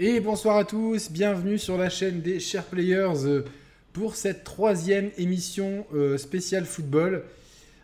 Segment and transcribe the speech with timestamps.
[0.00, 3.44] Et bonsoir à tous, bienvenue sur la chaîne des Chers Players euh,
[3.92, 7.24] pour cette troisième émission euh, spéciale football.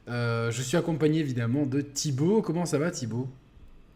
[0.06, 2.40] Euh, je suis accompagné évidemment de Thibaut.
[2.40, 3.27] Comment ça va Thibaut?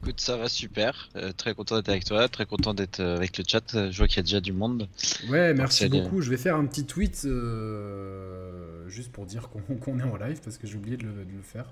[0.03, 1.11] Écoute, ça va super.
[1.15, 3.63] Euh, très content d'être avec toi, très content d'être euh, avec le chat.
[3.93, 4.89] Je vois qu'il y a déjà du monde.
[5.29, 6.21] Ouais, merci beaucoup.
[6.21, 9.49] Je vais faire un petit tweet euh, juste pour dire
[9.81, 11.67] qu'on est en live parce que j'ai oublié de le, de le faire.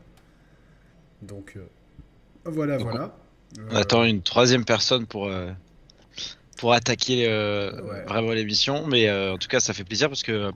[1.22, 1.58] Donc
[2.44, 3.18] voilà, Donc, voilà.
[3.68, 5.28] On attend une troisième personne pour,
[6.56, 8.04] pour attaquer euh, Ouais.
[8.06, 8.86] vraiment l'émission.
[8.86, 10.50] Mais euh, en tout cas, ça fait plaisir parce que euh,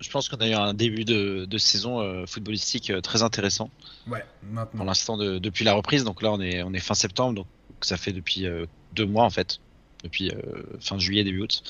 [0.00, 3.70] je pense qu'on a eu un début de, de saison euh, footballistique euh, très intéressant
[4.06, 4.84] Ouais, pour maintenant.
[4.84, 6.04] l'instant de- depuis la reprise.
[6.04, 7.46] Donc là, on est, on est fin septembre, donc
[7.80, 9.58] ça fait depuis euh, deux mois en fait,
[10.04, 10.30] depuis
[10.80, 11.62] fin juillet, début août.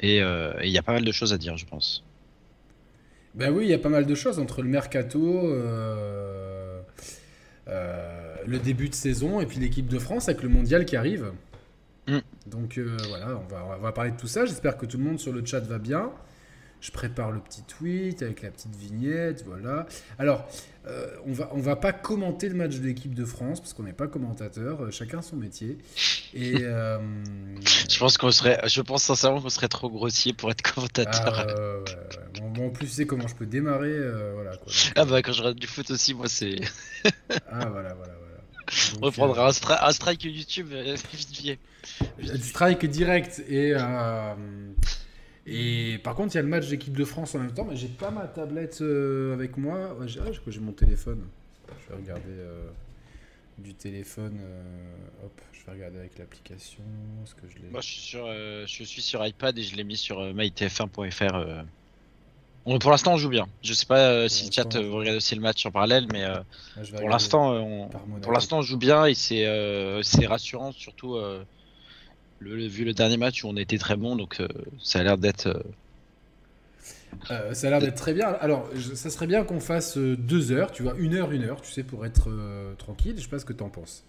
[0.00, 2.02] Et il y a pas mal de choses à dire, je pense.
[3.34, 5.48] Ben oui, il y a pas mal de choses entre le mercato,
[7.66, 11.32] le début de saison et puis l'équipe de France avec le mondial qui arrive.
[12.08, 12.18] Mm.
[12.46, 14.44] Donc euh, voilà, on va, on va parler de tout ça.
[14.44, 16.10] J'espère que tout le monde sur le chat va bien.
[16.80, 19.86] Je prépare le petit tweet avec la petite vignette, voilà.
[20.18, 20.48] Alors,
[20.88, 23.84] euh, on va on va pas commenter le match de l'équipe de France parce qu'on
[23.84, 25.78] n'est pas commentateur, euh, chacun son métier.
[26.34, 26.54] Et
[27.88, 31.38] Je pense qu'on serait, je pense sincèrement qu'on serait trop grossier pour être commentateur.
[31.38, 32.40] ah, ouais, ouais.
[32.40, 33.96] Bon, bon, en plus, tu sais comment je peux démarrer,
[34.34, 34.66] voilà quoi.
[34.66, 36.56] Donc, Ah bah quand je regarde du foot aussi, moi c'est.
[37.48, 38.21] Ah voilà, voilà, voilà.
[38.94, 41.58] On Donc, reprendra un, stri- un strike YouTube euh, vite fait.
[42.20, 44.34] euh, strike direct et euh,
[45.46, 47.76] et par contre il y a le match d'équipe de France en même temps, mais
[47.76, 49.94] j'ai pas ma tablette euh, avec moi.
[49.98, 51.26] Ouais, j'ai ah, mon téléphone.
[51.68, 52.66] Je vais regarder euh,
[53.58, 54.38] du téléphone.
[54.40, 56.82] euh, hop, je vais regarder avec l'application.
[57.40, 59.96] Que je Moi je suis sur, euh, je suis sur iPad et je l'ai mis
[59.96, 61.34] sur euh, mytf1.fr.
[62.64, 63.46] pour l'instant on joue bien.
[63.62, 66.06] Je sais pas euh, si le chat euh, vous regardez aussi le match en parallèle,
[66.12, 66.40] mais euh,
[66.96, 72.56] pour l'instant on, pour l'instant on joue bien et c'est euh, c'est rassurant surtout le,
[72.56, 74.42] le- vu le dernier match où on était très bon donc
[74.82, 75.48] ça a l'air d'être.
[77.30, 78.28] euh, ça a l'air d'être très bien.
[78.40, 81.44] Alors, je- ça serait bien qu'on fasse euh, deux heures, tu vois, une heure, une
[81.44, 83.14] heure, tu sais, pour être euh, tranquille.
[83.16, 84.04] Je sais pas ce que t'en penses.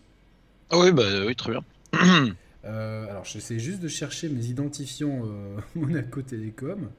[0.69, 1.63] Ah oui bah oui très bien.
[2.63, 5.23] Alors, j'essaie juste de chercher mes identifiants
[5.75, 6.89] Monaco Télécom.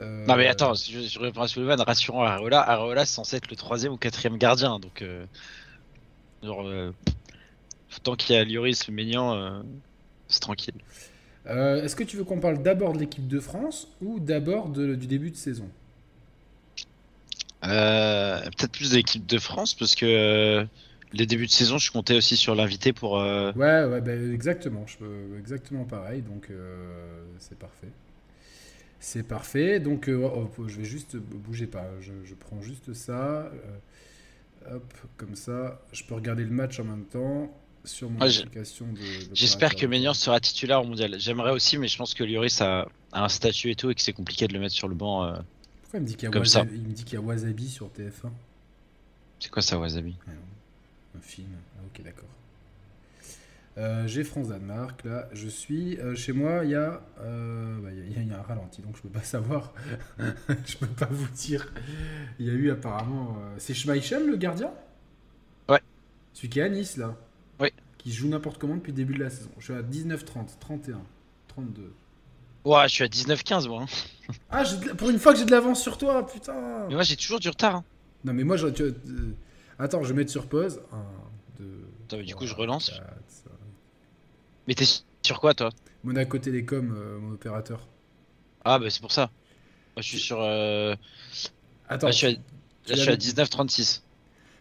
[0.00, 2.60] Euh, Non mais attends, je, je reprends sur le van, rassurant Areola.
[2.68, 5.24] Areola c'est censé être le troisième ou quatrième gardien, donc euh,
[6.42, 6.92] genre, euh,
[8.02, 9.62] tant qu'il y a Lloris, euh,
[10.28, 10.74] c'est tranquille.
[11.46, 15.30] Est-ce que tu veux qu'on parle d'abord de l'équipe de France ou d'abord du début
[15.30, 15.68] de saison?
[17.62, 20.66] Peut-être plus de l'équipe de France parce que
[21.12, 23.12] les débuts de saison, je comptais aussi sur l'invité pour.
[23.12, 23.52] Ouais,
[23.84, 24.86] ouais, ben, exactement.
[24.86, 26.22] Je exactement pareil.
[26.22, 26.48] Donc,
[27.38, 27.88] c'est parfait.
[29.06, 29.80] C'est parfait.
[29.80, 31.86] Donc, euh, oh, oh, je vais juste bouger pas.
[32.00, 33.50] Je, je prends juste ça.
[34.66, 35.82] euh, hop, comme ça.
[35.92, 37.54] Je peux regarder le match en même temps
[37.84, 39.28] sur mon Ah, application de.
[39.28, 39.84] de J'espère que.
[39.84, 41.16] Maignan sera titulaire au mondial.
[41.20, 44.00] J'aimerais aussi, mais je pense que Lloris a, a un statut et tout et que
[44.00, 45.24] c'est compliqué de le mettre sur le banc.
[45.24, 45.34] euh.
[45.82, 47.20] Pourquoi il me dit qu'il y a Comme Wasabi, il me dit qu'il y a
[47.20, 48.30] Wasabi sur TF1
[49.38, 50.16] C'est quoi ça, Wasabi?
[50.26, 50.30] Ah
[51.18, 51.48] Un film.
[51.76, 52.28] Ah, ok, d'accord.
[53.76, 55.98] Euh, J'ai France-Danemark, là, je suis.
[55.98, 58.96] euh, chez moi, il y, euh, bah, y a- il y a un ralenti, donc
[58.96, 59.72] je peux pas savoir.
[60.64, 61.72] je peux pas vous dire.
[62.38, 63.36] Il y a eu apparemment.
[63.40, 64.70] euh, C'est Schmeichel, le gardien?
[65.68, 65.80] Ouais.
[66.34, 67.16] Celui qui est à Nice, là?
[67.58, 67.72] Ouais.
[67.98, 69.50] Qui joue n'importe comment depuis le début de la saison.
[69.58, 71.00] Je suis à 19-30, 31,
[71.48, 71.92] 32.
[72.64, 73.82] Ouais, je suis à 19-15 moi.
[73.82, 73.86] hein.
[74.50, 76.94] Ah, j'ai de la- pour une fois que j'ai de l'avance sur toi, putain Mais
[76.94, 77.74] moi j'ai toujours du retard.
[77.76, 77.84] hein.
[78.24, 78.94] Non, mais moi, je, tu-
[79.78, 80.80] attends, je vais mettre sur pause.
[80.92, 80.96] 1,
[81.58, 81.64] 2.
[82.06, 82.88] Attends, mais du coup, je relance.
[82.88, 83.04] 4, 5.
[84.66, 84.84] Mais t'es
[85.22, 85.70] sur quoi toi?
[86.02, 87.88] Monaco Télécom, euh, mon opérateur.
[88.64, 89.30] Ah bah c'est pour ça.
[89.96, 90.40] Moi je suis sur.
[90.40, 90.94] euh,
[91.88, 92.38] Attends, Là, je suis à, là,
[92.86, 94.02] je suis à l'avais- 19,36.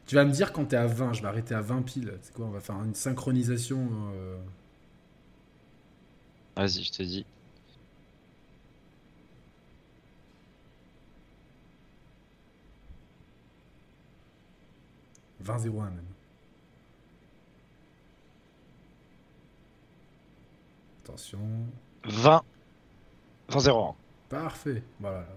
[0.05, 2.17] tu vas me dire quand t'es à 20, je vais arrêter à 20 piles.
[2.21, 3.89] C'est quoi On va faire une synchronisation.
[4.15, 4.37] euh,
[6.55, 7.25] Vas-y, je te dis.
[15.41, 16.12] euh, 20-01 même.
[21.03, 21.39] Attention.
[22.05, 22.43] 20.
[23.49, 23.95] 20-0.
[24.29, 24.81] Parfait.
[24.99, 25.27] Voilà.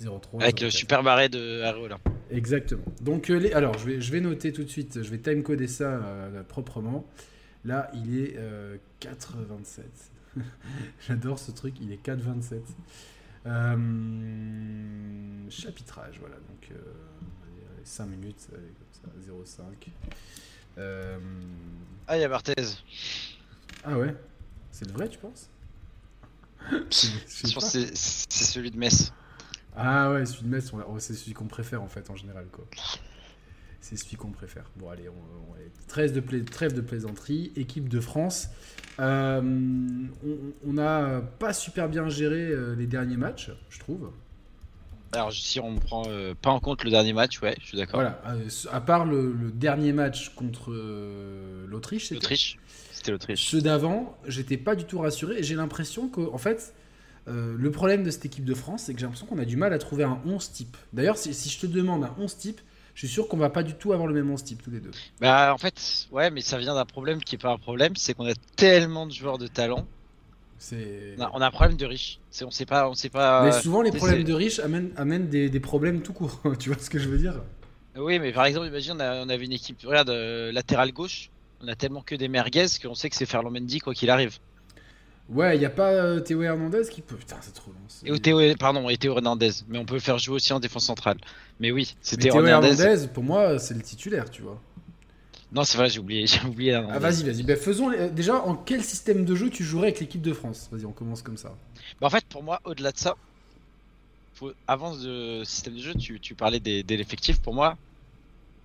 [0.00, 0.42] 03.
[0.42, 0.72] Avec le 04.
[0.72, 1.98] super barré de Areola.
[2.30, 2.84] Exactement.
[3.02, 3.52] Donc, euh, les...
[3.52, 7.04] alors, je vais, je vais noter tout de suite, je vais timecoder ça euh, proprement.
[7.64, 9.82] Là, il est euh, 4,27.
[11.06, 12.60] J'adore ce truc, il est 4,27.
[13.46, 16.36] Euh, chapitrage, voilà.
[16.36, 16.70] Donc,
[17.84, 18.62] 5 minutes, allez,
[19.02, 19.64] comme ça, 0,5.
[20.78, 21.18] Euh,
[22.06, 22.54] Ah, il y a Barthez.
[23.84, 24.14] ah ouais?
[24.72, 25.48] C'est le vrai, tu penses?
[26.70, 29.12] Je pense c'est celui de Metz.
[29.76, 32.46] Ah ouais, celui de Metz, on oh, c'est celui qu'on préfère en fait en général
[32.52, 32.64] quoi.
[33.80, 34.64] C'est celui qu'on préfère.
[34.76, 35.14] Bon, allez, on,
[36.12, 37.50] de pla- trêve de plaisanterie.
[37.56, 38.48] Équipe de France.
[38.98, 44.10] Euh, on- n'a pas super bien géré euh, les derniers matchs, je trouve.
[45.12, 48.00] Alors, si on prend euh, pas en compte le dernier match, ouais, je suis d'accord.
[48.00, 48.20] Voilà.
[48.70, 52.58] à part le, le dernier match contre euh, l'Autriche, L'Autriche,
[53.00, 53.48] c'était l'Autriche.
[53.50, 56.74] Ceux d'avant, j'étais pas du tout rassuré et j'ai l'impression que, en fait,
[57.28, 59.56] euh, le problème de cette équipe de France, c'est que j'ai l'impression qu'on a du
[59.56, 60.76] mal à trouver un 11 type.
[60.92, 62.60] D'ailleurs, si, si je te demande un 11 type,
[62.94, 64.80] je suis sûr qu'on va pas du tout avoir le même 11 type tous les
[64.80, 64.90] deux.
[65.20, 68.14] Bah, en fait, ouais, mais ça vient d'un problème qui est pas un problème, c'est
[68.14, 69.86] qu'on a tellement de joueurs de talent.
[71.16, 72.20] On a, on a un problème de riches.
[72.30, 73.44] C'est, on sait pas, on sait pas.
[73.44, 76.40] Mais souvent, les problèmes de riches amènent, amènent des, des problèmes tout court.
[76.58, 77.40] tu vois ce que je veux dire?
[77.96, 81.29] Oui, mais par exemple, imagine, on, a- on avait une équipe, regarde, euh, latéral gauche,
[81.62, 84.38] on a tellement que des merguez qu'on sait que c'est Ferland Mendy quoi qu'il arrive.
[85.28, 87.14] Ouais, il y a pas euh, Théo Hernandez qui peut.
[87.14, 87.76] Putain, c'est trop long.
[87.88, 90.58] c'est- Et Théo, pardon, et Théo Hernandez, mais on peut le faire jouer aussi en
[90.58, 91.18] défense centrale.
[91.60, 92.82] Mais oui, Mais c'était Théo Hernandez.
[92.82, 94.60] Hernandez, pour moi, c'est le titulaire, tu vois.
[95.52, 96.94] Non, c'est vrai, j'ai oublié, j'ai oublié Hernandez.
[96.96, 97.42] Ah, vas-y, vas-y.
[97.44, 97.92] Ben, faisons.
[97.92, 100.68] euh, déjà, en quel système de jeu tu jouerais avec l'équipe de France?
[100.72, 101.54] Vas-y, on commence comme ça.
[102.00, 103.14] Bah, en fait, pour moi, au-delà de ça,
[104.34, 107.40] faut, avant le système de jeu, tu, tu parlais des, de l'effectif.
[107.40, 107.76] Pour moi,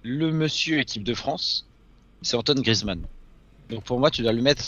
[0.04, 1.68] le monsieur équipe de France,
[2.26, 3.02] c'est Antoine Griezmann.
[3.70, 4.64] Donc pour moi, tu dois le mettre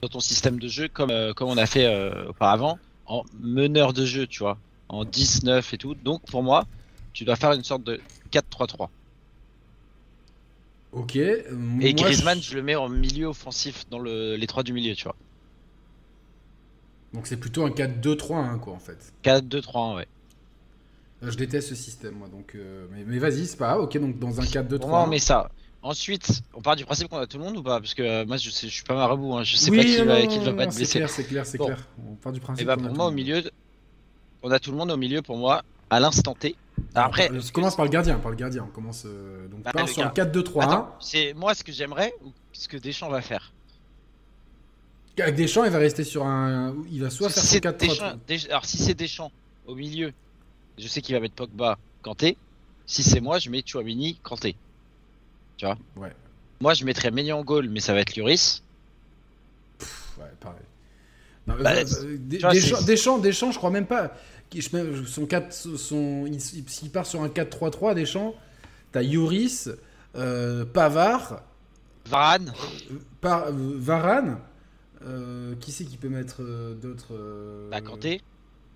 [0.00, 3.92] dans ton système de jeu comme, euh, comme on a fait euh, auparavant, en meneur
[3.92, 4.58] de jeu, tu vois,
[4.88, 5.94] en 10-9 et tout.
[5.94, 6.64] Donc pour moi,
[7.12, 8.00] tu dois faire une sorte de
[8.32, 8.88] 4-3-3.
[10.92, 11.16] Ok.
[11.16, 14.72] euh, Et Griezmann, je- je le mets en milieu offensif, dans le, les trois du
[14.72, 15.16] milieu, tu vois.
[17.12, 19.12] Donc c'est plutôt un 4-2-3-1, quoi, en fait.
[19.22, 20.06] 4-2-3-1, ouais.
[21.22, 22.28] Euh, Je déteste ce système, moi.
[22.28, 23.80] Donc, euh, mais, mais vas-y, c'est pas grave.
[23.82, 24.78] Ok, donc dans un 4-2-3.
[24.78, 25.50] Pour moi, on met ça.
[25.82, 27.78] Ensuite, on part du principe qu'on a tout le monde ou pas?
[27.80, 29.44] Parce que euh, moi, je, sais, je suis pas marabout, hein.
[29.44, 30.98] je sais oui, pas qui non, va, qui non, va pas être c'est blessé.
[30.98, 31.66] clair, c'est clair, c'est Bon.
[31.66, 31.86] clair.
[32.10, 32.62] On part du principe.
[32.62, 33.42] Et bah qu'on a pour moi, le au milieu,
[34.42, 36.56] on a tout le monde au milieu pour moi, à l'instant T.
[36.94, 38.64] Après, on commence par le gardien, par le gardien.
[38.68, 40.02] On commence euh, donc Bah, le sur.
[40.04, 43.52] 4-2-3-1 Attends, c'est moi ce que j'aimerais ou ce que Deschamps va faire?
[45.20, 47.88] avec Deschamps, il va rester sur un, il va soit Si faire c'est son 4-3-3.
[47.88, 49.32] Deschamps- Desch- alors si c'est Deschamps
[49.66, 50.12] au milieu,
[50.78, 52.36] je sais qu'il va mettre Pogba, Kanté.
[52.86, 54.54] Si c'est moi, je mets Chouamini, Kanté.
[55.58, 56.12] Tu vois Ouais.
[56.60, 58.62] Moi, je mettrais Maignan en goal, mais ça va être Lloris.
[60.18, 60.56] Ouais, pareil.
[61.46, 64.12] Non, Bah, euh, euh, Des- vois, Deschamps, c'est- Deschamps, Deschamps, je crois même pas.
[65.06, 68.34] Son 4, son, il- s'il part sur un 4-3-3, Deschamps,
[68.92, 69.68] t'as Yoris,
[70.16, 71.42] euh, Pavard,
[72.06, 72.52] Varane,
[72.90, 74.38] euh, Par- euh, Varane.
[75.60, 76.42] qui c'est qui peut mettre
[76.74, 78.20] d'autres bah, Kanté.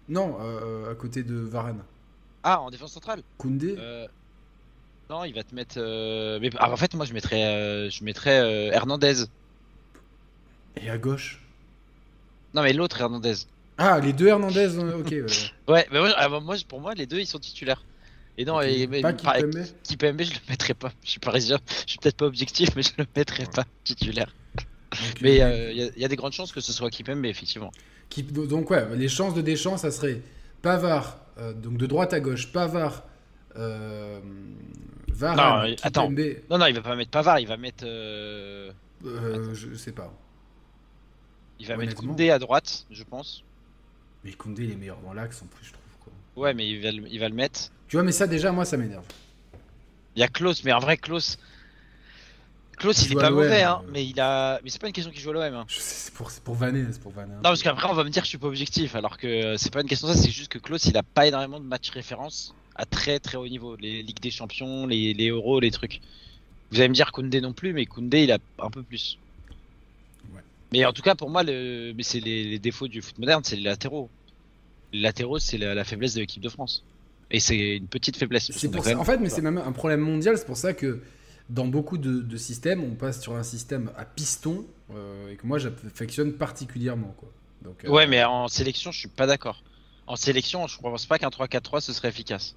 [0.09, 0.37] Non,
[0.89, 1.83] à côté de Varane.
[2.45, 3.23] Ah, en défense centrale.
[3.39, 3.77] Koundé.
[5.13, 5.75] Euh, Non, il va te mettre.
[5.79, 9.25] euh, Mais ah, en fait, moi, je mettrais, euh, je mettrais euh, Hernandez.
[10.77, 11.41] Et à gauche?
[12.55, 13.35] Non, mais l'autre Hernandez.
[13.79, 15.11] Ah, les deux Hernandez, euh, ok.
[15.11, 15.25] ouais.
[15.69, 17.85] Ouais, mais moi, ah, bah, moi, pour moi, les deux, ils sont titulaires.
[18.37, 20.93] Et non, et, mais, Pas pareil, Kimpembe Kipembe, je le mettrais pas.
[21.05, 24.35] Je suis parisien, je suis peut-être pas objectif, mais je le mettrais pas titulaire.
[25.01, 27.25] Donc, Mais euh, il y, a- y a des grandes chances que ce soit Kipembe,
[27.27, 27.71] effectivement.
[28.09, 30.23] Qui- donc ouais, les chances de Deschamps, ça serait
[30.61, 33.05] Pavard, euh, donc de droite à gauche, Pavard,
[33.57, 34.21] euh,
[35.09, 36.11] Varane, Non, attends.
[36.51, 38.73] Non, non, il va pas mettre Pavard, il va mettre, euh,
[39.05, 40.13] euh, je sais pas.
[41.59, 41.95] il va mettre.
[41.97, 43.45] Koundé à droite, je pense.
[44.25, 45.83] Mais Koundé, il est meilleur dans l'axe en plus, je trouve.
[46.05, 46.43] Quoi.
[46.45, 47.71] Ouais, mais il va, le- il va le mettre.
[47.89, 49.05] Tu vois, mais ça déjà, moi, ça m'énerve.
[50.17, 51.39] Il y a Klaus, mais en vrai, Klaus.
[52.79, 53.91] Klaus, Il il est pas mauvais, hein, euh.
[53.93, 54.59] mais il a.
[54.65, 55.55] Mais c'est pas une question qu'il joue à l'OM.
[55.55, 55.67] Hein.
[55.69, 57.33] C'est pour, pour vanner, c'est pour vanner.
[57.33, 59.27] un Non, parce qu'après, on va me dire que je suis pas objectif, alors que
[59.27, 61.61] euh, c'est pas une question de ça, c'est juste que Klaus, il a pas énormément
[61.61, 63.77] de matchs référence à très très haut niveau.
[63.77, 66.01] Les Ligues des Champions, les, les Euros, les trucs.
[66.71, 69.19] Vous allez me dire Koundé non plus, mais Koundé, il a un peu plus.
[70.35, 70.41] Ouais.
[70.73, 71.93] Mais en tout cas, pour moi, le...
[71.95, 74.09] mais c'est les, les défauts du foot moderne, c'est les latéraux.
[74.93, 76.85] Les latéraux, c'est la, la faiblesse de l'équipe de France.
[77.31, 78.51] Et c'est une petite faiblesse.
[78.53, 80.37] C'est pour ça, en fait, mais c'est même un problème mondial.
[80.39, 81.03] C'est pour ça que
[81.49, 84.65] dans beaucoup de, de systèmes, on passe sur un système à piston
[84.95, 87.15] euh, et que moi j'affectionne particulièrement.
[87.19, 87.31] Quoi.
[87.63, 89.63] Donc, euh, Ouais, mais en sélection, je suis pas d'accord.
[90.07, 92.55] En sélection, je pense pas qu'un 3-4-3 ce serait efficace.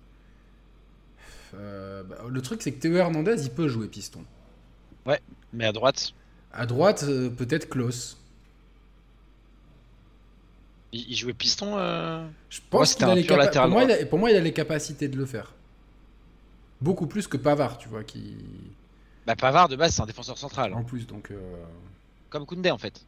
[1.55, 4.23] Euh, bah, le truc, c'est que Théo Hernandez, il peut jouer piston.
[5.53, 6.13] Mais à droite,
[6.51, 8.17] À droite, euh, peut-être Klaus.
[10.91, 11.77] il, il jouait piston.
[11.77, 14.41] euh, Je pense qu'il a les capa- pour, moi, il a, pour moi, il a
[14.41, 15.53] les capacités de le faire.
[16.81, 18.35] Beaucoup plus que Pavard, tu vois, qui
[19.25, 20.73] Bah, Pavard de base, c'est un défenseur central.
[20.73, 21.07] en plus.
[21.07, 21.31] Donc,
[22.29, 23.05] Comme Koundé en fait.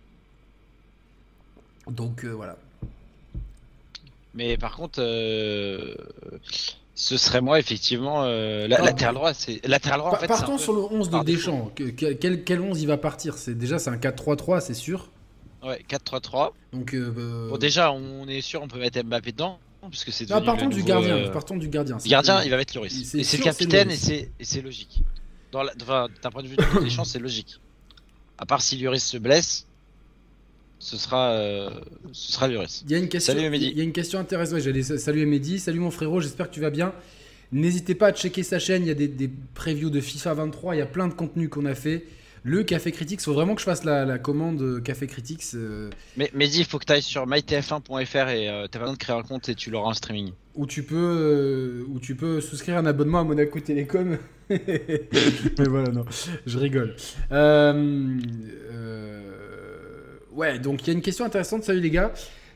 [1.88, 2.58] donc voilà.
[4.34, 5.02] Mais par contre,
[7.00, 8.24] ce serait moi effectivement.
[8.24, 10.26] Euh, la, Ah, latéral droit, c'est latéral droit en fait.
[10.28, 11.24] partons sur le 11 de.
[11.24, 11.72] Deschamps.
[11.76, 13.38] Que- que- quel, quel 11 il va partir?
[13.38, 15.10] C'est déjà c'est un 4-3-3, c'est sûr.
[15.64, 16.54] Ouais, 4-3-3.
[16.74, 20.28] Donc euh, euh, Bon, déjà, on est sûr, on peut mettre Mbappé dedans, puisque c'est.
[20.30, 21.16] non, devenu partons du nouveau, gardien.
[21.16, 21.98] euh, Partons du gardien.
[22.04, 22.92] le gardien, il va mettre Lloris.
[23.06, 25.04] c'est Et c'est le c'est capitaine et c'est et c'est logique.
[25.52, 27.60] dans la- enfin, d'un point de vue de Deschamps, c'est logique.
[28.40, 29.67] À part si Lloris se blesse,
[30.80, 31.70] ce sera, euh,
[32.12, 32.48] ce sera.
[32.48, 33.68] Il y a une question, Salut, Mehdi.
[33.72, 34.56] il y a une question intéressante.
[34.56, 35.60] Ouais, j'allais saluer Mehdi.
[35.60, 36.94] Salut mon frérot, j'espère que tu vas bien.
[37.52, 38.84] N'hésitez pas à checker sa chaîne.
[38.84, 40.76] Il y a des, des previews de FIFA 23.
[40.76, 42.06] Il y a plein de contenus qu'on a fait.
[42.44, 45.44] Le Café Critics, faut vraiment que je fasse la, la commande euh, Café Critics.
[45.56, 48.98] euh, Mais Mehdi, il faut que tu ailles sur mytf1.fr et euh, t'as besoin de
[48.98, 50.32] créer un compte et tu l'auras en streaming.
[50.56, 54.18] où tu peux euh, où tu peux souscrire un abonnement à Monaco Télécom.
[54.50, 56.06] Mais voilà, non,
[56.46, 56.96] je rigole.
[57.34, 58.18] Euh,
[58.72, 59.37] euh,
[60.38, 61.64] ouais, donc il y a une question intéressante.
[61.64, 62.14] Salut les gars.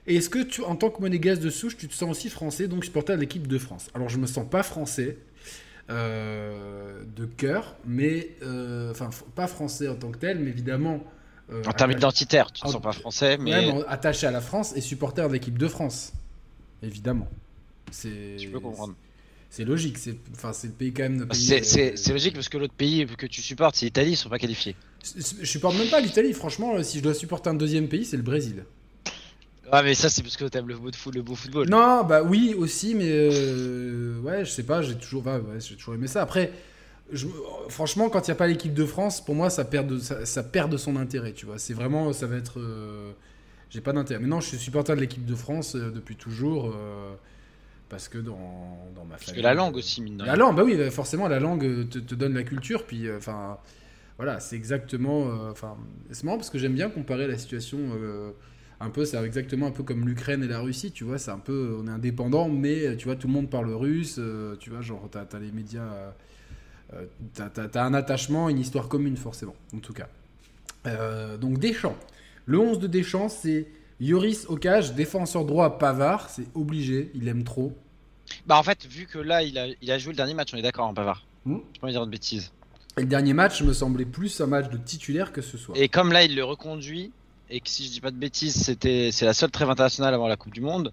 [0.08, 2.84] Est-ce que tu, en tant que monégasque de souche, tu te sens aussi français, donc
[2.86, 3.90] supporter de l'équipe de France?
[3.94, 5.18] Alors je me sens pas français
[5.90, 11.04] euh, de cœur, mais euh, enfin pas français en tant que tel, mais évidemment.
[11.52, 14.32] euh, En termes identitaires, tu te Ah, sens pas français, mais Ouais, mais attaché à
[14.32, 16.14] la France et supporter de l'équipe de France,
[16.84, 17.30] évidemment.
[17.92, 18.36] C'est.
[18.38, 18.96] tu peux comprendre.
[19.50, 21.28] C'est logique, c'est enfin c'est le pays quand même.
[21.28, 24.30] pays, C'est euh, logique parce que l'autre pays que tu supportes, c'est l'Italie, ils sont
[24.30, 24.76] pas qualifiés.
[25.04, 26.76] Je supporte même pas l'Italie, franchement.
[26.76, 28.64] euh, Si je dois supporter un deuxième pays, c'est le Brésil.
[29.72, 31.70] Ah, mais ça, c'est parce que t'aimes le beau, foot, le beau football.
[31.70, 35.94] Non, bah oui aussi, mais euh, ouais, je sais pas, j'ai toujours, ouais, j'ai toujours
[35.94, 36.22] aimé ça.
[36.22, 36.52] Après,
[37.12, 37.28] je-
[37.70, 40.26] franchement, quand il n'y a pas l'équipe de France, pour moi, ça perd de, ça,
[40.26, 41.58] ça perd de son intérêt, tu vois.
[41.58, 43.12] C'est vraiment, ça va être, euh,
[43.70, 44.20] j'ai pas d'intérêt.
[44.20, 46.76] Maintenant, je suis supporter de l'équipe de France euh, depuis toujours,
[47.90, 49.26] parce que dans, dans ma famille.
[49.26, 50.40] Parce que la langue aussi, mine de La rien.
[50.42, 53.58] langue, bah oui, bah forcément, la langue te, te donne la culture, puis enfin,
[54.22, 55.76] voilà, c'est exactement, euh, enfin,
[56.12, 58.30] c'est marrant parce que j'aime bien comparer la situation, euh,
[58.80, 61.40] un peu, c'est exactement un peu comme l'Ukraine et la Russie, tu vois, c'est un
[61.40, 64.70] peu, on est indépendant, mais euh, tu vois, tout le monde parle russe, euh, tu
[64.70, 66.14] vois, genre, t'as as les médias,
[66.94, 70.08] euh, t'as t'as un attachement, une histoire commune, forcément, en tout cas.
[70.86, 71.98] Euh, donc Deschamps,
[72.46, 77.76] le 11 de Deschamps, c'est Yoris Okage, défenseur droit Pavard, c'est obligé, il aime trop.
[78.46, 80.58] Bah, en fait, vu que là, il a, il a joué le dernier match, on
[80.58, 81.26] est d'accord, en Pavard.
[81.46, 81.58] Hmm?
[81.74, 82.52] Je peux pas dire de bêtises.
[82.98, 85.78] Et le dernier match me semblait plus un match de titulaire que ce soit.
[85.78, 87.12] Et comme là, il le reconduit,
[87.50, 90.28] et que si je dis pas de bêtises, c'était c'est la seule trêve internationale avant
[90.28, 90.92] la Coupe du Monde,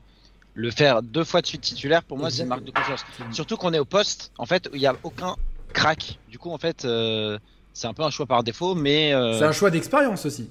[0.54, 3.04] le faire deux fois de suite titulaire, pour moi, c'est une marque de confiance.
[3.32, 5.36] Surtout qu'on est au poste, en fait, où il n'y a aucun
[5.72, 6.18] crack.
[6.28, 7.38] Du coup, en fait, euh,
[7.72, 10.50] c'est un peu un choix par défaut, mais euh, C'est un choix d'expérience aussi.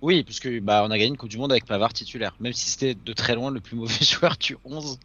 [0.00, 2.52] oui, parce que bah, on a gagné une Coupe du Monde avec Pavard titulaire, même
[2.52, 4.98] si c'était de très loin le plus mauvais joueur du 11.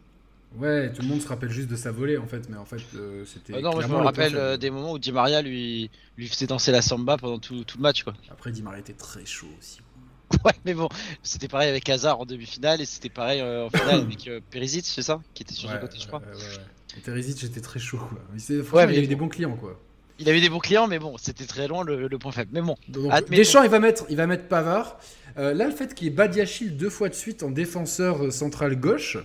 [0.56, 2.78] Ouais, tout le monde se rappelle juste de sa volée en fait, mais en fait
[2.96, 3.60] euh, c'était.
[3.60, 6.72] Non, moi je me rappelle euh, des moments où Di Maria lui, lui faisait danser
[6.72, 8.14] la samba pendant tout, tout le match, quoi.
[8.30, 9.80] Après, Di Maria était très chaud aussi.
[10.44, 10.88] Ouais, mais bon,
[11.22, 15.00] c'était pareil avec Hazard en demi-finale et c'était pareil euh, en finale avec Perisic, c'est
[15.02, 16.20] ça Qui était sur Ouais, le côté, je crois.
[16.20, 18.18] ouais, Terzic, j'étais très chaud quoi.
[18.34, 19.08] Il, s'est- franchement, mais il avait bon.
[19.08, 19.80] des bons clients quoi.
[20.18, 22.50] Il avait des bons clients, mais bon, c'était très loin le, le point faible.
[22.52, 23.12] Mais bon, Donc.
[23.30, 24.98] Deschamps, il va mettre, il va mettre Pavard.
[25.36, 29.16] Là, le fait qu'il y ait Badiachil deux fois de suite en défenseur central gauche,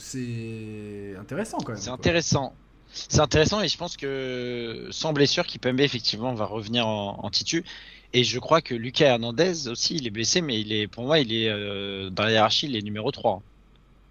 [0.00, 1.80] c'est intéressant quand même.
[1.80, 2.54] c'est intéressant.
[2.92, 7.64] C'est intéressant et je pense que sans blessure, Kipembe effectivement va revenir en, en titu.
[8.12, 11.20] Et je crois que Lucas Hernandez aussi, il est blessé, mais il est, pour moi,
[11.20, 13.34] il est euh, dans la hiérarchie, il est numéro 3.
[13.34, 13.42] hein.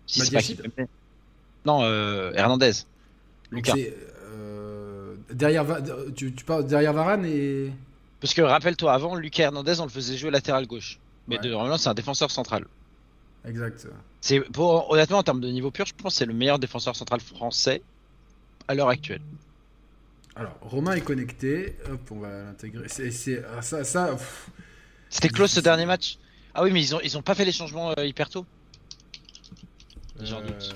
[0.07, 0.87] Si c'est pas Kipembe.
[1.65, 2.71] Non, euh, Hernandez.
[3.51, 3.73] Lucas.
[3.77, 5.65] euh, derrière,
[6.15, 7.73] tu, tu parles derrière Varane et.
[8.21, 10.99] Parce que rappelle-toi, avant, Lucas Hernandez, on le faisait jouer latéral gauche.
[11.27, 11.43] Mais Ouais.
[11.43, 12.65] de, normalement, c'est un défenseur central.
[13.45, 13.87] Exact.
[14.21, 16.95] C'est pour honnêtement en termes de niveau pur, je pense que c'est le meilleur défenseur
[16.95, 17.81] central français
[18.67, 19.21] à l'heure actuelle.
[20.35, 21.75] Alors, Romain est connecté.
[21.89, 22.87] Hop, on va l'intégrer.
[22.87, 24.17] C'est, ah, ça,
[25.09, 26.17] C'était close ce dernier match.
[26.53, 28.45] Ah oui, mais ils ont ils ont pas fait les changements euh, hyper tôt.
[30.21, 30.73] J'en doute.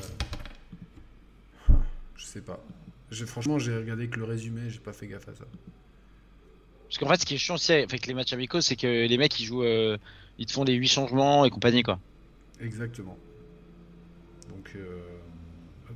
[1.70, 1.74] euh,
[2.16, 2.60] Je sais pas.
[3.28, 5.46] Franchement, j'ai regardé que le résumé, j'ai pas fait gaffe à ça.
[6.88, 9.18] Parce qu'en fait, ce qui est chiant aussi avec les matchs amicaux, c'est que les
[9.18, 9.98] mecs ils jouent, euh,
[10.38, 12.00] ils te font les 8 changements et compagnie quoi.
[12.64, 13.18] Exactement.
[14.50, 15.02] Donc, euh,
[15.90, 15.96] hop.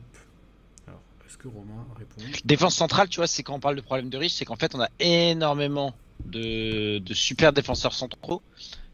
[0.87, 4.09] Alors, est-ce que Romain répond Défense centrale, tu vois, c'est quand on parle de problème
[4.09, 5.95] de riche, c'est qu'en fait on a énormément
[6.25, 8.41] de, de super défenseurs centraux,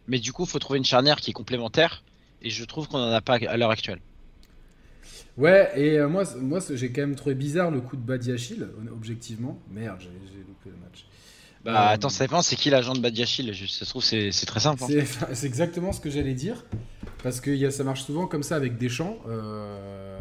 [0.08, 2.04] mais du coup faut trouver une charnière qui est complémentaire.
[2.42, 4.00] Et je trouve qu'on en a pas à l'heure actuelle.
[5.38, 9.60] Ouais, et euh, moi, moi j'ai quand même trouvé bizarre le coup de Badiachil, objectivement.
[9.72, 11.06] Merde, j'ai j'ai loupé le match.
[11.64, 14.60] Bah Euh, attends, ça dépend, c'est qui l'agent de Badiachil Ça se trouve, c'est très
[14.60, 14.84] simple.
[14.84, 14.88] hein.
[15.34, 16.66] C'est exactement ce que j'allais dire.
[17.24, 19.18] Parce que y a- ça marche souvent comme ça avec Deschamps.
[19.28, 20.20] euh,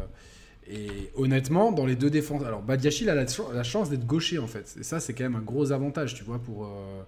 [0.69, 2.41] et honnêtement, dans les deux défenses.
[2.43, 4.73] Alors, Badiachil a la, ch- la chance d'être gaucher, en fait.
[4.79, 6.63] Et ça, c'est quand même un gros avantage, tu vois, pour.
[6.65, 7.01] euh,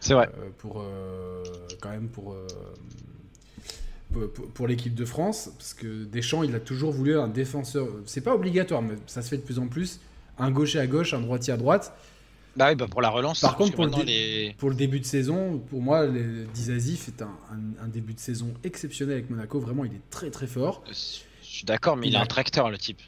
[0.00, 0.28] C'est vrai.
[0.36, 0.84] euh, pour
[1.80, 2.34] quand même pour-
[4.54, 8.34] pour l'équipe de France parce que Deschamps il a toujours voulu un défenseur c'est pas
[8.34, 10.00] obligatoire mais ça se fait de plus en plus
[10.38, 11.92] un gaucher à gauche un droitier à droite
[12.56, 13.40] Bah oui, bah pour la relance.
[13.40, 14.12] Par contre, pour le maintenant, dé-
[14.48, 14.54] les...
[14.58, 16.06] pour le début de saison pour moi
[16.54, 20.30] Dizazif fait un, un- un début de saison exceptionnel avec Monaco vraiment il est très
[20.30, 20.94] très fort je
[21.42, 23.00] suis d'accord, mais il, Il a un tracteur, le type.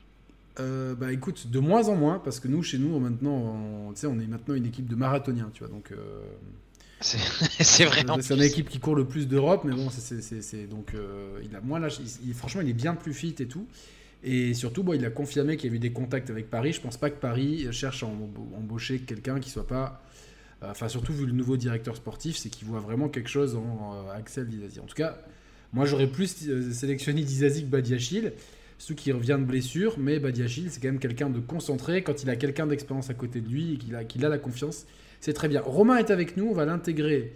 [0.61, 4.19] Euh, bah écoute, de moins en moins, parce que nous, chez nous, maintenant, on, on
[4.21, 5.69] est maintenant une équipe de marathoniens, tu vois.
[5.73, 6.23] Donc, euh,
[7.00, 7.19] C'est
[7.85, 8.05] vrai.
[8.23, 11.61] c'est une équipe qui court le plus d'Europe, mais bon, c'est- donc euh, il a
[11.61, 13.67] moins lâché- il- franchement, il est bien plus fit et tout.
[14.25, 16.73] Et surtout, bon, il a confirmé qu'il y a eu des contacts avec Paris.
[16.73, 20.03] Je pense pas que Paris cherche à emb- embaucher quelqu'un qui soit pas.
[20.63, 23.95] euh, Enfin, surtout vu le nouveau directeur sportif, c'est qu'il voit vraiment quelque chose en
[24.09, 24.81] euh, Axel Dizazi.
[24.81, 25.19] En tout cas,
[25.73, 28.33] moi j'aurais plus euh, sélectionné Dizazi que Badiachil,
[28.79, 32.03] surtout qu'il revient de blessure, mais Badiachil c'est quand même quelqu'un de concentré.
[32.03, 34.39] Quand il a quelqu'un d'expérience à côté de lui et qu'il a, qu'il a la
[34.39, 34.85] confiance,
[35.21, 35.61] c'est très bien.
[35.61, 37.35] Romain est avec nous, on va l'intégrer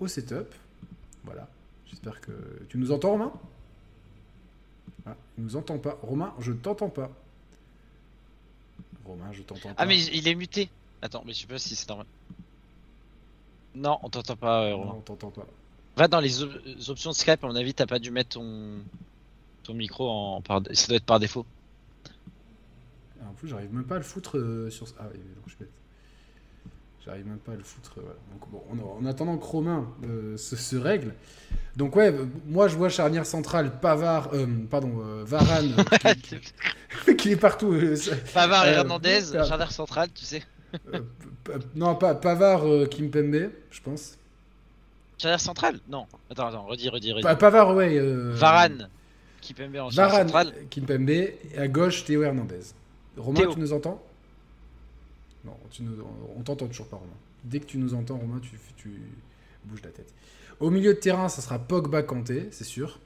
[0.00, 0.52] au setup.
[1.24, 1.48] Voilà.
[1.86, 2.32] J'espère que
[2.68, 3.32] tu nous entends, Romain?
[5.10, 5.98] Ah, Il nous entend pas.
[6.02, 7.10] Romain, je t'entends pas.
[9.04, 9.74] Romain, je t'entends pas.
[9.78, 10.68] Ah, mais il est muté.
[11.02, 12.06] Attends, mais je sais pas si c'est normal.
[13.74, 14.94] Non, on t'entend pas, euh, Non, Romain.
[14.98, 15.46] on t'entend pas.
[15.96, 18.80] Va dans les op- options de Skype, à mon avis, t'as pas dû mettre ton,
[19.62, 20.40] ton micro en.
[20.42, 20.60] Par...
[20.72, 21.44] Ça doit être par défaut.
[23.20, 24.86] Ah, En plus, j'arrive même pas à le foutre euh, sur.
[24.98, 25.70] Ah oui, non, je suis bête.
[27.04, 27.94] J'arrive même pas à le foutre.
[27.98, 28.18] euh, voilà.
[28.32, 28.62] Donc, bon,
[28.98, 31.14] en, en attendant que Romain euh, se, se règle.
[31.76, 35.74] Donc, ouais, euh, moi je vois charnière centrale, Pavard, euh, pardon, euh, Varane,
[37.18, 37.74] qui, est partout.
[38.34, 40.42] Pavard et Hernandez, euh, jardin central, tu sais.
[41.74, 44.18] non, pas Pavard, Kimpembe, je pense.
[45.18, 46.06] Jardin central Non.
[46.30, 47.22] Attends, attends, redis, redis, redis.
[47.22, 47.96] Pa- Pavard, ouais.
[47.96, 48.88] euh, Varane,
[49.56, 50.30] peut en Varane.
[50.70, 52.60] Kimpembe, et à gauche, Théo Hernandez.
[53.16, 53.54] Romain, Théo.
[53.54, 54.02] tu nous entends?
[55.48, 56.04] Non, tu nous-
[56.36, 57.10] on t'entend toujours pas, Romain.
[57.44, 59.00] Dès que tu nous entends, Romain, tu, tu
[59.64, 60.12] bouges la tête.
[60.60, 62.98] Au milieu de terrain, ça sera Pogba Kanté, c'est sûr.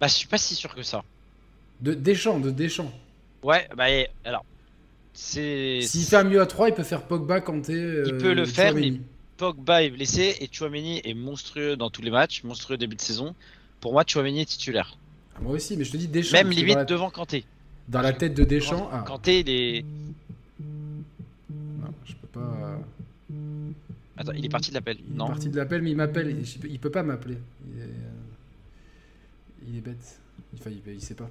[0.00, 1.04] Bah, je suis pas si sûr que ça.
[1.80, 2.92] De Deschamps, de Deschamps.
[3.42, 3.86] Ouais, bah,
[4.24, 4.44] alors.
[5.12, 5.80] C'est.
[5.82, 7.72] S'il fait un milieu à 3, il peut faire Pogba Kanté.
[7.72, 9.00] Il euh, peut le faire, Tchouaméni.
[9.36, 13.34] Pogba est blessé et Chouameni est monstrueux dans tous les matchs, monstrueux début de saison.
[13.80, 14.98] Pour moi, Chouameni est titulaire.
[15.34, 16.36] Ah, moi aussi, mais je te dis Deschamps.
[16.36, 17.44] Même limite devant Kanté.
[17.90, 18.88] Dans la tête de Deschamps.
[18.92, 19.84] Ah, Kanté, il est.
[20.60, 22.40] non, je peux pas.
[23.30, 23.70] euh,
[24.16, 24.98] Attends, il est parti de l'appel.
[25.08, 26.42] Il est parti de l'appel, mais il m'appelle.
[26.64, 27.38] Il peut pas m'appeler.
[27.72, 30.20] Il est, euh, il est bête.
[30.54, 31.30] Enfin, il, il sait pas.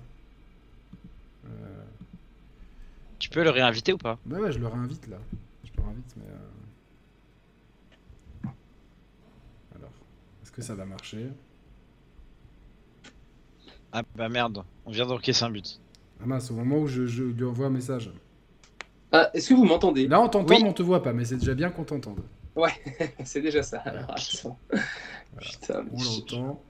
[1.46, 1.84] Euh,
[3.20, 5.18] Tu peux le réinviter ou pas Bah ouais, je le réinvite là.
[5.64, 6.24] Je le réinvite, mais.
[8.46, 8.50] euh,
[9.76, 9.92] Alors,
[10.44, 11.28] est-ce que ça va marcher?
[13.92, 15.80] Ah bah merde, on vient d'encaisser un but.
[16.22, 18.12] Ah mince, au moment où je, je lui envoie un message.
[19.12, 20.08] Ah, est-ce que vous m'entendez?
[20.08, 20.64] Là, on t'entend, Oui.
[20.64, 22.20] mais on te voit pas, mais c'est déjà bien qu'on t'entende.
[23.24, 23.78] C'est déjà ça.
[23.86, 24.58] Alors, attends.
[25.40, 26.62] Putain, mais On l'entend.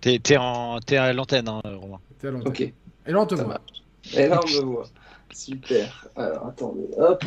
[0.00, 0.80] T'es t'es en...
[0.80, 2.00] t'es à l'antenne, hein, Romain.
[2.18, 2.48] T'es à l'antenne.
[2.48, 2.72] Ok, Et
[3.06, 3.52] là, on te ça voit.
[3.54, 4.16] marche.
[4.16, 4.86] Et là, on me voit.
[5.32, 6.08] Super.
[6.16, 6.88] Alors, attendez.
[6.98, 7.22] Hop.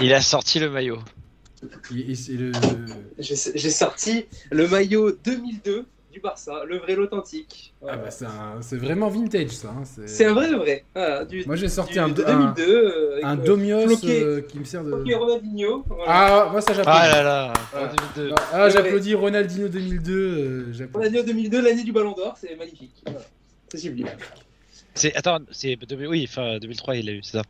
[0.00, 0.98] Il a sorti le maillot.
[1.90, 2.52] Le-
[3.18, 7.72] j'ai sorti le maillot 2002 du Barça, le vrai, l'authentique.
[7.88, 9.68] Ah bah, c'est un- c'est vraiment vintage ça.
[9.70, 10.84] hein, C'est un vrai, le vrai.
[10.94, 12.62] Voilà, du, Moi j'ai sorti du- un, de un, 2002.
[12.62, 14.22] euh, avec, un euh, Domios floqué.
[14.22, 14.92] euh, qui me sert de.
[14.92, 15.82] Ronaldinho.
[15.88, 16.04] Voilà.
[16.06, 16.98] Ah, moi ça j'applaudis.
[17.02, 17.86] Ah là là, Voilà.
[17.88, 18.34] en 2002.
[18.52, 20.12] Ah, j'applaudis Ronaldinho 2002.
[20.12, 20.92] euh, j'applaudis.
[21.08, 22.92] Ronaldinho 2002, l'année du Ballon d'Or, c'est magnifique.
[23.06, 23.20] Voilà.
[23.70, 24.08] C'est sublime.
[24.94, 27.42] C'est attends, c'est 2000 oui, enfin 2003 il l'a eu, c'est ça?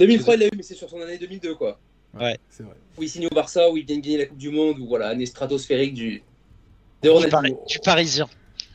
[0.00, 1.78] 2003, il l'a eu, mais c'est sur son année 2002, quoi.
[2.18, 2.36] Ouais.
[2.48, 2.74] C'est vrai.
[2.98, 4.88] Où il signe au Barça, où il vient de gagner la Coupe du Monde, ou
[4.88, 6.22] voilà, année stratosphérique du,
[7.02, 7.28] de Du.
[7.28, 8.28] Pari- du Parisien.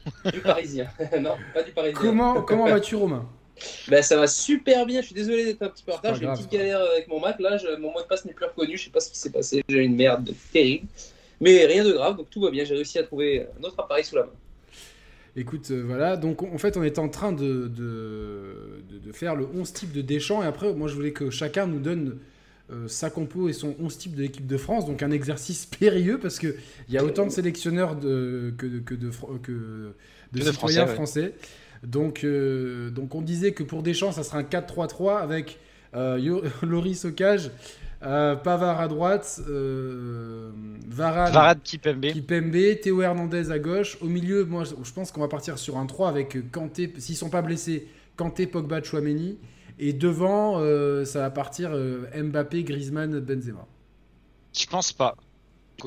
[0.32, 0.88] Du Parisien.
[1.20, 2.00] non, pas du Parisien.
[2.00, 3.28] Comment, comment vas-tu Romain?
[3.88, 5.02] Bah, ça va super bien.
[5.02, 6.14] Je suis désolé d'être un petit peu en retard.
[6.16, 7.40] J'ai une petite galère avec mon Mac.
[7.40, 8.78] Là, je- mon mot de passe n'est plus reconnu.
[8.78, 9.64] Je sais pas ce qui s'est passé.
[9.70, 10.88] J'ai une merde terrible.
[11.42, 12.18] Mais rien de grave.
[12.18, 12.66] Donc tout va bien.
[12.66, 14.32] J'ai réussi à trouver un autre appareil sous la main.
[15.38, 19.36] Écoute, euh, voilà, donc en fait on est en train de, de, de- de faire
[19.36, 22.20] le 11 type de Deschamps et après moi je voulais que chacun nous donne euh,
[22.88, 26.40] sa compo et son 11 type de l'équipe de France, donc un exercice périlleux parce
[26.40, 26.56] qu'il
[26.90, 29.12] y a autant de sélectionneurs de, que, de, que de,
[29.44, 29.94] que
[30.34, 31.28] de citoyens Français, ouais.
[31.28, 31.34] français.
[31.84, 35.60] Donc, euh, donc on disait que pour Deschamps ça sera un 4-3-3 avec
[35.96, 37.52] euh, Loris au cage,
[38.04, 40.52] euh, Pavard à droite, euh,
[40.88, 42.06] Varane, Varane Kipembe.
[42.08, 43.98] Kipembe, Théo Hernandez à gauche.
[44.02, 47.30] Au milieu, moi, je pense qu'on va partir sur un 3 avec Kanté, s'ils sont
[47.30, 49.38] pas blessés, Kanté, Pogba, Chouameni.
[49.80, 53.66] Et devant, euh, ça va partir euh, Mbappé, Griezmann, Benzema.
[54.58, 55.16] Je pense pas.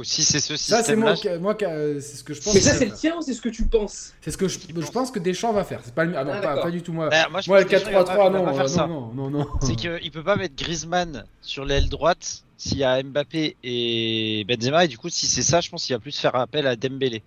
[0.03, 2.53] Si c'est ce Ça, c'est système moi, moi euh, c'est ce que je pense.
[2.53, 4.13] Mais ça, c'est le tien ou c'est ce que tu penses?
[4.21, 5.81] C'est ce que je, je pense que Deschamps va faire.
[5.83, 7.09] C'est pas, le- ah non, Ah, pas, du tout moi.
[7.09, 8.87] Bah, moi, le pense que Deschamps, il va pas- 4-3-3, il va non, euh, ça.
[8.87, 9.47] non, non, non, non.
[9.63, 14.85] C'est qu'il peut pas mettre Griezmann sur l'aile droite s'il y a Mbappé et Benzema
[14.85, 17.21] et du coup si c'est ça je pense qu'il va plus faire appel à Dembélé.
[17.21, 17.23] De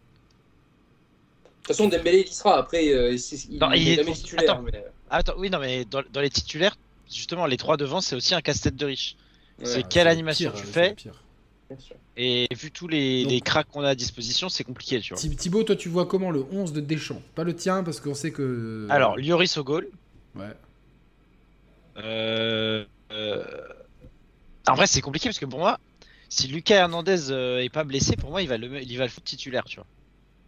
[1.64, 2.58] toute façon, Dembélé, il y sera.
[2.60, 4.52] Après, euh, il, Non, il il est est- jamais titulaire.
[4.52, 4.62] Attends.
[4.64, 6.76] mais, attends oui non mais dans, dans les titulaires
[7.12, 9.16] justement les trois devant c'est aussi un casse-tête de riche.
[9.60, 9.66] ouais.
[9.66, 10.96] C'est quelle le animation pire, tu fais.
[12.18, 15.22] Et vu tous les, Donc- les cracks qu'on a à disposition, c'est compliqué, tu vois.
[15.22, 17.22] Thi- Thibaut, toi, tu vois comment le 11 de Deschamps?
[17.34, 18.86] Pas le tien, parce qu'on sait que.
[18.90, 19.88] Alors, Lloris au goal.
[20.36, 20.52] Ouais.
[21.98, 23.44] Euh, euh,
[24.68, 25.80] En vrai, c'est compliqué parce que pour moi,
[26.28, 29.10] si Lucas Hernandez euh, est pas blessé, pour moi, il va le, il va le
[29.10, 29.86] foutre titulaire, tu vois.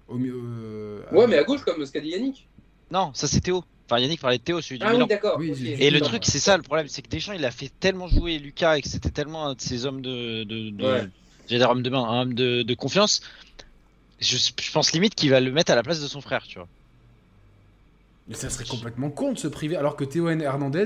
[0.10, 0.34] Au mieux.
[0.36, 2.48] euh, Ouais, mais à gauche, comme ce qu'a dit Yannick.
[2.92, 3.64] Non, ça c'est Théo.
[3.94, 5.06] Enfin, Yannick parlait de Théo, celui du Ah Milan.
[5.06, 5.38] oui, d'accord.
[5.38, 8.08] Oui, Et le truc, c'est ça le problème, c'est que Deschamps, il a fait tellement
[8.08, 11.08] jouer Lucas et que c'était tellement un de ses hommes de, de, de Ouais.
[11.48, 13.22] j'allais dire homme de main, un homme de, de confiance.
[14.20, 16.58] Je, je pense limite qu'il va le mettre à la place de son frère, tu
[16.60, 16.70] vois.
[18.28, 20.86] Mais ça serait complètement con de se priver, alors que Théo Hernandez.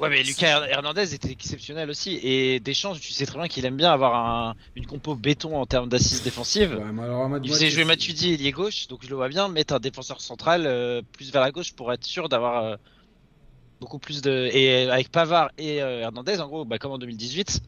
[0.00, 2.18] Ouais, mais Lucas Her- Hernandez était exceptionnel aussi.
[2.22, 5.66] Et Deschamps, tu sais très bien qu'il aime bien avoir un- une compo béton en
[5.66, 6.74] termes d'assises défensives.
[6.74, 9.78] Ouais, alors, Il faisait jouer Matuidi ailier gauche, donc je le vois bien mettre un
[9.80, 12.76] défenseur central euh, plus vers la gauche pour être sûr d'avoir euh,
[13.80, 14.48] beaucoup plus de.
[14.52, 17.60] Et avec Pavard et euh, Hernandez, en gros, bah, comme en 2018,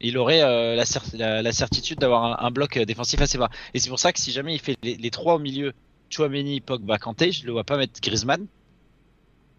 [0.00, 3.50] il aurait la, cer- la- la certitude d'avoir un, un bloc défensif assez bas.
[3.74, 5.72] Et c'est pour ça que si jamais il fait les, les trois au milieu,
[6.10, 8.46] Chouameni, Pogba, Kanté, je le vois pas mettre Griezmann.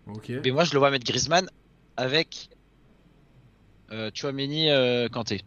[0.08, 0.32] Ok.
[0.44, 1.48] Mais moi, je le vois mettre Griezmann
[1.98, 2.50] avec
[3.92, 5.42] euh, Chouameni, euh, Kanté.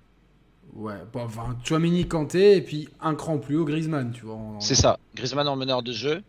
[0.75, 4.35] Ouais, bon, enfin, Chouamini, Kanté, et puis un cran plus haut, Griezmann, tu vois.
[4.37, 4.99] en- C'est ça.
[5.15, 6.23] Griezmann en meneur de jeu,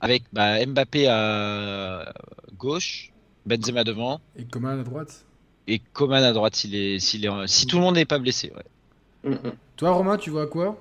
[0.00, 2.12] avec bah, Mbappé à
[2.56, 3.10] gauche,
[3.46, 4.20] Benzema devant.
[4.36, 5.24] Et Coman à droite.
[5.66, 8.52] Et Coman à droite s'il est, s'il est, si tout le monde n'est pas blessé.
[8.56, 9.30] Ouais.
[9.30, 9.52] Mm, mm.
[9.76, 10.76] Toi, Romain, tu vois quoi?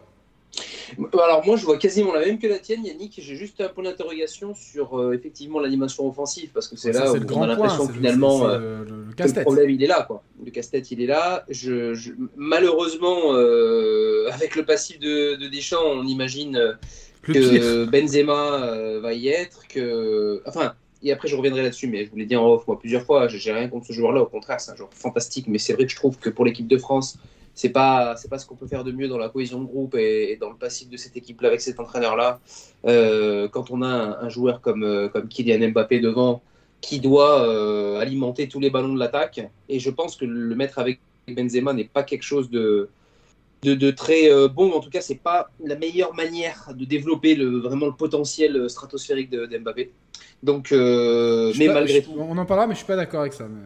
[1.13, 3.83] Alors moi je vois quasiment la même que la tienne Yannick, j'ai juste un point
[3.83, 7.47] d'interrogation sur euh, effectivement l'animation offensive parce que c'est là où le on a point.
[7.47, 10.23] l'impression finalement euh, le, le- que problème il est là quoi.
[10.43, 11.45] Le casse-tête il est là.
[11.49, 16.77] Je, je- malheureusement euh, avec le passif de, de Deschamps on imagine
[17.23, 22.17] que Benzema va y être, que enfin et après je reviendrai là-dessus mais je vous
[22.17, 24.71] l'ai dit en off moi plusieurs fois, j'ai rien contre ce joueur-là au contraire c'est
[24.71, 27.17] un joueur fantastique mais c'est vrai que je trouve que pour l'équipe de France
[27.53, 29.95] c'est pas c'est pas ce qu'on peut faire de mieux dans la cohésion de groupe
[29.95, 32.39] et, et dans le passif de cette équipe là avec cet entraîneur là
[32.85, 36.41] quand on a un, un joueur comme euh, comme Kylian Mbappé devant
[36.81, 39.39] qui doit euh, alimenter tous les ballons de l'attaque.
[39.69, 42.89] Et je pense que le mettre avec Benzema n'est pas quelque chose de
[43.61, 44.71] de, de très euh, bon.
[44.71, 49.29] En tout cas c'est pas la meilleure manière de développer le vraiment le potentiel stratosphérique
[49.29, 49.91] de, de Mbappé
[50.41, 53.21] donc euh, mais pas- malgré je- tout On en parlera, mais je suis pas d'accord
[53.21, 53.47] avec ça.
[53.47, 53.61] mais-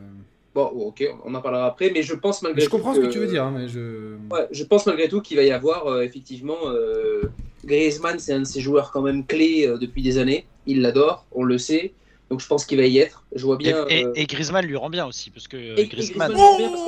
[0.55, 3.01] bon ok on en parlera après mais je pense malgré Mais je tout comprends ce
[3.01, 4.15] que tu veux dire, hein, mais je.
[4.31, 7.23] Ouais, je pense malgré tout qu'il va y avoir euh, effectivement euh,
[7.65, 10.45] Griezmann, c'est un de ses joueurs quand même clés euh, depuis des années.
[10.65, 11.93] Il l'adore, on le sait.
[12.29, 13.23] Donc je pense qu'il va y être.
[13.35, 13.85] Je vois Et, bien.
[13.89, 16.31] et- euh, et Griezmann lui rend bien aussi, parce que et- et Griezmann.
[16.31, 16.83] Griezmann joue bien parce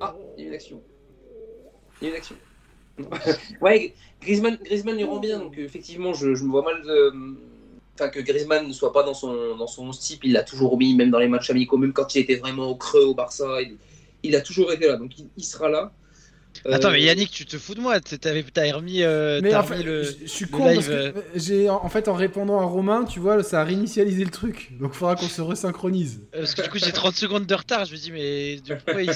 [0.00, 0.80] Ah, il y a une action.
[2.00, 2.36] Il y a une action.
[3.60, 5.38] ouais, Griezmann, Griezmann lui rend bien.
[5.40, 6.82] Donc effectivement, je, je me vois mal.
[6.82, 7.12] de-
[7.98, 10.94] Enfin, que Griezmann ne soit pas dans son, dans son type, il l'a toujours mis,
[10.94, 13.76] même dans les matchs amicaux, même quand il était vraiment au creux au Barça, il,
[14.22, 14.96] il a toujours été là.
[14.96, 15.92] Donc il, il sera là.
[16.64, 19.60] Attends, Euh, mais Yannick, tu te fous de moi T'avais- T'as remis, euh, Mais t'as
[19.60, 20.02] en fait, remis le.
[20.04, 21.12] je, suis con parce que euh.
[21.34, 24.72] j'ai en fait en répondant à Romain, tu vois, ça a réinitialisé le truc.
[24.80, 26.22] Donc il faudra qu'on se resynchronise.
[26.34, 27.84] Euh, Parce que du coup, j'ai 30 secondes de retard.
[27.84, 29.10] Je me dis, mais du coup, il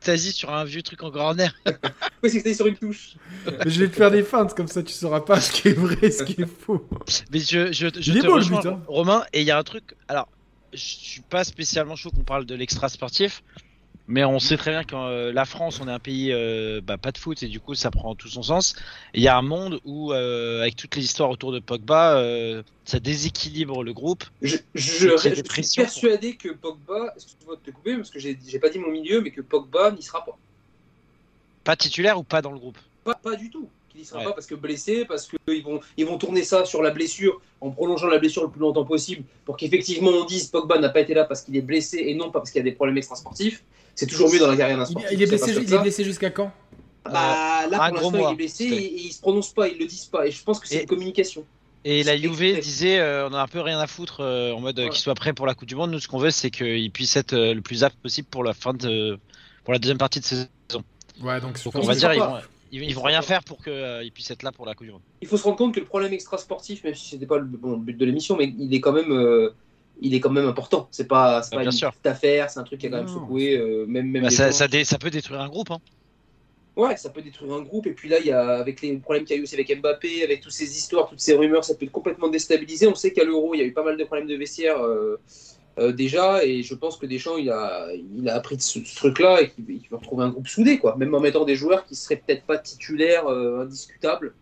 [0.00, 1.54] s'extasie sur un vieux truc encore en air.
[2.20, 3.14] Oui, c'était sur une touche.
[3.46, 5.72] Mais je vais te faire des feintes comme ça, tu sauras pas ce qui est
[5.72, 6.84] vrai, ce qui est faux.
[7.32, 8.82] Mais je, je, je te beau, rejoins, hein.
[8.88, 9.94] Romain, et il y a un truc.
[10.08, 10.26] Alors,
[10.72, 13.44] je suis pas spécialement chaud qu'on parle de l'extra sportif,
[14.08, 16.96] mais on sait très bien que euh, la France, on est un pays euh, bah,
[16.96, 18.74] pas de foot, et du coup, ça prend tout son sens.
[19.12, 22.22] Il y a un monde où, euh, avec toutes les histoires autour de Pogba,
[22.84, 24.24] ça déséquilibre le groupe.
[24.40, 28.90] Je, suis persuadé que Pogba, excuse-moi de te couper parce que j'ai pas dit mon
[28.90, 30.38] milieu, mais que Pogba n'y sera pas.
[31.64, 32.78] Pas titulaire ou pas dans le groupe?
[33.04, 33.68] Pas, pas du tout.
[33.90, 34.24] Qu'il n'y sera Ouais.
[34.24, 37.70] pas parce que blessé, parce qu'ils vont, ils vont tourner ça sur la blessure en
[37.70, 41.12] prolongeant la blessure le plus longtemps possible pour qu'effectivement on dise Pogba n'a pas été
[41.12, 43.64] là parce qu'il est blessé et non pas parce qu'il y a des problèmes extrasportifs.
[43.98, 45.10] C'est toujours mieux dans la carrière d'un Il, sportif.
[45.12, 46.52] il est blessé, il est jusqu'à quand
[47.04, 49.86] Bah, là, un pour l'instant, il est blessé et, ils se prononcent pas, ils le
[49.86, 50.24] disent pas.
[50.24, 51.44] Et je pense que c'est Et- une communication.
[51.84, 54.78] Et la Juve disait, euh, on a un peu rien à foutre euh, en mode
[54.78, 54.88] euh, Ouais.
[54.90, 55.90] qu'il soit prêt pour la Coupe du Monde.
[55.90, 58.54] Nous, ce qu'on veut, c'est qu'il puisse être euh, le plus apte possible pour la
[58.54, 59.18] fin de,
[59.64, 60.46] pour la deuxième partie de saison.
[61.20, 62.36] Ouais, donc, on va dire, ils vont,
[62.70, 65.02] ils, ils vont rien faire pour qu'il puisse être là pour la Coupe du Monde.
[65.22, 67.72] il faut se rendre compte que le problème extra-sportif, même si c'était pas le, bon,
[67.72, 69.50] le but de l'émission, mais il est quand même, euh,
[70.00, 70.88] il est quand même important.
[70.90, 71.90] C'est pas, c'est Bah, pas bien une sûr.
[71.90, 74.46] petite affaire, c'est un truc qui a quand même secoué, euh, même, même Bah, ça,
[74.50, 74.52] gens.
[74.56, 75.70] ça, dé- ça peut détruire un groupe.
[75.70, 75.78] Hein.
[76.76, 77.86] Ouais, ça peut détruire un groupe.
[77.88, 79.80] Et puis là, il y a avec les problèmes qu'il y a eu aussi avec
[79.80, 82.86] Mbappé, avec toutes ces histoires, toutes ces rumeurs, ça peut complètement déstabiliser.
[82.86, 85.18] On sait qu'à l'Euro, il y a eu pas mal de problèmes de vestiaire euh,
[85.80, 88.94] euh, déjà, et je pense que Deschamps, il a, il a appris de ce, ce
[88.96, 90.94] truc-là et qu'il qu'il va retrouver un groupe soudé, quoi.
[90.96, 94.34] Même en mettant des joueurs qui seraient peut-être pas titulaires, euh, indiscutables,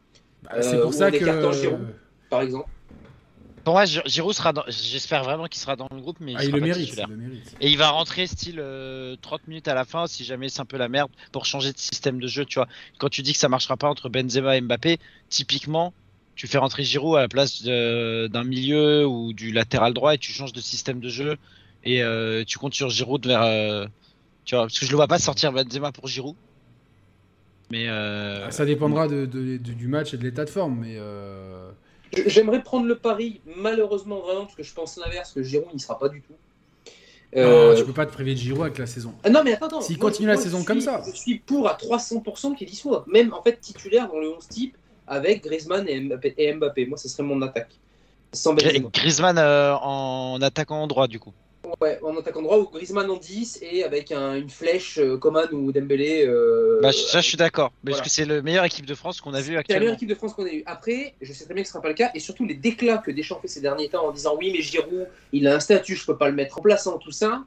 [0.42, 1.78] Bah, c'est Euh, pour ou ça Giroud.
[1.78, 2.28] que.
[2.30, 2.68] par exemple.
[3.66, 4.62] Pour moi, Gi- Giroud sera dans...
[4.68, 7.16] J'espère vraiment qu'il sera dans le groupe, mais il Ah, il le mérite, il le
[7.16, 7.56] mérite.
[7.60, 10.64] Et il va rentrer style euh, 30 minutes à la fin si jamais c'est un
[10.66, 12.68] peu la merde pour changer de système de jeu, tu vois.
[12.98, 14.98] Quand tu dis que ça marchera pas entre Benzema et Mbappé,
[15.30, 15.92] typiquement,
[16.36, 20.30] tu fais rentrer Giroud à la place d'un milieu ou du latéral droit et tu
[20.30, 21.36] changes de système de jeu
[21.82, 23.86] et euh, tu comptes sur Giroud vers euh,
[24.44, 26.36] tu vois parce que je le vois pas sortir Benzema pour Giroud.
[27.72, 30.78] Mais euh, Ah, Ça dépendra de- de- de- du match et de l'état de forme,
[30.82, 31.72] mais euh,
[32.26, 35.98] J'aimerais prendre le pari, malheureusement vraiment, parce que je pense l'inverse, que Giroud n'y sera
[35.98, 36.34] pas du tout.
[37.36, 39.12] Euh, non, tu peux pas te priver de Giroud avec la saison.
[39.24, 39.80] ah non, mais attends, attends.
[39.80, 41.02] S'il continue moi, la je saison suis- comme ça.
[41.04, 43.04] Je suis pour à 300% qu'il y soit.
[43.08, 46.34] Même en fait titulaire dans le 11 type avec Griezmann et Mbappé.
[46.38, 46.86] Et Mbappé.
[46.86, 47.72] Moi, ce serait mon attaque.
[48.32, 48.54] Sans.
[48.54, 51.32] Griezmann euh, en attaquant droit du coup.
[51.80, 55.48] Ouais, en attaquant droit ou Griezmann en 10 et avec un- une flèche euh, Coman
[55.52, 56.24] ou Dembélé.
[56.26, 57.96] euh, Bah, ça je suis d'accord, voilà.
[57.96, 60.08] parce que c'est le meilleur équipe de France qu'on a vu C'est la meilleure équipe
[60.08, 60.62] de France qu'on a eu.
[60.66, 62.10] Après, je sais très bien que ce sera pas le cas.
[62.14, 65.08] Et surtout, les déclats que Deschamps fait ces derniers temps en disant oui, mais Giroud,
[65.32, 67.44] il a un statut, je peux pas le mettre en plaçant, tout ça.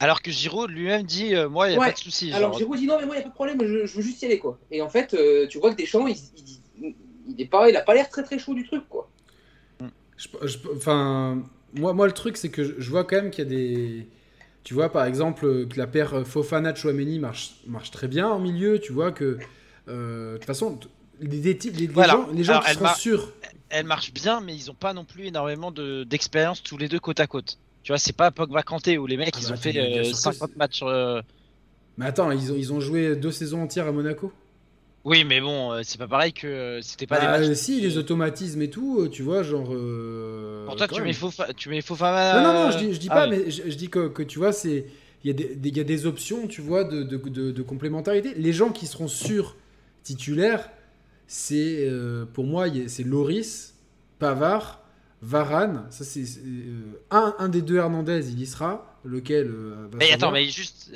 [0.00, 1.86] Alors que Giroud lui-même dit euh, moi il y a Ouais.
[1.86, 2.32] pas de souci.
[2.32, 2.56] Alors.
[2.56, 4.20] Giroud dit non, mais moi, il n'y a pas de problème, je, je veux juste
[4.22, 4.38] y aller.
[4.38, 4.58] quoi.
[4.70, 6.16] Et en fait, euh, tu vois que Deschamps, il,
[6.80, 6.94] il,
[7.30, 8.82] il, est pas, il a pas l'air très très chaud du truc.
[8.88, 9.08] quoi.
[9.80, 11.42] Je- je- Enfin,
[11.74, 14.06] moi, moi, le truc, c'est que je, vois quand même qu'il y a des.
[14.64, 18.78] Tu vois, par exemple, que la paire Fofana-Chouameni marche, marche très bien en milieu.
[18.80, 19.38] Tu vois que.
[19.88, 20.78] euh, De toute façon,
[21.20, 22.12] les, les les- Voilà.
[22.14, 23.32] gens, les gens Alors, qui elle seront m'a- sûrs.
[23.70, 27.00] elle marche bien, mais ils ont pas non plus énormément de- d'expérience tous les deux
[27.00, 27.58] côte à côte.
[27.82, 29.84] Tu vois, c'est pas Pogba Kanté où les mecs Ah ils bah, ont fait bien
[29.84, 30.80] euh, sûr que 50 matchs.
[30.82, 31.22] euh,
[31.96, 34.32] Mais attends, ils ont, ils ont joué deux saisons entières à Monaco?
[35.04, 37.56] Oui, mais bon, euh, c'est pas pareil que euh, c'était pas Bah, des matchs.
[37.56, 39.68] si, les automatismes et tout, euh, tu vois, genre.
[39.72, 41.52] euh, Pour toi, tu mets, Fofa...
[41.54, 42.42] tu mets Fofana.
[42.42, 43.36] Non, non, non, je dis, je dis Ah pas, oui.
[43.44, 44.86] mais je, je dis que, que tu vois, c'est.
[45.24, 48.34] Il y, y a des options, tu vois, de, de, de- de complémentarité.
[48.36, 49.56] Les gens qui seront sûrs
[50.02, 50.68] titulaires,
[51.26, 51.86] c'est.
[51.88, 53.74] euh, pour moi, c'est Loris,
[54.18, 54.82] Pavard,
[55.22, 55.86] Varane.
[55.90, 56.24] Ça, c'est.
[56.44, 58.84] euh, un, un des deux Hernandez, il y sera.
[59.04, 59.46] Lequel.
[59.46, 60.90] euh, va Mais attends, mais juste.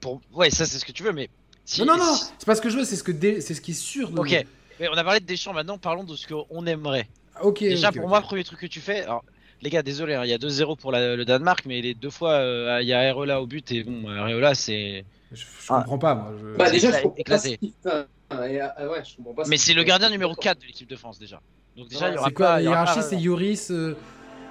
[0.00, 0.20] pour...
[0.32, 1.28] Ouais, ça c'est ce que tu veux, mais.
[1.64, 1.80] Si...
[1.80, 3.54] Non, non, non, si- c'est pas ce que je veux, c'est ce, que dé- c'est
[3.54, 4.10] ce qui est sûr.
[4.10, 4.44] De Ok,
[4.80, 7.08] mais on a parlé de Deschamps maintenant, parlons de ce qu'on aimerait.
[7.34, 7.60] Ah, Ok.
[7.60, 9.02] Déjà, pour moi, premier truc que tu fais.
[9.02, 9.24] Alors,
[9.62, 12.10] les gars, désolé, hein, il y a 2-0 pour la- le Danemark, mais les deux
[12.10, 15.04] fois, euh, il y a Areola au but, et bon, Areola c'est.
[15.32, 15.78] Je, je Ah.
[15.80, 16.32] comprends pas, moi.
[16.40, 17.58] je- Bah, déjà, je comprends pas éclaté.
[17.62, 18.06] ce fait.
[18.30, 18.36] Ah,
[18.76, 20.96] ah, ouais, je comprends pas ce Mais c'est le gardien numéro 4 de l'équipe de
[20.96, 21.40] France déjà.
[21.76, 22.54] Donc déjà, Ouais, il y aura c'est quoi pas.
[22.56, 23.70] La il y aura hiérarchie, pas- c'est Yoris.
[23.70, 23.96] euh,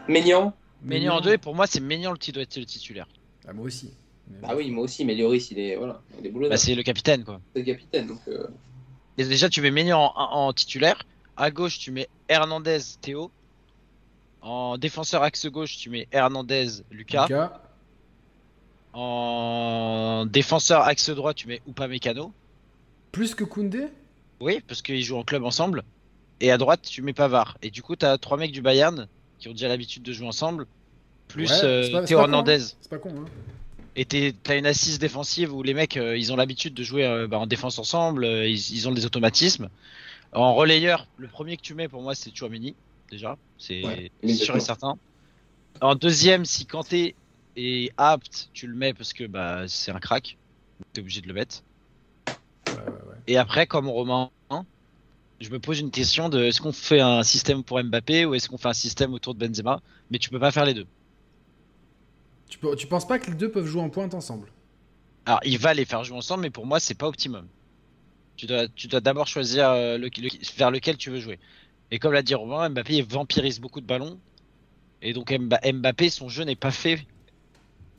[0.09, 3.07] Maignan Maignan en 2 et pour moi, c'est Maignan qui doit être le titulaire.
[3.47, 3.91] Ah, moi aussi.
[4.29, 6.49] Mais- Bah oui, moi aussi, mais Lloris, il est, voilà, il est boulot.
[6.49, 7.39] Bah, c'est le capitaine quoi.
[7.53, 8.07] c'est le capitaine.
[8.07, 8.47] Donc, euh,
[9.17, 11.03] Et déjà, tu mets Maignan en, en titulaire.
[11.37, 13.31] À gauche, tu mets Hernandez, Théo.
[14.41, 17.23] En défenseur axe gauche, tu mets Hernandez, Lucas.
[17.27, 17.61] Lucas.
[18.93, 22.31] En défenseur axe droit, tu mets Upamecano.
[23.11, 23.87] Plus que Koundé?
[24.39, 25.83] Oui, parce qu'ils jouent en club ensemble.
[26.39, 27.57] Et à droite, tu mets Pavard.
[27.61, 29.07] Et du coup, tu as trois mecs du Bayern
[29.39, 30.67] qui ont déjà l'habitude de jouer ensemble.
[31.27, 32.23] Plus Ouais, euh, pas- Théo hein.
[32.23, 32.59] Hernandez.
[32.59, 33.25] C'est pas con, hein.
[33.95, 37.27] Et t'as une assise défensive où les mecs, euh, ils ont l'habitude de jouer euh,
[37.27, 39.69] bah, en défense ensemble, euh, ils, ils ont des automatismes.
[40.31, 42.75] En relayeur, le premier que tu mets pour moi, c'est Chouameni,
[43.11, 43.37] déjà.
[43.57, 44.95] C'est Ouais, sûr et certain.
[45.79, 47.15] En deuxième, si Kanté
[47.55, 50.37] est apte, tu le mets parce que bah, c'est un crack.
[50.93, 51.61] T'es obligé de le mettre.
[52.67, 53.17] Ouais, ouais, ouais.
[53.27, 54.31] Et après, comme Romain,
[55.39, 58.49] je me pose une question de est-ce qu'on fait un système pour Mbappé ou est-ce
[58.49, 59.81] qu'on fait un système autour de Benzema?
[60.09, 60.87] Mais tu peux pas faire les deux.
[62.47, 64.47] Tu, peux- tu penses pas que les deux peuvent jouer en pointe ensemble?
[65.25, 67.49] Alors, il va les faire jouer ensemble, mais pour moi, c'est pas optimum.
[68.37, 71.39] Tu dois, tu dois d'abord choisir euh, le, le- vers lequel tu veux jouer.
[71.91, 74.21] Et comme l'a dit Romain, Mbappé vampirise beaucoup de ballons.
[75.01, 77.07] Et donc Mba- Mbappé, son jeu n'est pas fait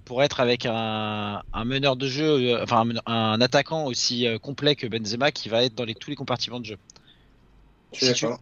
[0.04, 2.24] pour être avec un, un meneur de jeu,
[2.57, 6.11] euh, enfin un, attaquant aussi euh, complet que Benzema qui va être dans les, tous
[6.11, 6.78] les compartiments de jeu.
[7.92, 8.35] Si tu-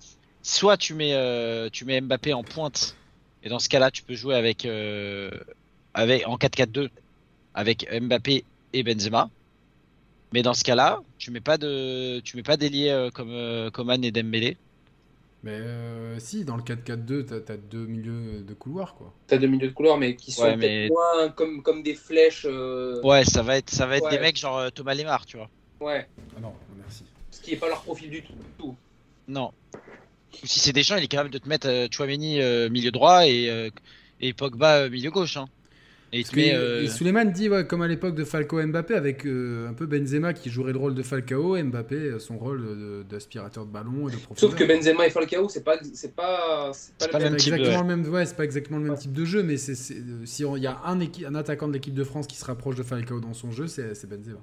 [0.42, 2.98] soit tu mets, euh, tu mets Mbappé en pointe,
[3.42, 5.30] et dans ce cas-là, tu peux jouer avec, euh,
[5.94, 6.88] avec en 4-4-2
[7.54, 9.28] avec Mbappé et Benzema.
[10.32, 13.70] Mais dans ce cas-là, tu mets pas de, tu mets pas d'ailier euh, comme euh,
[13.70, 14.56] Coman et Dembélé.
[15.44, 19.12] Mais euh, si, dans le 4-4-2, t'as as deux milieux de couloir, quoi.
[19.26, 21.94] T'as deux milieux de couleur, mais qui sont Ouais, peut-être mais- moins comme, comme des
[21.94, 22.46] flèches.
[22.48, 24.10] euh, Ouais, ça va être, ça va être Ouais.
[24.12, 25.50] des mecs genre Thomas Lemar, tu vois.
[25.80, 26.06] ouais.
[26.36, 27.04] Ah non, merci.
[27.30, 28.22] Ce qui est pas leur profil du
[28.56, 28.74] tout.
[29.28, 29.52] Non.
[30.42, 33.26] Ou si c'est Deschamps, il est capable de te mettre euh, Chouameni euh, milieu droit
[33.26, 33.68] et, euh,
[34.20, 35.36] et Pogba euh, milieu gauche.
[35.36, 35.46] Hein.
[36.14, 38.94] Et il te met, euh, et Souleymane dit, ouais, comme à l'époque de Falcao Mbappé,
[38.94, 42.36] avec euh, un peu Benzema qui jouerait le rôle de Falcao, et Mbappé euh, son
[42.36, 44.38] rôle d'aspirateur de, ballon et de profondeur.
[44.38, 47.24] Sauf que Benzema et Falcao, c'est pas, c'est pas, c'est pas C'est le pas le
[47.24, 47.32] C'est même.
[47.32, 49.42] même type de- exactement le même, ouais, c'est pas exactement le même type de jeu,
[49.42, 49.96] mais c'est, si
[50.42, 53.32] il y a un, attaquant de l'équipe de France qui se rapproche de Falcao dans
[53.32, 54.40] son jeu, c'est, c'est Benzema.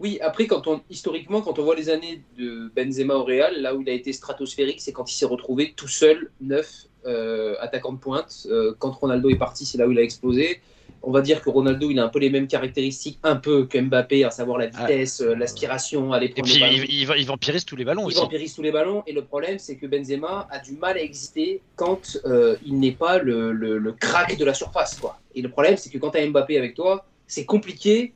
[0.00, 3.76] Oui, après, quand on, historiquement, quand on voit les années de Benzema au Real, là
[3.76, 7.92] où il a été stratosphérique, c'est quand il s'est retrouvé tout seul, neuf, euh, attaquant
[7.92, 8.46] de pointe.
[8.46, 10.60] Euh, quand Ronaldo est parti, c'est là où il a explosé.
[11.04, 13.76] On va dire que Ronaldo, il a un peu les mêmes caractéristiques, un peu que
[13.78, 16.76] Mbappé, à savoir la vitesse, euh, l'aspiration, aller Et prendre puis le ballon.
[16.88, 18.18] il, il, il vampirise tous les ballons Il aussi.
[18.20, 21.60] vampirise tous les ballons et le problème c'est que Benzema a du mal à exister
[21.76, 25.18] quand euh, il n'est pas le, le, le crack de la surface quoi.
[25.34, 28.12] Et le problème c'est que quand tu as Mbappé avec toi, c'est compliqué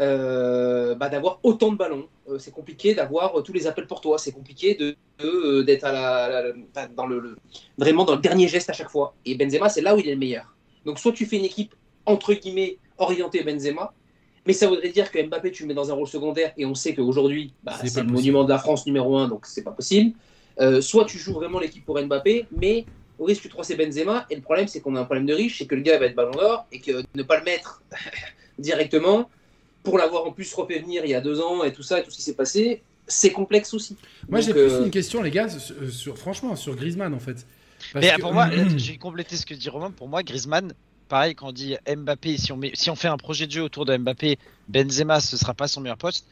[0.00, 2.08] euh, bah, d'avoir autant de ballons.
[2.28, 4.16] Euh, c'est compliqué d'avoir euh, tous les appels pour toi.
[4.18, 7.36] C'est compliqué de de, d'être à la, dans le, le-
[7.78, 9.14] vraiment dans le dernier geste à chaque fois.
[9.26, 10.46] Et Benzema c'est là où il est le meilleur.
[10.86, 11.74] Donc soit tu fais une équipe
[12.06, 13.92] entre guillemets orientée Benzema.
[14.46, 16.74] Mais ça voudrait dire que Mbappé, tu le mets dans un rôle secondaire, et on
[16.74, 18.12] sait qu'aujourd'hui, bah, C'est le possible.
[18.12, 20.16] monument de la France numéro un, donc c'est pas possible.
[20.60, 22.84] Euh, soit tu joues vraiment l'équipe pour Mbappé, mais
[23.20, 25.58] au risque 3 c'est Benzema, et le problème c'est qu'on a un problème de riche,
[25.58, 27.82] c'est que le gars va être ballon d'or, et que ne pas le mettre
[28.58, 29.30] directement,
[29.84, 32.02] pour l'avoir en plus refait venir il y a deux ans, et tout ça, et
[32.04, 33.96] tout ce qui s'est passé, c'est complexe aussi.
[34.28, 37.18] Moi, Donc, j'ai plus euh, une question, les gars, sur, sur- franchement, sur Griezmann, en
[37.20, 37.46] fait.
[37.92, 39.90] Parce Mais que- pour moi, vais compléter ce que dit Romain.
[39.90, 40.72] Pour moi, Griezmann,
[41.12, 43.62] pareil, quand on dit Mbappé, si on, met, si on fait un projet de jeu
[43.62, 46.26] autour de Mbappé, Benzema, ce sera pas son meilleur poste.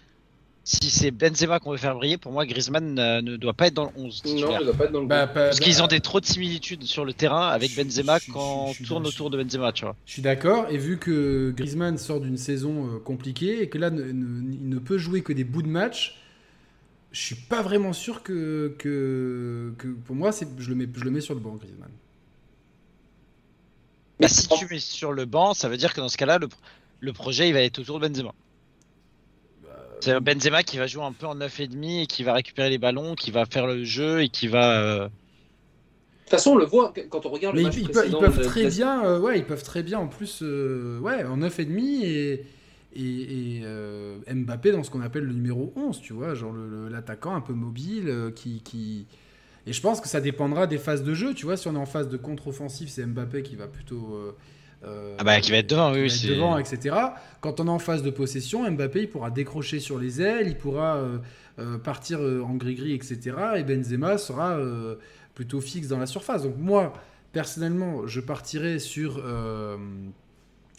[0.65, 3.75] Si c'est Benzema qu'on veut faire briller, pour moi, Griezmann euh, ne doit pas être
[3.75, 5.85] dans le 11 Non, il va pas être dans le Bah, pas- Parce qu'ils bah,
[5.85, 8.87] ont des trop de similitudes sur le terrain avec Je- Benzema je- quand je on
[8.87, 9.97] tourne autour de Benzema, tu vois.
[10.07, 13.91] Je suis d'accord, et vu que Griezmann sort d'une saison euh, compliquée et que là,
[13.91, 16.19] ne- ne- il ne peut jouer que des bouts de match,
[17.13, 21.05] je suis pas vraiment sûr que, que, que pour moi, c'est, je, le mets, je
[21.05, 21.91] le mets sur le banc, Griezmann.
[24.21, 26.49] Bah, si tu mets sur le banc, ça veut dire que dans ce cas-là, le,
[27.01, 28.33] le projet il va être autour de Benzema.
[30.01, 33.15] C'est Benzema qui va jouer un peu en 9,5 et qui va récupérer les ballons,
[33.15, 34.81] qui va faire le jeu et qui va.
[34.81, 35.09] euh, De
[36.25, 38.11] toute façon, on le voit quand on regarde Mais le ils, match ils peuvent, ils
[38.11, 40.99] précédent peuvent de- très de- bien, euh, ouais, ils peuvent très bien en plus, euh,
[41.01, 42.47] ouais, en 9,5 et,
[42.95, 46.55] et, et euh, Mbappé dans ce qu'on appelle le numéro 11, tu vois, genre
[46.89, 49.07] l'attaquant un peu mobile euh, qui, qui.
[49.71, 51.79] Et je pense que ça dépendra des phases de jeu, tu vois, si on est
[51.79, 54.15] en phase de contre-offensive, c'est Mbappé qui va plutôt.
[54.17, 54.33] euh,
[54.83, 56.97] euh, Ah bah, qui va être devant, oui, va être c'est- devant, etc.
[57.41, 60.57] Quand on est en phase de possession, Mbappé il pourra décrocher sur les ailes, il
[60.57, 61.19] pourra euh,
[61.61, 63.21] euh, partir en gris-gris, etc.
[63.59, 64.59] Et Benzema sera
[65.37, 66.43] plutôt fixe dans la surface.
[66.43, 66.93] Donc moi,
[67.33, 69.23] personnellement, je partirais sur...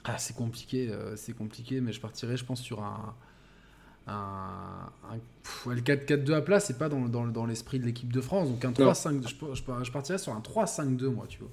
[0.04, 3.16] Ah, c'est compliqué, c'est compliqué, mais je partirais, je pense, sur un...
[4.08, 8.22] un, un- le 4-4-2 à plat, c'est pas dans, dans, dans l'esprit de l'équipe de
[8.22, 8.50] France.
[8.50, 11.50] Donc un 3-5, je, je, je partirais sur un 3-5-2, moi, tu vois.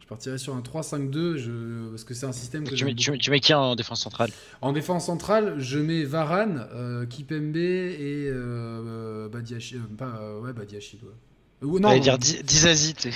[0.00, 1.88] Je partirais sur un 3-5-2, je...
[1.90, 4.30] parce que c'est un système que Tu mets, tu, tu mets qui en défense centrale?
[4.62, 9.78] En défense centrale, je mets Varane, euh, Kipembe et euh, Badiachil.
[9.78, 11.66] euh, pas, euh, ouais, Badiachil, ouais.
[11.66, 12.44] Ou non, non, dire sais.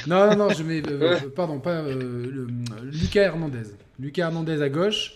[0.09, 0.83] non, non, non, je mets.
[0.91, 1.83] euh, pardon, pas.
[1.83, 1.95] euh,
[2.29, 2.49] le-
[2.91, 3.63] Lucas Hernandez.
[4.01, 5.13] Lucas Hernandez à gauche,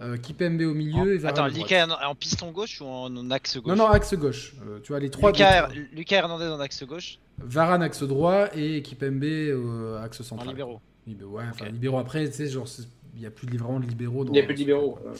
[0.00, 1.46] euh, Kipembe au milieu et Varane.
[1.50, 1.56] Attends.
[1.56, 4.54] Lucas en, en piston gauche ou en, en axe gauche Non, non, axe gauche.
[4.66, 5.30] Euh, tu vois, les trois.
[5.30, 10.48] Lucas, Hernandez en axe gauche, Varane axe droit et Kipembe euh, axe en central.
[10.48, 10.80] libéraux.
[11.06, 11.72] Libé- Ouais, enfin, Ok.
[11.72, 12.66] libéraux après, tu sais, genre,
[13.14, 14.24] il n'y a plus de, vraiment de libéraux.
[14.26, 14.98] Il n'y a plus de libéraux.
[15.04, 15.12] Euh,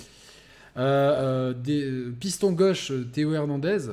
[0.76, 3.90] euh, des, euh, piston gauche, Théo Hernandez.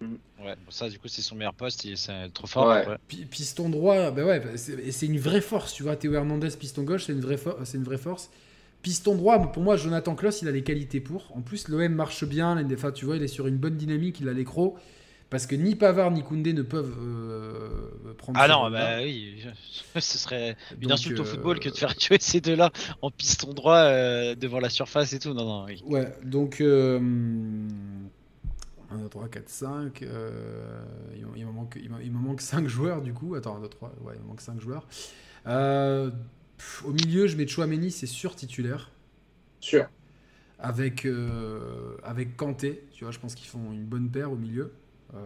[0.00, 2.68] Ouais, bon, ça du coup c'est son meilleur poste, il- c'est trop fort.
[2.68, 2.86] Ouais.
[2.88, 2.96] ouais.
[3.08, 5.96] Pi- Piston droit, bah ouais, c'est et une vraie force, tu vois.
[5.96, 8.30] Théo Hernandez, piston gauche, c'est une, vraie c'est une vraie force.
[8.82, 11.30] Piston droit, pour moi, Jonathan Kloss, il a les qualités pour.
[11.36, 12.64] En plus, l'OM marche bien.
[12.72, 14.76] Enfin, tu vois, il est sur une bonne dynamique, il a l'écro.
[15.28, 19.44] Parce que ni Pavard ni Koundé ne peuvent euh, prendre Ah non, bah oui,
[19.94, 23.12] ce serait une Donc, insulte au euh, football que de faire tuer ces deux-là en
[23.12, 25.32] piston droit euh, devant la surface et tout.
[25.32, 25.80] Non, non, oui.
[25.86, 26.60] Ouais, donc.
[26.60, 26.98] Euh,
[28.92, 30.02] 1, 2, 3, 4, 5.
[30.02, 30.82] euh,
[31.14, 33.36] il, il me manque, il, me, il me manque 5 joueurs du coup.
[33.36, 33.92] Attends, 1, 2, 3.
[34.02, 34.84] Ouais, il me manque 5 joueurs.
[35.46, 36.10] Euh,
[36.60, 38.90] pff, au milieu, je mets Chouameni, c'est sûr titulaire.
[39.60, 39.88] Sûr.
[40.58, 42.82] Avec, euh, avec Kanté.
[42.92, 44.72] Tu vois, je pense qu'ils font une bonne paire au milieu.
[45.14, 45.16] Euh,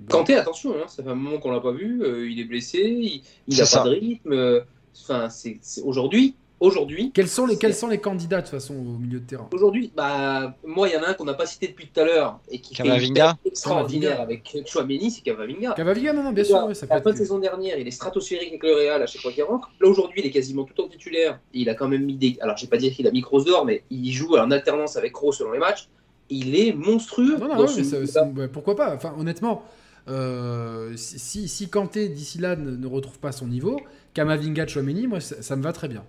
[0.00, 2.02] bonne- Kanté, attention, hein, ça fait un moment qu'on l'a pas vu.
[2.02, 3.78] euh, il est blessé, il, il a ça.
[3.82, 4.32] pas de rythme.
[4.32, 4.60] euh,
[5.02, 8.74] Enfin, c'est c'est- aujourd'hui, aujourd'hui, Quels sont, les, quels sont les candidats de toute façon
[8.74, 9.48] au milieu de terrain?
[9.52, 12.04] Aujourd'hui, bah, moi, il y en a un qu'on n'a pas cité depuis tout à
[12.04, 13.14] l'heure et qui fait Camavinga.
[13.14, 15.72] paire extraordinaire avec Chouameni, c'est Camavinga.
[15.72, 17.90] Cavaviga, non, non, bien sûr, ouais, ça peut la fin de saison dernière, il est
[17.90, 19.70] stratosphérique avec le Real à chaque fois qu'il rentre.
[19.80, 21.38] Là aujourd'hui, il est quasiment tout en titulaire.
[21.54, 22.36] Et il a quand même mis des.
[22.40, 24.96] Alors, je vais pas dire qu'il a mis Kroos d'or, mais il joue en alternance
[24.96, 25.88] avec Kroos selon les matchs.
[26.28, 27.36] Il est monstrueux.
[27.38, 28.94] Non, non, dans ouais, ce mais ça- ouais, pourquoi pas?
[28.94, 29.62] Enfin, honnêtement,
[30.08, 33.80] euh, si, si, si Kanté d'ici là ne, ne retrouve pas son niveau,
[34.14, 36.04] Kamavinga, Chouameni, moi ça, ça me va très bien.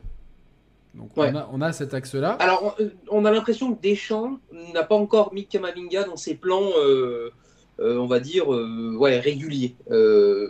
[0.98, 1.30] Donc Ouais.
[1.32, 2.32] on, a, on a cet axe-là.
[2.34, 4.40] Alors, on, euh, on a l'impression que Deschamps
[4.74, 7.32] n'a pas encore mis Kamavinga dans ses plans, euh,
[7.80, 9.76] euh, on va dire, euh, ouais, réguliers.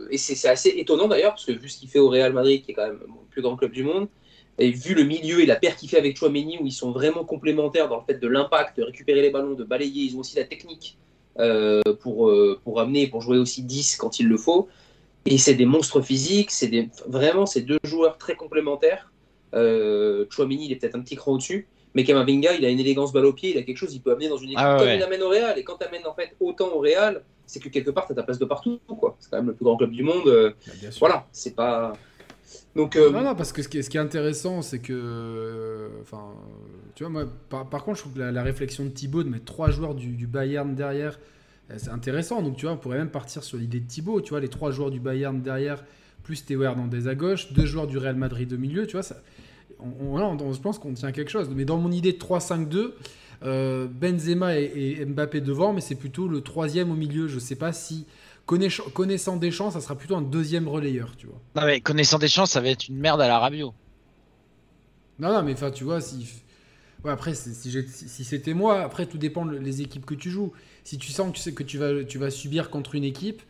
[0.09, 2.71] Et c'est assez étonnant d'ailleurs, parce que vu ce qu'il fait au Real Madrid, qui
[2.71, 4.07] est quand même le plus grand club du monde,
[4.57, 7.23] et vu le milieu et la paire qu'il fait avec Chouameni, où ils sont vraiment
[7.23, 10.35] complémentaires dans le fait de l'impact, de récupérer les ballons, de balayer, ils ont aussi
[10.35, 10.97] la technique
[12.01, 12.33] pour,
[12.63, 14.67] pour amener, pour jouer aussi 10 quand il le faut.
[15.27, 19.11] Et c'est des monstres physiques, c'est des, vraiment c'est deux joueurs très complémentaires.
[19.57, 23.11] Euh, Chouameni, il est peut-être un petit cran au-dessus, mais Kamavinga, il a une élégance
[23.11, 24.87] balle au pied, il a quelque chose, il peut amener dans une équipe Ah comme
[24.89, 25.57] il amène au Real.
[25.57, 28.15] Et quand tu amènes en fait autant au Real, c'est que quelque part, tu as
[28.15, 28.79] ta place de partout.
[28.87, 29.15] quoi.
[29.19, 30.27] C'est quand même le plus grand club du monde.
[30.27, 30.99] euh, Bah, bien sûr.
[30.99, 31.93] voilà, c'est pas.
[32.75, 34.93] Donc, euh, Non, non, parce que ce qui est, ce qui est intéressant, c'est que.
[34.93, 36.33] euh, Enfin,
[36.95, 39.29] tu vois, moi, par, par contre, je trouve que la, la réflexion de Thibaut de
[39.29, 41.19] mettre trois joueurs du, du Bayern derrière,
[41.77, 42.41] c'est intéressant.
[42.41, 44.21] Donc, tu vois, on pourrait même partir sur l'idée de Thibaut.
[44.21, 45.83] Tu vois, les trois joueurs du Bayern derrière,
[46.23, 49.17] plus Théo Hernandez à gauche, deux joueurs du Real Madrid au milieu, tu vois, ça.
[49.79, 51.49] On, se pense qu'on tient quelque chose.
[51.53, 52.91] Mais dans mon idée de 3-5-2,
[53.43, 57.27] euh, Benzema et, et Mbappé devant, mais c'est plutôt le troisième au milieu.
[57.27, 58.05] Je sais pas si.
[58.47, 61.41] Connaissant, Deschamps, ça sera plutôt un deuxième relayeur, tu vois.
[61.57, 63.73] Non mais connaissant des chances, ça va être une merde à la Rabiot.
[65.19, 66.43] Non, non, mais enfin, tu vois, si.
[67.03, 70.53] Ouais, après, si, c'était moi, après, tout dépend les équipes que tu joues.
[70.83, 73.41] Si tu sens que, tu sais que tu, vas, tu vas subir contre une équipe,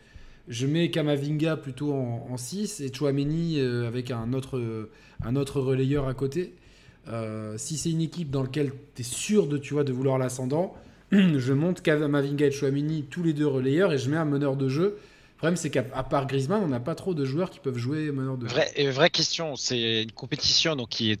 [0.48, 4.90] je mets Kamavinga plutôt en, 6 et Chouameni euh, avec un autre, euh,
[5.24, 6.54] un autre relayeur à côté.
[7.08, 10.18] Euh, si c'est une équipe dans laquelle tu es sûr de, tu vois, de vouloir
[10.18, 10.74] l'ascendant,
[11.12, 14.68] je monte Kamavinga et Chouameni tous les deux relayeurs et je mets un meneur de
[14.68, 14.98] jeu.
[15.36, 17.78] Le problème, c'est qu'à à part Griezmann, on n'a pas trop de joueurs qui peuvent
[17.78, 18.54] jouer meneur de jeu.
[18.54, 21.20] Vraie, et vraie question, c'est une compétition donc qui est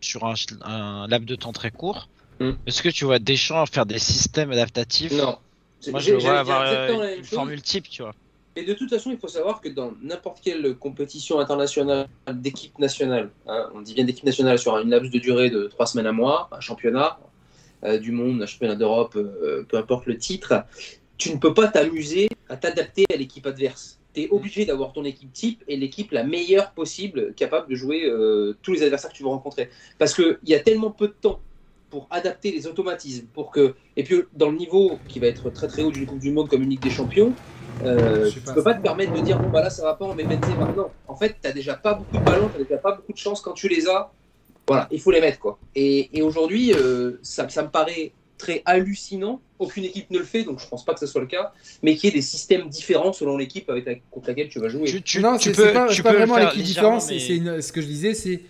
[0.00, 2.08] sur un, un laps de temps très court.
[2.38, 2.52] Hmm.
[2.66, 5.12] Est-ce que tu vois Deschamps faire des systèmes adaptatifs?
[5.12, 5.38] Non.
[5.88, 7.28] Moi je le vois avoir euh, une chose.
[7.28, 8.14] formule type, tu vois.
[8.58, 13.30] Et de toute façon, il faut savoir que dans n'importe quelle compétition internationale d'équipe nationale,
[13.46, 16.12] hein, on dit bien d'équipe nationale sur une laps de durée de trois semaines à
[16.12, 17.20] mois, un championnat
[17.84, 20.64] euh, du monde, un championnat d'Europe, euh, peu importe le titre,
[21.18, 24.00] tu ne peux pas t'amuser à t'adapter à l'équipe adverse.
[24.12, 28.06] Tu es obligé d'avoir ton équipe type et l'équipe la meilleure possible, capable de jouer
[28.06, 29.70] euh, tous les adversaires que tu vas rencontrer.
[29.98, 31.38] Parce qu'il y a tellement peu de temps
[31.90, 35.68] pour adapter les automatismes, pour que et puis dans le niveau qui va être très
[35.68, 37.32] très haut d'une Coupe du Monde comme une Ligue des Champions,
[37.84, 38.52] euh, tu pas.
[38.54, 40.72] peux pas te permettre de dire bon bah là ça va pas on met Benzema.
[40.76, 43.40] Non, en fait t'as déjà pas beaucoup de ballons, t'as déjà pas beaucoup de chances
[43.40, 44.10] quand tu les as.
[44.66, 45.58] Voilà, il faut les mettre quoi.
[45.74, 49.40] Et, et aujourd'hui euh, ça, ça me paraît très hallucinant.
[49.58, 51.96] Aucune équipe ne le fait, donc je pense pas que ce soit le cas, mais
[51.96, 54.84] qu'il y ait des systèmes différents selon l'équipe avec la- contre laquelle tu vas jouer.
[54.84, 57.06] Tu, tu, non, tu peux, pas, tu pas peux le vraiment différences.
[57.08, 58.42] c'est- mais- ce que je disais, c'est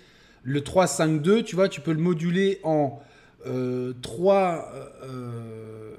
[0.42, 3.00] le 3-5-2, tu vois, tu peux le moduler en
[3.44, 4.72] 3,
[5.04, 5.94] euh,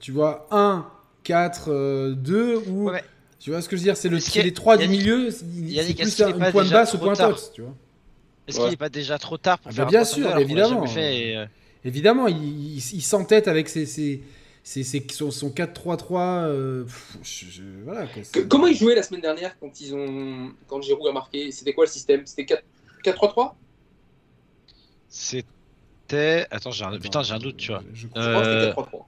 [0.00, 0.86] tu vois, 1,
[1.24, 2.90] 4, euh, 2, ou.
[2.90, 3.02] Ouais,
[3.40, 3.96] Tu vois ce que je veux dire?
[3.96, 6.50] C'est le, c'est a- les trois du Yannick- milieu, c'est c'est plus un est pas
[6.52, 7.74] point de déjà basse ou trop point haute, tu vois.
[8.46, 8.62] Est-ce Ouais.
[8.64, 10.34] qu'il n'est pas déjà trop tard pour Ah faire bah bien un sûr, 3-5-2 alors
[10.34, 10.86] qu'on l'a évidemment.
[10.96, 11.46] et, euh,
[11.86, 14.22] Évidemment, il, il, il s'entête avec ses, ses,
[14.62, 16.44] ses- ses- son, son 4-3-3.
[16.44, 16.84] euh,
[17.84, 21.52] voilà, c'est- comment ils jouaient la semaine dernière quand ils ont quand Giroud a marqué?
[21.52, 22.22] C'était quoi le système?
[22.24, 22.62] C'était 4
[23.04, 23.54] 4-3-3
[26.06, 26.46] C'était.
[26.50, 26.98] Attends, j'ai un...
[26.98, 27.82] Putain, j'ai un doute, tu vois.
[27.92, 28.22] je crois.
[28.22, 29.04] Que Euh, c'était 4-3-3.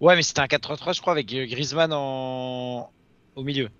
[0.00, 2.90] Ouais, mais c'était un 4-3-3, je crois, avec euh, Griezmann en...
[3.36, 3.70] au milieu.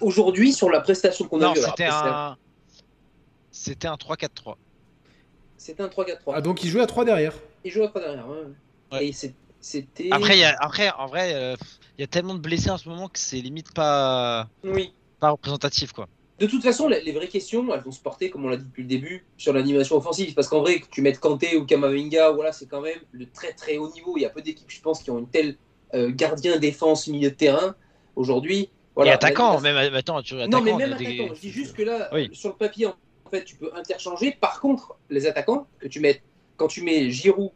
[0.00, 2.36] Aujourd'hui, sur la prestation qu'on a vue, c'était un.
[3.50, 4.54] C'était un 3-4-3.
[5.56, 6.16] c'était un 3-4-3.
[6.34, 7.34] Ah, donc il jouait à 3 derrière.
[7.64, 8.28] Il joue à 3 derrière.
[8.28, 8.36] ouais.
[8.92, 9.06] Ouais.
[9.08, 9.12] Et
[9.60, 10.08] c'était.
[10.10, 10.56] Après, il y a...
[10.60, 11.56] Après, en vrai, euh,
[11.98, 14.48] il y a tellement de blessés en ce moment que c'est limite pas...
[14.64, 14.94] Oui.
[15.18, 16.08] pas représentatif, quoi.
[16.40, 18.64] De toute façon, les, les vraies questions, elles vont se porter, comme on l'a dit
[18.64, 20.32] depuis le début, sur l'animation offensive.
[20.34, 23.52] Parce qu'en vrai, que tu mettes Kanté ou Kamavinga, voilà, c'est quand même le très
[23.52, 24.16] très haut niveau.
[24.16, 25.56] Il y a peu d'équipes, je pense, qui ont une telle
[25.94, 27.74] euh, gardien, défense, milieu de terrain.
[28.16, 29.12] Aujourd'hui, voilà.
[29.12, 29.76] et attaquant, même.
[29.94, 31.34] Attends, tu Non, mais même des- attaquant.
[31.34, 32.28] Je dis juste que là, Oui.
[32.32, 32.94] sur le papier, en
[33.30, 34.36] fait, tu peux interchanger.
[34.40, 36.22] Par contre, les attaquants que tu mets,
[36.56, 37.50] quand tu mets Giroud,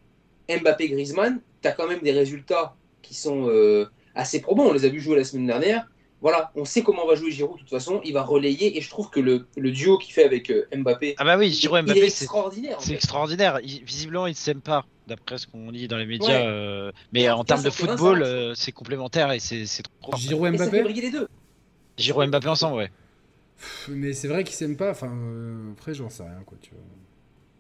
[0.49, 4.67] Mbappé, Griezmann, tu as quand même des résultats qui sont euh, assez probants.
[4.67, 5.87] On les a vus jouer la semaine dernière.
[6.25, 8.01] Voilà, on sait comment va jouer Giroud de toute façon.
[8.03, 11.17] Il va relayer et je trouve que le, le duo qu'il fait avec euh, Mbappé,
[11.19, 12.77] Ah bah oui, Giroud Mbappé, c'est extraordinaire.
[12.81, 13.61] c'est extraordinaire.
[13.63, 16.29] Il- visiblement, ils ne s'aiment pas, d'après ce qu'on lit dans les médias.
[16.29, 16.47] Ouais.
[16.47, 20.13] euh, Mais Et en termes de football, euh, c'est complémentaire et c'est c'est trop.
[20.13, 20.19] fort.
[20.19, 21.29] Giroud Et ça fait Mbappé briller les deux.
[21.99, 22.91] Giroud Mbappé ensemble, ouais.
[23.59, 24.93] Pff, Mais c'est vrai qu'ils s'aiment pas.
[24.93, 26.57] Enfin, euh, après, j'en sais rien, quoi.
[26.63, 26.81] Tu vois.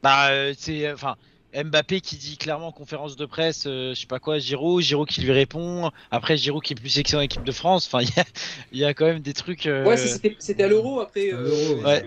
[0.02, 1.16] Bah, euh, c'est enfin
[1.54, 5.08] Mbappé qui dit clairement en conférence de presse, euh, je sais pas quoi, Giroud, Giroud
[5.08, 5.90] qui lui répond.
[6.10, 7.86] Après Giroud qui est plus excellent en équipe de France.
[7.86, 8.24] Enfin, il y a,
[8.72, 9.66] il y a quand même des trucs.
[9.66, 11.32] euh, Ouais, c'était à l'euro après.
[11.32, 12.04] Euh,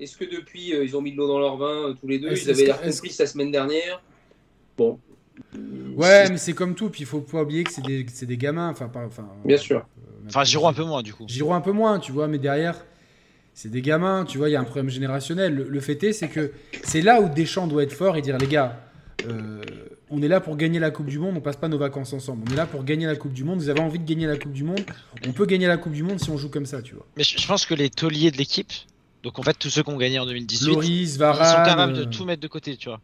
[0.00, 2.18] est-ce que- depuis, euh, ils ont mis de l'eau dans leur vin euh, tous les
[2.18, 2.32] deux?
[2.36, 4.02] Ils avaient l'air complices la semaine dernière.
[4.76, 4.98] Bon.
[5.96, 6.90] Ouais, mais c'est comme tout.
[6.90, 8.70] Puis il faut pas oublier que c'est des, c'est des gamins.
[8.70, 9.86] Enfin, pas, enfin, Bien sûr.
[10.26, 11.24] Enfin, Giroud un peu moins du coup.
[11.28, 12.84] Giroud un peu moins, tu vois, mais derrière,
[13.54, 15.54] c'est des gamins, tu vois, il y a un problème générationnel.
[15.54, 16.52] Le, le fait est, c'est que
[16.82, 18.80] c'est là où Deschamps doit être fort et dire, les gars,
[19.28, 19.62] euh,
[20.10, 22.44] on est là pour gagner la Coupe du Monde, on passe pas nos vacances ensemble.
[22.48, 24.36] On est là pour gagner la Coupe du Monde, vous avez envie de gagner la
[24.36, 24.80] Coupe du Monde,
[25.26, 27.06] on peut gagner la Coupe du Monde si on joue comme ça, tu vois.
[27.16, 28.72] Mais je, je pense que les tauliers de l'équipe,
[29.22, 31.64] Donc en fait, tous ceux qui ont gagné en 2018, Loris, ils sont Varane.
[31.66, 33.00] capables de euh, tout mettre de côté, tu vois.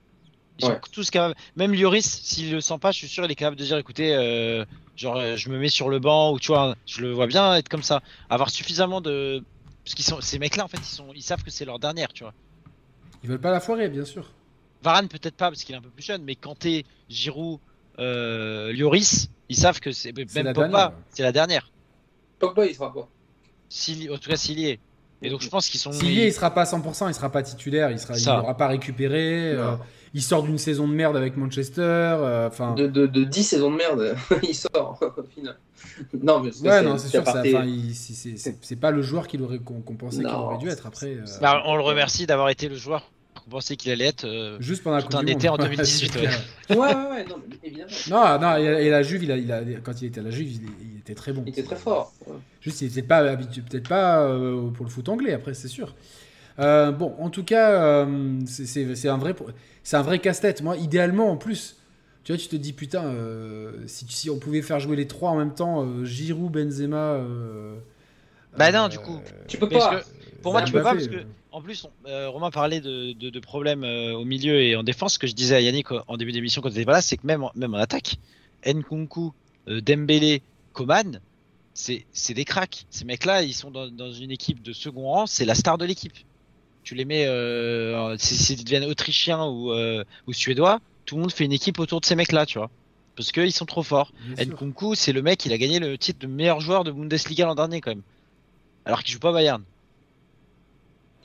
[0.58, 0.74] Ils Ouais.
[0.74, 1.34] sont tous capables.
[1.56, 4.14] Même Lloris, s'il le sent pas, je suis sûr, il est capable de dire, écoutez,
[4.14, 4.64] euh,
[4.96, 7.70] genre, je me mets sur le banc ou tu vois, je le vois bien être
[7.70, 9.42] comme ça, avoir suffisamment de,
[9.90, 12.12] parce qu'ils sont, ces mecs-là, en fait, ils sont, ils savent que c'est leur dernière,
[12.12, 12.32] tu vois.
[13.24, 14.30] Ils veulent pas la foirer, bien sûr.
[14.84, 17.58] Varane peut-être pas parce qu'il est un peu plus jeune, mais Kanté, Giroud,
[17.98, 20.92] euh, Lloris, ils savent que c'est même la Pogba, dernière.
[21.10, 21.72] c'est la dernière.
[22.38, 23.08] Pogba, il sera pas.
[23.68, 24.80] S'il- en tout cas, s'il y est.
[25.22, 25.92] Et donc je pense qu'ils sont.
[25.92, 28.56] S'il est, il sera pas à 100%, il sera pas titulaire, il sera, il n'aura
[28.56, 29.52] pas récupéré.
[29.52, 29.74] euh,
[30.12, 31.82] il sort d'une saison de merde avec Manchester.
[31.82, 35.56] euh, Enfin, De, de, de 10 saisons de merde, il sort au final.
[36.20, 39.58] Non, mais ouais, non, c'est sûr, c'est- c'est c'est- c'est pas le joueur qu'il aurait
[39.58, 41.14] qu'on qu'on pensait qu'il aurait dû être après.
[41.16, 43.10] euh, Bah, on le remercie d'avoir été le joueur
[43.44, 44.24] qu'on pensait qu'il allait être.
[44.24, 46.76] euh, juste pendant tout un été en Ouais, 2018, c'est ouais.
[46.76, 47.90] Ouais, ouais, non, mais évidemment.
[48.10, 50.30] Non, non, et, et la Juve, il a, il a- quand il était à la
[50.30, 51.42] Juve, il était très bon.
[51.46, 52.12] Il était très fort.
[52.26, 52.34] Ouais.
[52.60, 55.94] Juste, il était pas habitué, peut-être pas euh, pour le foot anglais, après, c'est sûr.
[56.58, 57.70] Euh, bon, en tout cas,
[58.04, 59.34] euh, c'est- c'est c'est un vrai,
[59.82, 60.62] c'est un vrai casse-tête.
[60.62, 61.76] Moi, idéalement, en plus,
[62.24, 65.30] tu vois, tu te dis putain, euh, si, si on pouvait faire jouer les trois
[65.30, 66.96] en même temps, euh, Giroud, Benzema.
[67.14, 67.76] euh,
[68.58, 69.20] Bah non, du coup.
[69.48, 70.02] Tu peux pas.
[70.02, 73.12] que pour moi, tu peux pas parce que en plus, on- euh, Romain parlait de,
[73.12, 75.14] de, de problèmes euh, au milieu et en défense.
[75.14, 77.16] Ce que je disais à Yannick en début d'émission quand tu étais pas là, c'est
[77.16, 78.16] que même en, même en attaque,
[78.66, 79.32] Nkunku,
[79.68, 80.42] euh, Dembélé,
[80.72, 81.20] Coman,
[81.74, 82.04] c'est
[82.34, 82.86] des cracks.
[82.90, 85.84] Ces mecs-là, ils sont dans, dans une équipe de second rang, c'est la star de
[85.84, 86.14] l'équipe.
[86.82, 91.32] Tu les mets, euh, si- s'ils deviennent autrichiens ou, euh, ou suédois, tout le monde
[91.32, 92.70] fait une équipe autour de ces mecs-là, tu vois.
[93.16, 94.12] Parce qu'ils sont trop forts.
[94.36, 94.44] bien.
[94.54, 97.54] Nkunku, c'est le mec, il a gagné le titre de meilleur joueur de Bundesliga l'an
[97.54, 98.02] dernier quand même.
[98.84, 99.62] Alors qu'il joue pas Bayern.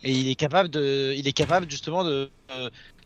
[0.03, 2.27] Et il est capable de, il est capable justement euh,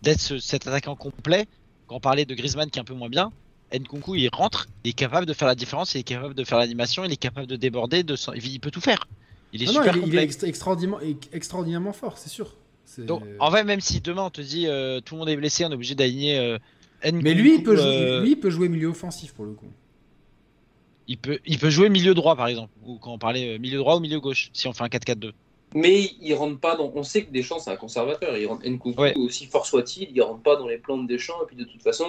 [0.02, 1.46] d'être ce- cet attaquant complet.
[1.88, 3.32] Quand on parlait de Griezmann qui est un peu moins bien,
[3.74, 6.58] Nkunku il rentre, il est capable de faire la différence, il est capable de faire
[6.58, 9.08] l'animation, il est capable de déborder, de il peut tout faire.
[9.54, 10.22] Il est Non, non, super il, est- il complet.
[10.22, 11.00] est extra- extraordinairement,
[11.34, 12.56] extraordinairement fort, c'est sûr.
[12.98, 15.64] Donc en vrai, même si demain on te dit euh, tout le monde est blessé,
[15.66, 16.58] on est obligé d'aligner euh,
[17.04, 17.24] Nkunku.
[17.24, 19.68] Mais lui, il peut, jouer, euh, lui, il peut jouer milieu offensif pour le coup.
[21.08, 23.96] il peut, il peut jouer milieu droit par exemple, ou quand on parlait milieu droit
[23.96, 25.32] ou milieu gauche, si on fait un 4-4-2.
[25.76, 26.92] Mais il rentre pas dans.
[26.96, 28.36] On sait que Deschamps, c'est un conservateur.
[28.38, 29.14] Il rentre Nkunku, Ouais.
[29.16, 31.36] aussi fort soit-il, il rentre pas dans les plans de Deschamps.
[31.44, 32.06] Et puis de toute façon.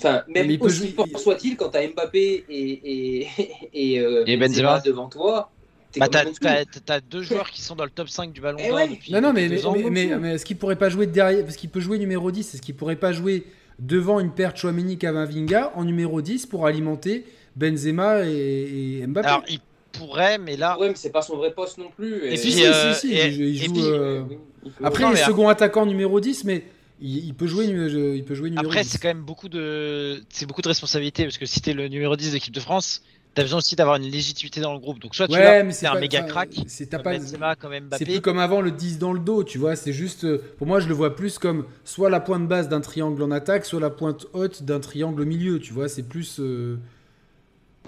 [0.00, 3.28] Enfin, même Mais il peut aussi jouer- fort il- soit-il, quand t'as Mbappé et, et,
[3.74, 5.50] et, euh, Et Benzema devant toi,
[5.90, 8.76] t'es Bah, t'as, deux joueurs qui sont dans le top 5 du ballon Eh d'or
[8.76, 8.88] ouais.
[8.88, 11.70] depuis, Non, non, mais, mais, mais, mais, est-ce qu'il pourrait pas jouer derrière Parce qu'il
[11.70, 12.54] peut jouer numéro 10.
[12.54, 13.44] Est-ce qu'il pourrait pas jouer
[13.80, 17.24] devant une paire Chouameni Kamavinga en numéro 10 pour alimenter
[17.56, 19.26] Benzema et, et Mbappé?
[19.28, 19.58] Alors, il
[19.90, 22.24] pourrait, mais là, Ouais, mais c'est pas son vrai poste non plus.
[22.24, 24.84] Et Si, puis, si, euh, si, si, et- il joue- et euh, Oui, il peut-
[24.84, 26.62] Après, Non, il est second attaquant numéro 10, mais
[27.00, 28.88] il, il peut jouer, il peut jouer numéro après, 10.
[28.90, 32.16] c'est quand même beaucoup de, c'est beaucoup de responsabilités parce que si t'es le numéro
[32.16, 33.02] 10 de l'équipe de France,
[33.34, 34.98] t'as besoin aussi d'avoir une légitimité dans le groupe.
[34.98, 37.02] Donc, soit tu Ouais, mais c'est un pas- méga crack, C'est pas.
[37.02, 39.76] Benzema, comme C'est plus comme avant le 10 dans le dos, tu vois.
[39.76, 40.26] C'est juste.
[40.56, 43.64] Pour moi, je le vois plus comme soit la pointe basse d'un triangle en attaque,
[43.64, 45.88] soit la pointe haute d'un triangle au milieu, tu vois.
[45.88, 46.40] C'est plus.
[46.40, 46.78] euh,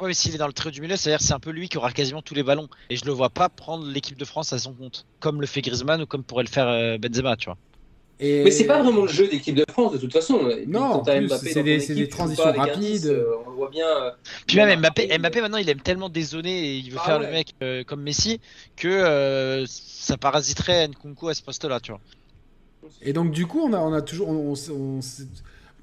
[0.01, 1.77] Ouais, mais s'il est dans le trio du milieu, c'est-à-dire c'est un peu lui qui
[1.77, 2.69] aura quasiment tous les ballons.
[2.89, 5.61] Et je le vois pas prendre l'équipe de France à son compte, comme le fait
[5.61, 7.59] Griezmann ou comme pourrait le faire euh, Benzema, tu vois.
[8.21, 8.45] Et...
[8.45, 10.41] Mais c'est pas vraiment le jeu d'équipe de France de toute façon.
[10.67, 12.81] Non, c'est des- transitions pas rapides.
[12.81, 13.87] 10, euh, on le voit bien.
[13.89, 14.11] euh,
[14.47, 15.19] Puis même a Mbappé.
[15.19, 18.03] Mbappé maintenant il aime tellement dézonner et il veut Ah faire le mec euh, comme
[18.03, 18.41] Messi
[18.77, 22.01] que euh, ça parasiterait Nkunku à ce poste-là, tu vois.
[23.03, 24.29] Et donc, du coup, on a, on a toujours.
[24.29, 25.27] on- on- on- c'est-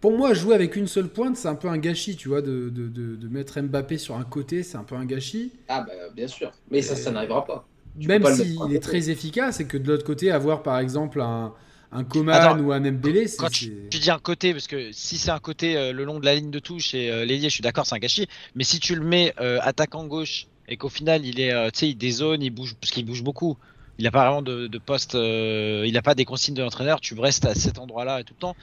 [0.01, 2.41] pour moi, jouer avec une seule pointe, c'est un peu un gâchis, tu vois.
[2.41, 5.51] De, de, de, de mettre Mbappé sur un côté, c'est un peu un gâchis.
[5.67, 6.51] Ah, bah bien sûr.
[6.69, 7.67] Mais ça, ça n'arrivera pas.
[7.99, 11.19] Tu Même s'il un est très efficace, et que de l'autre côté, avoir par exemple
[11.19, 11.53] un,
[11.91, 13.37] un Coman Attends, ou un Mbélé, c'est.
[13.37, 16.19] Quand tu, tu dis un côté, parce que si c'est un côté euh, le long
[16.19, 18.27] de la ligne de touche et euh, l'ailier, je suis d'accord, c'est un gâchis.
[18.55, 21.79] Mais si tu le mets euh, attaquant gauche et qu'au final il est, euh, tu
[21.79, 23.57] sais, il dézone, il bouge, parce qu'il bouge beaucoup.
[23.99, 26.99] Il n'a pas vraiment de, de poste, euh, il n'a pas des consignes de l'entraîneur.
[27.01, 28.55] Tu restes à cet endroit-là et tout le temps.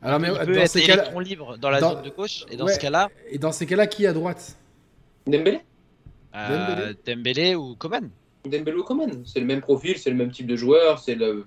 [0.00, 0.86] Alors, mais il peut dans être ces
[1.24, 2.44] libre dans la dans- zone de gauche.
[2.50, 2.72] Et dans Ouais.
[2.74, 4.56] ce cas-là, Et dans ces cas-là, qui à droite?
[5.26, 5.60] Dembélé
[6.34, 8.08] euh, Dembélé ou Coman.
[8.44, 11.44] Dembélé ou Coman C'est le même profil, c'est le même type de joueur, c'est le.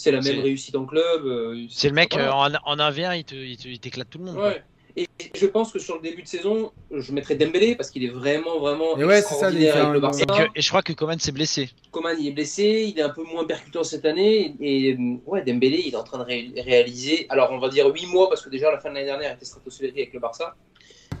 [0.00, 1.26] C'est la même réussite en club.
[1.26, 4.18] euh, C'est le mec euh, en, en 1v1, il te- il te- il t'éclate tout
[4.18, 4.36] le monde.
[4.36, 4.62] Ouais.
[4.96, 8.08] Et je pense que sur le début de saison, je mettrais Dembélé parce qu'il est
[8.08, 10.22] vraiment, vraiment Et ouais, ça, extraordinaire fait avec un- le Barça.
[10.22, 11.70] Et, que- et je crois que Coman s'est blessé.
[11.90, 14.54] Coman, il est blessé, il est un peu moins percutant cette année.
[14.60, 17.26] Et euh, ouais, Dembélé, il est en train de ré- réaliser.
[17.28, 19.44] Alors, on va dire 8 mois parce que déjà la fin de l'année dernière était
[19.44, 20.54] stratosphérique avec le Barça.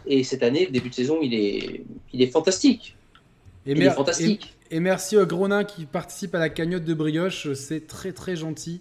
[0.06, 2.96] Et cette année, le début de saison, il est, il est fantastique.
[3.66, 4.56] Et, Il mer- est fantastique.
[4.70, 8.36] et- et merci au Gronin qui participe à la cagnotte de Brioche, c'est très très
[8.36, 8.80] gentil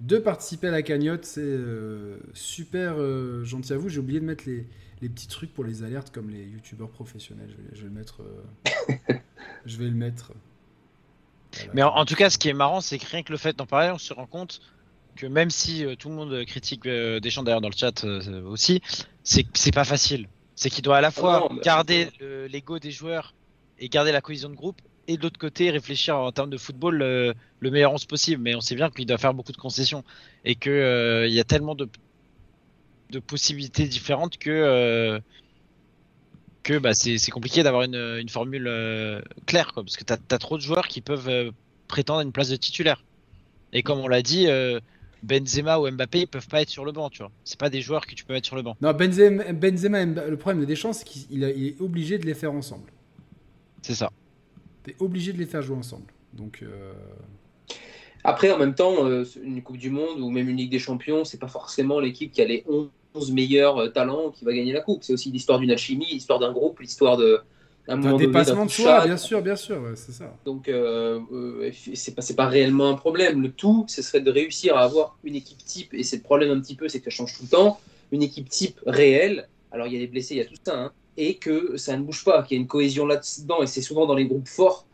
[0.00, 3.88] de participer à la cagnotte, c'est euh, super euh, gentil à vous.
[3.88, 4.66] J'ai oublié de mettre les,
[5.00, 7.48] les petits trucs pour les alertes comme les youtubeurs professionnels.
[7.50, 8.20] Je vais, je vais le mettre.
[8.22, 9.14] euh,
[9.66, 10.32] je vais le mettre.
[11.54, 11.70] Voilà.
[11.74, 13.56] Mais en, en tout cas, ce qui est marrant, c'est que rien que le fait
[13.56, 14.60] d'en parler, on se rend compte
[15.16, 18.42] que même si euh, tout le monde critique euh, Deschamps d'ailleurs dans le chat euh,
[18.44, 18.82] aussi,
[19.24, 20.28] c'est pas facile.
[20.56, 23.32] C'est qu'il doit à la fois non, mais- garder le- l'ego des joueurs
[23.78, 27.02] et garder la cohésion de groupe, et de l'autre côté réfléchir en termes de football
[27.02, 28.42] euh, le meilleur 11 possible.
[28.42, 30.04] Mais on sait bien qu'il doit faire beaucoup de concessions
[30.44, 31.88] et que euh, y a tellement de
[33.20, 35.20] possibilités différentes que euh,
[36.62, 38.64] que bah, c'est compliqué d'avoir une, formule
[39.46, 41.52] claire quoi, parce que t'as as trop de joueurs qui peuvent
[41.86, 43.04] prétendre à une place de titulaire.
[43.72, 44.48] Et comme on l'a dit,
[45.22, 47.30] Benzema ou Mbappé ils peuvent pas être sur le banc, tu vois.
[47.44, 48.76] C'est pas des joueurs que tu peux mettre sur le banc.
[48.80, 52.90] Non, Benzema, Benzema le problème de Deschamps, c'est qu'il est obligé de les faire ensemble.
[53.86, 54.10] C'est ça.
[54.82, 56.12] T'es obligé de les faire jouer ensemble.
[56.32, 56.92] Donc, euh,
[58.24, 61.24] Après, en même temps, euh, une Coupe du Monde ou même une Ligue des Champions,
[61.24, 62.64] c'est pas forcément l'équipe qui a les
[63.14, 65.04] 11 meilleurs euh, talents qui va gagner la Coupe.
[65.04, 67.38] C'est aussi l'histoire d'une alchimie, l'histoire d'un groupe, l'histoire de.
[67.86, 70.36] un un moment donné, dépassement de soi, bien sûr, bien sûr, ouais, c'est ça.
[70.44, 73.40] Donc, euh, euh, c'est pas, c'est pas réellement un problème.
[73.40, 76.50] Le tout, ce serait de réussir à avoir une équipe type, et c'est le problème
[76.50, 77.78] un petit peu, c'est que ça change tout le temps,
[78.10, 79.48] une équipe type réelle.
[79.70, 81.96] Alors, il y a des blessés, il y a tout ça, hein, et que ça
[81.96, 84.48] ne bouge pas, qu'il y a une cohésion là-dedans, et c'est souvent dans les groupes
[84.48, 84.86] forts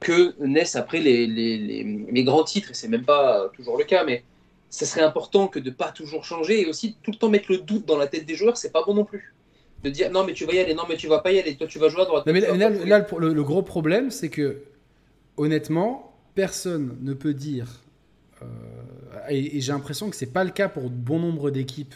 [0.00, 3.84] que naissent après les, les, les, les grands titres, et c'est même pas toujours le
[3.84, 4.24] cas, mais
[4.70, 7.58] ça serait important que de pas toujours changer, et aussi tout le temps mettre le
[7.58, 9.34] doute dans la tête des joueurs, c'est pas bon non plus.
[9.82, 11.56] De dire non, mais tu vas y aller, non, mais tu vas pas y aller,
[11.56, 12.26] toi tu vas jouer à droite.
[12.26, 14.62] Non, mais là, le, pro- le- le gros problème, c'est que,
[15.36, 17.82] honnêtement, personne ne peut dire,
[18.42, 18.46] euh,
[19.28, 21.94] et, et j'ai l'impression que c'est pas le cas pour bon nombre d'équipes,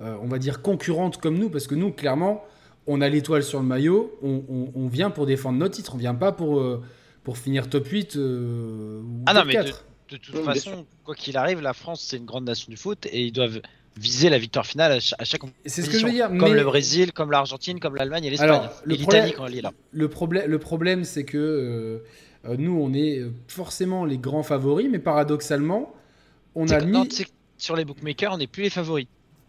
[0.00, 2.44] euh, on va dire concurrentes comme nous, parce que nous, clairement,
[2.86, 5.98] on a l'étoile sur le maillot, on, on- on vient pour défendre notre titre, on
[5.98, 6.82] vient pas pour, euh,
[7.24, 9.84] pour finir top 8 euh, ou Ah non, top mais 4.
[10.10, 13.06] De toute Oui, façon, quoi qu'il arrive, la France c'est une grande nation du foot
[13.10, 13.60] et ils doivent
[13.98, 16.28] viser la victoire finale à cha- à chaque C'est ce que je veux dire.
[16.28, 18.50] Comme mais- le Brésil, comme l'Argentine, comme l'Allemagne et l'Espagne.
[18.50, 19.72] Alors, le Et l'Italie problème- quand elle est là.
[19.90, 22.02] Le, problème, le problème, c'est que
[22.44, 25.92] euh, nous, on est forcément les grands favoris, mais paradoxalement,
[26.54, 26.92] on a que- mis.
[26.92, 27.06] non,
[27.58, 29.06] sur les bookmakers, on n'est plus les favoris.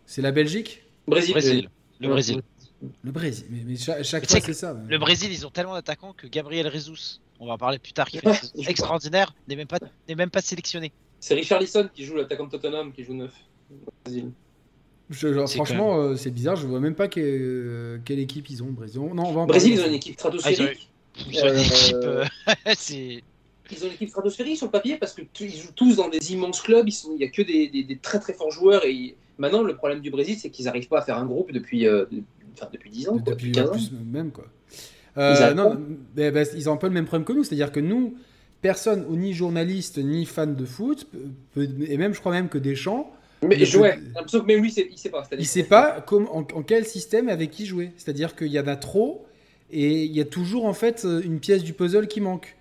[0.08, 0.82] C'est la Belgique?
[1.08, 1.70] Brésil, Brésil.
[2.00, 2.14] Le Ouais.
[2.14, 2.42] Brésil.
[3.04, 3.46] Le Brésil.
[3.50, 4.78] Mais, mais cha- chaque, Mais fois, c'est ça.
[4.88, 8.08] Le Brésil, ils ont tellement d'attaquants que Gabriel Jesus, on va en parler plus tard,
[8.08, 10.92] qui fait une extraordinaire, n'est même pas, n'est même pas sélectionné.
[11.20, 13.34] C'est Richard Lisson qui joue l'attaquant de Tottenham, qui joue neuf.
[13.72, 14.32] au Brésil.
[15.10, 16.56] Je- genre, C'est franchement, euh, c'est bizarre.
[16.56, 18.68] Je vois même pas que- euh, quelle équipe ils ont.
[18.72, 19.00] Brésil.
[19.02, 20.90] Non, on va en Brésil, ils ont une équipe Ah, ils ont- stratosphérique.
[21.30, 22.26] Ils ont une Euh, euh,
[23.70, 26.08] Ils ont une équipe stratosphérique sur le papier parce que t- ils jouent tous dans
[26.10, 26.88] des immenses clubs.
[26.88, 28.86] Ils sont- Il n'y a que des, des- des très très forts joueurs.
[28.86, 31.52] Et ils- maintenant, le problème du Brésil, c'est qu'ils n'arrivent pas à faire un groupe
[31.52, 32.24] depuis, euh, de-
[32.60, 33.72] enfin, depuis 10 ans, quoi, depuis depuis 15 ans.
[33.74, 34.46] plus même quoi.
[35.18, 35.80] Euh, Ils arrivent non,
[36.16, 38.16] mais, bah, ils ont un peu le même problème que nous, c'est-à-dire que nous,
[38.62, 41.08] personne, ni journaliste ni fan de foot,
[41.54, 43.12] peut- et même je crois même que Deschamps,
[43.44, 45.28] Mais j'ai l'impression que même lui, il sait pas.
[45.38, 47.92] il sait pas comme, en, en quel système et avec qui jouer.
[47.98, 49.26] C'est-à-dire qu'il y en a trop
[49.72, 52.56] et il y a toujours en fait euh, une pièce du puzzle qui manque.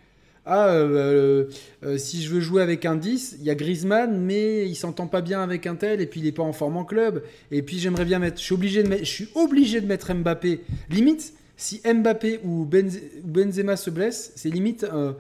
[0.48, 1.46] Ah, euh,
[1.84, 5.08] euh, si je veux jouer avec un 10, il y a Griezmann, mais il s'entend
[5.08, 7.24] pas bien avec un tel, et puis il est pas en forme en club.
[7.50, 10.14] Et puis j'aimerais bien mettre, je suis obligé de mettre, je suis obligé de mettre
[10.14, 10.60] Mbappé.
[10.88, 15.12] Limite, si Mbappé ou Benze- ou Benzema se blesse, c'est limite euh,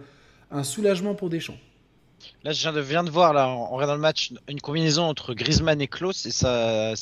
[0.52, 1.58] un soulagement pour Deschamps.
[2.44, 5.34] Là, je viens de, viens de voir, là, en regardant le match, une- combinaison entre
[5.34, 6.92] Griezmann et Klose, et ça,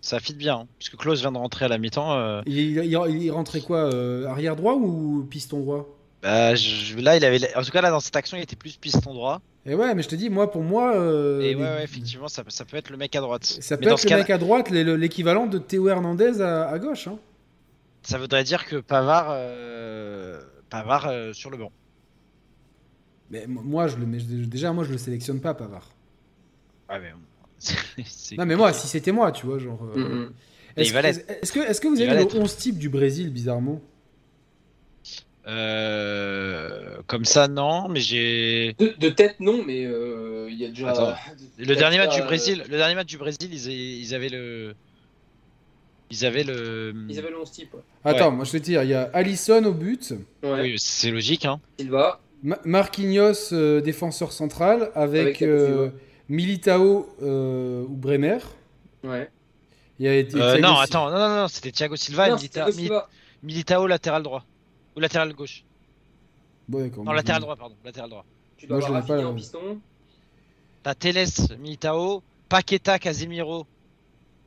[0.00, 0.54] ça fit bien.
[0.60, 2.14] hein, puisque Klose vient de rentrer à la mi-temps.
[2.16, 5.96] euh, Il, il, il- il rentrait quoi euh, Arrière droit ou piston droit?
[6.22, 8.76] Bah, je- là, il avait, en tout cas, là, dans cette action, il était plus
[8.76, 9.40] piston droit.
[9.66, 10.96] Et ouais, mais je te dis, moi, pour moi.
[10.96, 13.44] euh, et ouais, les- ouais, effectivement, ça, peut- ça peut être le mec à droite.
[13.44, 15.88] Ça Mais peut dans être ce le cas mec à droite, l'é- l'équivalent de Théo
[15.88, 17.06] Hernandez à, à gauche.
[17.08, 17.18] hein.
[18.02, 20.40] ça voudrait dire que Pavard, euh,
[20.70, 21.70] Pavard euh, sur le banc.
[23.30, 25.90] Mais moi, je le mets, déjà, moi, je le sélectionne pas, Pavard.
[26.88, 27.12] Ouais, mais
[27.58, 29.80] c'est- c'est Non, mais moi, si c'était moi, tu vois, genre.
[29.96, 30.32] euh, Mm,
[30.76, 30.92] Est-ce
[31.52, 32.36] que, est-ce que, vous avez le l'être.
[32.38, 33.80] 11 type du Brésil, bizarrement?
[35.46, 38.74] Euh, comme ça, non, mais j'ai.
[38.78, 40.90] De, de tête, non, mais euh, il y a déjà.
[40.90, 41.14] Attends.
[41.58, 43.68] Le dernier match du euh, Brésil, le dernier match du Brésil, ils,
[44.00, 44.74] ils avaient le.
[46.10, 46.92] Ils avaient le.
[47.08, 47.74] Ils avaient le 11 type.
[47.74, 47.80] ouais.
[48.04, 50.12] Attends, moi, je vais te dire, il y a Alisson au but,
[50.42, 50.60] Ouais.
[50.62, 51.60] Oui, c'est logique, hein.
[51.78, 52.20] Silva.
[52.42, 55.90] Ma- Marquinhos, euh, défenseur central, avec, Avec euh.
[56.28, 58.38] Militao euh, ou Bremer.
[59.04, 59.28] Ouais.
[59.98, 62.30] Il y a été- Euh, Thiago non, attends, non, non, non, c'était Thiago Silva et
[62.30, 63.08] non, Milita- Silva.
[63.42, 64.44] Militao latéral droit.
[64.96, 65.64] Ou latéral gauche.
[66.68, 67.76] Bon, d'accord, Non, latéral je- droit, pardon.
[67.84, 68.24] Latéral droit.
[68.56, 69.80] Tu dois Moi, je avoir pas, Rafinha en euh, piston.
[70.82, 71.26] T'as Teles,
[71.58, 73.66] Militao, Paqueta, Casemiro,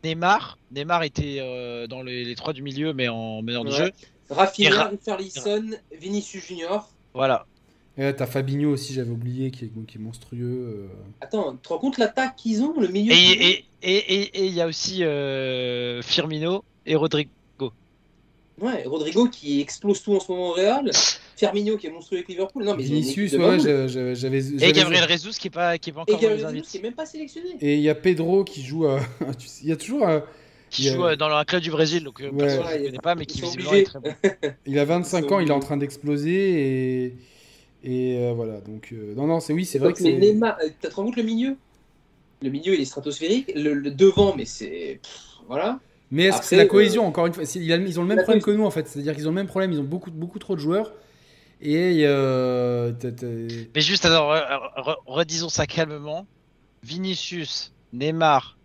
[0.04, 0.58] Neymar.
[0.72, 3.78] Neymar était euh, dans les, les trois du milieu, mais en meneur de Ouais.
[3.78, 3.92] jeu.
[4.30, 5.66] Et Rafinha, Ra- Richarlison,
[6.00, 6.90] Vinicius Junior.
[7.14, 7.46] Voilà.
[7.98, 10.40] Et là, t'as Fabinho aussi, j'avais oublié, qui est, qui est monstrueux.
[10.42, 10.88] euh.
[11.22, 14.46] Attends, tu te rends compte l'attaque qu'ils ont, le milieu Et et- et- et- et
[14.48, 17.30] il y a aussi euh, Firmino et Rodrigo.
[18.62, 20.90] Ouais, Rodrigo qui explose tout en ce moment au Real.
[21.36, 22.64] Firmino qui est monstrueux avec Liverpool.
[22.64, 23.60] Non, mais Vinicius, ouais,
[24.16, 24.40] j'avais.
[24.64, 26.68] Et Gabriel Jesus qui est pas, qui est pas Et encore dans les Gabriel invités.
[26.68, 27.50] qui est même pas sélectionné.
[27.62, 29.00] Et il y a Pedro qui joue à.
[29.40, 30.08] tu sais, Il y a toujours.
[30.08, 30.24] un-
[30.70, 32.38] Qui Il y a- joue euh, dans un club du Brésil, donc euh, Ouais.
[32.38, 34.14] personne Ouais, ne connaît pas, mais qui visiblement est très bon.
[34.66, 37.16] Il a 25 Ils ans, il est en train d'exploser et.
[37.86, 38.90] Et euh, voilà, donc.
[38.94, 40.18] euh, non, non, c'est oui, c'est vrai que mais c'est.
[40.18, 41.58] Neymar, euh, t'as te rendu compte le milieu?
[42.42, 43.52] Le milieu il est stratosphérique.
[43.56, 45.00] Le, le devant, mais c'est.
[45.48, 45.80] Voilà.
[46.14, 48.18] Mais est-ce que c'est la euh, cohésion, encore une fois c'est- Ils ont le même
[48.18, 48.88] la problème que nous, en fait.
[48.88, 50.94] C'est-à-dire qu'ils ont le même problème, ils ont beaucoup, beaucoup trop de joueurs.
[51.60, 52.04] Et.
[52.06, 52.92] euh,
[53.76, 56.28] Mais juste, alors, re- re- redisons ça calmement.
[56.84, 58.58] Vinicius, Neymar,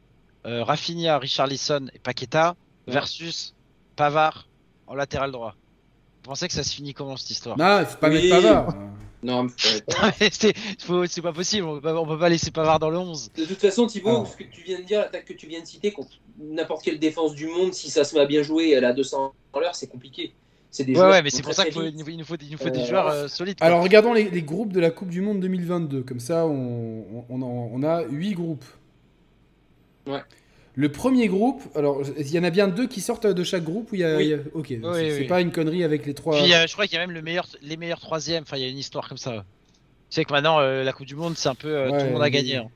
[0.47, 2.55] euh, Rafinha, Richarlison et Paqueta
[2.87, 3.55] versus
[3.97, 4.49] Pavard
[4.87, 5.55] en latéral droit.
[6.25, 7.57] Vous pensez que ça se finit comment cette histoire?
[7.57, 8.15] Non, il faut pas Oui.
[8.31, 8.75] mettre Pavard.
[9.23, 9.51] Non, mais
[10.31, 13.31] c'est pas possible, on peut pas, on peut pas laisser Pavard dans le 11.
[13.37, 15.67] De toute façon, Thibaut, ce que tu viens de dire, l'attaque que tu viens de
[15.67, 18.85] citer, contre n'importe quelle défense du monde, si ça se met à bien jouer, elle
[18.85, 20.33] à 200 à l'heure, c'est compliqué.
[20.71, 21.83] C'est des Ouais, joueurs ouais, mais c'est pour ça qu'il vite.
[21.83, 23.59] faut, il nous faut, il nous faut des Euh, joueurs euh, solides.
[23.59, 23.67] quoi.
[23.67, 26.03] Alors, regardons les, les groupes de la Coupe du Monde 2022.
[26.03, 28.65] Comme ça, on, on a 8 groupes.
[30.07, 30.21] Ouais.
[30.79, 33.91] Le premier groupe, alors il y en a bien deux qui sortent de chaque groupe
[33.91, 34.27] ou il y a, Oui.
[34.29, 35.27] y a- ok, Oui, c'est oui.
[35.27, 36.41] pas une connerie avec les trois.
[36.41, 38.45] Puis euh, je crois qu'il y a même le meilleur, les meilleurs troisièmes.
[38.45, 39.45] Enfin, il y a une histoire comme ça.
[40.09, 42.07] Tu sais que maintenant euh, la Coupe du Monde, c'est un peu euh, Ouais, tout
[42.07, 42.57] le monde a gagné.
[42.59, 42.69] hein.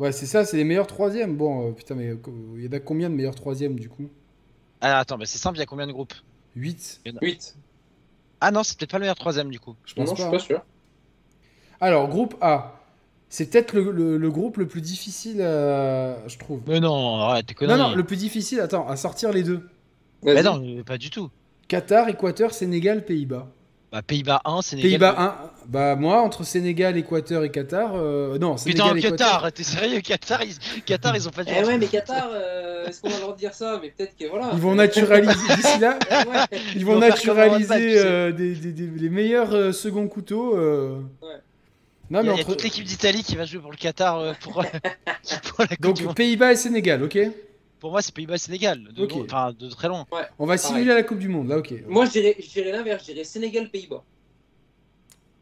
[0.00, 1.36] Ouais, c'est ça, c'est les meilleurs troisièmes.
[1.36, 2.16] Bon, euh, putain, mais
[2.56, 4.10] il y en a combien de meilleurs troisièmes du coup?
[4.80, 5.58] Ah attends, bah, c'est simple.
[5.58, 6.14] Il y a combien de groupes?
[6.56, 7.56] 8 8.
[8.40, 9.76] Ah non, c'est peut-être pas le meilleur troisième du coup.
[9.86, 10.38] Je Non, pense non, je pas.
[10.40, 10.66] suis pas sûr.
[11.80, 12.81] Alors, groupe A.
[13.34, 16.60] C'est peut-être le, le- le groupe le plus difficile, à- je trouve.
[16.66, 19.62] Mais non, arrête tes Non, non, le plus difficile, attends, à sortir les deux.
[20.22, 21.30] Mais non, pas du tout.
[21.66, 23.48] Qatar, Équateur, Sénégal, Pays-Bas.
[23.90, 24.90] Bah Pays-Bas 1, Sénégal.
[24.90, 25.50] Pays-Bas 1.
[25.68, 27.92] Bah, moi, entre Sénégal, Équateur et Qatar.
[27.94, 29.16] euh, non, Putain, Sénégal, Équateur.
[29.32, 30.82] Qatar, t'es sérieux Qatar, ils...
[30.84, 33.54] Qatar, ils ont pas de Eh ouais, mais Qatar, euh, est-ce qu'on va leur dire
[33.54, 33.78] ça?
[33.82, 34.50] Mais peut-être que voilà.
[34.52, 35.32] Ils vont naturaliser.
[35.56, 36.58] D'ici là, Ouais.
[36.76, 40.54] ils vont naturaliser euh, des, des- des- les meilleurs euh, seconds couteaux.
[40.56, 40.98] euh.
[41.22, 41.28] Ouais.
[42.12, 42.52] Non, Il y mais a, il y a entre.
[42.52, 45.96] toute l'équipe d'Italie qui va jouer pour le Qatar euh, pour, pour la Coupe Donc,
[45.96, 46.14] du Monde.
[46.16, 47.18] Pays-Bas et Sénégal, ok
[47.80, 48.82] Pour moi, c'est Pays-Bas Sénégal.
[48.92, 49.12] De, Ok.
[49.24, 50.06] Enfin, de très loin.
[50.38, 50.58] On va Pareil.
[50.58, 51.72] simuler à la Coupe du Monde, là, ok.
[51.88, 52.36] Moi, je dirais,
[52.70, 53.04] l'inverse.
[53.06, 54.04] Je dirais Sénégal-Pays-Bas.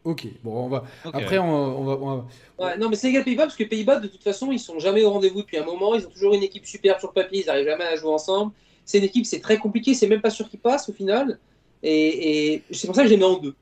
[0.02, 0.84] Ok, bon, on va.
[1.12, 1.92] Après, on, on va.
[2.00, 2.26] on va-
[2.58, 5.42] Ouais, non, mais Sénégal-Pays-Bas, parce que Pays-Bas, de toute façon, ils sont jamais au rendez-vous
[5.42, 5.94] depuis un moment.
[5.94, 7.42] Ils ont toujours une équipe superbe sur le papier.
[7.42, 8.52] Ils n'arrivent jamais à jouer ensemble.
[8.86, 9.92] C'est une équipe, c'est très compliqué.
[9.92, 11.38] C'est même pas sûr qu'ils passent au final.
[11.82, 13.54] Et, et c'est pour ça que je les mets en deux.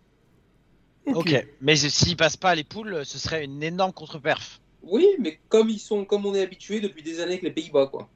[1.14, 1.46] Ok.
[1.60, 4.60] Mais s'ils passent pas les poules, ce serait une énorme contre-perf.
[4.82, 7.86] Oui, mais comme ils sont, comme on est habitué depuis des années avec les Pays-Bas,
[7.88, 8.08] quoi.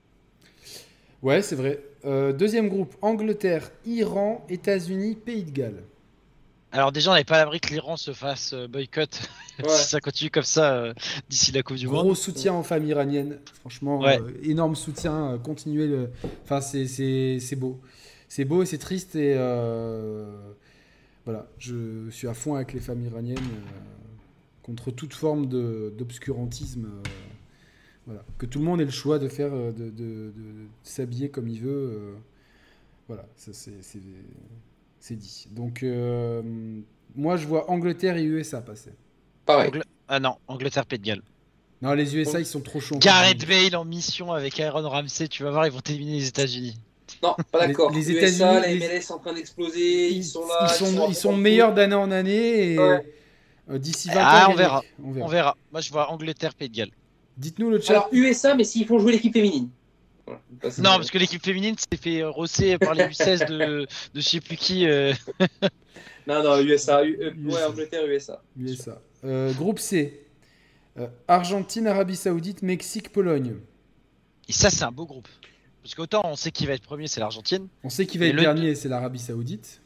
[1.22, 1.80] Ouais, c'est vrai.
[2.04, 5.82] Euh, deuxième groupe Angleterre, Iran, États-Unis, Pays de Galles.
[6.72, 9.20] Alors déjà, on n'est pas à l'abri que l'Iran se fasse euh, boycott
[9.62, 9.68] Ouais.
[9.76, 10.94] si ça continue comme ça euh,
[11.28, 11.96] d'ici la Coupe du Monde.
[12.06, 13.38] Gros soutien aux familles iraniennes.
[13.60, 14.18] Franchement, Ouais.
[14.18, 15.32] euh, énorme soutien.
[15.32, 16.10] euh, continuez le.
[16.44, 17.78] Enfin, c'est- c'est c'est beau.
[18.28, 19.14] C'est beau et c'est triste.
[19.16, 20.24] Et euh,
[21.24, 23.68] voilà, je suis à fond avec les familles iraniennes euh,
[24.62, 26.86] contre toute forme d'obscurantisme.
[26.86, 27.08] euh,
[28.06, 28.24] voilà.
[28.38, 31.28] Que tout le monde ait le choix de faire, euh, de, de- de- de s'habiller
[31.30, 31.70] comme il veut.
[31.70, 32.14] euh,
[33.08, 35.46] voilà, ça c'est dit.
[35.50, 36.42] Donc, euh,
[37.14, 38.90] moi, je vois Angleterre et USA passer.
[39.46, 39.70] Pareil.
[39.70, 41.22] Angl- Ah non, Angleterre, Pays de Galles.
[41.82, 42.98] Non, les USA, ils sont trop chauds.
[42.98, 46.78] Gareth Bale en mission avec Aaron Ramsey, tu vas voir, ils vont éliminer les États-Unis.
[47.22, 47.90] Non, pas Les- d'accord.
[47.92, 50.08] les Les États-Unis, USA, la les- MLS sont en train d'exploser.
[50.10, 50.66] Ils, sont là.
[51.08, 53.14] ils sont, ils meilleurs d'année en année et Ouais.
[53.70, 54.82] euh, d'ici 20 Ah, ans, on les verra.
[55.02, 55.26] on verra.
[55.26, 55.56] On verra.
[55.70, 56.90] Moi, je vois Angleterre, Pays de Galles.
[57.36, 57.92] Dites-nous le chat.
[57.92, 59.68] Alors USA, mais s'ils font jouer l'équipe féminine.
[60.26, 60.40] Voilà.
[60.78, 64.20] Non, parce que l'équipe féminine s'est fait euh, rosser par les U16 de, de je
[64.20, 64.86] sais plus qui.
[64.86, 65.12] euh.
[66.26, 67.04] Non, non, USA.
[67.04, 67.56] U- euh, USA.
[67.56, 68.42] Ouais, Angleterre, USA.
[68.56, 69.00] USA.
[69.24, 70.24] Euh, groupe C.
[70.98, 73.54] Euh, Argentine, Arabie Saoudite, Mexique, Pologne.
[74.48, 75.26] Et ça, c'est un beau groupe.
[75.82, 77.68] Parce qu'autant on sait qui va être premier, c'est l'Argentine.
[77.84, 79.80] On sait qui va être le- dernier, c'est l'Arabie Saoudite.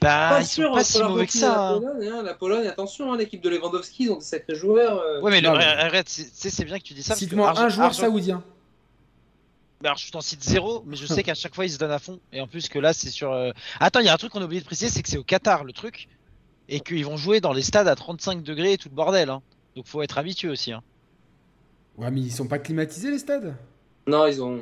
[0.00, 1.48] Bah, pas ils sûr, sont pas entre si mauvais que ça.
[1.48, 1.80] La hein.
[1.80, 4.98] Pologne, hein, la Pologne, attention, hein, l'équipe de Lewandowski, ils ont des sacrés joueurs.
[5.00, 5.20] euh.
[5.20, 7.14] Ouais, mais le- arrête, c'est bien que tu dis ça.
[7.14, 8.42] Cite-moi un joueur Argent- saoudien.
[9.80, 11.90] Bah, Alors, je t'en cite zéro, mais je sais qu'à chaque fois, ils se donnent
[11.92, 12.20] à fond.
[12.32, 13.32] Et en plus, que là, c'est sur.
[13.32, 15.18] euh, Attends, il y a un truc qu'on a oublié de préciser, c'est que c'est
[15.18, 16.08] au Qatar le truc.
[16.68, 19.28] Et qu'ils vont jouer dans les stades à 35 degrés et tout le bordel.
[19.30, 19.42] Hein.
[19.76, 20.72] Donc, faut être habitué aussi.
[20.72, 20.82] Hein.
[21.98, 23.54] Ouais, mais ils sont pas climatisés les stades?
[24.06, 24.58] Non, ils ont.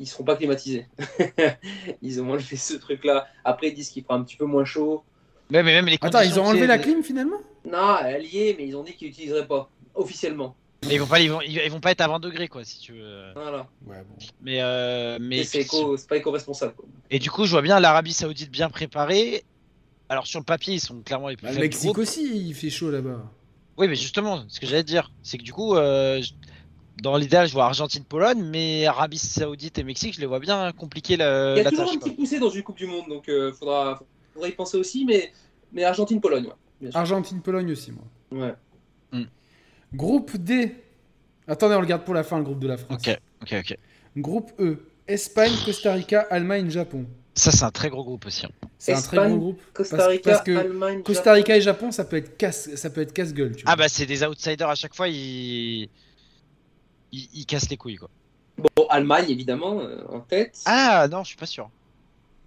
[0.00, 0.86] Ils seront pas climatisés.
[2.02, 3.26] ils ont enlevé ce truc-là.
[3.44, 5.04] Après, ils disent qu'il fera un petit peu moins chaud.
[5.50, 7.36] Mais, mais même les Attends, ils ont enlevé la clim finalement?
[7.70, 9.68] Non, elle y est, mais ils ont dit qu'ils l'utiliseraient pas.
[9.94, 10.56] Officiellement.
[10.86, 12.78] Mais ils vont pas, ils vont, ils vont pas être à 20 degrés, quoi, si
[12.78, 13.32] tu veux.
[13.34, 13.68] Voilà.
[13.86, 14.16] Ouais, bon.
[14.40, 16.72] Mais, euh, mais Et c'est éco- pas éco-responsable.
[16.74, 16.86] quoi.
[17.10, 19.44] Et du coup, je vois bien l'Arabie Saoudite bien préparée.
[20.08, 22.70] Alors, sur le papier, ils sont clairement les plus Bah, le Mexique aussi, il fait
[22.70, 23.22] chaud là-bas.
[23.76, 26.22] Oui, mais justement, ce que j'allais dire, c'est que du coup, euh,
[27.02, 31.16] dans l'idéal, je vois Argentine-Pologne, mais Arabie Saoudite et Mexique, je les vois bien compliquer
[31.16, 31.94] le, Il y a la toujours tâche.
[31.96, 32.08] un quoi.
[32.08, 34.00] petit poussé dans une Coupe du Monde, donc euh, faudra,
[34.34, 35.32] faudra y penser aussi, mais,
[35.72, 36.46] mais Argentine-Pologne,
[36.82, 36.90] ouais.
[36.94, 38.04] Argentine-Pologne aussi, moi.
[38.46, 38.54] Ouais.
[39.94, 40.74] Groupe D.
[41.48, 43.02] Attendez, on le garde pour la fin, le groupe de la France.
[43.06, 43.76] Ok, ok, ok.
[44.16, 44.78] Groupe E.
[45.08, 47.06] Espagne, Costa Rica, Allemagne, Japon.
[47.34, 48.46] Ça, c'est un très gros groupe aussi.
[48.46, 48.50] hein.
[48.78, 49.60] C'est un très Espagne, gros groupe.
[49.72, 53.00] Costa Rica, parce que Allemagne, Costa Rica et Japon, ça peut être casse, ça peut
[53.00, 53.56] être casse-gueule.
[53.56, 53.72] tu vois.
[53.72, 55.88] Ah bah, c'est des outsiders à chaque fois, ils...
[57.12, 58.08] Ils, ils cassent les couilles, quoi.
[58.58, 60.60] Bon, Allemagne, évidemment, euh, en tête.
[60.66, 61.70] Ah non, je suis pas sûr.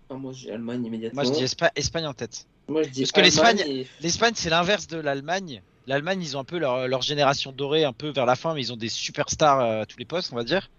[0.09, 1.23] Ah, moi, j'ai Allemagne immédiatement.
[1.23, 2.45] Moi, je dis Espa- Espagne en tête.
[2.67, 5.61] Moi, je dis Parce que Allemagne l'Espagne- et- L'Espagne, c'est l'inverse de l'Allemagne.
[5.87, 8.61] L'Allemagne, ils ont un peu leur, leur génération dorée, un peu vers la fin, mais
[8.61, 10.69] ils ont des superstars euh, à tous les postes, on va dire.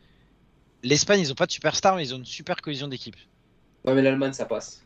[0.82, 3.16] L'Espagne, ils ont pas de superstars, mais ils ont une super cohésion d'équipe.
[3.84, 4.83] Ouais, mais l'Allemagne, ça passe.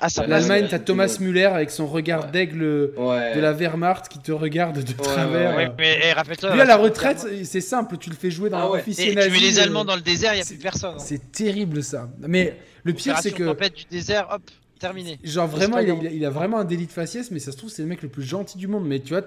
[0.00, 0.08] Ah.
[0.26, 0.78] L'Allemagne, ouais, t'as.
[0.78, 2.30] Thomas Müller avec son regard Ouais.
[2.30, 3.34] d'aigle Ouais.
[3.34, 5.56] de la Wehrmacht qui te regarde de ouais, travers.
[5.56, 6.52] Ouais, mais eh, rappelle-toi.
[6.54, 8.78] Lui à la retraite, c'est simple, tu le fais jouer dans Ah ouais.
[8.78, 9.30] l'officier Et tu nazi.
[9.30, 10.94] mets les euh, Allemands dans le désert, il n'y a plus personne.
[10.96, 10.98] hein.
[10.98, 12.10] C'est terrible ça.
[12.20, 13.44] Mais le pire, c'est que.
[13.44, 14.42] tempête du désert, hop,
[14.78, 15.18] terminé.
[15.24, 17.38] Genre vraiment, il a, Espagne, il a- il a vraiment un délit de faciès, mais
[17.38, 18.84] ça se trouve, c'est le mec le plus gentil du monde.
[18.86, 19.22] Mais tu vois,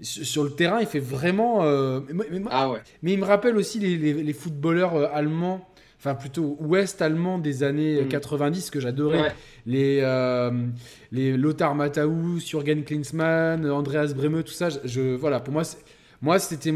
[0.00, 1.62] sur sur le terrain, il fait vraiment.
[1.62, 2.78] euh, mais, mais- Ah ouais.
[3.02, 5.68] mais il me rappelle aussi les, les- les footballeurs euh, allemands,
[6.00, 8.08] enfin plutôt ouest allemands des années euh, Mm.
[8.08, 9.20] 90 que j'adorais.
[9.20, 9.32] Ouais.
[9.66, 10.50] Les, euh,
[11.12, 14.70] les Lothar Matthäus, Jürgen Klinsmann, Andreas Breme, tout ça.
[14.70, 15.62] Je, je- voilà, pour moi,
[16.22, 16.72] moi c'était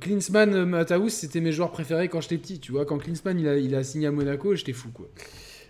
[0.00, 2.60] Klinsmann, euh, Matthäus, c'était mes joueurs préférés quand j'étais petit.
[2.60, 5.08] Tu vois, quand Klinsmann il a, il a signé à Monaco, j'étais fou quoi.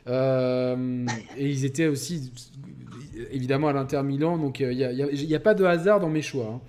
[0.09, 2.32] Euh, et ils étaient aussi
[3.30, 6.09] évidemment à l'Inter Milan, donc il n'y a, a- y a pas de hasard dans
[6.09, 6.47] mes choix.
[6.55, 6.61] hein.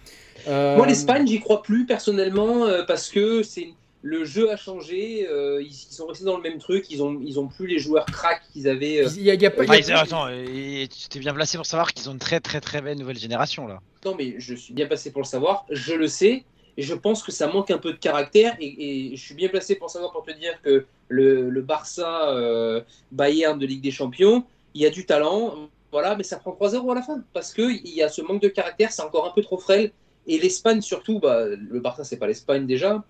[0.48, 3.70] Euh, Moi, l'Espagne, j'y crois plus personnellement euh, parce que c'est
[4.02, 5.28] le jeu a changé.
[5.28, 6.86] euh, ils, ils sont restés dans le même truc.
[6.90, 9.06] Ils ont, ils ont plus les joueurs cracks qu'ils avaient.
[9.06, 9.10] euh.
[9.16, 11.20] Il y a, il y a pas, il y a- ils- attends, et tu t'es
[11.20, 13.80] bien placé pour savoir qu'ils ont une très très très belle nouvelle génération là.
[14.06, 15.66] Non, mais je suis bien placé pour le savoir.
[15.70, 16.44] Je le sais.
[16.78, 18.56] Et je pense que ça manque un peu de caractère.
[18.62, 22.30] Et, et je suis bien placé pour savoir, pour te dire que le, le Barça
[22.34, 22.80] euh,
[23.12, 25.70] Bayern de Ligue des Champions, il y a du talent.
[25.92, 27.22] Voilà, mais ça prend 3-0 à la fin.
[27.34, 28.94] Parce qu'il y a ce manque de caractère.
[28.94, 29.92] C'est encore un peu trop frêle.
[30.28, 33.04] Et l'Espagne, surtout, bah, le Barça, c'est pas l'Espagne déjà.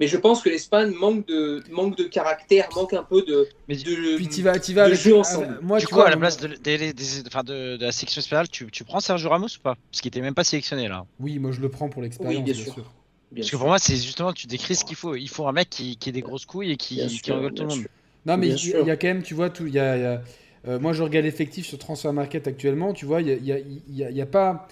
[0.00, 3.48] Mais je pense que l'Espagne manque de, manque de caractère, manque un peu de.
[3.68, 5.58] Mais de puis tu vas, tu vas de avec, jeu ensemble.
[5.62, 8.70] moi, du tu coup, vois, à la place de, de- de la sélection spéciale, tu,
[8.70, 9.76] tu prends Sergio Ramos ou pas?
[9.90, 11.04] Parce qu'il était même pas sélectionné là.
[11.18, 12.72] Oui, moi je le prends pour l'expérience, Oui, bien bien sûr.
[12.74, 12.92] sûr.
[13.30, 15.14] Bien Parce que pour moi, c'est justement, tu décris ce qu'il faut.
[15.14, 17.34] Il faut un mec qui, qui ait des grosses couilles et qui, Bien qui sûr,
[17.36, 17.80] rigole tout le monde.
[17.80, 17.90] sûr.
[18.26, 20.04] Non, mais il y, a quand même, tu vois, tout, il y a, il y
[20.04, 20.22] a-
[20.68, 23.44] euh, moi je regarde l'effectif sur Transfer Market actuellement, tu vois, il y a, il
[23.46, 24.68] y a- il y a- il y a pas.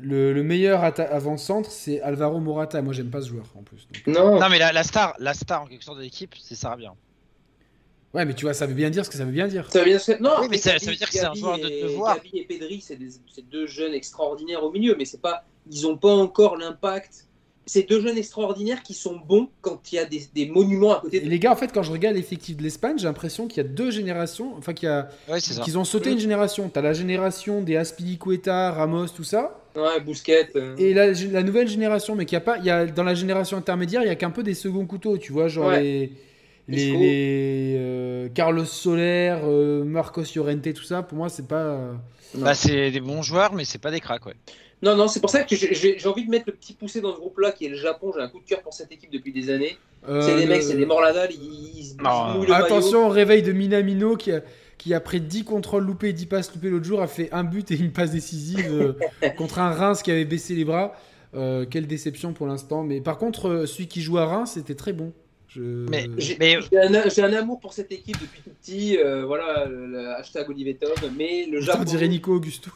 [0.00, 2.80] Le, le meilleur avant-centre, c'est Alvaro Morata.
[2.80, 3.86] Moi, j'aime pas ce joueur en plus.
[3.92, 4.06] donc.
[4.16, 6.94] Non, Non, mais la, la star, la star en quelque sorte de l'équipe, c'est Sarabia.
[8.14, 9.70] Ouais, mais tu vois, ça veut bien dire ce que ça veut bien dire.
[9.70, 11.82] Ça veut bien Non, Oui, mais ça- veut dire que c'est un joueur de et-
[11.82, 12.16] devoir.
[12.16, 12.96] Gavi et Pedri, c'est
[13.50, 17.26] deux jeunes extraordinaires au milieu, mais c'est pas, ils n'ont pas encore l'impact.
[17.66, 21.00] C'est deux jeunes extraordinaires qui sont bons quand il y a des, des monuments à
[21.00, 23.62] côté Et les gars, en fait, quand je regarde l'effectif de l'Espagne, j'ai l'impression qu'il
[23.62, 25.62] y a deux générations, enfin qu'il y a, Ouais, c'est ça.
[25.62, 26.68] qu'ils ont sauté une génération.
[26.68, 30.50] T'as la génération des Aspilicueta, Ramos, tout ça, Ouais, Bousquet.
[30.56, 33.02] euh, et la, la nouvelle génération, mais qu'il y a pas, il y a dans
[33.02, 35.82] la génération intermédiaire, il y a qu'un peu des seconds couteaux, tu vois, genre Ouais.
[35.82, 36.12] les
[36.66, 41.02] les, les, euh, Carlos Soler, euh, Marcos Llorente, tout ça.
[41.02, 41.56] Pour moi, c'est pas.
[41.62, 41.92] euh.
[42.36, 44.32] Bah, c'est des bons joueurs, mais c'est pas des cracks, ouais.
[44.84, 47.18] Non, non, c'est pour ça que j'ai- envie de mettre le petit poussé dans ce
[47.18, 48.12] groupe-là qui est le Japon.
[48.14, 49.76] J'ai un coup de cœur pour cette équipe depuis des années.
[50.08, 52.34] euh, c'est des le- mecs, c'est des morladales, ils, ils, ils Non.
[52.34, 52.64] mouillent le maillot.
[52.66, 54.42] Attention au réveil de Minamino qui, a,
[54.78, 57.70] qui après 10 contrôles loupés et 10 passes loupées l'autre jour a fait un but
[57.70, 58.92] et une passe décisive euh,
[59.38, 60.94] contre un Reims qui avait baissé les bras.
[61.34, 62.84] Euh, quelle déception pour l'instant.
[62.84, 65.12] Mais par contre, celui qui joue à Reims, c'était très bon.
[65.48, 65.62] Je...
[65.88, 68.98] Mais- J'ai Mais- j'ai un, amour pour cette équipe depuis tout petit.
[68.98, 70.90] euh, voilà, le, le hashtag Olivier Tom.
[71.16, 71.84] Mais le On Japon.
[71.84, 72.70] dirait Nico Augusto.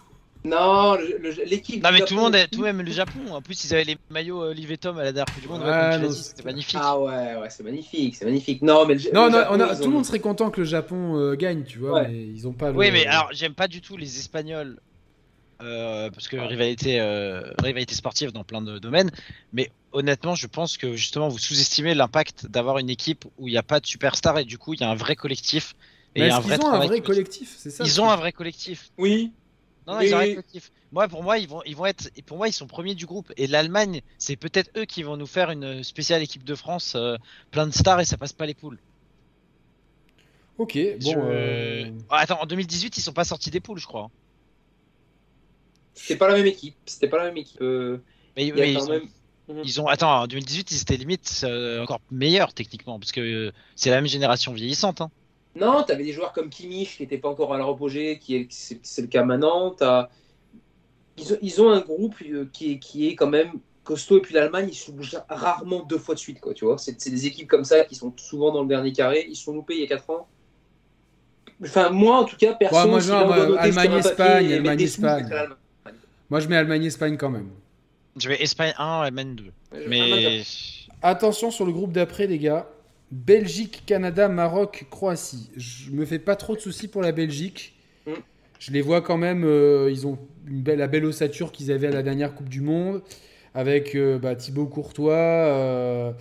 [0.45, 1.82] Non, le- le- l'équipe.
[1.82, 3.18] Non, mais tout le monde, tout même le Japon.
[3.32, 5.62] En plus, ils avaient les maillots euh, et Tom à la dernière Coupe du Monde.
[5.64, 6.78] Ah, c'était- magnifique.
[6.80, 8.62] Ah ouais, ouais, c'est magnifique, c'est magnifique.
[8.62, 10.20] Non, mais le, Non, le non, Japon, on a, ils tout ont- le monde serait
[10.20, 12.09] content que le Japon euh, gagne, tu vois, Ouais.
[12.09, 12.76] mais ils ont pas le...
[12.76, 14.78] Oui, mais alors, j'aime pas du tout les Espagnols.
[15.61, 19.11] euh, parce que rivalité, euh, rivalité sportive dans plein de domaines.
[19.53, 23.59] Mais honnêtement, je pense que justement, vous sous-estimez l'impact d'avoir une équipe où il n'y
[23.59, 25.74] a pas de superstar et du coup, il y a un vrai collectif.
[26.14, 27.55] Et Mais il y a est-ce un vrai qu'ils ont un vrai collectif.
[27.59, 28.91] C'est ça Ils ont un vrai collectif.
[28.99, 29.32] Oui,
[29.89, 30.70] Non, non, ils ont collectif.
[30.93, 32.11] Moi, pour moi, ils vont, ils vont être.
[32.26, 33.32] Pour moi, ils sont premiers du groupe.
[33.39, 37.16] Et l'Allemagne, c'est peut-être eux qui vont nous faire une spéciale équipe de France, euh,
[37.51, 38.78] plein de stars et ça passe pas les poules.
[40.59, 41.14] Ok, Je- bon...
[41.30, 44.11] euh, attends, en 2018, ils sont pas sortis des poules, je crois.
[45.95, 46.76] c'était pas la même équipe.
[46.84, 47.61] C'était pas la même équipe.
[47.62, 47.99] Euh,
[48.36, 49.62] Mais, il y a mais quand ils, ont, même.
[49.64, 49.86] ils ont.
[49.86, 53.97] Attends, en 2018, ils étaient limite euh, encore meilleurs techniquement, parce que euh, c'est la
[53.97, 55.01] même génération vieillissante.
[55.01, 55.11] Hein.
[55.57, 58.46] Non, t'avais des joueurs comme Kimmich qui n'étaient pas encore à leur apogée, qui est,
[58.51, 59.70] c'est, le cas maintenant.
[59.70, 60.09] T'as-
[61.16, 64.18] Ils, ont, ils ont un groupe euh, qui est, qui est quand même costaud.
[64.18, 66.78] Et puis l'Allemagne, ils se bougent rarement deux fois de suite, quoi, tu vois.
[66.78, 69.26] C'est c'est des équipes comme ça qui sont souvent dans le dernier carré.
[69.28, 70.28] Ils se sont loupés il y a 4 ans.
[71.62, 74.11] Enfin, moi, en tout cas, perso, Ouais, moi, genre, moi, noter sur un Allemagne, papier
[74.11, 75.24] Espagne, et mettre Allemagne, des sous, Espagne.
[75.28, 75.57] c'est l'Allemagne.
[76.30, 77.49] Moi, je mets Allemagne-Espagne quand même.
[78.16, 79.44] Je vais Espagne 1, Allemagne 2.
[79.72, 80.42] Allemagne, Mais.
[81.03, 82.68] Attention sur le groupe d'après, les gars.
[83.11, 85.50] Belgique, Canada, Maroc, Croatie.
[85.56, 87.74] Je me fais pas trop de soucis pour la Belgique.
[88.06, 88.12] Mm.
[88.59, 89.44] Je les vois quand même.
[89.44, 92.61] euh, ils ont une belle, la belle ossature qu'ils avaient à la dernière Coupe du
[92.61, 93.02] Monde.
[93.54, 96.12] Avec euh, bah, Thibaut Courtois, euh,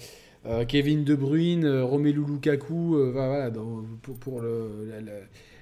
[0.45, 2.97] euh, Kevin De Bruyne, Romelu Lukaku.
[3.11, 5.11] voilà, dans- pour, pour le- la- la-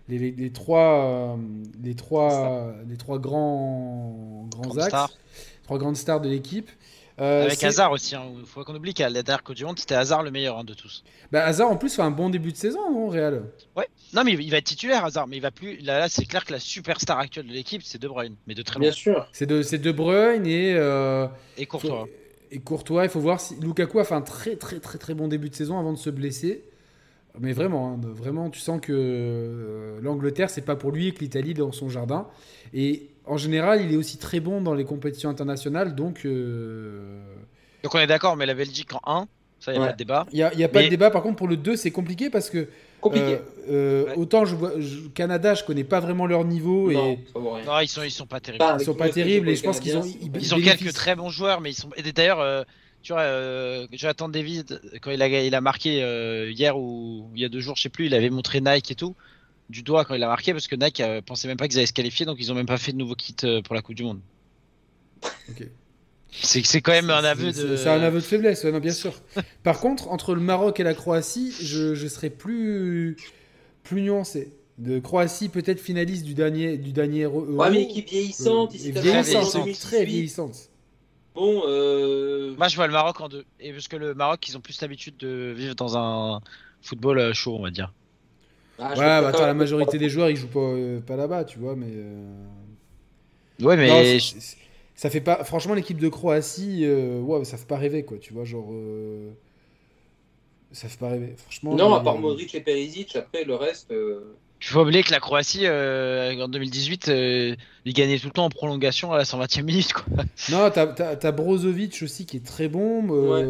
[0.07, 1.39] les, les- les trois,
[1.83, 5.17] les, trois, les trois grands, grands axes.
[5.63, 6.69] Trois grandes stars de l'équipe.
[7.21, 8.13] Euh, Avec Hazard aussi.
[8.39, 10.63] Il faut qu'on oublie qu'à la dernière Coupe du Monde, c'était Hazard le meilleur hein,
[10.65, 11.03] de tous.
[11.31, 13.43] Bah, Hazard en plus fait un bon début de saison au Real?
[14.13, 15.27] Non, mais il va être titulaire, Hazard.
[15.27, 15.77] Mais il va plus.
[15.77, 18.35] Là, là c'est clair que la superstar actuelle de l'équipe, c'est De Bruyne.
[18.47, 18.87] Mais de très loin.
[18.87, 19.27] Bien sûr.
[19.31, 22.07] C'est de, c'est de Bruyne et, euh, Et Courtois.
[22.51, 23.03] et Courtois.
[23.05, 25.55] Il faut voir si Lukaku a fait un très très très très bon début de
[25.55, 26.63] saison avant de se blesser.
[27.39, 31.19] Mais vraiment, hein, vraiment, tu sens que euh, l'Angleterre, c'est pas pour lui et que
[31.19, 32.27] l'Italie est dans son jardin.
[32.73, 35.95] Et en général, il est aussi très bon dans les compétitions internationales.
[35.95, 37.23] Donc, euh,
[37.83, 39.27] Donc on est d'accord, mais la Belgique en 1,
[39.59, 39.87] ça, il n'y a Ouais.
[39.87, 40.25] pas de débat.
[40.31, 41.11] il n'y a, y a pas Mais- de débat.
[41.11, 42.67] Par contre, pour le 2, c'est compliqué parce que
[43.01, 43.25] Compliqué.
[43.25, 44.13] euh, euh, Ouais.
[44.17, 47.19] autant je vois je- Canada, je connais pas vraiment leur niveau non, et.
[47.65, 48.63] Non, ils sont, ils sont pas terribles.
[48.79, 51.29] Ils sont pas terribles et je pense qu'ils ont ils, Ils ont quelques très bons
[51.29, 51.89] joueurs, mais ils sont.
[51.97, 52.63] Et d'ailleurs, euh,
[53.01, 57.41] tu vois, euh, Jonathan David, quand il a, il a marqué euh, hier ou il
[57.41, 59.15] y a deux jours, je sais plus, il avait montré Nike et tout,
[59.69, 61.87] du doigt quand il a marqué, parce que Nike euh, pensait même pas qu'ils allaient
[61.87, 63.95] se qualifier, donc ils ont même pas fait de nouveau kit euh, pour la Coupe
[63.95, 64.19] du Monde.
[65.49, 65.67] Ok.
[66.31, 67.77] C'est quand même un aveu de.
[67.77, 69.13] C'est un aveu de faiblesse, ouais, non, bien sûr.
[69.63, 73.15] Par contre, entre le Maroc et la Croatie, je, je serais plus,
[73.83, 74.51] plus nuancé.
[74.77, 77.45] De Croatie, peut-être finaliste du dernier, du dernier Euro.
[77.45, 79.79] Ouais, mais équipe vieillissante, Euh, ici, vieillissante, fait en vieillissante, 2018.
[79.87, 80.55] très vieillissante.
[81.33, 82.53] Bon, euh...
[82.57, 83.45] Moi, je vois le Maroc en deux.
[83.61, 86.41] Et parce que le Maroc, ils ont plus l'habitude de vivre dans un
[86.81, 87.93] football euh, chaud, on va dire.
[88.79, 91.59] Ah, Ouais, bah, attends, la majorité des joueurs, ils jouent pas, euh, pas là-bas, tu
[91.59, 91.87] vois, mais.
[91.89, 92.45] euh,
[93.61, 93.87] Ouais, mais.
[93.87, 94.19] non,
[94.95, 95.43] ça fait pas.
[95.43, 98.69] Franchement, l'équipe de Croatie, euh, ouais, ça fait pas rêver, quoi, tu vois, genre.
[98.71, 99.31] euh,
[100.71, 101.75] Ça fait pas rêver, franchement.
[101.75, 103.91] Non, à part Modric et Perisic, après le reste.
[103.91, 107.55] euh, Il faut oublier que la Croatie, euh, en 2018, euh,
[107.85, 109.93] ils gagnaient tout le temps en prolongation à la 120e minute.
[109.93, 110.05] Quoi.
[110.49, 113.03] Non, t'as, Brozovic aussi qui est très bon.
[113.03, 113.43] bah,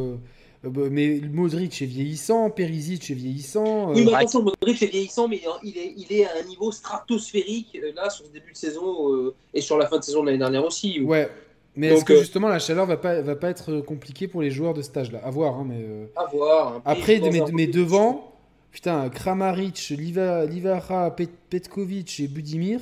[0.91, 3.91] mais Modric est vieillissant, Perisic est vieillissant.
[3.93, 4.17] Oui, euh, mais ouais.
[4.17, 8.09] attention, Modric est vieillissant, mais il est, il est à un niveau stratosphérique euh, là
[8.09, 10.65] sur ce début de saison euh, et sur la fin de saison de l'année dernière
[10.65, 10.99] aussi.
[11.01, 11.29] ouais.
[11.77, 14.41] Mais Donc, est-ce que euh, justement la chaleur va pas, va pas être compliquée pour
[14.41, 15.79] les joueurs de stage là À voir, hein, mais.
[15.81, 16.75] euh, À voir.
[16.77, 16.81] hein.
[16.85, 18.31] Après, mais, mais devant,
[18.71, 22.79] putain, Kramaric, Liva, Livara, Pet- Petkovic et Budimir.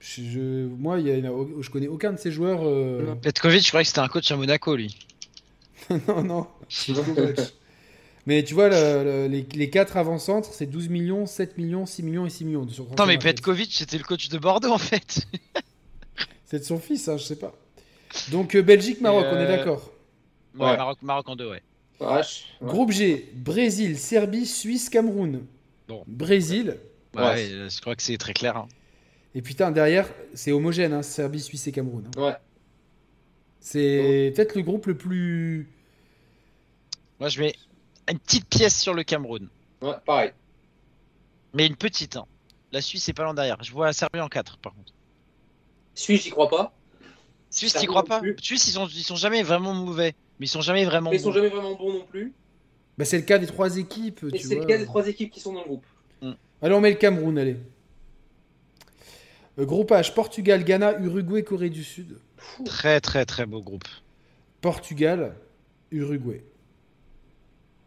[0.00, 1.30] Je, je- moi, il y a,
[1.60, 2.62] je connais aucun de ces joueurs.
[2.64, 3.14] euh.
[3.22, 4.98] Petkovic, je croyais que c'était un coach à Monaco, lui.
[6.08, 6.46] non, non.
[6.72, 6.92] C'est.
[8.26, 12.04] Mais tu vois, le- le- les, les 4 avant-centres, c'est 12 millions, 7 millions, 6
[12.04, 12.64] millions et 6 millions.
[12.92, 13.18] Attends, mais.
[13.18, 15.26] Petkovic, c'était le coach de Bordeaux, en fait.
[16.46, 17.52] C'est de son fils, hein, je sais pas.
[18.30, 19.90] Donc, euh, Belgique-Maroc, on est euh, d'accord.
[20.54, 20.76] Ouais, Ouais.
[20.76, 21.62] Maroc, Maroc en deux, ouais.
[22.62, 25.46] Groupe G, Brésil, Serbie, Suisse, Cameroun.
[25.88, 26.04] Bon.
[26.06, 26.76] Brésil.
[27.16, 27.28] Ouais, Ouais.
[27.34, 28.56] ouais, euh, je crois que c'est très clair.
[28.58, 28.68] hein.
[29.34, 32.04] Et putain, derrière, c'est homogène, hein, Serbie, Suisse et Cameroun.
[32.16, 32.22] hein.
[32.22, 32.34] Ouais.
[33.60, 35.68] C'est peut-être le groupe le plus.
[37.22, 37.54] Moi, je mets
[38.10, 39.48] une petite pièce sur le Cameroun.
[39.80, 40.32] Ouais, pareil.
[41.54, 42.16] Mais une petite.
[42.16, 42.26] hein.
[42.72, 43.62] La Suisse, c'est pas loin derrière.
[43.62, 44.92] Je vois la Serbie en 4, par contre.
[45.94, 46.74] Suisse, j'y crois pas.
[47.48, 48.20] Suisse, t'y crois pas.
[48.40, 50.16] Suisse, ils sont, ils sont jamais vraiment mauvais.
[50.40, 51.34] Mais ils sont jamais vraiment Mais ils sont bons.
[51.36, 52.32] jamais vraiment bons non plus.
[52.98, 54.24] Bah, c'est le cas des trois équipes.
[54.32, 55.86] Et tu c'est le cas des trois équipes qui sont dans le groupe.
[56.60, 57.56] Allez, on met le Cameroun, allez.
[59.60, 62.18] Euh, groupe H, Portugal, Ghana, Uruguay, Corée du Sud.
[62.64, 63.86] Très, très, très beau groupe.
[64.60, 65.36] Portugal,
[65.92, 66.42] Uruguay.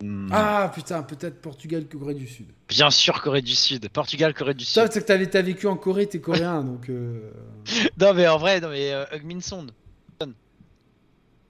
[0.06, 0.30] Hmm.
[0.32, 2.46] Ah putain, peut-être Portugal, Corée du Sud.
[2.70, 3.90] Bien sûr, Corée du Sud.
[3.90, 4.92] Portugal, Corée du Ça, Sud.
[4.94, 6.90] c'est que t'as t'as vécu en Corée, t'es coréen, donc.
[6.90, 7.32] euh,
[8.00, 9.68] Non, mais en vrai, non, mais euh, Hugminson.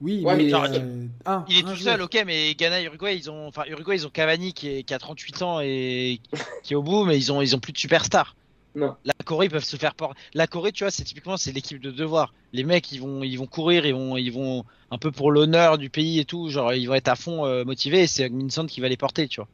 [0.02, 0.44] Oui, Ouais, mais.
[0.44, 1.78] mais genre, euh, un, Il est tout joueur.
[1.94, 4.92] seul, ok, mais Ghana, Uruguay, ils ont, enfin, Uruguay, ils ont Cavani qui, est, qui
[4.92, 6.20] a 38 ans et
[6.62, 8.36] qui est au bout, mais ils ont, ils ont plus de superstars.
[8.76, 8.96] Non.
[9.04, 10.20] La Corée, ils peuvent se faire porter.
[10.34, 12.34] La Corée, tu vois, c'est typiquement, c'est l'équipe de devoir.
[12.52, 15.78] Les mecs, ils vont, ils vont courir, ils vont, ils vont un peu pour l'honneur
[15.78, 18.66] du pays et tout, genre, ils vont être à fond euh, motivés et c'est Hugminson
[18.66, 19.48] qui va les porter, tu vois.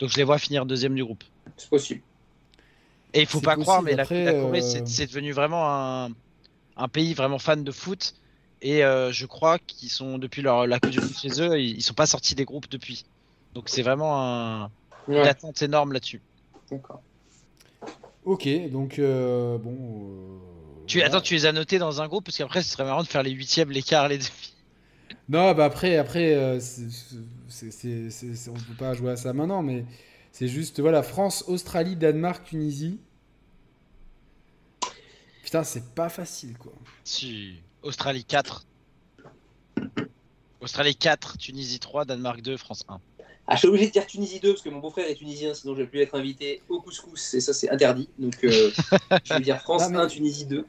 [0.00, 1.24] Donc je les vois finir deuxième du groupe.
[1.56, 2.02] C'est possible.
[3.12, 6.10] Et il faut pas croire, mais la, après, la Corée, euh, c'est- devenu vraiment un,
[6.76, 8.14] un pays vraiment fan de foot.
[8.62, 11.76] Et euh, je crois qu'ils sont, depuis leur, la Coupe du Monde chez eux, ils,
[11.78, 13.04] ils sont pas sortis des groupes depuis.
[13.54, 14.72] Donc c'est vraiment un,
[15.14, 16.24] une attente énorme là-dessus.
[16.70, 17.02] d'accord.
[18.26, 19.70] Ok, donc euh, bon.
[19.74, 21.14] euh, Tu, voilà.
[21.14, 23.22] Attends, tu les as notés dans un groupe parce qu'après ce serait marrant de faire
[23.22, 24.28] les huitièmes, les quarts, les demi.
[25.28, 26.90] Non, bah après, après euh, c'est-
[27.48, 29.84] c'est- c'est- c'est- c'est- on peut pas jouer à ça maintenant, mais
[30.32, 33.00] c'est juste, voilà, France, Australie, Danemark, Tunisie.
[35.42, 36.72] Putain, c'est pas facile, quoi.
[37.04, 37.54] Si.
[37.82, 38.66] Australie 4.
[40.60, 43.00] Australie 4, Tunisie 3, Danemark 2, France 1.
[43.48, 45.74] Ah, je suis obligé de dire Tunisie 2 parce que mon beau-frère est tunisien, sinon
[45.74, 48.08] je vais plus être invité au couscous et ça c'est interdit.
[48.18, 48.70] Donc euh,
[49.24, 50.64] je vais dire France Ah, mais- 1, Tunisie 2.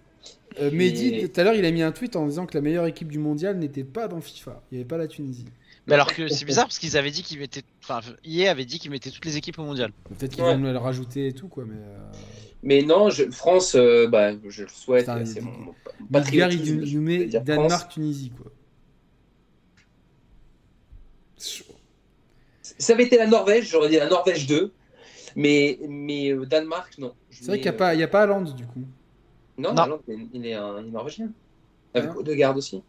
[0.59, 2.61] Euh, Mehdi, Et- tout à l'heure, il a mis un tweet en disant que la
[2.61, 4.61] meilleure équipe du mondial n'était pas dans FIFA.
[4.71, 5.45] Il n'y avait pas la Tunisie.
[5.87, 7.63] Mais alors que c'est bizarre parce qu'ils avaient dit qu'ils mettaient.
[7.81, 9.91] Enfin, EA avait dit qu'ils mettaient toutes les équipes au mondial.
[10.17, 10.55] Peut-être qu'ils Ouais.
[10.55, 11.75] vont le rajouter et tout, quoi, mais.
[11.77, 11.97] euh,
[12.63, 15.09] Mais non, je- France, euh, bah, je le souhaite.
[15.25, 15.75] C'est il- mon, mon
[16.11, 17.45] patriotisme, il nous met dire France.
[17.45, 18.51] Danemark, Tunisie, quoi.
[21.37, 21.75] C'est chaud.
[22.77, 24.71] Ça avait été la Norvège, j'aurais dit la Norvège 2.
[25.35, 27.13] Mais, mais euh, Danemark, non.
[27.29, 28.83] C'est vrai qu'il n'y a, euh, pas- il y a pas Haaland, du coup.
[29.57, 29.99] Non, Non.
[30.07, 31.29] il est, un, il est norvégien.
[31.93, 32.17] Avec Ah.
[32.17, 32.81] Odegaard aussi.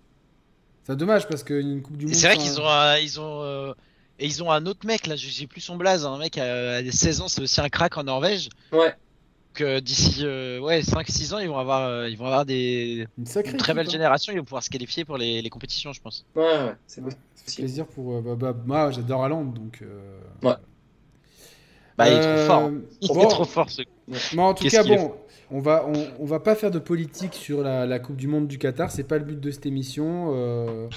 [0.84, 2.14] C'est dommage parce qu'une Coupe du Et Monde.
[2.14, 3.72] c'est vrai qu'ils ont, un- ils ont, euh,
[4.18, 6.76] et ils ont un autre mec là, je sais plus son blaze, un mec à,
[6.76, 8.49] à 16 ans, c'est aussi un crack en Norvège.
[8.72, 8.95] Ouais.
[9.81, 13.53] D'ici euh, ouais 5-6 ans, ils vont avoir, euh, ils vont avoir des Une sacrée
[13.53, 13.99] une très belle équipe, hein.
[13.99, 16.25] génération, ils vont pouvoir se qualifier pour les, les compétitions, je pense.
[16.37, 17.23] Ouais, ouais, c'est Ouais, possible.
[17.35, 18.15] ça fait plaisir pour.
[18.17, 19.81] euh, bah, bah, moi, j'adore Haaland, donc.
[19.83, 20.55] euh, Ouais.
[21.97, 22.71] Bah, il est trop fort.
[23.01, 23.83] Il bon, est trop fort ce.
[24.35, 25.15] Mais en tout cas, bon,
[25.51, 28.47] on va, on, on va pas faire de politique sur la, la Coupe du Monde
[28.47, 28.91] du Qatar.
[28.93, 30.33] C'est pas le but de cette émission.
[30.35, 30.89] euh,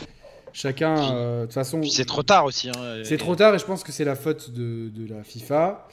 [0.54, 2.70] chacun, euh, de toute façon, c'est trop tard aussi.
[2.70, 5.88] Hein, c'est trop tard et je pense que c'est la faute de, de la FIFA.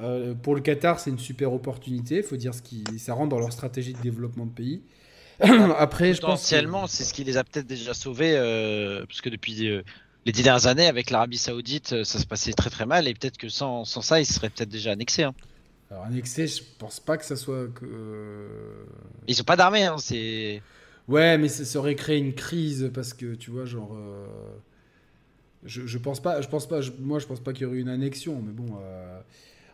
[0.00, 2.16] Euh, pour le Qatar, c'est une super opportunité.
[2.18, 4.82] Il faut dire ce qui, ça rentre dans leur stratégie de développement de pays.
[5.40, 6.50] Après, je pense.
[6.50, 9.82] que- Potentiellement, c'est ce qui les a peut-être déjà sauvés, euh, parce que depuis euh,
[10.24, 13.36] les dix dernières années, avec l'Arabie Saoudite, ça se passait très très mal, et peut-être
[13.38, 15.24] que sans, sans ça, ils seraient peut-être déjà annexés.
[15.24, 15.34] Hein.
[15.90, 17.68] Alors, excès, je pense pas que ça soit.
[17.74, 18.86] Que...
[19.28, 20.62] Ils ont pas d'armée, hein, c'est.
[21.08, 23.94] Ouais, mais ça, aurait créé une crise parce que tu vois, genre.
[25.64, 27.76] Je, je pense pas, je pense pas, je- moi je pense pas qu'il y aurait
[27.76, 28.76] eu une annexion, mais bon.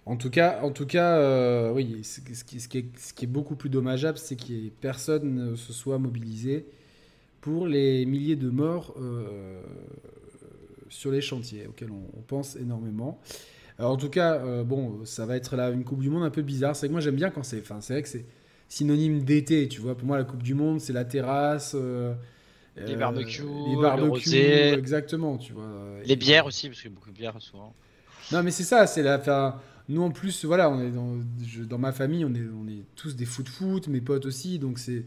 [0.06, 3.12] En tout cas, en tout cas, euh, oui, ce ce qui, ce qui est, ce
[3.12, 6.66] qui est beaucoup plus dommageable, c'est ait personne ne se soit mobilisé
[7.42, 9.60] pour les milliers de morts euh,
[10.88, 13.20] sur les chantiers auxquels on, on pense énormément.
[13.78, 16.30] Alors, en tout cas, euh, bon, ça va être là une Coupe du Monde un
[16.30, 16.74] peu bizarre.
[16.74, 18.24] C'est que moi j'aime bien quand c'est, enfin, c'est vrai que c'est
[18.68, 19.94] synonyme d'été, tu vois.
[19.94, 21.76] Pour moi, la Coupe du Monde, c'est la terrasse.
[22.76, 25.68] Les barbecues, les le barbecues, exactement, tu vois.
[26.04, 27.74] Les bières aussi, parce qu'il y a beaucoup de bières souvent.
[28.32, 29.18] non, mais c'est ça, c'est la.
[29.18, 30.90] enfin, nous en plus, voilà, on est
[31.66, 35.04] dans, ma famille, on est, tous des foot-foot, mes potes aussi, donc c'est.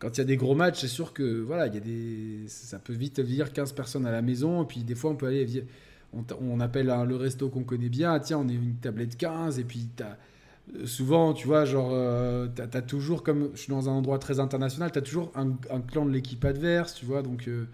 [0.00, 2.48] Quand il y a des gros matchs, c'est sûr que voilà, il y a des,
[2.48, 5.26] ça peut vite venir 15 personnes à la maison, et puis des fois on peut
[5.26, 5.64] aller,
[6.12, 9.58] on, on appelle le resto qu'on connaît bien, ah, tiens, on est une tablette 15,
[9.60, 13.88] et puis euh, souvent, tu vois, genre, euh, t'as, t'as toujours, comme je suis dans
[13.88, 17.66] un endroit très international, t'as toujours un, clan de l'équipe adverse, tu vois, donc euh,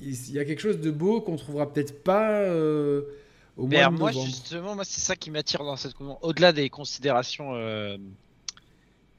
[0.00, 3.02] il il y a quelque chose de beau qu'on trouvera peut-être pas euh,
[3.56, 4.26] au Mais mois alors, de moi, novembre.
[4.26, 6.18] justement, moi, c'est ça qui m'attire dans cette Monde.
[6.22, 7.96] Au-delà des considérations euh,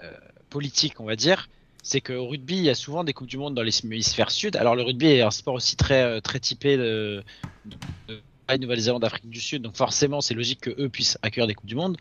[0.04, 0.12] euh,
[0.50, 1.50] politiques, on va dire,
[1.84, 4.56] c'est qu'au rugby, il y a souvent des Coupes du Monde dans l'hémisphère sud.
[4.56, 7.24] Alors, le rugby est un sport aussi très, euh, très typé de,
[7.66, 7.76] de,
[8.08, 9.62] de la Nouvelle-Zélande, d'Afrique du Sud.
[9.62, 11.98] Donc, forcément, c'est logique qu'eux puissent accueillir des Coupes du Monde.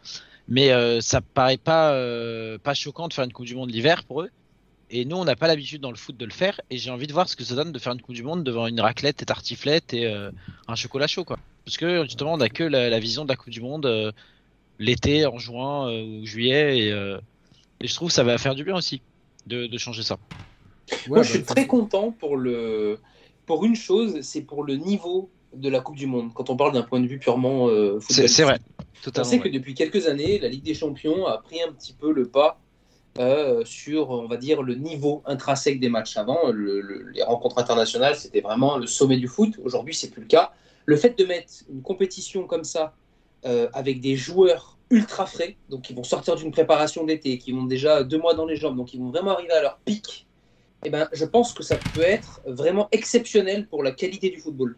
[0.49, 1.93] Mais euh, ça paraît pas,
[2.59, 4.31] pas choquant de faire une Coupe du Monde l'hiver pour eux.
[4.93, 6.61] Et nous, on n'a pas l'habitude dans le foot de le faire.
[6.69, 8.43] Et j'ai envie de voir ce que ça donne de faire une Coupe du Monde
[8.43, 10.33] devant une raclette et tartiflette et euh,
[10.67, 11.39] un chocolat chaud, quoi.
[11.71, 14.11] Parce que justement, on n'a que la, la vision de la Coupe du Monde euh,
[14.81, 16.79] l'été, en juin euh, ou juillet.
[16.79, 17.17] Et, euh,
[17.81, 19.03] et je trouve que ça va faire du bien aussi
[19.47, 20.19] de, de changer ça.
[20.91, 22.99] Ouais, Moi, bah, je suis très content pour, le...
[23.47, 26.73] pour une chose, c'est pour le niveau de la Coupe du Monde, quand on parle
[26.73, 28.59] d'un point de vue purement euh, C'est vrai.
[28.81, 29.31] On Totalement.
[29.31, 29.43] sait ouais.
[29.45, 32.59] que depuis quelques années, la Ligue des Champions a pris un petit peu le pas
[33.21, 36.17] euh, sur, on va dire, le niveau intrinsèque des matchs.
[36.17, 39.55] Avant, le- le- les rencontres internationales, c'était vraiment le sommet du foot.
[39.63, 40.53] Aujourd'hui, c'est plus le cas.
[40.87, 42.95] Le fait de mettre une compétition comme ça,
[43.47, 47.65] euh, avec des joueurs ultra frais, donc qui vont sortir d'une préparation d'été, qui vont
[47.65, 50.27] déjà deux mois dans les jambes, donc ils vont vraiment arriver à leur pic,
[50.85, 54.77] eh ben, je pense que ça peut être vraiment exceptionnel pour la qualité du football.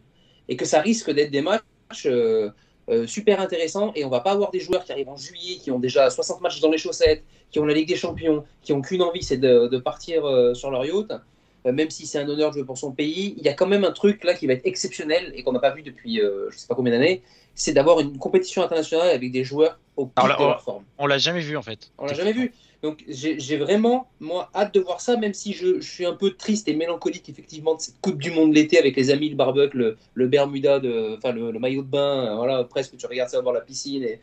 [0.49, 1.63] Et que ça risque d'être des matchs
[2.07, 2.51] euh,
[2.89, 3.93] euh, super intéressants.
[3.95, 6.41] Et on va pas avoir des joueurs qui arrivent en juillet, qui ont déjà 60
[6.41, 9.39] matchs dans les chaussettes, qui ont la Ligue des Champions, qui ont qu'une envie, c'est
[9.39, 10.23] de, partir
[10.55, 11.13] sur leur yacht.
[11.67, 13.67] Euh, même si c'est un honneur de jouer pour son pays, il y a quand
[13.67, 16.51] même un truc là qui va être exceptionnel et qu'on n'a pas vu depuis euh,
[16.51, 17.23] je sais pas combien d'années,
[17.55, 20.85] c'est d'avoir une compétition internationale avec des joueurs au pic Alors de leur forme.
[20.99, 21.93] On l'a jamais vu en fait.
[21.99, 22.53] On l'a jamais vu.
[22.83, 26.33] Donc j'ai vraiment, moi, hâte de voir ça, même si je, je suis un peu
[26.33, 29.79] triste et mélancolique, effectivement, de cette Coupe du Monde l'été avec les amis, le barbecue,
[29.79, 33.31] le, le Bermuda, de, enfin le, le maillot de bain, euh, voilà, presque tu regardes
[33.31, 34.19] ça bord la piscine et,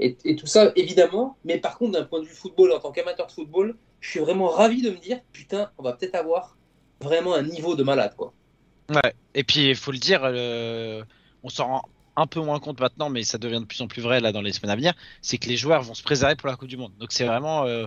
[0.00, 1.36] et, et tout ça, évidemment.
[1.44, 4.20] Mais par contre, d'un point de vue football, en tant qu'amateur de football, je suis
[4.20, 6.56] vraiment ravi de me dire, putain, on va peut-être avoir
[7.00, 8.32] vraiment un niveau de malade, quoi.
[8.90, 9.14] Ouais.
[9.34, 11.02] Et puis il faut le dire, euh,
[11.42, 11.82] on s'en rend
[12.16, 14.40] un peu moins compte maintenant, mais ça devient de plus en plus vrai là dans
[14.40, 16.76] les semaines à venir, c'est que les joueurs vont se préserver pour la Coupe du
[16.76, 16.92] Monde.
[16.98, 17.86] Donc c'est vraiment euh,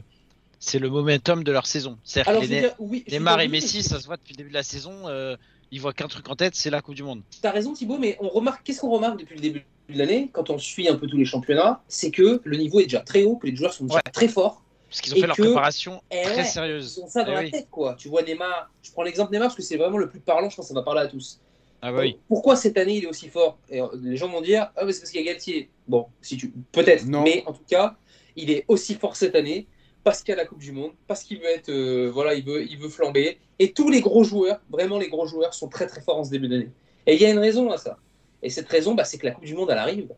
[0.59, 1.97] c'est le momentum de leur saison.
[2.03, 4.05] C'est-à-dire que les dire, oui, je veux Neymar dire et oui, Messi, mais ça se
[4.05, 5.35] voit depuis le début de la saison, euh,
[5.71, 7.23] ils voient qu'un truc en tête, c'est la Coupe du Monde.
[7.41, 10.49] T'as raison Thibaut, mais on remarque, qu'est-ce qu'on remarque depuis le début de l'année, quand
[10.49, 13.35] on suit un peu tous les championnats, c'est que le niveau est déjà très haut,
[13.37, 14.11] que les joueurs sont déjà Ouais.
[14.13, 14.63] très forts.
[14.91, 16.95] Parce qu'ils ont Et fait leur préparation Eh très ouais, sérieuse.
[16.97, 17.51] Ils ont ça dans Eh la oui.
[17.51, 17.95] tête, quoi.
[17.97, 20.55] Tu vois Neymar, je prends l'exemple Neymar parce que c'est vraiment le plus parlant, je
[20.57, 21.39] pense que ça va parler à tous.
[21.81, 22.19] Ah bah oui.
[22.27, 23.57] Pourquoi cette année il est aussi fort?
[23.69, 25.69] Et euh, Les gens vont dire ah mais c'est parce qu'il y a Galtier.
[25.87, 27.23] Bon, si tu peut-être, Non.
[27.23, 27.95] mais en tout cas,
[28.35, 29.65] il est aussi fort cette année
[30.03, 32.43] parce qu'il y a la Coupe du Monde, parce qu'il veut être euh, voilà, il
[32.43, 35.87] veut il veut flamber et tous les gros joueurs, vraiment les gros joueurs sont très
[35.87, 36.69] très forts en ce début d'année.
[37.07, 37.97] Et il y a une raison à ça.
[38.43, 40.09] Et cette raison bah, c'est que la Coupe du Monde elle arrive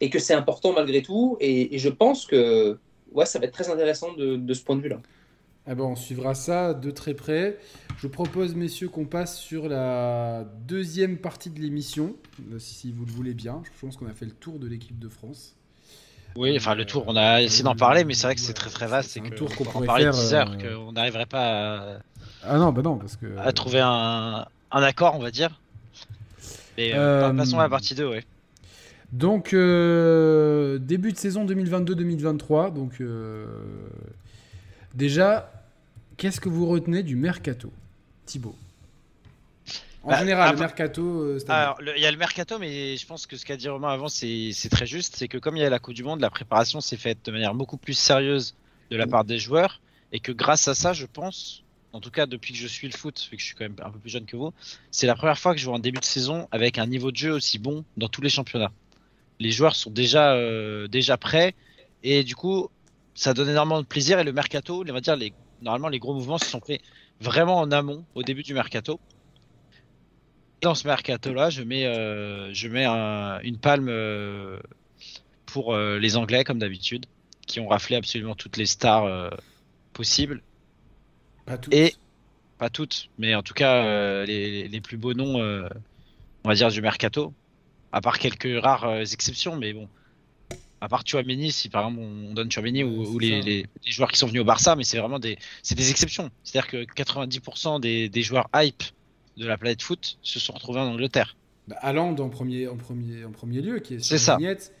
[0.00, 2.78] et que c'est important malgré tout et, et je pense que
[3.12, 5.00] ouais, ça va être très intéressant de, de ce point de vue-là.
[5.66, 7.58] Ah ben, on suivra ça de très près.
[7.96, 12.16] Je vous propose, messieurs, qu'on passe sur la deuxième partie de l'émission,
[12.52, 13.62] euh, si, vous le voulez bien.
[13.64, 15.54] Je pense qu'on a fait le tour de l'équipe de France.
[16.36, 18.70] Oui, enfin le tour, on a essayé d'en parler, mais c'est vrai que c'est très
[18.70, 19.10] très vaste.
[19.10, 21.94] C'est un que tour qu'on on pourrait parlait faire, 10 heures, euh, qu'on n'arriverait pas
[21.94, 21.98] à,
[22.44, 23.36] Ah non, bah non, parce que...
[23.36, 25.60] à trouver un, un accord, on va dire.
[26.78, 28.24] Euh, Euh, passons à la partie 2, ouais.
[29.12, 32.72] Donc, euh, début de saison 2022-2023.
[32.72, 33.46] Donc, euh,
[34.94, 35.52] déjà,
[36.16, 37.72] qu'est-ce que vous retenez du mercato
[38.26, 38.54] Thibaut?
[40.02, 41.38] En Bah, général, le mercato, euh.
[41.48, 44.08] Alors, il y a le mercato, mais je pense que ce qu'a dit Romain avant,
[44.08, 45.16] c'est c'est très juste.
[45.16, 47.32] C'est que comme il y a la Coupe du Monde, la préparation s'est faite de
[47.32, 48.54] manière beaucoup plus sérieuse
[48.90, 49.80] de la part des joueurs.
[50.12, 51.62] Et que grâce à ça, je pense,
[51.92, 53.76] en tout cas depuis que je suis le foot, vu que je suis quand même
[53.84, 54.52] un peu plus jeune que vous,
[54.90, 57.16] c'est la première fois que je vois un début de saison avec un niveau de
[57.16, 58.72] jeu aussi bon dans tous les championnats.
[59.40, 61.54] Les joueurs sont déjà, euh, déjà prêts.
[62.04, 62.68] Et du coup,
[63.14, 64.18] ça donne énormément de plaisir.
[64.20, 66.80] Et le mercato, on va dire, les, normalement, les gros mouvements se sont faits
[67.20, 69.00] vraiment en amont, au début du mercato.
[70.62, 74.58] Dans ce mercato-là, je mets, euh, je mets un- une palme euh,
[75.46, 77.06] pour les Anglais, comme d'habitude,
[77.46, 79.32] qui ont raflé absolument toutes les stars
[79.92, 80.42] possibles.
[81.46, 81.70] Pas tous.
[81.72, 81.94] Et
[82.58, 85.40] pas toutes, mais en tout cas les, les plus beaux noms,
[86.44, 87.34] on va dire, du mercato.
[87.92, 89.88] À part quelques rares euh, exceptions, mais bon.
[90.82, 93.46] À part Chouameni, si par exemple on donne Chouameni ou, ou les, ça.
[93.46, 96.30] les- les joueurs qui sont venus au Barça, mais c'est vraiment des, c'est des exceptions.
[96.42, 98.82] C'est-à-dire que 90% des, des joueurs hype
[99.36, 101.36] de la planète foot se sont retrouvés en Angleterre.
[101.68, 104.72] Bah, Haaland en premier, en, premier, en premier lieu, qui est sur la vignette,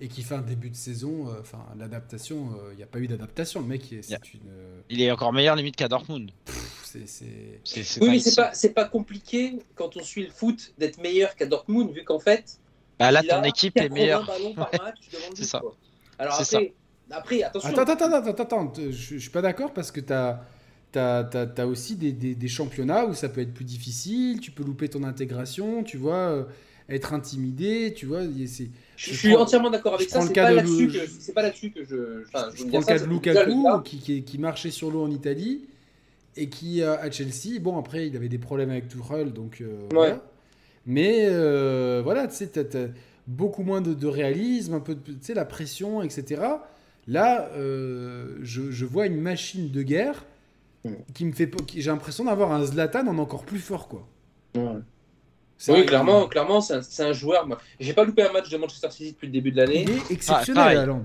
[0.00, 1.28] et qui fait un début de saison.
[1.28, 3.60] euh, Enfin, l'adaptation, il n'y a pas eu d'adaptation.
[3.60, 4.18] Le mec, est- Yeah.
[4.34, 4.40] une.
[4.48, 6.30] euh, Il est encore meilleur limite qu'à Dortmund.
[6.46, 6.61] pff,
[8.00, 11.46] Oui, mais c'est pas c'est pas compliqué quand on suit le foot d'être meilleur qu'à
[11.46, 12.58] Dortmund vu qu'en fait
[12.98, 14.40] Bah, là, ton équipe est 80 meilleure.
[15.34, 15.60] C'est ça.
[15.60, 15.76] quoi.
[16.18, 16.72] Alors C'est après,
[17.10, 17.68] après, attention.
[17.70, 20.12] Attends, attends, attends, attends, je, je suis pas d'accord parce que tu
[20.98, 24.88] as, aussi des, des- des championnats où ça peut être plus difficile, tu peux louper
[24.88, 26.44] ton intégration, tu vois, euh,
[26.88, 28.22] être intimidé, tu vois.
[28.24, 28.64] je,
[28.96, 30.20] je suis prends- entièrement d'accord avec ça.
[30.20, 32.24] C'est pas de là-dessus que c'est pas là-dessus que je.
[32.26, 33.82] Enfin, je Je prends le cas de Lukaku cas.
[33.84, 35.64] qui, qui, qui marchait sur l'eau en Italie
[36.36, 39.78] et qui euh, à Chelsea, bon après il avait des problèmes avec Tuchel donc euh,
[39.92, 40.20] voilà.
[40.86, 42.50] Mais euh, voilà, tu sais,
[43.28, 46.42] beaucoup moins de, de réalisme, un peu, de- tu sais, la pression, etc.
[47.06, 50.24] Là, euh, je, je vois une machine de guerre
[51.14, 54.08] qui me fait, j'ai l'impression d'avoir un Zlatan en encore plus fort, quoi.
[54.56, 54.80] Ouais.
[55.68, 57.46] Oui, clairement, clairement, c'est un, un joueur.
[57.78, 59.82] J'ai pas loupé un match de Manchester City depuis le début de l'année.
[59.86, 60.78] Il est exceptionnel, pareil.
[60.78, 61.04] Haaland.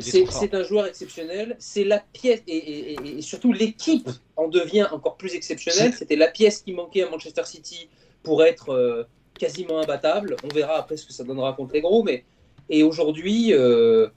[0.00, 1.56] C'est un joueur exceptionnel.
[1.58, 5.92] C'est la pièce et, et- et- et surtout l'équipe en devient encore plus exceptionnelle.
[5.92, 7.88] C'était la pièce qui manquait à Manchester City
[8.22, 9.04] pour être euh,
[9.38, 10.36] quasiment imbattable.
[10.44, 12.24] On verra après ce que ça donnera contre les gros, mais
[12.70, 14.08] et aujourd'hui, euh,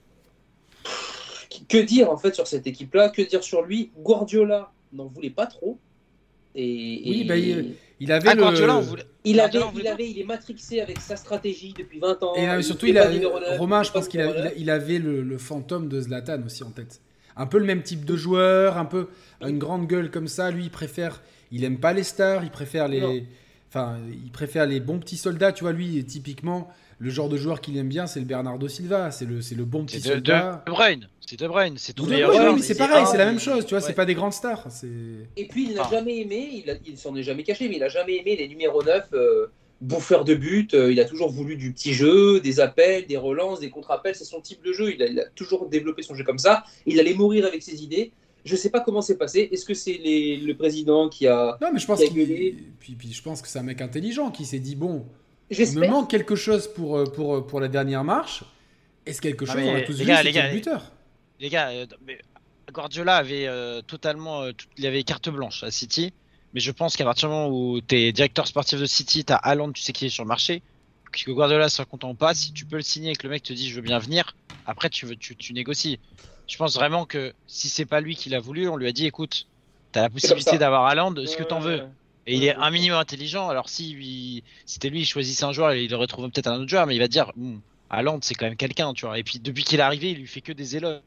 [1.70, 3.10] que dire en fait sur cette équipe-là?
[3.10, 3.92] Que dire sur lui?
[3.98, 5.80] Guardiola n'en voulait pas trop.
[6.56, 7.74] Et, Oui, et- bah, il-
[8.04, 8.42] Il avait Ah, le.
[8.42, 12.00] Guardiola, on voulait- il avait, Guardiola, il avait, il est matrixé avec sa stratégie depuis
[12.00, 12.34] 20 ans.
[12.36, 13.08] Et euh, surtout, il a,
[13.60, 17.00] Romain, je pense qu'il il, avait le, le fantôme de Zlatan aussi en tête.
[17.38, 19.08] Un peu le même type de joueur, un peu
[19.42, 20.50] une grande gueule comme ça.
[20.50, 21.22] Lui, il préfère,
[21.52, 23.14] il aime pas les stars, il préfère les, Non.
[23.70, 25.52] enfin, il préfère les bons petits soldats.
[25.52, 26.70] Tu vois, lui, typiquement,
[27.04, 29.10] le genre de joueur qu'il aime bien, c'est le Bernardo Silva.
[29.10, 30.64] C'est le, c'est le bon petit C'est de, soldat.
[30.68, 31.10] de Bruyne.
[31.20, 31.74] C'est De Bruyne.
[31.78, 32.60] C'est ton meilleur joueur.
[32.60, 33.66] c'est il pareil, est c'est la même chose.
[33.66, 33.94] Tu vois, c'est ouais.
[33.94, 34.68] pas des grandes stars.
[34.70, 34.88] C'est.
[35.36, 35.90] Et puis il n'a Ah.
[35.92, 38.48] jamais aimé, il, a- il s'en est jamais caché, mais il n'a jamais aimé les
[38.48, 39.48] numéros 9 euh,
[39.82, 40.74] bouffeurs de but.
[40.76, 44.14] Euh, il a toujours voulu du petit jeu, des appels, des relances, des contre-appels.
[44.14, 44.94] C'est son type de jeu.
[44.94, 46.64] Il a, il a toujours développé son jeu comme ça.
[46.86, 48.12] Il allait mourir avec ses idées.
[48.46, 49.50] Je ne sais pas comment c'est passé.
[49.52, 51.58] Est-ce que c'est le président qui a.
[51.62, 52.14] Non, mais je pense qu'il.
[52.14, 52.56] gueulé?
[52.80, 55.06] Puis, puis je pense que c'est un mec intelligent qui s'est dit bon,
[55.52, 58.44] il me manque quelque chose pour, euh, pour, euh, pour la dernière marche.
[59.06, 60.92] Est-ce quelque Ah, chose mais On a tous les vu, gars, les gars, buteur.
[61.40, 62.20] Les gars, euh, mais
[62.72, 66.14] Guardiola avait euh, totalement, euh, tout- il avait carte blanche à City.
[66.54, 69.32] Mais je pense qu'à partir du moment où tu es directeur sportif de City, tu
[69.34, 70.64] as Haaland, tu sais qu'il est sur le marché,
[71.12, 73.44] que Guardiola soit content ou pas, si tu peux le signer et que le mec
[73.44, 76.00] te dit je veux bien venir, après tu, veux, tu, tu négocies.
[76.48, 79.06] Je pense vraiment que si c'est pas lui qui l'a voulu, on lui a dit
[79.06, 79.48] écoute,
[79.94, 81.78] tu as la possibilité d'avoir Haaland, ce que t'en veux.
[82.28, 83.50] Et il est un minimum intelligent.
[83.50, 86.86] Alors si c'était lui, il choisissait un joueur, il aurait trouvé peut-être un autre joueur,
[86.86, 89.18] mais il va dire, Hum, Haaland, c'est quand même quelqu'un, tu vois.
[89.20, 91.02] Et puis depuis qu'il est arrivé, il lui fait que des éloges.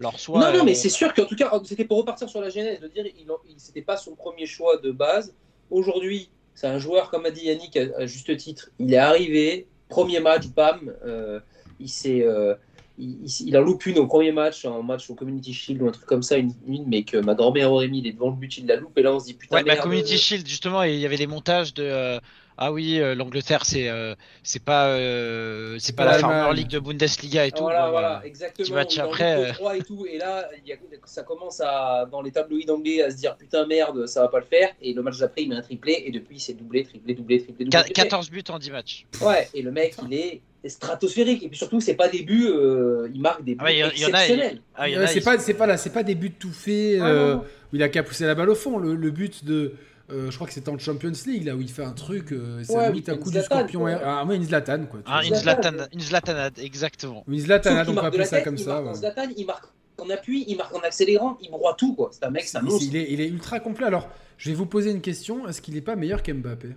[0.00, 0.40] Alors soit.
[0.40, 2.80] non, non, mais euh, c'est sûr qu'en tout cas, c'était pour repartir sur la genèse,
[2.80, 3.26] de dire il,
[3.58, 5.34] c'était pas son premier choix de base.
[5.70, 9.66] Aujourd'hui, c'est un joueur, comme a dit Yannick à, à juste titre, il est arrivé,
[9.88, 11.38] premier match, bam, euh,
[11.78, 12.22] il s'est.
[12.22, 12.54] euh,
[13.00, 15.88] il, il- il en loupe une au premier match, un match au Community Shield ou
[15.88, 18.30] un truc comme ça, une, une mais que ma grand-mère aurait mis, il est devant
[18.30, 20.16] le but, il la loupe, et là on se dit putain, Ouais, bah, merde, Community
[20.16, 22.20] euh, Shield, justement, il y avait les montages de.
[22.60, 26.18] Euh, ah oui, euh, l'Angleterre, c'est euh, c'est pas, euh, c'est pas pas la.
[26.18, 27.62] Farmer League de Bundesliga et tout.
[27.62, 28.64] Voilà, bon, voilà, exactement.
[28.64, 29.72] petit match après, euh.
[29.74, 33.10] et tout, et là, il y a- ça commence à, dans les tabloïds anglais à
[33.10, 35.56] se dire putain merde, ça va pas le faire, et le match d'après, il met
[35.56, 37.76] un triplé, et depuis, c'est doublé, triplé, doublé, triplé, doublé.
[37.78, 38.02] Qua- triplé.
[38.02, 39.06] 14 buts en 10 matchs.
[39.22, 41.42] Ouais, et le mec, il est stratosphérique.
[41.42, 43.78] Et puis surtout, c'est pas des buts, euh, il marque des buts Ah ouais, il
[43.78, 44.60] y exceptionnels.
[44.74, 47.44] Ah, c'est pas, c'est pas là, c'est pas des buts tout faits euh, non.
[47.72, 48.78] où il a qu'à pousser la balle au fond.
[48.78, 49.74] Le, le but de,
[50.12, 52.62] euh, je crois que c'était en Champions League là où il fait un truc, euh,
[52.64, 53.80] c'est Ouais, limite un coup du scorpion.
[53.80, 54.00] quoi.
[54.04, 55.00] Ah, ouais, une Zlatan quoi.
[55.06, 55.70] Ah, une, Zlatan.
[55.70, 57.24] Zlatan, une Zlatanade, exactement.
[57.28, 58.70] Une Zlatanade, qu'il on peut appeler ça tête, comme il ça.
[58.74, 58.94] marque en ouais.
[58.96, 59.64] Zlatan, il marque
[59.98, 61.94] en appui, il marque en accélérant, il broie tout.
[61.94, 62.10] quoi.
[62.12, 62.82] C'est un mec, c'est un monstre.
[62.88, 63.86] il, est, il est ultra complet.
[63.86, 64.08] Alors,
[64.38, 65.46] je vais vous poser une question.
[65.48, 66.70] Est-ce qu'il est pas meilleur qu'Mbappé?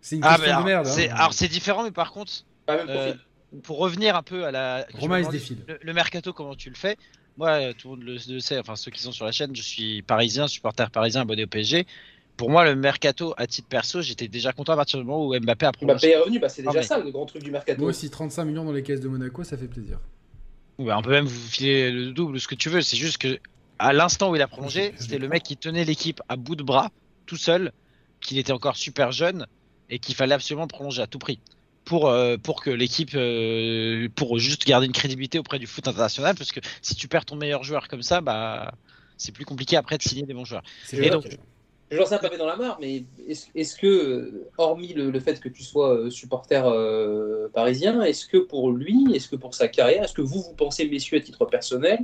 [0.00, 0.86] C'est une Ah, question de merde.
[0.86, 0.90] hein.
[0.90, 2.32] c'est- alors c'est différent, mais par contre,
[2.66, 3.14] Pas même euh,
[3.62, 4.86] pour revenir un peu à la.
[4.94, 5.58] Romain, il se défile.
[5.68, 6.96] Le, le mercato, comment tu le fais?
[7.38, 9.54] Moi, euh, tout le monde le, le sait, enfin ceux qui sont sur la chaîne,
[9.56, 11.86] je suis parisien, supporter parisien, abonné au PSG.
[12.36, 15.38] Pour moi, le mercato, à titre perso, j'étais déjà content à partir du moment où
[15.38, 15.94] Mbappé a prolongé.
[15.94, 17.80] Mbappé est revenu, bah, c'est Ah, déjà mais- ça le grand truc du mercato.
[17.80, 19.98] Moi aussi, 35 millions dans les caisses de Monaco, ça fait plaisir.
[20.78, 22.80] Ouais, on peut même vous filer le double, ce que tu veux.
[22.80, 23.38] C'est juste que
[23.78, 26.62] à l'instant où il a prolongé, c'était le mec qui tenait l'équipe à bout de
[26.62, 26.90] bras,
[27.26, 27.72] tout seul,
[28.20, 29.46] qu'il était encore super jeune
[29.90, 31.38] et qu'il fallait absolument prolonger à tout prix
[31.84, 36.34] pour euh, pour que l'équipe euh, pour juste garder une crédibilité auprès du foot international.
[36.36, 38.72] Parce que si tu perds ton meilleur joueur comme ça, bah
[39.18, 40.62] c'est plus compliqué après de signer des bons joueurs.
[40.86, 41.36] C'est Et vrai donc- que-
[41.92, 45.48] Je lance un pavé dans la mare, mais est-ce que, hormis le, le fait que
[45.48, 50.02] tu sois euh, supporter euh, parisien, est-ce que pour lui, est-ce que pour sa carrière,
[50.02, 51.98] est-ce que vous, vous pensez, messieurs, à titre personnel,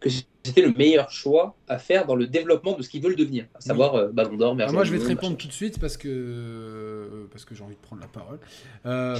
[0.00, 0.08] que
[0.44, 3.60] c'était le meilleur choix à faire dans le développement de ce qu'ils veulent devenir, à
[3.60, 5.42] savoir euh, Ballon d'Or, meilleur moi, je vais te répondre machin.
[5.42, 8.38] tout de suite parce que parce que j'ai envie de prendre la parole.
[8.86, 9.16] Euh,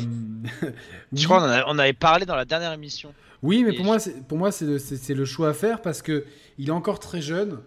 [1.12, 3.12] Je crois qu'on avait parlé dans la dernière émission.
[3.42, 6.24] Oui, mais Et pour moi, c'est, pour moi, c'est le, choix à faire parce que
[6.58, 7.60] il est encore très jeune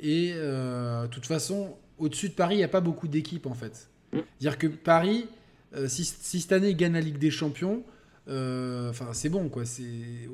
[0.00, 3.54] et euh, de toute façon, au-dessus de Paris, il n'y a pas beaucoup d'équipes en
[3.54, 3.88] fait.
[4.12, 4.18] Mm.
[4.40, 5.26] Dire que Paris,
[5.74, 7.82] euh, si, si cette année gagne la Ligue des Champions,
[8.26, 9.64] euh, enfin c'est bon quoi.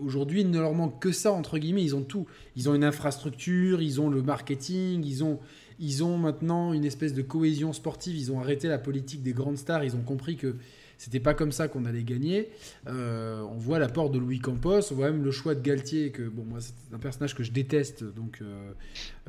[0.00, 1.82] Aujourd'hui, il ne leur manque que ça entre guillemets.
[1.82, 2.26] Ils ont tout.
[2.56, 5.40] Ils ont une infrastructure, ils ont le marketing, ils ont
[5.78, 8.16] ils ont maintenant une espèce de cohésion sportive.
[8.16, 9.82] Ils ont arrêté la politique des grandes stars.
[9.82, 10.56] Ils ont compris que
[11.02, 12.50] c'était pas comme ça qu'on allait gagner.
[12.86, 16.22] Euh, on voit l'apport de Louis Campos, on voit même le choix de Galtier, que
[16.28, 18.40] bon, moi c'est un personnage que je déteste, donc.
[18.42, 18.72] euh,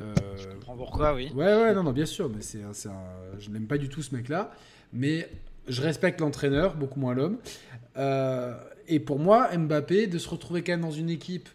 [0.01, 1.31] euh, Je comprends pourquoi, oui.
[1.33, 3.87] ouais, ouais, non, non, bien sûr, mais c'est, un- c'est un- je n'aime pas du
[3.87, 4.51] tout ce mec-là,
[4.91, 5.29] mais
[5.69, 7.37] je respecte l'entraîneur, beaucoup moins l'homme.
[7.95, 8.53] Euh,
[8.89, 11.47] et pour moi, Mbappé, de se retrouver quand même dans une équipe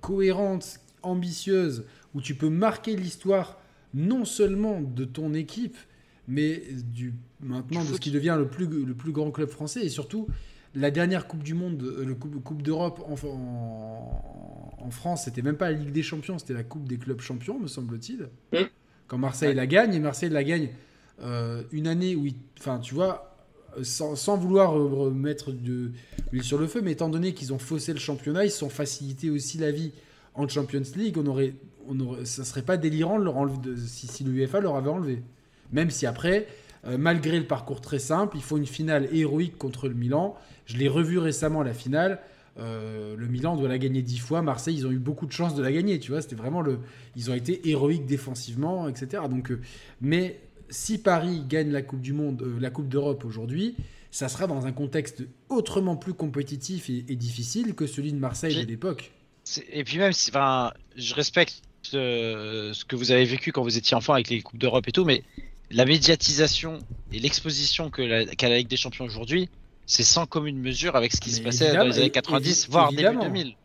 [0.00, 1.84] cohérente, ambitieuse,
[2.14, 3.58] où tu peux marquer l'histoire
[3.92, 5.76] non seulement de ton équipe,
[6.28, 6.62] mais
[6.92, 7.12] du,
[7.44, 10.26] maintenant de ce qui devient le plus, le plus grand club français, et surtout
[10.74, 15.42] la dernière Coupe du Monde, euh, le Coupe, coupe d'Europe en, en- en France, c'était
[15.42, 18.28] même pas la Ligue des Champions, c'était la Coupe des clubs champions, me semble-t-il.
[18.52, 18.64] Mm.
[19.06, 20.70] Quand Marseille la gagne, et Marseille la gagne
[21.22, 22.26] euh, une année où,
[22.58, 23.36] enfin, tu vois,
[23.82, 25.90] sans, sans vouloir remettre de
[26.32, 28.68] l'huile sur le feu, mais étant donné qu'ils ont faussé le championnat, ils se sont
[28.70, 29.92] facilité aussi la vie
[30.34, 31.16] en Champions League.
[31.18, 31.54] On aurait,
[31.88, 34.90] on aurait, ça serait pas délirant de leur enlever, de- si, si l'UEFA leur avait
[34.90, 35.22] enlevé.
[35.72, 36.46] Même si après,
[36.86, 40.36] euh, malgré le parcours très simple, il faut une finale héroïque contre le Milan.
[40.66, 42.20] Je l'ai revu récemment la finale.
[42.58, 44.42] Euh, le Milan doit la gagner dix fois.
[44.42, 45.98] Marseille, ils ont eu beaucoup de chance de la gagner.
[45.98, 46.78] Tu vois, c'était vraiment le.
[47.16, 49.24] Ils ont été héroïques défensivement, etc.
[49.28, 49.60] Donc, euh,
[50.00, 50.40] mais
[50.70, 53.74] si Paris gagne la Coupe du Monde, euh, la Coupe d'Europe aujourd'hui,
[54.10, 58.54] ça sera dans un contexte autrement plus compétitif et, et difficile que celui de Marseille
[58.54, 59.12] de l'époque.
[59.72, 64.14] Et puis même, enfin, je respecte ce que vous avez vécu quand vous étiez enfant
[64.14, 65.22] avec les coupes d'Europe et tout, mais
[65.70, 66.78] la médiatisation
[67.12, 69.48] et l'exposition que la- qu'a la Ligue des Champions aujourd'hui,
[69.86, 72.64] c'est sans commune mesure avec ce qui Mais se passait dans les années é- 90,
[72.66, 73.20] évi- voire évidemment.
[73.22, 73.56] début 2000.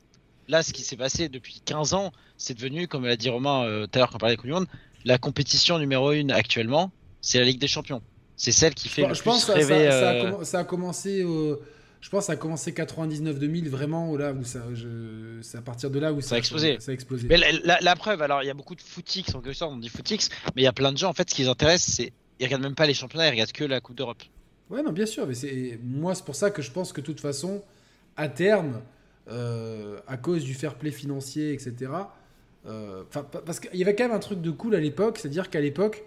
[0.48, 3.86] Là, ce qui s'est passé depuis 15 ans, c'est devenu, comme l'a dit Romain euh,
[3.86, 4.68] tout à l'heure quand on parlait des Coupes du Monde,
[5.06, 8.02] la compétition numéro une actuellement, c'est la Ligue des Champions.
[8.36, 9.86] C'est celle qui fait Je, le je plus pense que ça, rêver.
[9.86, 11.24] ça- ça a euh, ça a commencé
[12.02, 15.92] Je pense que ça a commencé 99-2000, vraiment, là où ça, je- c'est à partir
[15.92, 16.78] de là où ça, Ça a explosé.
[16.80, 17.28] Ça a explosé.
[17.28, 19.74] Mais la, la- la preuve, alors il y a beaucoup de footix en quelque sorte,
[19.74, 21.50] on dit footix, mais il y a plein de gens en fait, ce qui les
[21.50, 24.24] intéresse, c'est ils regardent même pas les championnats, ils regardent que la Coupe d'Europe.
[24.70, 25.28] Ouais, non, bien sûr.
[25.28, 27.62] Mais c'est moi, c'est pour ça que je pense que de toute façon,
[28.16, 28.82] à terme,
[29.30, 31.92] euh, à cause du fair play financier, etc.
[32.66, 33.04] euh,
[33.46, 36.04] parce qu'il y avait quand même un truc de cool à l'époque, c'est-à-dire qu'à l'époque,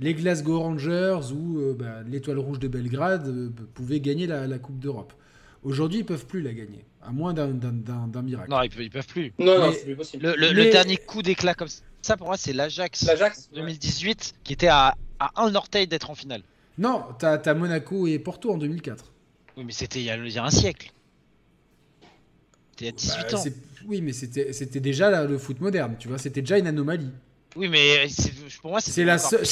[0.00, 4.58] les Glasgow Rangers ou euh, bah, l'Étoile Rouge de Belgrade euh, pouvaient gagner la, la
[4.58, 5.12] Coupe d'Europe.
[5.62, 7.48] Aujourd'hui, ils peuvent plus la gagner, à moins d'un-
[8.22, 8.50] miracle.
[8.50, 9.32] Non, ils peuvent, ils peuvent plus.
[9.38, 10.26] Non, non, c'est plus possible.
[10.26, 11.68] Le, le- Mais- le dernier coup d'éclat comme
[12.00, 16.14] ça, pour moi, c'est l'Ajax L'Ajax 2018 qui était à, à un orteil d'être en
[16.14, 16.42] finale.
[16.78, 19.12] Non, t'as as Monaco et Porto en 2004.
[19.58, 20.92] Oui, mais c'était il y a, il y a un siècle.
[22.70, 23.44] C'était il y a 18 Bah, ans.
[23.86, 26.16] Oui, mais c'était c'était déjà là, le foot moderne, tu vois.
[26.16, 27.10] C'était déjà une anomalie.
[27.56, 28.06] Oui, mais
[28.62, 29.46] pour moi, C'est la, la, seule-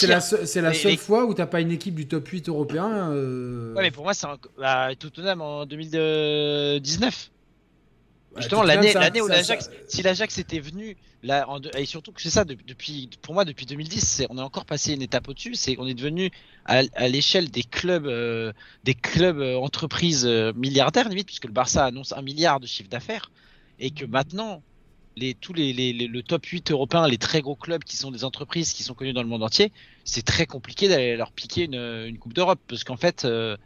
[0.47, 3.11] c'est la Les- seule les- fois où t'as pas une équipe du top 8 européen.
[3.11, 4.39] euh, Ouais, mais pour moi, c'est un...
[4.57, 7.31] bah, Tottenham en 2019.
[8.35, 12.23] bah, Justement, l'année où l'Ajax, ça- si l'Ajax était venu, là, en et surtout que
[12.23, 15.29] c'est ça, de- depuis, pour moi, depuis 2010, c'est- on a encore passé une étape
[15.29, 16.31] au-dessus, c'est qu'on est devenu
[16.67, 18.53] à, à l'échelle des clubs, euh,
[18.85, 22.89] des clubs euh, entreprises euh, milliardaires, limite, puisque le Barça annonce un milliard de chiffre
[22.89, 23.31] d'affaires,
[23.81, 24.63] et que maintenant,
[25.19, 28.11] les, tous les, les- les- le top 8 européen, les très gros clubs qui sont
[28.11, 29.73] des entreprises qui sont connues dans le monde entier,
[30.05, 33.57] c'est très compliqué d'aller leur piquer une, une Coupe d'Europe, parce qu'en fait, euh,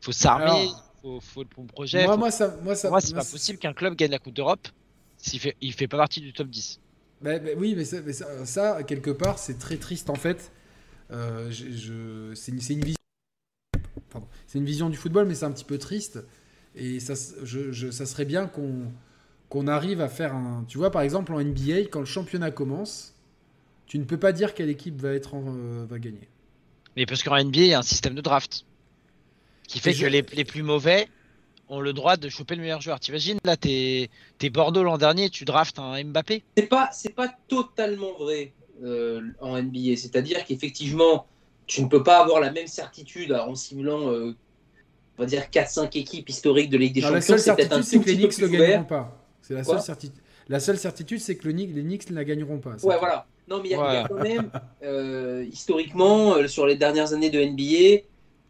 [0.00, 0.68] faut s'armer,
[1.02, 3.24] faut, faut le bon projet, moi, faut moi, ça, moi, ça, pour moi, c'est pas
[3.24, 4.68] possible qu'un club gagne la Coupe d'Europe
[5.16, 6.80] s'il fait, il fait pas partie du top 10.
[7.22, 10.50] Bah, bah oui, mais, ça, mais ça- ça, quelque part, c'est très triste en fait.
[11.10, 12.96] Euh, je, je- c'est une, vision.
[14.54, 16.18] une vision du football, mais c'est un petit peu triste.
[16.74, 18.90] Et ça, je- ça serait bien qu'on
[19.48, 20.64] qu'on arrive à faire un.
[20.68, 23.14] Tu vois, par exemple, en NBA, quand le championnat commence,
[23.86, 26.28] tu ne peux pas dire quelle équipe va, être en- euh, va gagner.
[26.96, 28.64] Mais parce qu'en NBA, il y a un système de draft
[29.66, 31.08] qui fait que les, les plus mauvais
[31.68, 33.00] ont le droit de choper le meilleur joueur.
[33.00, 34.10] T'imagines, là, t'es
[34.42, 36.42] es Bordeaux l'an dernier, tu draftes un Mbappé.
[36.56, 38.52] C'est pas, c'est pas totalement vrai
[38.82, 39.96] euh, en NBA.
[39.96, 41.26] C'est-à-dire qu'effectivement,
[41.66, 44.34] tu ne peux pas avoir la même certitude en ciblant, euh,
[45.18, 47.38] on va dire, 4-5 équipes historiques de Ligue des Non, la Champions.
[47.38, 49.23] seule certitude, c'est que les Knicks ne gagneront pas.
[49.46, 50.18] C'est la seule certitude.
[50.48, 52.76] La seule certitude, c'est que le Knicks- les Knicks ne la gagneront pas.
[52.82, 53.26] Ouais, voilà.
[53.48, 54.50] Non, mais il y, a- y quand même,
[54.82, 58.04] euh, historiquement, euh, sur les dernières années de NBA,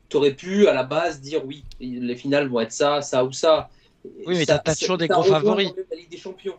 [0.08, 3.32] tu aurais pu, à la base, dire oui, les finales vont être ça, ça ou
[3.32, 3.70] ça.
[4.04, 5.72] Oui, mais t'as- t'as ça- toujours des gros favoris.
[5.90, 6.54] La Ligue des Champions,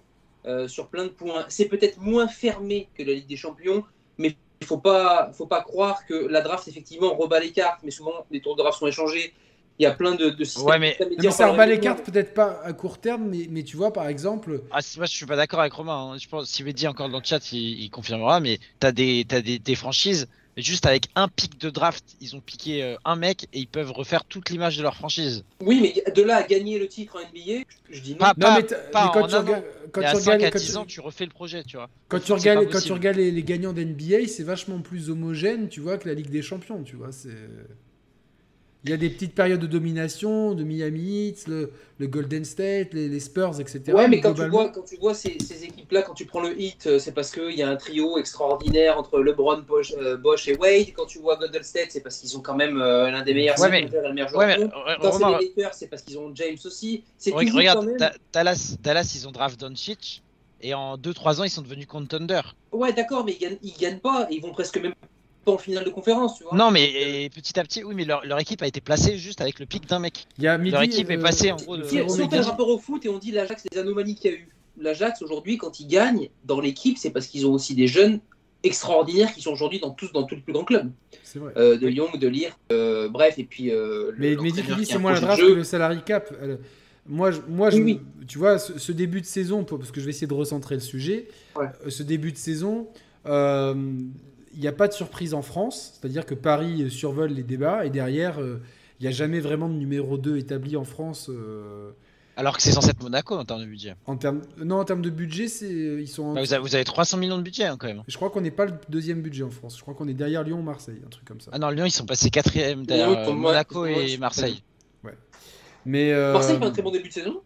[0.45, 1.45] euh, sur plein de points.
[1.47, 3.83] C'est peut-être moins fermé que la Ligue des Champions,
[4.17, 7.91] mais il faut pas, faut pas croire que la draft, effectivement, rebat les cartes, mais
[7.91, 9.33] souvent, les tours de draft sont échangés.
[9.77, 10.65] Il y a plein de, de systèmes.
[10.65, 13.63] Ouais, mais- mais ça rebat le les cartes, peut-être pas à court terme, mais, mais
[13.63, 16.13] tu vois, par exemple, Ah, moi, je suis pas d'accord avec Romain.
[16.13, 16.17] hein.
[16.17, 18.39] Je pense, si dit encore dans le chat, il, il confirmera.
[18.39, 22.39] Mais t'as des, t'as des, des franchises, juste avec un pic de draft, ils ont
[22.39, 25.43] piqué euh, un mec et ils peuvent refaire toute l'image de leur franchise.
[25.61, 28.19] Oui, mais de là à gagner le titre en NBA, je dis non.
[28.19, 30.31] Pas- Non, mais, pas mais quand en tu regardes, quand Il y tu a 5
[30.31, 31.89] regardes, à quand 10 tu- ans, tu refais le projet, tu vois.
[32.07, 35.81] quand tu regardes, quand tu regardes les, les gagnants d'NBA, c'est vachement plus homogène, tu
[35.81, 37.11] vois, que la Ligue des Champions, tu vois.
[37.11, 37.35] C'est
[38.85, 42.93] il y a des petites périodes de domination, de Miami Heat, le, le Golden State,
[42.93, 43.81] les, les Spurs, etc.
[43.93, 46.59] Ouais, mais quand tu vois, quand tu vois ces, ces équipes-là, quand tu prends le
[46.61, 50.47] hit, euh, c'est parce qu'il y a un trio extraordinaire entre LeBron, Bosch, euh, Bosch
[50.47, 50.93] et Wade.
[50.95, 53.59] Quand tu vois Golden State, c'est parce qu'ils ont quand même euh, l'un des meilleurs
[53.59, 55.87] Ouais, mais- secrétaires et le meilleur joueur Ouais, mais euh, Quand c'est les Lakers, c'est
[55.87, 57.03] parce qu'ils ont James aussi.
[57.17, 57.97] C'est regarde, quand même...
[57.97, 60.21] Da- Dallas, Dallas, ils ont draft Doncic
[60.61, 62.41] et en 2-3 ans, ils sont devenus contender.
[62.71, 64.27] Ouais, d'accord, mais ils gagnent, ils gagnent pas.
[64.29, 64.93] Ils vont presque même
[65.45, 66.57] pas en finale de conférence, tu vois.
[66.57, 69.39] Non, mais et petit à petit, oui, mais leur, leur équipe a été placée juste
[69.41, 70.25] avec le pic d'un mec.
[70.37, 71.83] Il y a midi, Leur équipe est euh, passée en gros de.
[71.83, 74.33] Si, on fait le rapport au foot et on dit l'Ajax, les anomalies qu'il y
[74.33, 74.47] a eu.
[74.77, 78.19] L'Ajax, aujourd'hui, quand ils gagnent dans l'équipe, c'est parce qu'ils ont aussi des jeunes
[78.63, 80.91] extraordinaires qui sont aujourd'hui dans tous, dans tous les plus grands clubs.
[81.23, 81.53] C'est vrai.
[81.55, 83.71] Euh, de Lyon, de Lire, euh, bref, et puis.
[83.71, 86.33] euh, le- Mais, qui a c'est moins la draft que le salary cap.
[86.41, 86.57] Euh,
[87.07, 89.99] Moi, je, moi je, Oui, tu vois, ce, ce début de saison, pour- parce que
[90.01, 91.67] je vais essayer de recentrer le sujet, Ouais.
[91.85, 92.87] euh, ce début de saison,
[93.27, 93.75] euh,
[94.55, 97.85] il n'y a pas de surprise en France, c'est-à-dire que Paris euh, survole les débats,
[97.85, 98.61] et derrière, euh,
[98.99, 101.29] il n'y a jamais vraiment de numéro 2 établi en France.
[101.29, 101.91] euh,
[102.37, 103.95] Alors que c'est censé être Monaco en termes de budget.
[104.07, 106.23] en termes, non, en termes de budget, c'est, ils sont.
[106.23, 108.03] en- Bah, vous, avez, vous avez 300 millions de budget hein, quand même.
[108.07, 109.75] Je crois qu'on n'est pas le deuxième budget en France.
[109.77, 111.51] Je crois qu'on est derrière Lyon, Marseille, un truc comme ça.
[111.53, 114.61] Ah non, Lyon, ils sont passés quatrième derrière moi, Monaco moi, et Marseille.
[115.87, 117.41] Mais euh, Marseille fait un très bon début de saison.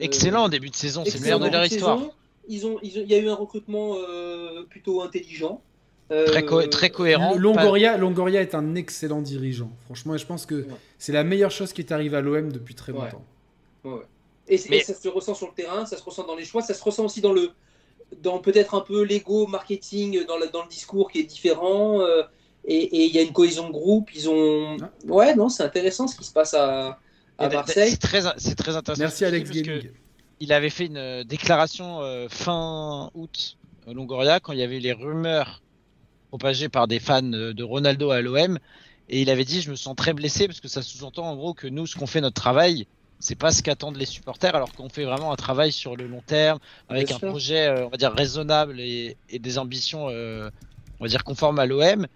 [0.00, 1.98] Excellent début de saison, c'est le meilleur de leur histoire.
[1.98, 2.10] saison.
[2.48, 5.62] Ils ont, ils ont- il y a eu un recrutement euh, plutôt intelligent.
[6.10, 7.34] Euh, Très, co- très cohérent.
[7.34, 9.70] Longoria, Longoria est un excellent dirigeant.
[9.86, 10.66] Franchement, je pense que Ouais.
[10.98, 13.08] c'est la meilleure chose qui est arrivée à l'OM depuis très Ouais.
[13.84, 14.02] longtemps.
[14.46, 16.44] Et, c'est- Mais- et ça se ressent sur le terrain, ça se ressent dans les
[16.44, 17.50] choix, ça se ressent aussi dans le,
[18.22, 22.00] dans peut-être un peu l'ego marketing, dans le, dans le discours qui est différent.
[22.02, 22.22] euh,
[22.66, 24.08] et il y a une cohésion de groupe.
[24.14, 24.90] Ils ont, Ah.
[25.06, 26.98] ouais, non, c'est intéressant ce qui se passe à,
[27.38, 27.90] à Marseille.
[27.90, 28.94] C'est très, intéressant.
[28.98, 29.90] Merci Alex Gaming.
[30.40, 33.56] Il avait fait une euh, déclaration euh, fin août
[33.86, 35.60] à Longoria quand il y avait les rumeurs
[36.38, 38.58] propagées par des fans euh, de Ronaldo à l'OM.
[39.08, 41.54] Et il avait dit Je me sens très blessé parce que ça sous-entend en gros
[41.54, 42.88] que nous, ce qu'on fait notre travail,
[43.20, 46.22] c'est pas ce qu'attendent les supporters, alors qu'on fait vraiment un travail sur le long
[46.26, 46.58] terme,
[46.88, 47.28] avec Bien un sûr.
[47.28, 50.50] projet, euh, on va dire, raisonnable et, et des ambitions, euh,
[50.98, 52.06] on va dire, conformes à l'OM.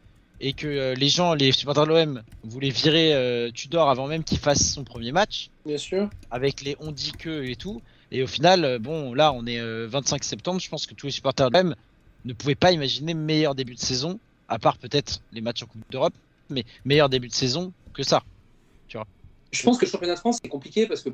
[0.40, 4.38] Et que euh, les gens, les supporters de l'OM, voulaient virer Tudor avant même qu'il
[4.38, 6.10] fasse son premier match Bien sûr.
[6.32, 7.80] avec les on dit que et tout.
[8.10, 10.60] Et au final, bon, là, on est euh, 25 septembre.
[10.60, 11.74] Je pense que tous les supporters de l'OM
[12.28, 15.82] ne pouvaient pas imaginer meilleur début de saison, à part peut-être les matchs en Coupe
[15.90, 16.14] d'Europe,
[16.50, 18.22] mais meilleur début de saison que ça.
[19.50, 21.08] Je pense que le championnat de France c'est compliqué parce que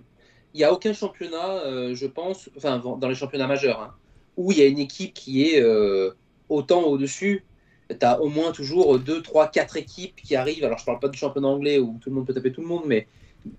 [0.53, 3.95] il n'y a aucun championnat, euh, je pense, enfin dans les championnats majeurs, hein,
[4.36, 6.11] où il y a une équipe qui est euh,
[6.49, 7.45] autant au-dessus.
[7.91, 10.65] Tu as au moins toujours 2, 3, 4 équipes qui arrivent.
[10.65, 12.66] Alors je parle pas du championnat anglais où tout le monde peut taper tout le
[12.66, 13.07] monde, mais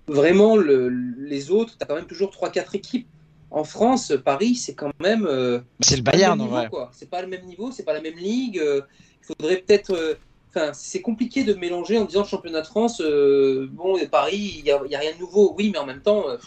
[0.08, 3.08] vraiment le- les autres, tu as quand même toujours 3, 4 équipes.
[3.50, 5.26] En France, Paris, c'est quand même.
[5.26, 6.68] euh, C'est le Bayern, en niveau, vrai.
[6.92, 8.58] C'est pas le même niveau, c'est pas la même ligue.
[8.58, 8.82] euh,
[9.22, 9.92] Il faudrait peut-être.
[9.92, 10.14] euh,
[10.54, 13.02] Enfin, c'est compliqué de mélanger en disant le championnat de France.
[13.02, 15.54] euh, bon, et Paris, il y a, rien de nouveau.
[15.58, 16.38] Oui, mais en même temps, euh,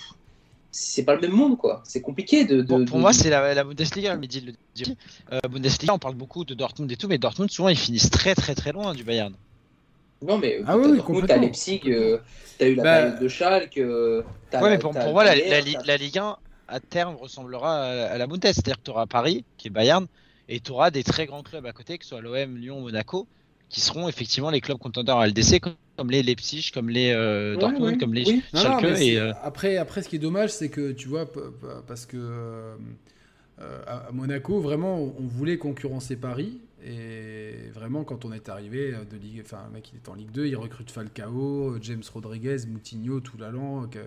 [0.71, 1.84] c'est pas le même monde, quoi.
[1.85, 2.61] C'est compliqué de.
[2.61, 4.95] de- Pour, pour de- moi, c'est la, la Bundesliga, mais dit le dit.
[5.31, 8.34] Euh, Bundesliga, on parle beaucoup de Dortmund et tout, mais Dortmund, souvent, ils finissent très
[8.34, 9.34] très très loin du Bayern.
[10.21, 12.17] Non, mais Ah t'as oui, t'as Leipzig, euh,
[12.57, 13.77] t'as eu la Bah, période de Schalke.
[13.77, 14.23] euh,
[14.53, 16.38] Ouais, mais pour, moi, la Ligue 1,
[16.69, 18.41] à terme, ressemblera à, la Bundes.
[18.43, 20.07] C'est-à-dire que tu auras Paris, qui est Bayern,
[20.47, 23.27] et tu auras des très grands clubs à côté, que ce soit l'OM, Lyon, Monaco,
[23.69, 27.93] qui seront effectivement les clubs contenders à LDC, comme, les Leipzig, comme les euh, Dortmund,
[27.93, 28.43] ouais, comme les oui.
[28.53, 28.99] Non, non, Schalke.
[28.99, 31.27] et, euh, après, après, ce qui est dommage, c'est que tu vois,
[31.87, 32.75] parce que euh,
[33.85, 36.61] à Monaco, vraiment, on voulait concurrencer Paris.
[36.85, 40.15] Et vraiment, quand on est arrivé euh, de Ligue, enfin, le mec, il est en
[40.15, 43.87] Ligue 2, il recrute Falcao, James Rodriguez, Moutinho, Toulalan.
[43.87, 43.99] que-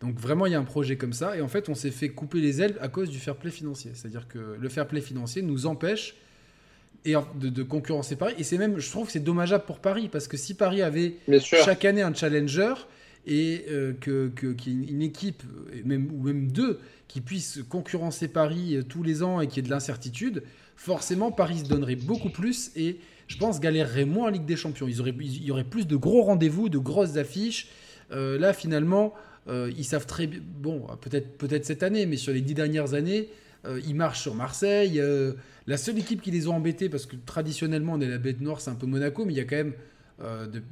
[0.00, 1.36] Donc vraiment, il y a un projet comme ça.
[1.36, 3.90] Et en fait, on s'est fait couper les ailes à cause du fair play financier.
[3.94, 6.14] C'est-à-dire que le fair play financier nous empêche
[7.04, 8.34] et de, de concurrencer Paris.
[8.38, 11.16] Et c'est même, je trouve que c'est dommageable pour Paris, parce que si Paris avait
[11.40, 12.74] chaque année un challenger
[13.26, 15.42] et euh, que, qu'il y ait une équipe
[15.84, 19.60] même, ou même deux qui puissent concurrencer Paris euh, tous les ans et qu'il y
[19.60, 20.42] ait de l'incertitude,
[20.76, 24.88] forcément Paris se donnerait beaucoup plus et je pense galérerait moins en Ligue des Champions.
[24.88, 27.68] Ils auraient, il y aurait plus de gros rendez-vous, de grosses affiches.
[28.10, 29.12] Euh, là finalement,
[29.48, 32.94] euh, ils savent très bien, bon peut-être peut-être cette année, mais sur les dix dernières
[32.94, 33.28] années,
[33.66, 35.00] euh, ils marchent sur Marseille.
[35.00, 35.32] euh,
[35.66, 38.60] la seule équipe qui les ont embêtés, parce que traditionnellement on est la bête noire,
[38.60, 39.74] c'est un peu Monaco, mais il y a quand même
[40.20, 40.62] de-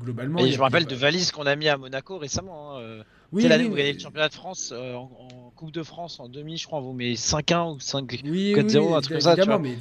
[0.00, 0.38] globalement.
[0.38, 1.68] il et y a- je me rappelle il y de a- Valise qu'on a mis
[1.68, 2.78] à Monaco récemment.
[2.78, 3.02] Hein.
[3.32, 5.50] Oui, c'est l'année oui, où vous mais- gagnez le championnat de France euh, en, en
[5.56, 8.88] Coupe de France en demi, je crois, on vous met 5-1 ou 5 Oui, 4-0,
[8.88, 9.58] oui, un truc comme ça, tu vois.
[9.58, 9.76] mais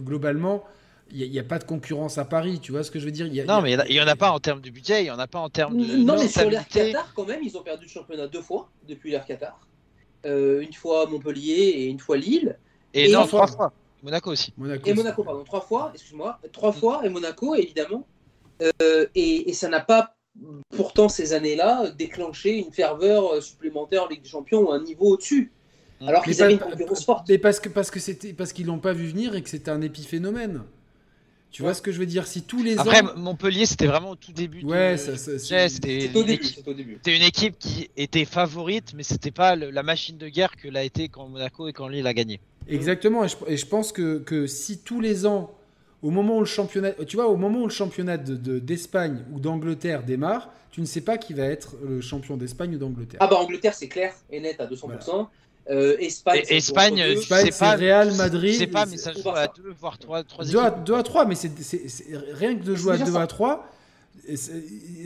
[0.00, 0.64] globalement,
[1.10, 3.26] il n'y a, pas de concurrence à Paris, tu vois ce que je veux dire
[3.26, 5.04] Il y a- Non, mais il n'y en a pas en termes de budget, il
[5.04, 5.96] n'y en a pas en termes de.
[5.96, 6.66] Non, mais sur l'air.
[6.66, 9.58] Qatar, quand même, ils ont perdu le championnat deux fois depuis l'air Qatar.
[10.26, 12.58] Euh, une fois Montpellier et une fois Lille.
[12.94, 13.72] Et, Et non, trois fois- fois.
[14.02, 14.52] Monaco aussi.
[14.56, 14.88] Monaco.
[14.88, 18.06] Et Monaco, pardon, trois fois, excuse-moi, trois fois, et Monaco, évidemment.
[18.62, 20.14] Euh, et, et ça n'a pas,
[20.70, 25.52] pourtant, ces années-là, déclenché une ferveur supplémentaire en Ligue des Champions ou un niveau au-dessus.
[26.06, 27.28] Alors qu'ils avaient une concurrence forte.
[27.28, 29.70] Mais parce que parce que c'était parce qu'ils l'ont pas vu venir et que c'était
[29.70, 30.62] un épiphénomène.
[31.54, 32.26] Tu vois ce que je veux dire?
[32.26, 33.10] Si tous les Après, ans.
[33.16, 34.62] Montpellier, c'était vraiment au tout début.
[34.62, 36.66] de- Ouais, ça, ça- Ouais, c'est- c'était une équipe-
[37.06, 41.08] une qui était favorite, mais c'était pas le- la machine de guerre que l'a été
[41.08, 42.40] quand Monaco et quand Lille a gagné.
[42.66, 45.54] Exactement, et je, et je pense que, que si tous les ans,
[46.02, 49.22] au moment où le championnat, tu vois, au moment où le championnat de- de- d'Espagne
[49.32, 53.20] ou d'Angleterre démarre, tu ne sais pas qui va être le champion d'Espagne ou d'Angleterre.
[53.22, 55.30] Ah bah Angleterre, c'est clair et net à 200%.
[55.70, 59.04] Euh, Espagne, Et- c'est Espagne, Espagne, c'est pas, Real, je Madrid, sais pas, mais c'est-
[59.04, 59.52] ça ou joue à Barça.
[59.56, 60.84] deux, voire trois, trois 2 à, équipes.
[60.84, 63.22] 2 à 3, mais c'est c'est- c'est- rien que de jouer à déjà 2 ça.
[63.22, 63.66] à 3,
[64.28, 64.52] et c'est-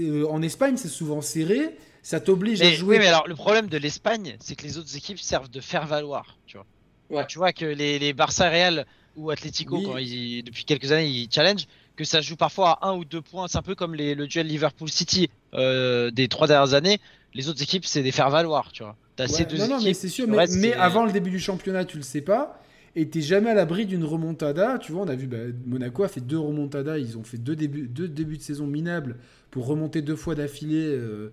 [0.00, 2.96] euh, en Espagne, c'est souvent serré, ça t'oblige à jouer.
[2.96, 5.86] oui, mais alors le problème de l'Espagne, c'est que les autres équipes servent de faire
[5.86, 6.36] valoir.
[6.46, 6.66] Tu vois,
[7.10, 7.26] Ouais.
[7.28, 8.84] tu vois que les, les Barça Real
[9.16, 9.84] ou Atlético, Oui.
[9.84, 13.22] quand ils, depuis quelques années, ils challenge, que ça joue parfois à un ou deux
[13.22, 13.46] points.
[13.48, 17.00] C'est un peu comme les- le duel Liverpool-City euh, des trois dernières années.
[17.34, 18.72] Les autres équipes, c'est des faire valoir.
[18.72, 19.96] Tu vois, t'as ces Ouais, deux non, non, mais équipes.
[19.96, 22.60] c'est sûr, mais, reste, mais c'est- avant le début du championnat, tu le sais pas.
[22.96, 24.78] Et t'es jamais à l'abri d'une remontada.
[24.78, 25.36] Tu vois, on a vu bah,
[25.66, 26.98] Monaco a fait deux remontadas.
[26.98, 29.16] Ils ont fait deux débuts, deux débuts de saison minables
[29.50, 31.30] pour remonter deux fois d'affilée euh,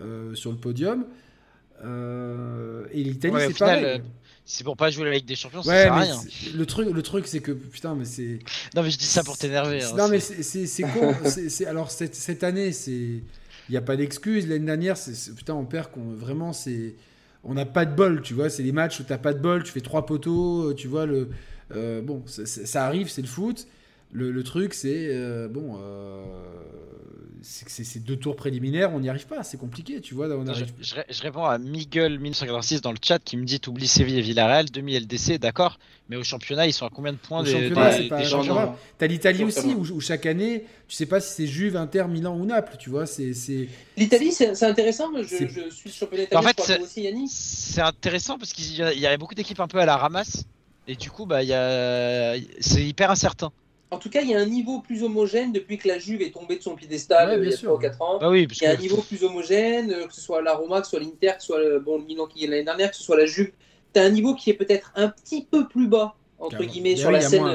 [0.00, 1.06] euh, sur le podium.
[1.84, 4.02] Euh, et l'Italie, Ouais, c'est pareil.
[4.44, 6.20] C'est pour pas jouer la Ligue des Champions, ça Ouais, sert à mais rien.
[6.54, 8.38] le truc, le truc, c'est que putain, mais c'est.
[8.74, 9.82] Non, mais je dis ça pour t'énerver.
[9.82, 11.14] hein, non, mais c'est- con.
[11.66, 13.22] Alors cette, cette année, c'est
[13.68, 14.48] il n'y a pas d'excuse.
[14.48, 16.94] L'année dernière, c'est putain, on perd qu'on vraiment c'est
[17.44, 18.50] on n'a pas de bol, tu vois.
[18.50, 21.06] C'est les matchs où t'as pas de bol, tu fais trois poteaux, euh, tu vois
[21.06, 21.28] le.
[21.74, 23.66] euh, bon, ça arrive, c'est le foot.
[24.12, 26.22] Le, le truc, c'est euh, bon, euh,
[27.42, 30.26] c'est ces deux tours préliminaires, on n'y arrive pas, c'est compliqué, tu vois.
[30.28, 30.72] On Je, arrive...
[30.80, 34.18] je ré- je réponds à Miguel 1986 dans le chat qui me dit t'oublies Séville
[34.18, 35.78] et Villarreal, demi LDC, d'accord,
[36.08, 38.08] mais au championnat ils sont à combien de points Au des, championnat, des- c'est des
[38.08, 42.06] pas- T'as l'Italie aussi, où, où chaque année, tu sais pas si c'est Juve, Inter,
[42.08, 43.04] Milan ou Naples, tu vois.
[43.06, 43.68] C'est, c'est...
[43.96, 45.10] L'Italie, c'est intéressant.
[45.22, 46.42] Je, je suis championnat En italien.
[46.42, 47.28] fait, je crois c'est- que aussi, Yannick.
[47.30, 50.44] C'est intéressant parce qu'il y, y a beaucoup d'équipes un peu à la ramasse
[50.88, 53.52] et du coup bah c'est hyper incertain.
[53.90, 56.30] En tout cas, il y a un niveau plus homogène depuis que la Juve est
[56.32, 57.68] tombée de son piédestal Ouais, euh, bien il y a sûr.
[57.70, 58.18] 3 ou 4 ans.
[58.18, 60.54] Bah oui, parce Il y a un niveau plus homogène, euh, que ce soit la
[60.54, 62.64] Roma, que ce soit l'Inter, que ce soit le, bon, le Milan qui est l'année
[62.64, 63.50] dernière, que ce soit la Juve.
[63.94, 67.08] Tu as un niveau qui est peut-être un petit peu plus bas, entre guillemets, sur
[67.08, 67.50] oui, la scène moins-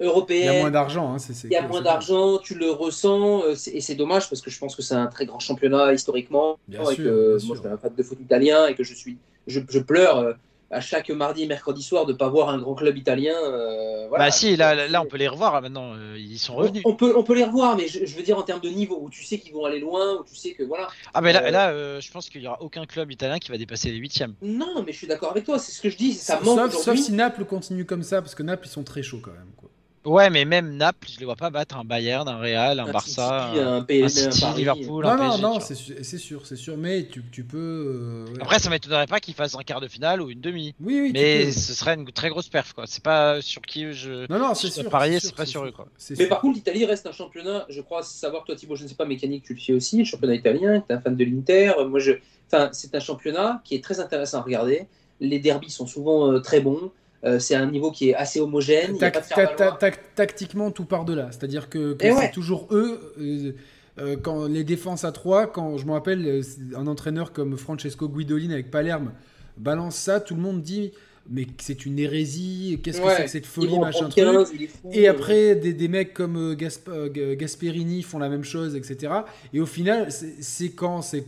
[0.00, 0.60] Il y a européenne.
[0.60, 1.14] moins d'argent.
[1.14, 4.50] Hein, Il y a moins d'argent, tu le ressens, euh, et c'est dommage parce que
[4.50, 6.58] je pense que c'est un très grand championnat historiquement.
[6.66, 7.54] Bien et sûr, que bien moi, sûr.
[7.54, 10.32] je suis un fan de foot italien et que je suis, je, je pleure euh,
[10.70, 13.34] à chaque mardi et mercredi soir de pas voir un grand club italien.
[13.34, 14.26] euh, voilà.
[14.26, 16.82] bah si là, on peut les revoir là, maintenant, euh, ils sont On, revenus.
[16.84, 18.98] on peut, on peut les revoir, mais je, je veux dire en termes de niveau,
[19.02, 20.88] où tu sais qu'ils vont aller loin, où tu sais que voilà.
[21.12, 23.50] Ah mais là, Euh, là euh, je pense qu'il y aura aucun club italien qui
[23.50, 24.34] va dépasser les huitièmes.
[24.42, 26.70] Non, mais je suis d'accord avec toi, c'est ce que je dis, ça manque Sauf,
[26.72, 27.02] sauf aujourd'hui.
[27.02, 29.50] si Naples continue comme ça, parce que Naples, ils sont très chauds quand même.
[29.56, 29.70] Quoi.
[30.06, 32.90] Ouais, mais même Naples, je les vois pas battre un Bayern, un Real, un, Un
[32.90, 34.54] Barça, City, un, un PSG, un City, un.
[34.54, 35.42] Liverpool, Non, un non, PSG.
[35.42, 35.60] non, vois.
[35.60, 35.74] c'est,
[36.18, 36.76] sûr, c'est sûr.
[36.78, 37.58] Mais tu, tu peux.
[37.58, 38.40] euh, ouais.
[38.40, 40.74] Après, ça m'étonnerait pas qu'ils fassent un quart de finale ou une demi.
[40.80, 42.84] oui, oui, Mais ce serait une très grosse perf quoi.
[42.86, 44.26] C'est pas sur qui je.
[44.32, 44.88] Non, non, c'est sûr.
[44.88, 45.76] parier, sûr, c'est pas sur eux, sûr.
[45.76, 45.88] quoi.
[46.08, 46.28] Mais sûr.
[46.30, 49.04] par contre, l'Italie reste un championnat, je crois savoir, toi Thibaut, je ne sais pas,
[49.04, 51.72] mécanique, tu le sais aussi, championnat italien, tu es un fan de l'Inter.
[51.86, 52.12] Moi, je...
[52.50, 54.86] enfin, c'est un championnat qui est très intéressant à regarder.
[55.20, 56.90] Les derbies sont souvent euh, très bons.
[57.24, 58.96] Euh, c'est un niveau qui est assez homogène.
[58.96, 61.28] Y a pas de tac- tactiquement, tout part de là.
[61.30, 62.30] C'est-à-dire que, c'est ouais.
[62.30, 63.12] toujours eux.
[63.20, 63.52] euh,
[63.98, 66.40] euh, quand les défenses à 3, quand je me rappelle,
[66.76, 69.12] un entraîneur comme Francesco Guidolin avec Palerme
[69.58, 70.92] balance ça, tout le monde dit
[71.28, 74.24] mais c'est une hérésie, qu'est-ce que c'est que cette folie, machin truc.
[74.24, 74.88] 15, il est fou.
[74.90, 79.12] Et après, des, des mecs comme Gasp- Gasperini font la même chose, etc.
[79.52, 81.26] Et au final, c'est quand, c'est-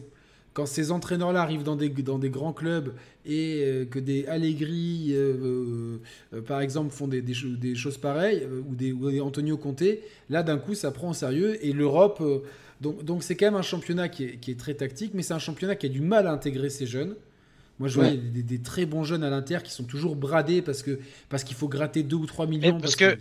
[0.55, 2.93] quand ces entraîneurs-là arrivent dans des, dans des grands clubs
[3.24, 5.99] et euh, que des Allegri, euh,
[6.35, 9.57] euh, par exemple, font des, des, cho- des choses pareilles, ou, des, ou des Antonio
[9.57, 9.83] Conte,
[10.29, 11.65] là, d'un coup, ça prend au sérieux.
[11.65, 12.23] Et l'Europe...
[12.81, 15.35] donc donc c'est quand même un championnat qui est, qui est très tactique, mais c'est
[15.35, 17.15] un championnat qui a du mal à intégrer ces jeunes.
[17.79, 18.16] Moi, je vois Ouais.
[18.16, 20.99] des, des très bons jeunes à l'Inter qui sont toujours bradés parce que
[21.29, 22.79] parce qu'il faut gratter 2 ou 3 millions.
[22.81, 23.16] parce que-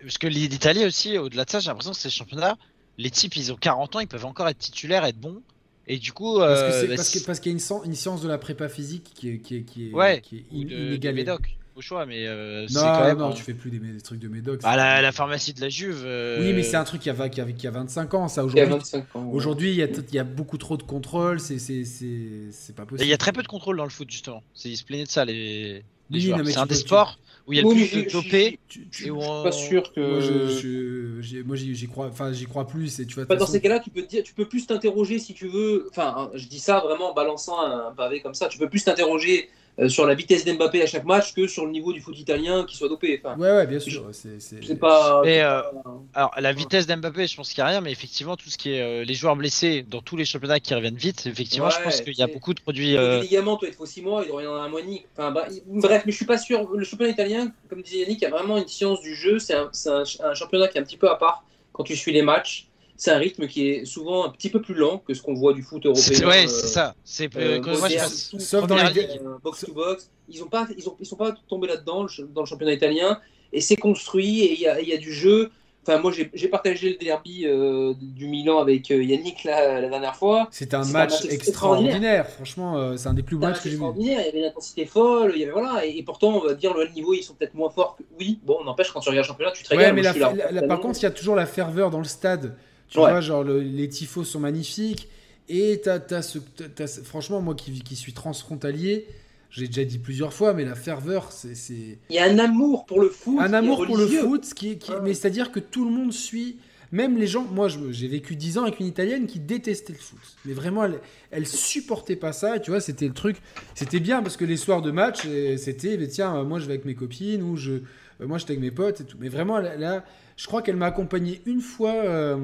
[0.00, 2.56] Parce que l'Italie aussi, au-delà de ça, j'ai l'impression que ces championnats,
[2.98, 5.40] les types, ils ont 40 ans, ils peuvent encore être titulaires, être bons.
[5.88, 7.02] Et du coup, Parce euh, bah,
[7.34, 9.88] qu'il y a une, une science de la prépa physique qui est, qui est, qui
[9.88, 11.16] est, Ouais, qui est in- de, inégalée.
[11.16, 13.18] médoc, au choix, mais euh, Non, quand même.
[13.18, 14.60] non, tu fais plus des, des trucs de médoc.
[14.62, 16.02] Bah, c'est- la, la pharmacie de la Juve.
[16.04, 18.28] euh, Oui, mais c'est un truc qui a, qui a, qui a 25 ans.
[18.28, 19.24] Ça Il y a aujourd'hui, 25 ans.
[19.24, 19.30] ouais.
[19.34, 21.40] aujourd'hui, il y a, il y a beaucoup trop de contrôle.
[21.40, 23.10] C'est, c'est, c'est, c'est pas Il possible.
[23.10, 24.42] y a très peu de contrôle dans le foot, justement.
[24.54, 27.52] C'est ils se plaignaient de ça, les, les Oui, C'est un des tu- sports où
[27.52, 28.58] il y a le Oui, plus de dopés.
[28.68, 31.42] Tu- tu- Et où Je on- suis pas sûr que.
[31.44, 32.06] Moi, j'y, crois.
[32.06, 33.00] Enfin, j'y crois plus.
[33.00, 34.66] Et tu vois, Bah, dans façon- ces cas-là, tu peux te dire, tu peux plus
[34.66, 35.86] t'interroger si tu veux.
[35.90, 38.48] Enfin, hein, je dis ça vraiment en balançant un pavé comme ça.
[38.48, 39.52] Tu peux plus t'interroger euh,
[39.88, 42.76] sur la vitesse d'Mbappé à chaque match que sur le niveau du foot italien qui
[42.76, 43.20] soit dopé.
[43.24, 44.04] Enfin, Ouais, ouais, bien sûr.
[44.12, 45.22] C'est, pas.
[45.24, 45.82] Mais, euh, pas-
[46.14, 48.72] Alors, la vitesse d'Mbappé, je pense qu'il n'y a rien, mais effectivement, tout ce qui
[48.74, 52.00] est euh, les joueurs blessés dans tous les championnats qui reviennent vite, effectivement, je pense
[52.02, 52.92] qu'il y a beaucoup de produits.
[52.92, 54.68] Le euh, ligament, toi, il te faut 6 mois, il doit y en avoir un
[54.68, 55.06] mois et demi.
[55.16, 56.68] Enfin, bah, bref, mais je suis pas sûr.
[56.70, 59.38] Le championnat italien, comme disait Yannick, il y a vraiment une science du jeu.
[59.38, 61.96] C'est un, c'est un- un championnat qui est un petit peu à part quand tu
[61.96, 62.68] suis les matchs.
[63.02, 65.54] C'est un rythme qui est souvent un petit peu plus lent que ce qu'on voit
[65.54, 66.28] du foot européen.
[66.28, 66.94] ouais, euh, c'est ça.
[67.02, 69.20] C'est euh, euh, tout- Sauf dans les- ligue.
[69.26, 70.08] euh, box to box.
[70.28, 73.18] Ils ont pas, ils ont, ils sont pas tombés là-dedans dans le championnat italien
[73.52, 75.50] et c'est construit et il y a, il y a du jeu.
[75.84, 79.88] Enfin, moi, j'ai j'ai partagé le derby euh, du Milan avec euh, Yannick là, la
[79.88, 80.46] dernière fois.
[80.52, 82.28] C'était un C'est un match extraordinaire.
[82.28, 83.82] Franchement, euh, c'est un des plus beaux matchs match que j'ai vu.
[83.82, 84.20] extraordinaire.
[84.20, 85.32] Il y avait une intensité folle.
[85.34, 85.84] Il y avait voilà.
[85.84, 87.96] Et, et pourtant, on va dire le niveau, ils sont peut-être moins forts.
[87.96, 88.04] Que...
[88.20, 89.94] Oui, bon, on n'empêche quand tu regardes le championnat, tu te Ouais, régales.
[89.96, 92.56] mais la, la- la- par contre, il y a toujours la ferveur dans le stade.
[92.92, 93.10] Tu Ouais.
[93.10, 95.08] vois, genre le- les tifos sont magnifiques.
[95.48, 99.06] Et t'as, t'as ce, t'as- franchement, moi qui, qui suis transfrontalier,
[99.50, 102.86] j'ai déjà dit plusieurs fois, mais la ferveur, c'est, c'est il y a un amour
[102.86, 103.38] pour le foot.
[103.40, 104.44] un amour pour le foot.
[104.54, 104.92] Qui qui-.
[105.02, 106.56] Mais c'est-à-dire que tout le monde suit.
[106.92, 110.18] Même les gens, moi j'ai vécu 10 ans avec une italienne qui détestait le foot.
[110.44, 111.00] Mais vraiment, elle,
[111.30, 112.56] elle supportait pas ça.
[112.56, 113.38] Et tu vois, c'était le truc.
[113.74, 116.66] C'était bien parce que les soirs de match, euh, c'était, mais tiens, euh, moi je
[116.66, 117.80] vais avec mes copines ou je, euh,
[118.26, 119.16] moi j'étais avec mes potes et tout.
[119.18, 120.04] Mais vraiment, là, là,
[120.36, 122.36] je crois qu'elle m'a accompagné une fois euh,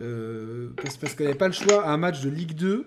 [0.00, 2.86] euh, parce, parce qu'elle n'avait pas le choix à un match de Ligue 2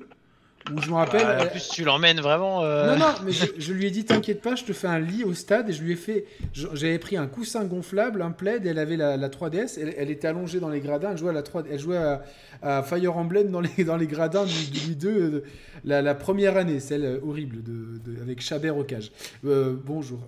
[0.75, 1.23] où je me rappelle.
[1.23, 2.63] Bah, en plus, tu l'emmènes vraiment.
[2.63, 4.99] euh, non, non, mais je, je lui ai dit T'inquiète pas, je te fais un
[4.99, 5.69] lit au stade.
[5.69, 6.25] Et je lui ai fait.
[6.53, 9.79] J'avais pris un coussin gonflable, un plaid, et elle avait la, la 3DS.
[9.81, 11.09] Elle, elle était allongée dans les gradins.
[11.13, 12.21] Elle jouait à, la 3, elle jouait à,
[12.61, 15.43] à Fire Emblem dans les, dans les gradins du, du Ligue 2, euh,
[15.83, 19.11] la, la première année, celle horrible, de, de- avec Chabert au cage.
[19.45, 20.19] Euh, bonjour.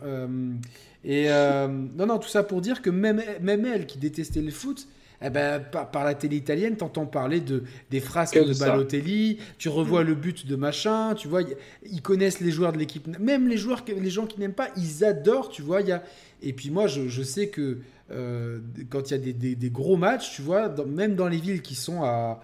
[1.05, 4.87] Et non, non, tout ça pour dire que même, même elle qui détestait le foot,
[5.23, 8.53] eh ben, par, par la télé italienne, t'entends parler de, des frasques Que de.
[8.53, 8.59] Mm.
[8.59, 11.55] Balotelli, tu revois le but de machin, tu vois, y-
[11.89, 15.03] ils connaissent les joueurs de l'équipe, même les joueurs, les gens qui n'aiment pas, ils
[15.03, 15.81] adorent, tu vois.
[15.81, 16.03] il Y a...
[16.41, 17.79] Et puis moi, je, je sais que
[18.11, 18.59] euh,
[18.89, 21.37] quand il y a des, des- des gros matchs, tu vois, dans- même dans les
[21.37, 22.41] villes qui sont à.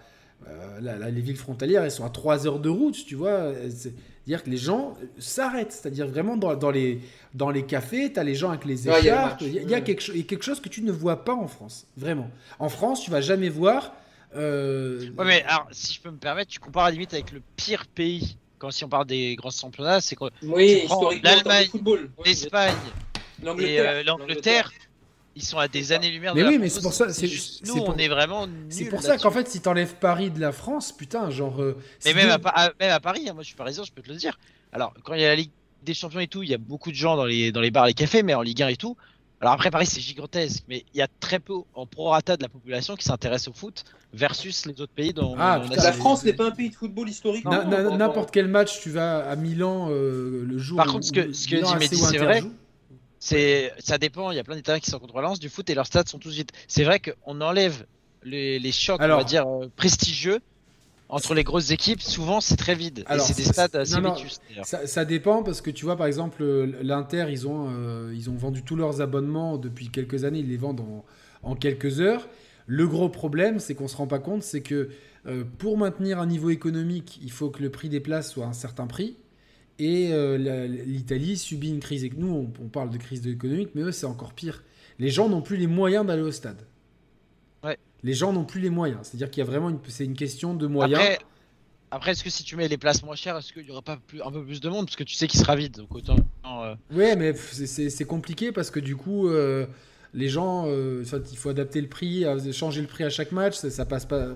[0.48, 3.52] euh, là, là, les villes frontalières, elles sont à 3 heures de route, tu vois.
[4.30, 5.72] C'est-à-dire que les gens s'arrêtent.
[5.72, 7.02] C'est-à-dire vraiment dans, dans les,
[7.34, 9.42] dans les cafés, tu as les gens avec les Ouais, il y a le écharpes.
[9.42, 9.84] Il y a, il y a Ouais.
[9.84, 11.88] quelque, y a quelque chose que tu ne vois pas en France.
[11.98, 12.30] Vraiment.
[12.60, 13.92] En France, tu vas jamais voir.
[14.36, 17.32] euh, Ouais, mais alors, si je peux me permettre, tu compares à la limite avec
[17.32, 18.38] le pire pays.
[18.60, 20.30] Quand si on parle des grands championnats, c'est quoi?
[20.44, 20.84] Oui,
[21.24, 21.70] l'Allemagne,
[22.24, 22.76] l'Espagne
[23.58, 24.72] et l'Angleterre.
[25.36, 26.34] Ils sont à des années-lumière.
[26.36, 28.08] Mais de la oui, mais c'est pour ça, c'est- juste- c'est Nous, pour- on est
[28.08, 28.48] vraiment.
[28.70, 31.62] C'est pour ça qu'en fait, si t'enlèves Paris de la France, putain, genre.
[31.62, 34.16] euh, Mais même à, même Paris, hein, moi je suis parisien, je peux te le
[34.18, 34.38] dire.
[34.74, 35.52] Alors, quand il y a la Ligue
[35.84, 37.86] des Champions et tout, il y a beaucoup de gens dans les, dans les bars,
[37.86, 38.98] les cafés, mais en Ligue 1 et tout.
[39.42, 42.50] Alors après, Paris, c'est gigantesque, mais il y a très peu en prorata de la
[42.50, 45.92] population qui s'intéresse au foot versus les autres pays dont Ah, on a putain, La
[45.92, 47.46] mais- France n'est pas un pays de football historique.
[47.46, 50.76] Na- N'importe quel match, tu vas à Milan euh, le jour.
[50.76, 52.42] Par où- contre, ce que- ce que dit Mehdi, c'est vrai.
[52.42, 52.52] joue.
[53.20, 54.32] C'est, ça dépend.
[54.32, 56.20] Il y a plein d'Italiens qui sont contre Valence du foot et leurs stades sont
[56.20, 56.52] tous vides.
[56.68, 57.86] C'est vrai qu'on enlève
[58.24, 60.40] les, les chocs, Alors- on va dire euh, prestigieux
[61.10, 62.02] entre les grosses équipes.
[62.02, 63.04] Souvent, c'est très vide.
[63.08, 64.42] Alors, et c'est des stades assez non, non, vétustes.
[64.50, 64.66] d'ailleurs.
[64.66, 68.30] Ça, ça dépend parce que tu vois, par exemple, euh, l'Inter, ils ont, euh, ils
[68.30, 70.40] ont vendu tous leurs abonnements depuis quelques années.
[70.40, 71.04] Ils les vendent en,
[71.44, 72.28] en quelques heures.
[72.68, 74.90] Le gros problème, c'est qu'on se rend pas compte, c'est que
[75.26, 78.50] euh, pour maintenir un niveau économique, il faut que le prix des places soit à
[78.50, 79.18] un certain prix.
[79.80, 80.38] Et euh,
[80.68, 82.04] l'Italie subit une crise.
[82.04, 82.28] Et nous,
[82.60, 84.62] on, on parle de crise économique, mais eux, c'est encore pire.
[85.00, 86.62] Les gens n'ont plus les moyens d'aller au stade.
[87.64, 87.78] Ouais.
[88.04, 89.00] Les gens n'ont plus les moyens.
[89.04, 91.00] C'est-à-dire qu'il y a vraiment une, c'est une question de moyens.
[91.02, 91.20] Après,
[91.92, 93.98] après est-ce que si tu mets les places moins chères, est-ce qu'il y aura pas
[94.08, 94.86] plus, un peu plus de monde?
[94.88, 95.78] Parce que tu sais qu'il sera vide.
[95.78, 96.18] Donc autant.
[96.46, 99.66] euh, Ouais, mais c'est- compliqué parce que du coup, euh,
[100.14, 103.70] les gens, euh, il faut adapter le prix, changer le prix à chaque match, ça,
[103.70, 104.36] ça passe pas.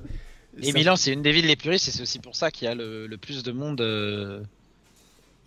[0.61, 2.51] Et ça- Milan, c'est une des villes les plus riches et c'est aussi pour ça
[2.51, 3.81] qu'il y a le, le plus de monde.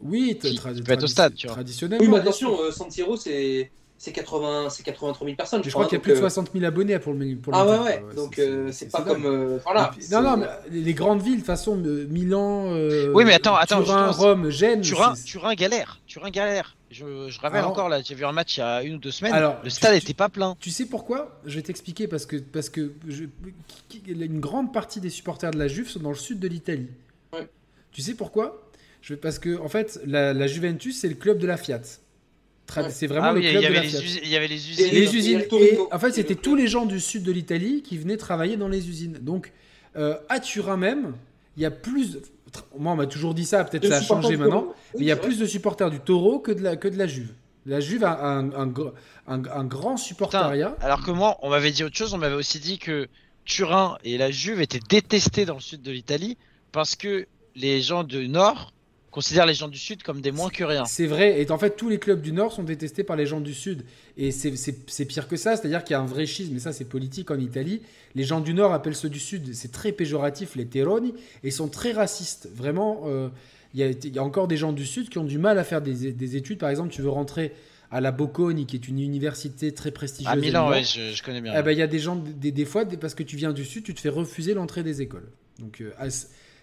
[0.02, 1.54] Euh, Oui, qui- qui peut être au stade, tu vois.
[1.54, 2.04] traditionnellement.
[2.04, 5.64] Oui, mais attention, euh, San Siro, c'est c'est 80, c'est 83 000 personnes.
[5.64, 7.64] je crois qu'il y a plus de euh, 60 000 abonnés pour le pour Ah
[7.66, 8.02] ouais, ouais.
[8.14, 9.24] Donc C'est- euh, pas comme.
[9.24, 9.90] euh, Voilà.
[9.96, 13.24] Et puis- non, non, mais les grandes villes, de toute façon, euh, Milan, euh, Oui,
[13.24, 14.82] mais attends, attends, Turin, Rome, Gênes.
[14.82, 15.98] Turin, Turin galère.
[16.06, 16.76] Turin galère.
[16.90, 18.98] Je, je rappelle Alors- encore là, j'ai vu un match il y a une ou
[18.98, 19.32] deux semaines.
[19.32, 20.56] Alors, le stade tu- était pas plein.
[20.60, 21.40] Tu sais pourquoi?
[21.46, 23.24] Je vais t'expliquer parce que parce que je-
[24.06, 26.88] une grande partie des supporters de la Juve sont dans le sud de l'Italie.
[27.32, 27.48] Ouais.
[27.92, 28.62] Tu sais pourquoi?
[29.02, 31.80] Je parce que en fait la, la Juventus c'est le club de la Fiat.
[32.90, 34.00] C'est vraiment Ah le oui, club y de avait la les Fiat.
[34.02, 34.20] usines.
[34.24, 34.86] Il y avait les Et usines.
[34.90, 35.38] Les Et usines.
[35.38, 35.88] le Et Torino.
[35.92, 38.88] en fait, c'était tous les gens du sud de l'Italie qui venaient travailler dans les
[38.88, 39.18] usines.
[39.20, 39.52] Donc,
[39.96, 41.14] euh, à Turin même,
[41.56, 42.18] il y a plus.
[42.76, 43.62] Moi, on m'a toujours dit ça.
[43.62, 44.62] Peut-être ça a supporters changé maintenant.
[44.62, 44.74] Toro.
[44.94, 47.06] Mais il y a plus de supporters du Taureau que de la, que de la
[47.06, 47.32] Juve.
[47.66, 48.92] La Juve a un, un, gr-
[49.28, 50.76] un- un grand supportariat.
[50.80, 52.14] Alors que moi, on m'avait dit autre chose.
[52.14, 53.06] On m'avait aussi dit que
[53.44, 56.36] Turin et la Juve étaient détestés dans le sud de l'Italie
[56.72, 58.72] parce que les gens du nord
[59.16, 60.84] considèrent les gens du sud comme des moins que rien.
[60.84, 61.40] C'est vrai.
[61.40, 63.82] Et en fait, tous les clubs du Nord sont détestés par les gens du Sud.
[64.18, 65.56] Et c'est- pire que ça.
[65.56, 66.52] C'est-à-dire qu'il y a un vrai schisme.
[66.52, 67.80] Mais ça, c'est politique en Italie.
[68.14, 69.54] Les gens du Nord appellent ceux du Sud.
[69.54, 71.14] C'est très péjoratif, les terroni.
[71.42, 72.48] Et sont très racistes.
[72.54, 73.30] Vraiment, euh,
[73.72, 75.58] il y, a, il y a encore des gens du Sud qui ont du mal
[75.58, 76.58] à faire des, des études.
[76.58, 77.52] Par exemple, tu veux rentrer
[77.90, 80.30] à la Bocconi, qui est une université très prestigieuse.
[80.30, 80.70] À Milan, Milan.
[80.76, 81.54] ouais, je, je connais bien.
[81.58, 83.64] Eh ben, il y a des gens, des, des fois, parce que tu viens du
[83.64, 85.28] Sud, tu te fais refuser l'entrée des écoles.
[85.58, 86.08] Donc, euh, ah,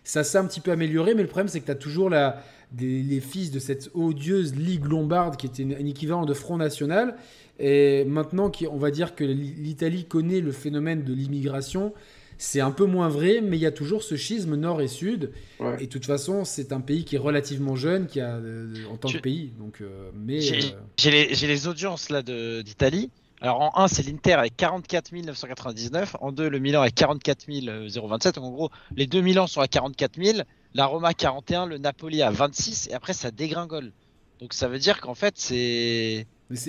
[0.03, 2.43] ça s'est un petit peu amélioré, mais le problème, c'est que tu as toujours la,
[2.71, 7.15] des- les fils de cette odieuse Ligue lombarde qui était un équivalent de Front National.
[7.59, 11.93] Et maintenant, qui- on va dire que l'I- l'Italie connaît le phénomène de l'immigration.
[12.39, 15.31] C'est un peu moins vrai, mais il y a toujours ce schisme nord et sud.
[15.59, 15.75] Ouais.
[15.79, 18.97] Et de toute façon, c'est un pays qui est relativement jeune, qui a euh, en
[18.97, 19.51] tant Tu- que pays.
[19.59, 23.11] Donc, euh, mais J'ai euh, j'ai les, audiences là de- d'Italie.
[23.43, 26.15] Alors en 1, c'est l'Inter avec 44 999.
[26.21, 28.35] En 2, le Milan avec 44 027.
[28.35, 30.39] Donc en gros, les deux Milan sont à 44 000.
[30.73, 32.87] La Roma 41, le Napoli à 26.
[32.87, 33.91] Et après, ça dégringole.
[34.39, 36.25] Donc ça veut dire qu'en fait, c'est.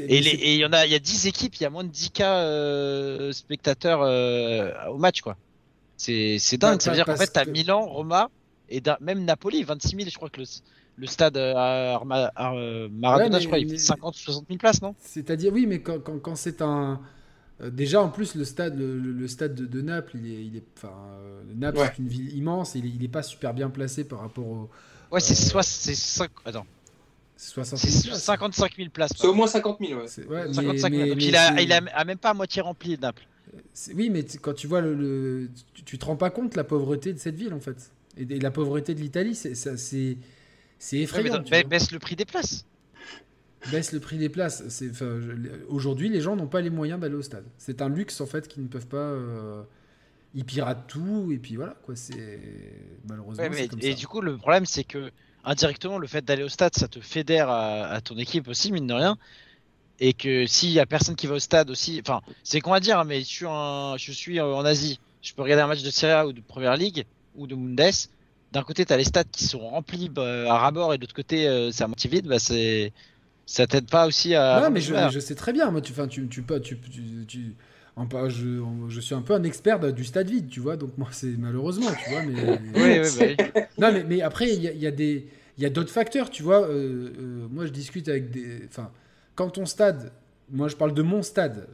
[0.08, 1.90] Et il y en a, il y a 10 équipes, il y a moins de
[1.90, 5.36] 10 cas euh, spectateurs euh, au match, quoi.
[5.96, 6.82] C'est c'est dingue.
[6.82, 8.30] Ça veut dire qu'en fait, t'as que- Milan, Roma
[8.68, 10.08] et même Napoli, 26 000.
[10.10, 10.46] Je crois que le,
[10.96, 13.78] le stade euh, à Arma- à, euh, Maradona, Ouais, mais- je crois, il fait mais-
[13.78, 14.94] 50 ou 60 000 places, non?
[15.00, 17.00] C'est-à-dire, oui, mais quand, quand, quand c'est un.
[17.60, 20.56] euh, déjà, en plus, le stade, le, le- stade de, de Naples, il est, il
[20.56, 21.92] est, enfin, euh, Naples, Ouais.
[21.96, 22.74] c'est une ville immense.
[22.74, 24.70] Il est, il est pas super bien placé par rapport aux
[25.12, 26.66] Ouais, c'est Euh, soit c'est cinq- attends,
[27.36, 28.22] 60 c'est 000 places.
[28.24, 29.12] 55 000 places.
[29.16, 30.06] C'est au moins 50 000, ouais.
[30.28, 31.02] Ouais, mais- 55 000.
[31.02, 33.26] mais- Donc mais il, a, il a, a même pas à moitié rempli Naples.
[33.94, 37.12] Oui, mais quand tu vois le, le- tu, tu te rends pas compte la pauvreté
[37.12, 39.76] de cette ville en fait, et, et la pauvreté de l'Italie, c'est ça-
[40.84, 41.42] c'est mais effrayant.
[41.42, 41.62] vois.
[41.62, 42.66] baisse le prix des places.
[43.72, 44.62] baisse le prix des places.
[44.68, 44.90] C'est,
[45.68, 47.46] aujourd'hui, les gens n'ont pas les moyens d'aller au stade.
[47.56, 48.98] C'est un luxe en fait qu'ils ne peuvent pas.
[48.98, 49.62] euh,
[50.34, 51.96] ils piratent tout et puis voilà quoi.
[51.96, 52.38] C'est
[53.08, 53.42] malheureusement.
[53.42, 53.98] Ouais, c'est mais- comme et ça.
[53.98, 55.10] du coup, le problème, c'est que
[55.42, 58.86] indirectement, le fait d'aller au stade, ça te fédère à, à ton équipe aussi, mine
[58.86, 59.16] de rien.
[60.00, 62.80] Et que s'il y a personne qui va au stade aussi, enfin, c'est qu'on va
[62.80, 65.82] dire, hein, mais je suis, en, je suis en Asie, je peux regarder un match
[65.82, 67.06] de Serie A ou de Première Ligue
[67.36, 67.80] ou de Mundes.
[68.54, 71.14] D'un côté, tu as les stades qui sont remplis bah, à ras-bord et de l'autre
[71.14, 72.28] côté, euh, c'est à moitié vide.
[72.28, 72.92] Bah, c'est,
[73.46, 74.60] ça t'aide pas aussi à.
[74.62, 75.70] Non, mais je, sais très bien.
[75.70, 77.54] Moi, tu, enfin, tu, tu, tu, tu, tu-
[77.96, 80.76] en pas- je, je suis un peu un expert de- du stade vide, tu vois.
[80.76, 82.22] Donc moi, c'est malheureusement, tu vois.
[82.22, 82.34] Mais
[82.74, 83.36] Oui, oui, bah oui.
[83.78, 85.28] non, mais, mais après, il y a, il y a des,
[85.58, 86.62] il y a d'autres facteurs, tu vois.
[86.68, 88.90] euh, euh, moi, je discute avec des, enfin,
[89.34, 90.12] quand ton stade,
[90.50, 91.66] moi, je parle de mon stade.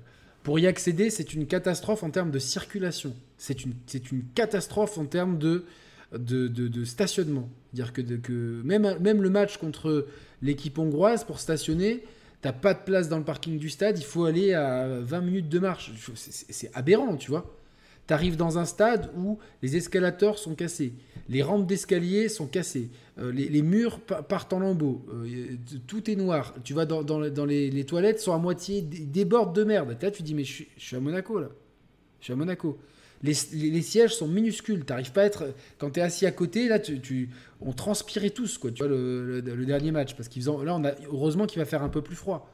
[0.42, 3.14] Pour y accéder, c'est une catastrophe en termes de circulation.
[3.36, 5.66] C'est une, c'est une catastrophe en termes de,
[6.16, 7.48] de, stationnement.
[7.72, 8.02] Dire que,
[8.62, 10.06] même, le match contre
[10.42, 12.02] l'équipe hongroise pour stationner,
[12.42, 15.48] t'as pas de place dans le parking du stade, il faut aller à 20 minutes
[15.48, 15.92] de marche.
[16.14, 17.54] C'est- aberrant, tu vois.
[18.06, 20.94] T'arrives dans un stade où les escalators sont cassés,
[21.28, 22.88] les rampes d'escalier sont cassées,
[23.20, 25.54] euh, les, murs pa- partent en lambeaux, euh,
[25.86, 26.52] tout est noir.
[26.64, 29.96] Tu vas dans, les, toilettes, sont à moitié dé- débordent de merde.
[30.02, 31.50] Là, tu dis, mais je suis à Monaco, là.
[32.18, 32.78] Je suis à Monaco.
[33.22, 34.84] Les, les- les sièges sont minuscules.
[34.84, 35.52] T'arrives pas à être.
[35.78, 37.28] Quand t'es assis à côté, là, tu, tu-
[37.60, 38.70] on transpirait tous, quoi.
[38.70, 40.14] Tu vois, le, le- le dernier match.
[40.14, 42.50] Parce qu'ils Là, on a, heureusement qu'il va faire un peu plus froid.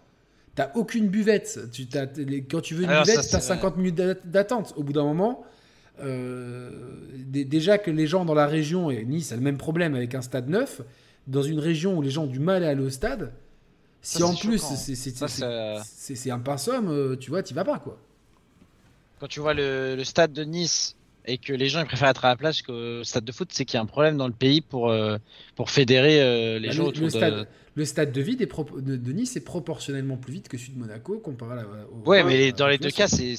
[0.57, 1.61] T'as aucune buvette.
[1.73, 1.87] Tu,
[2.51, 4.73] quand tu veux une Alors, ça, buvette, t'as c'est- 50 minutes d'a- d'attente.
[4.77, 5.45] Au bout d'un moment,
[6.03, 6.71] euh,
[7.17, 10.15] dé- déjà que les gens dans la région, et Nice a le même problème avec
[10.15, 10.81] un stade neuf,
[11.27, 13.33] dans une région où les gens ont du mal à aller au stade,
[14.03, 14.59] si Ça, en plus
[15.85, 17.99] c'est un pinsomme, euh, tu vois, t'y vas pas, quoi.
[19.19, 22.25] Quand tu vois le, le stade de Nice et que les gens ils préfèrent être
[22.25, 24.35] à la plage qu'au stade de foot, c'est qu'il y a un problème dans le
[24.35, 25.17] pays pour, euh,
[25.55, 27.17] pour fédérer euh, les Bah, gens le, autour le de.
[27.17, 28.23] stade, le stade de,
[28.81, 32.05] de, de Nice est proportionnellement plus vite que celui de Monaco comparé à la, au-
[32.07, 33.35] Ouais, mais dans les deux cas, c'est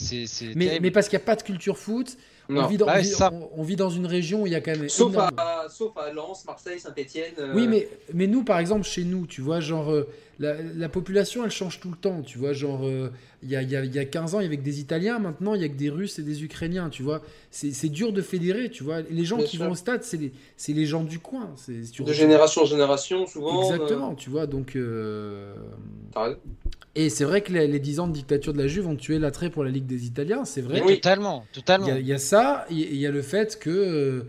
[0.55, 2.17] Mais, mais parce qu'il n'y a pas de culture foot,
[2.49, 3.31] on vit, dans, Bah on, vit, c'est ça.
[3.33, 4.89] on- on vit dans une région où il y a quand même.
[4.89, 7.33] Sauf énorme- à, sauf à Lens, Marseille, Saint-Etienne.
[7.53, 10.07] Oui, mais, mais nous, par exemple, chez nous, tu vois, genre, euh,
[10.39, 13.09] la, la population, elle change tout le temps, tu vois, genre, euh,
[13.43, 15.17] il y, a, y a- y a 15 ans, il y avait que des Italiens,
[15.19, 17.21] maintenant, il y a que des Russes et des Ukrainiens, tu vois.
[17.49, 19.01] C'est dur de fédérer, tu vois.
[19.09, 19.65] Les gens Bien qui sûr.
[19.65, 20.31] vont au stade, c'est les,
[20.73, 21.49] les gens du coin.
[21.55, 23.63] c'est tu De génération en génération, souvent.
[23.63, 24.75] Exactement, tu vois, donc...
[24.75, 25.55] euh, euh,
[26.13, 26.37] t'as raison.
[26.99, 29.19] Et c'est vrai que les, les 10 ans de dictature de la Juve ont tué
[29.19, 30.81] l'attrait pour la Ligue des Italiens, c'est vrai.
[30.83, 30.95] Oui.
[30.95, 31.95] Totalement, totalement.
[31.95, 34.23] il y a ça, il y a le fait que euh,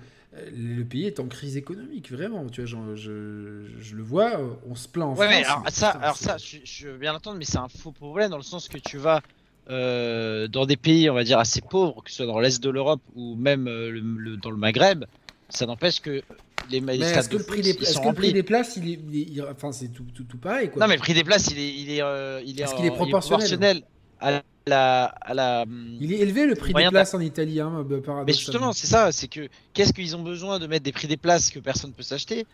[0.55, 2.47] le pays est en crise économique, vraiment.
[2.51, 4.33] Tu vois, genre, je, je le vois,
[4.69, 5.29] on se plaint en Ouais, France.
[5.31, 7.57] mais alors mais ça, putain, alors c'est- ça, je, je veux bien l'entendre, mais c'est
[7.59, 9.23] un faux problème dans le sens que tu vas
[9.71, 12.71] euh, dans des pays, on va dire assez pauvres, que ce soit dans l'est de
[12.71, 15.05] l'Europe ou même euh, le- le- dans le Maghreb,
[15.49, 16.23] ça n'empêche que
[16.71, 18.77] les, Mais stades est-ce que, le prix des, est-ce sont que le prix des places,
[18.77, 20.83] il est, il est- il- enfin, c'est tout, tout, tout pareil, quoi.
[20.83, 22.85] Non, mais le prix des places, il est, il est, euh, il est, Est-ce qu'il
[22.85, 23.83] est proportionnel
[24.21, 25.63] à la, à la.
[25.63, 28.33] hum, Il est élevé le prix des places en Italie, hein, bah, Mais paradoxalement.
[28.33, 31.51] justement, c'est ça, c'est que qu'est-ce qu'ils ont besoin de mettre des prix des places
[31.51, 32.47] que personne ne peut s'acheter?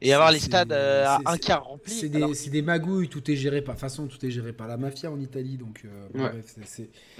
[0.00, 1.92] Et avoir les stades euh, à un quart remplis.
[1.92, 3.76] C'est alors des, c'est des magouilles, tout est géré par.
[3.78, 6.30] Façon, tout est géré par la mafia en Italie, donc euh, Ouais.
[6.30, 6.54] bref,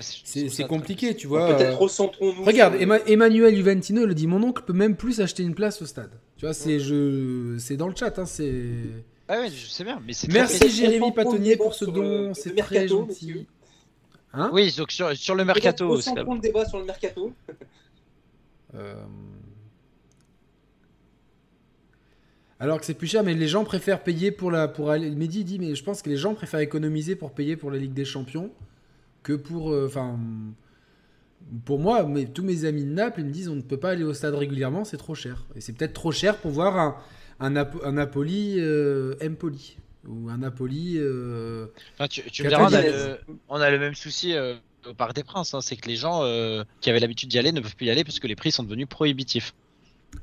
[0.00, 1.48] c'est- ça compliqué, tu vois.
[1.56, 2.44] Peut-être euh, recentrons-nous.
[2.44, 5.86] Regarde, Emma- Emmanuel Juventino le dit, mon oncle peut même plus acheter une place au
[5.86, 6.10] stade.
[6.36, 8.64] Tu vois, c'est je, c'est dans le chat, hein, c'est.
[9.28, 12.76] Ah ouais, je sais bien, mais c'est Merci Jérémy Patonnier pour ce don, c'est très
[12.80, 13.46] mercato, gentil.
[14.32, 14.50] Hein?
[14.52, 17.32] Oui, donc sur, sur le mercato, le débat sur le mercato.
[18.74, 18.94] Euh,
[22.60, 25.10] Alors que c'est plus cher, mais les gens préfèrent payer pour la pour aller.
[25.10, 27.92] Mehdi dit, mais je pense que les gens préfèrent économiser pour payer pour la Ligue
[27.94, 28.50] des Champions
[29.22, 29.70] que pour.
[29.72, 30.18] euh, Enfin,
[31.64, 33.90] pour moi, mais tous mes amis de Naples ils me disent, on ne peut pas
[33.90, 35.44] aller au stade régulièrement, c'est trop cher.
[35.54, 36.96] Et c'est peut-être trop cher pour voir un
[37.40, 37.54] un,
[37.84, 39.78] un Napoli euh, Empoli
[40.08, 40.94] ou un Napoli.
[40.98, 43.18] euh, Enfin, tu, tu me diras, on a, le,
[43.48, 44.34] on a le même souci
[44.88, 46.22] au Parc des Princes, hein, c'est que les gens
[46.80, 48.64] qui avaient l'habitude d'y aller ne peuvent plus y aller parce que les prix sont
[48.64, 49.54] devenus prohibitifs.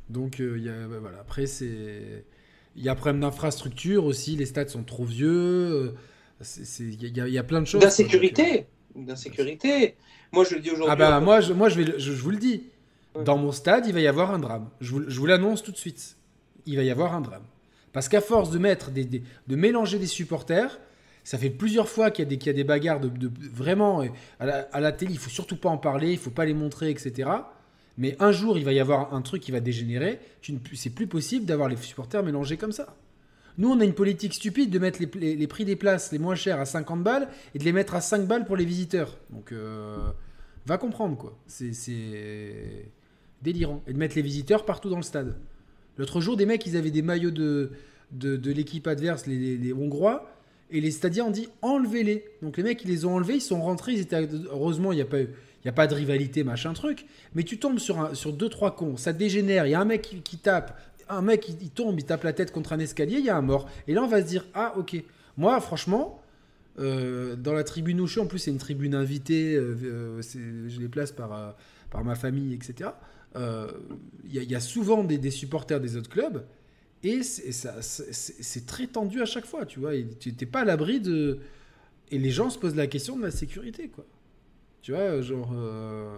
[0.10, 1.20] Donc euh, il y a, bah, voilà.
[1.20, 2.26] après c'est
[2.76, 5.92] il y a problème d'infrastructure aussi, les stades sont trop vieux, euh,
[6.80, 7.80] il y, a- il y a plein de choses.
[7.80, 7.90] quoi.
[7.90, 8.66] Donc, D'insécurité.
[8.96, 9.96] D'insécurité.
[10.34, 10.92] Moi, je le dis euh, aujourd'hui.
[10.92, 12.64] Ah bah moi je, moi je, vais, je, je vous le dis,
[13.16, 13.24] Ouais.
[13.24, 14.68] dans mon stade il va y avoir un drame.
[14.82, 16.18] Je vous, je vous l'annonce tout de suite,
[16.66, 17.44] il va y avoir un drame.
[17.94, 20.78] Parce qu'à force de mettre des, des- de mélanger des supporters,
[21.24, 23.32] ça fait plusieurs fois qu'il y a des, qu'il y a des bagarres de, de-
[23.54, 24.08] vraiment euh,
[24.42, 26.54] à la, à la télé, il faut surtout pas en parler, il faut pas les
[26.54, 27.30] montrer, etc.
[27.98, 30.20] Mais un jour, il va y avoir un truc qui va dégénérer.
[30.74, 32.96] C'est plus possible d'avoir les supporters mélangés comme ça.
[33.58, 36.60] Nous, on a une politique stupide de mettre les, prix des places les moins chers
[36.60, 39.18] à 50 balles et de les mettre à 5 balles pour les visiteurs.
[39.30, 39.98] Donc, euh,
[40.66, 41.38] va comprendre, quoi.
[41.48, 42.92] C'est-
[43.42, 43.82] délirant.
[43.88, 45.38] Et de mettre les visiteurs partout dans le stade.
[45.98, 47.72] L'autre jour, des mecs, ils avaient des maillots de,
[48.12, 50.36] de, l'équipe adverse, les Hongrois.
[50.72, 52.26] Et les stadiens ont dit enlevez-les.
[52.42, 54.28] Donc les mecs, ils les ont enlevés, ils sont rentrés, ils étaient.
[54.50, 55.30] Heureusement, il n'y a pas eu.
[55.66, 57.06] N'y a pas de rivalité, machin truc.
[57.34, 58.98] Mais tu tombes sur, un, sur deux, trois cons.
[58.98, 59.66] Ça dégénère.
[59.66, 60.80] Il y a un mec qui, tape.
[61.10, 63.18] Un mec, il, il tombe, il tape la tête contre un escalier.
[63.18, 63.68] Il y a un mort.
[63.88, 64.96] Et là, on va se dire Ah, ok.
[65.38, 66.22] Moi, franchement,
[66.80, 69.56] euh, dans la tribune où je suis, en plus, c'est une tribune invitée.
[69.56, 70.22] euh, euh,
[70.68, 71.56] je les place par,
[71.90, 72.92] par ma famille, etc.
[73.36, 76.46] Il y, a- souvent des, des supporters des autres clubs.
[77.04, 79.92] Et c'est très tendu à chaque fois, tu vois.
[80.20, 81.40] Tu n'es pas à l'abri de.
[82.12, 84.06] Et les gens se posent la question de la sécurité, quoi.
[84.86, 85.50] Tu vois, genre.
[85.56, 86.16] euh,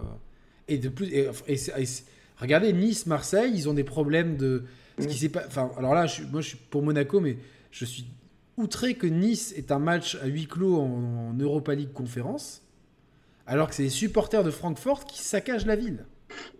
[0.68, 1.06] Et de plus.
[1.06, 2.04] et- et c'est- et c'est-
[2.36, 4.64] regardez, Nice, Marseille, ils ont des problèmes de.
[4.98, 5.44] Ce qui s'est pas.
[5.46, 7.38] Enfin, alors là, je moi, je suis pour Monaco, mais
[7.70, 8.04] je suis
[8.58, 12.62] outré que Nice est un match à huis clos en, en Europa League conférence,
[13.46, 16.04] alors que c'est les supporters de Francfort qui saccagent la ville.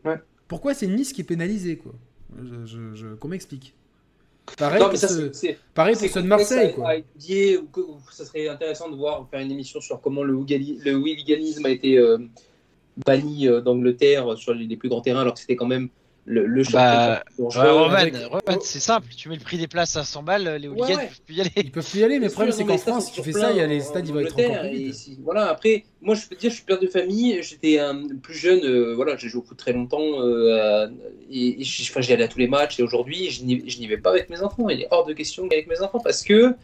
[0.06, 0.16] Ouais.
[0.46, 1.92] Pourquoi c'est Nice qui est pénalisé, quoi?
[2.42, 3.74] Je, je- je- Qu'on m'explique.
[4.56, 6.88] Pareil, Non, pour ça, ce- pareil pour ceux de Marseille, quoi.
[6.88, 10.22] à étudier, ou que- ou ça serait intéressant de voir faire une émission sur comment
[10.22, 12.18] le, hooliganisme a été euh,
[13.06, 15.88] banni euh, d'Angleterre sur les, les plus grands terrains, alors que c'était quand même
[16.28, 17.22] le, le Bah.
[17.38, 17.56] Ouais,
[17.96, 18.14] avec-
[18.62, 21.20] c'est simple, tu mets le prix des places à 100 balles, les hooligans Ouais, peuvent
[21.24, 21.50] plus y aller.
[21.56, 23.50] Ils peuvent plus y aller, mais le problème, c'est qu'en France, si tu fais ça,
[23.50, 26.26] il y a les stades, ils vont être encore plus si- Voilà, après, moi je
[26.28, 29.28] peux te dire, je suis père de famille, j'étais un plus jeune, euh, voilà, j'ai
[29.28, 30.88] joué au foot très longtemps, euh,
[31.30, 31.56] et,
[32.12, 34.68] allais à tous les matchs, et aujourd'hui, je n'y vais pas avec mes enfants.
[34.68, 36.54] Il est hors de question d'y aller avec mes enfants parce que.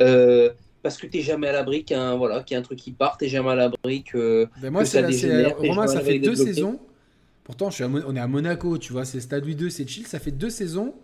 [0.00, 0.50] euh,
[0.82, 3.18] parce que t'es jamais à l'abri qu'un voilà, qu'il y a un truc qui part,
[3.18, 4.48] t'es jamais à l'abri que.
[4.62, 6.78] Ben moi, que c'est ça la- dégénère, Romain, ça fait deux saisons.
[7.50, 9.72] Pourtant, je suis à Mon- on est à Monaco, tu vois, c'est stade Louis II,
[9.72, 10.06] c'est chill.
[10.06, 10.94] Ça fait deux saisons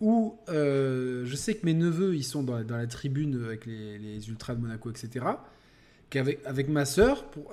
[0.00, 3.98] où euh, je sais que mes neveux, ils sont dans, dans la tribune avec les,
[3.98, 5.26] les ultras de Monaco, etc.
[6.08, 7.52] Qu'avec avec ma sœur, pour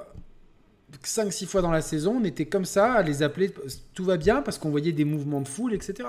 [1.04, 3.52] 5-6 fois dans la saison, on était comme ça à les appeler.
[3.94, 6.08] Tout va bien parce qu'on voyait des mouvements de foule, etc.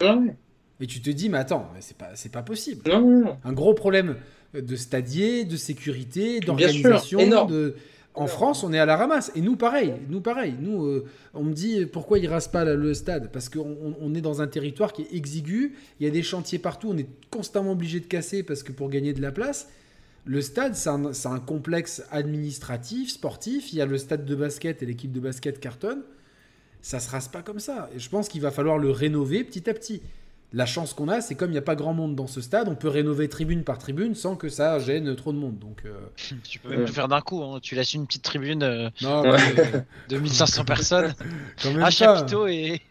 [0.00, 0.36] Ouais.
[0.78, 2.88] Et tu te dis, mais attends, mais c'est pas, c'est pas possible.
[2.88, 3.38] Non, non, non.
[3.42, 4.14] Un gros problème
[4.54, 7.46] de stadier, de sécurité, d'organisation.
[7.48, 7.74] De...
[8.14, 8.26] En.
[8.26, 9.30] France, on est à la ramasse.
[9.36, 9.94] Et nous, pareil.
[10.08, 10.54] Nous, pareil.
[10.60, 13.30] Nous, euh, on me dit pourquoi ils rasent pas le stade?
[13.32, 15.74] Parce qu'on on- on est dans un territoire qui est exigu.
[16.00, 16.88] Il y a des chantiers partout.
[16.90, 19.68] On est constamment obligé de casser parce que pour gagner de la place.
[20.26, 23.72] Le stade, c'est un, c'est un complexe administratif, sportif.
[23.72, 26.02] Il y a le stade de basket et l'équipe de basket cartonne.
[26.82, 27.88] Ça se rase pas comme ça.
[27.94, 30.02] Et je pense qu'il va falloir le rénover petit à petit.
[30.52, 32.68] La chance qu'on a, c'est comme il n'y a pas grand monde dans ce stade,
[32.68, 35.58] on peut rénover tribune par tribune sans que ça gêne trop de monde.
[35.60, 35.92] Donc, euh,
[36.42, 37.60] Tu peux même tout faire d'un coup, hein.
[37.62, 41.14] tu laisses une petite tribune euh, non, mais, de 1500 personnes
[41.62, 41.90] quand même à pas.
[41.90, 42.80] chapiteau et.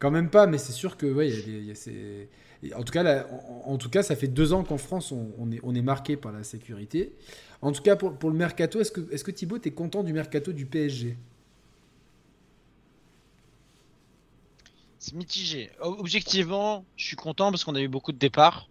[0.00, 1.74] Quand même pas, mais c'est sûr que ouais, il y a des- il y a
[1.74, 2.28] ces-
[2.62, 3.26] et En tout cas, là,
[3.66, 5.82] en, en tout cas, ça fait deux ans qu'en France, on, on est, on est
[5.82, 7.12] marqué par la sécurité.
[7.60, 10.12] En tout cas, pour, pour le mercato, est-ce que, est-ce que Thibaut, t'es content du
[10.14, 11.16] mercato du PSG
[15.14, 15.70] Mitigé.
[15.80, 18.68] Objectivement, je suis content parce qu'on a eu beaucoup de départs.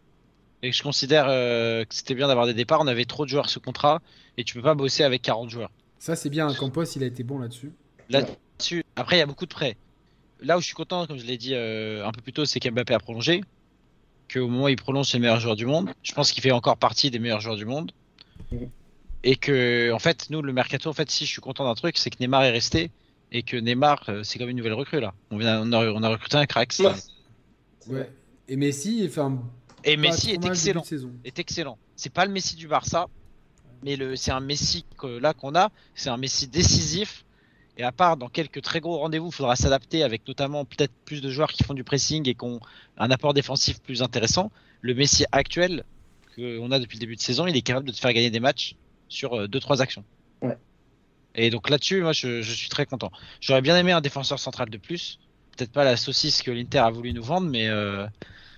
[0.61, 2.81] Et je considère euh, que c'était bien d'avoir des départs.
[2.81, 4.01] On avait trop de joueurs sous contrat
[4.37, 5.71] et tu peux pas bosser avec 40 joueurs.
[5.99, 6.53] Ça, c'est bien.
[6.53, 7.71] Campos, il a été bon là-dessus.
[8.09, 9.77] Là-dessus, après, il y a beaucoup de prêts.
[10.41, 12.59] Là où je suis content, comme je l'ai dit euh, un peu plus tôt, c'est
[12.59, 13.41] qu'Mbappé a prolongé.
[14.31, 15.91] Qu'au moment où il prolonge, c'est le meilleur joueur du monde.
[16.03, 17.91] Je pense qu'il fait encore partie des meilleurs joueurs du monde.
[18.51, 18.69] Mhm.
[19.23, 21.97] Et que, en fait, nous, le mercato, en fait, si je suis content d'un truc,
[21.97, 22.91] c'est que Neymar est resté.
[23.31, 25.13] Et que Neymar, euh, c'est comme une nouvelle recrue, là.
[25.29, 26.73] On, vient, on, a, on a recruté un crack.
[27.87, 28.09] Ouais.
[28.47, 29.39] Et Messi, il fait un
[29.83, 30.83] Et Messi est excellent.
[31.23, 31.77] est excellent.
[31.95, 33.07] C'est pas le Messi du Barça,
[33.83, 37.25] mais le, c'est un Messi que, là qu'on a, c'est un Messi décisif.
[37.77, 41.21] Et à part dans quelques très gros rendez-vous, il faudra s'adapter avec notamment peut-être plus
[41.21, 42.59] de joueurs qui font du pressing et qui ont
[42.97, 44.51] un apport défensif plus intéressant.
[44.81, 45.85] Le Messi actuel
[46.35, 48.41] qu'on a depuis le début de saison, il est capable de te faire gagner des
[48.41, 48.75] matchs
[49.07, 50.03] sur 2-3 actions.
[50.41, 50.57] Ouais.
[51.41, 53.11] Et donc là-dessus, moi je, je suis très content.
[53.41, 55.19] J'aurais bien aimé un défenseur central de plus.
[55.57, 58.05] Peut-être pas la saucisse que l'Inter a voulu nous vendre, mais euh,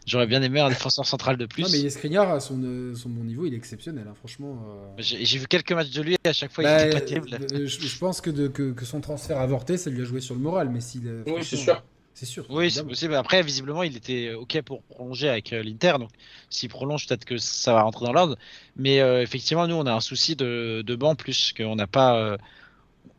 [0.05, 1.63] j'aurais bien aimé un défenseur central de plus.
[1.63, 4.05] Non, mais Skriniar, à son, euh, son bon niveau, il est exceptionnel.
[4.09, 4.65] hein, franchement.
[4.67, 5.01] euh.
[5.01, 7.47] J'ai vu quelques matchs de lui et à chaque fois Bah, il était pas terrible.
[7.53, 10.21] euh, je, je pense que, de- que, que son transfert avorté, ça lui a joué
[10.21, 10.69] sur le moral.
[10.69, 11.83] Mais s'il, euh, Oui, c'est sûr.
[12.13, 12.45] C'est sûr.
[12.49, 13.15] Oui, c'est possible.
[13.15, 15.93] Après, visiblement, il était OK pour prolonger avec euh, l'Inter.
[15.97, 16.09] Donc,
[16.49, 18.37] s'il prolonge, peut-être que ça va rentrer dans l'ordre.
[18.75, 22.17] Mais euh, effectivement, nous, on a un souci de, de banc plus qu'on n'a pas.
[22.19, 22.37] euh,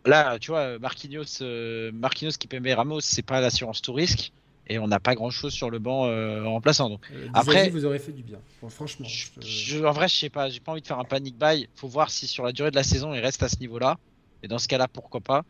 [0.05, 4.33] Là, tu vois, Marquinhos, euh, Marquinhos qui paie Ramos, c'est pas l'assurance tout risque.
[4.69, 6.89] Et on n'a pas grand-chose sur le banc euh, en remplaçant.
[6.89, 8.39] Donc, Euh, Après- vous aurez fait du bien.
[8.63, 9.07] Bon, franchement.
[9.07, 10.49] je- je- en vrai, je sais pas.
[10.49, 11.69] J'ai pas envie de faire un panic buy.
[11.75, 13.99] Faut voir si sur la durée de la saison, il reste à ce niveau-là.
[14.43, 15.45] Et dans ce cas-là, pourquoi pas.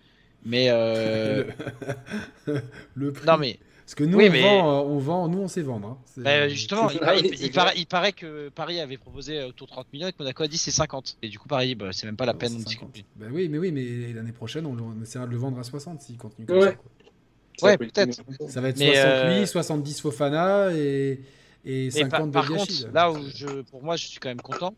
[0.44, 1.44] Mais euh,
[2.94, 3.26] le prix.
[3.26, 3.58] non, mais
[3.92, 5.86] Parce que nous, Oui, on, mais- vend, euh, on vend, nous, on sait vendre.
[5.88, 5.98] hein.
[6.16, 10.06] Bah, justement, il, paraît, il paraît que Paris avait proposé euh, autour de 30 millions
[10.08, 11.18] et que Monaco a dit c'est 50.
[11.20, 12.90] Et du coup, Paris, bah, c'est même pas la Non, peine c'est de 50.
[12.92, 13.06] discuter.
[13.16, 16.00] Bah oui, mais oui, mais l'année prochaine, on, on essaiera de le vendre à 60
[16.00, 16.68] s'il continue comme Ouais.
[16.68, 16.72] ça.
[16.72, 17.68] quoi.
[17.68, 18.22] Ouais, peut-être.
[18.48, 21.20] Ça va être Mais, 60 euh, lui, 70 Fofana et,
[21.66, 22.84] et Mais par, 50 par Badiachil.
[22.84, 24.74] contre, là où je, pour moi, je suis quand même content,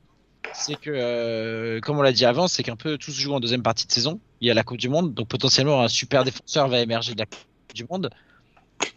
[0.55, 3.39] c'est que, euh, comme on l'a dit avant, c'est qu'un peu tout se joue en
[3.39, 4.19] deuxième partie de saison.
[4.41, 7.21] Il y a la Coupe du Monde, donc potentiellement un super défenseur va émerger de
[7.21, 7.39] la Coupe
[7.77, 8.11] du Monde.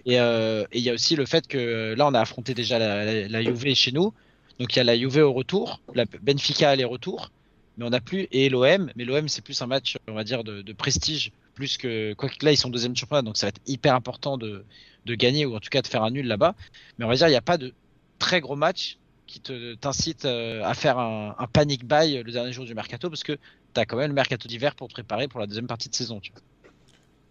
[0.06, 2.80] Et, euh, et il y a aussi le fait que là, on a affronté déjà
[2.80, 4.14] la, Juve chez nous.
[4.60, 7.30] Donc il y a la Juve au retour, la Benfica aller retour,
[7.78, 8.90] mais on n'a plus et l'OM.
[8.96, 12.58] Mais l'OM c'est plus un match, on va dire, de, prestige, plus que là ils
[12.58, 14.66] sont deuxième championnat, donc ça va être hyper important de,
[15.06, 16.56] gagner ou en tout cas de faire un nul là-bas.
[16.98, 17.74] Mais on va dire il n'y a pas de
[18.18, 18.98] très gros match
[19.28, 23.24] qui te t'incite euh, à faire un, panic buy le dernier jour du mercato parce
[23.24, 23.34] que
[23.74, 25.96] tu as quand même le mercato d'hiver pour te préparer pour la deuxième partie de
[25.96, 26.22] saison.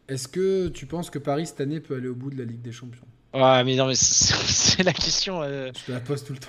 [0.08, 2.62] Est-ce que tu penses que Paris cette année peut aller au bout de la Ligue
[2.62, 3.06] des Champions?
[3.34, 5.42] Ouais, mais non, mais c'est la question.
[5.42, 5.70] Euh...
[5.76, 6.48] Je te la pose tout le temps.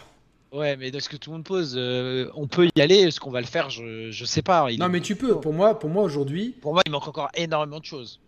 [0.52, 2.96] Ouais, mais de ce que tout le monde pose, euh, on peut y aller.
[2.96, 3.70] Est-ce qu'on va le faire?
[3.70, 4.72] Je, je sais pas.
[4.72, 5.40] Il non, mais tu peux.
[5.40, 6.56] Pour moi, pour moi aujourd'hui.
[6.62, 8.22] Pour moi, il manque encore énormément de choses.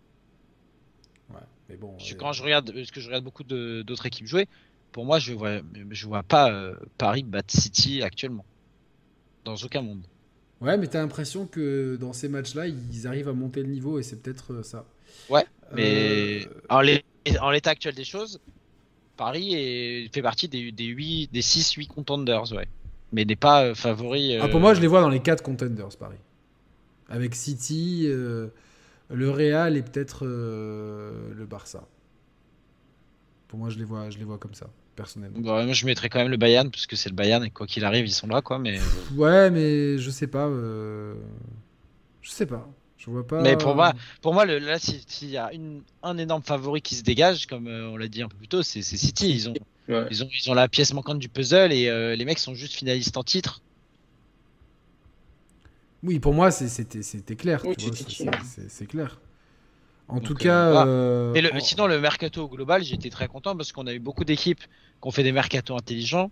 [1.30, 1.92] Ouais, mais bon.
[1.92, 4.48] Parce que quand je regarde, parce que je regarde beaucoup d'autres équipes jouer,
[4.92, 8.44] pour moi, je vois, je vois pas euh, Paris battre City actuellement.
[9.44, 10.02] Dans aucun monde.
[10.60, 14.02] Ouais, mais t'as l'impression que dans ces matchs-là, ils arrivent à monter le niveau et
[14.02, 14.84] c'est peut-être euh, ça.
[15.28, 17.38] Ouais, mais euh...
[17.40, 18.40] en l'état actuel des choses,
[19.20, 22.66] Paris est, fait partie des, des, 8, des 6-8 contenders, ouais.
[23.12, 24.38] Mais n'est pas euh, favori.
[24.38, 26.16] Ah, pour moi, je les vois dans les 4 contenders, Paris.
[27.10, 28.48] Avec City, euh,
[29.10, 31.86] le Real et peut-être euh, le Barça.
[33.48, 35.40] Pour moi, je les vois, je les vois comme ça, personnellement.
[35.40, 37.66] Bah, moi, je mettrais quand même le Bayern, parce que c'est le Bayern et quoi
[37.66, 38.58] qu'il arrive, ils sont là, quoi.
[38.58, 38.78] Mais...
[39.16, 40.46] Ouais, mais je sais pas.
[40.46, 41.14] Euh...
[42.22, 42.66] Je sais pas.
[43.00, 43.40] Je vois pas.
[43.40, 46.82] Mais pour moi, pour moi le, là, s'il si y a une, un énorme favori
[46.82, 49.30] qui se dégage, comme euh, on l'a dit un peu plus tôt, c'est City.
[49.30, 49.54] Ils ont,
[49.88, 50.06] ouais.
[50.10, 52.74] ils, ont, ils ont la pièce manquante du puzzle et euh, les mecs sont juste
[52.74, 53.62] finalistes en titre.
[56.02, 57.62] Oui, pour moi, c'était clair.
[57.64, 57.74] Oui,
[58.68, 59.18] c'est clair.
[60.08, 60.86] En Donc, tout cas.
[60.86, 61.60] Euh, et le, en...
[61.60, 65.10] sinon, le mercato global, j'étais très content parce qu'on a eu beaucoup d'équipes qui ont
[65.10, 66.30] fait des mercatos intelligents.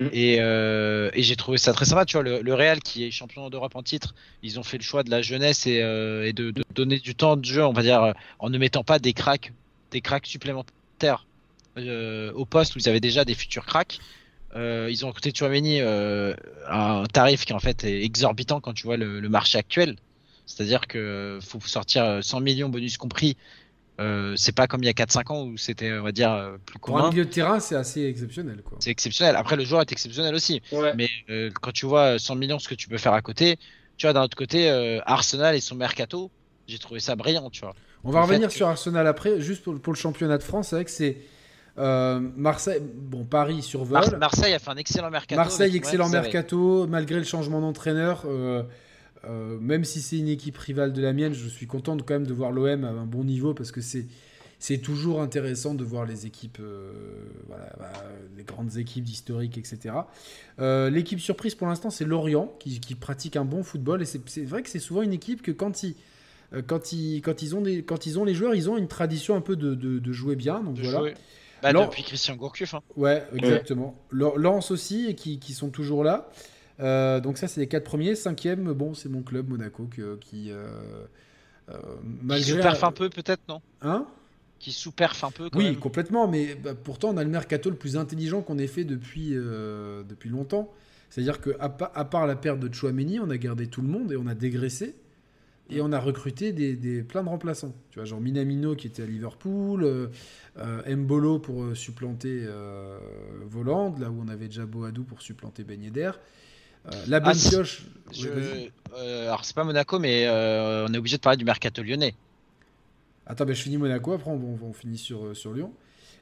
[0.00, 0.08] Mm.
[0.12, 2.04] Et, euh, et j'ai trouvé ça très sympa.
[2.04, 4.82] Tu vois, le, le Real qui est champion d'Europe en titre, ils ont fait le
[4.82, 7.72] choix de la jeunesse et, euh, et de, de, donner du temps de jeu, on
[7.72, 9.52] va dire, en ne mettant pas des cracks,
[9.90, 11.26] des cracks supplémentaires
[11.78, 14.00] euh, au poste où ils avaient déjà des futurs cracks.
[14.56, 16.34] Euh, ils ont recruté Chouameni euh,
[16.68, 19.96] un tarif qui en fait est exorbitant quand tu vois le, le marché actuel.
[20.46, 23.36] C'est-à-dire que faut sortir 100 millions bonus compris.
[24.00, 26.78] Euh, c'est pas comme il y a 4-5 ans où c'était, on va dire, plus
[26.78, 26.98] commun.
[26.98, 28.62] Pour un milieu de terrain, c'est assez exceptionnel.
[28.78, 29.36] C'est exceptionnel.
[29.36, 30.62] Après, le joueur est exceptionnel aussi.
[30.72, 30.94] Ouais.
[30.96, 33.58] Mais euh, quand tu vois 100 millions, ce que tu peux faire à côté,
[33.98, 36.30] tu vois, d'un autre côté, euh, Arsenal et son mercato,
[36.66, 37.74] j'ai trouvé ça brillant, tu vois.
[38.02, 39.40] On va en revenir fait, sur Arsenal après.
[39.40, 41.18] Juste pour, pour le championnat de France, c'est vrai que c'est.
[41.78, 44.00] Euh, Marseille, bon, Paris survole.
[44.00, 45.40] Mar Marseille a fait un excellent mercato.
[45.40, 48.24] Marseille, excellent mercato, malgré le changement d'entraîneur.
[49.24, 52.14] Euh, même si c'est une équipe rivale de la mienne, je suis content de, quand
[52.14, 54.06] même de voir l'OM à un bon niveau parce que c'est
[54.62, 56.92] c'est toujours intéressant de voir les équipes, euh,
[57.48, 57.92] voilà, bah,
[58.36, 59.94] les grandes équipes historiques, etc.
[60.58, 64.44] Euh, L'équipe surprise pour l'instant, c'est Lorient qui, qui, pratique un bon football et c'est
[64.44, 65.94] vrai que c'est souvent une équipe que quand ils
[66.66, 69.34] quand ils, quand, ils ont des, quand ils ont les joueurs, ils ont une tradition
[69.34, 70.60] un peu de, de, de jouer bien.
[70.60, 70.98] Donc de voilà.
[70.98, 71.14] Jouer.
[71.62, 71.86] Bah, Lens...
[71.86, 72.74] Depuis Christian Gourcuff.
[72.74, 72.82] Hein.
[72.96, 73.94] Ouais, exactement.
[74.12, 74.32] Ouais.
[74.36, 76.28] Lens aussi, qui, qui, sont toujours là.
[76.80, 78.14] Euh, donc ça, c'est les quatre premiers.
[78.14, 80.66] Cinquième, bon, c'est mon club Monaco que, qui, euh,
[81.68, 81.74] euh,
[82.22, 83.60] malgré qui sous-perf un peu peut-être, non?
[83.82, 84.06] Hein?
[84.58, 85.50] Qui sous-perf un peu.
[85.50, 85.76] Quand oui, même.
[85.76, 86.28] complètement.
[86.28, 90.02] Mais bah, pourtant, on a le mercato le plus intelligent qu'on ait fait depuis euh,
[90.02, 90.72] depuis longtemps.
[91.08, 94.12] C'est-à-dire que à, à, part la perte de Chouameni, on a gardé tout le monde
[94.12, 94.94] et on a dégraissé.
[95.72, 97.72] Et on a recruté des, des, plein de remplaçants.
[97.90, 102.98] Tu vois, genre Minamino qui était à Liverpool, euh, Mbolo pour supplanter euh,
[103.46, 106.10] Voland, là où on avait déjà Boadou pour supplanter Ben Yedder.
[106.86, 107.82] Euh, la bonne ah, pioche.
[108.12, 108.28] Je...
[108.28, 112.14] Oui, alors c'est pas Monaco, mais euh, on est obligé de parler du mercato lyonnais.
[113.26, 115.72] Attends, ben, je finis Monaco, après on, on finit sur, sur Lyon.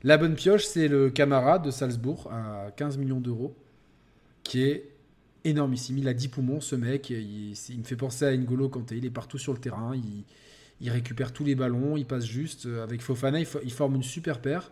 [0.05, 3.57] La bonne pioche, c'est le camarade de Salzbourg à 15 millions d'euros,
[4.45, 4.91] qui est
[5.45, 5.99] énormissime.
[5.99, 7.11] Il a 10 poumons, ce mec.
[7.11, 8.97] Il, il, me fait penser à N'Golo Kanté.
[8.97, 9.97] Il est partout sur le terrain.
[9.97, 10.25] Il,
[10.81, 11.97] il, récupère tous les ballons.
[11.97, 12.67] Il passe juste.
[12.67, 14.71] Avec Fofana, il, il forme une super paire.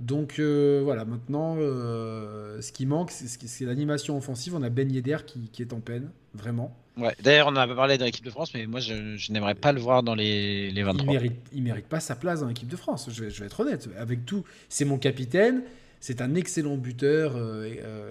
[0.00, 4.54] Donc euh, voilà, maintenant, euh, ce qui manque, c'est l'animation offensive.
[4.54, 6.76] On a Ben Yedder qui, qui, est en peine, vraiment.
[6.96, 9.72] Ouais, D'ailleurs, on a parlé dans l'équipe de France, mais moi, je, je n'aimerais pas
[9.72, 11.04] le voir dans les, les 23.
[11.04, 13.46] Il mérite, il mérite pas sa place dans l'équipe de France, je vais, je vais,
[13.46, 13.88] être honnête.
[13.98, 15.62] Avec tout, c'est mon capitaine,
[16.00, 18.10] c'est un excellent buteur, euh, euh,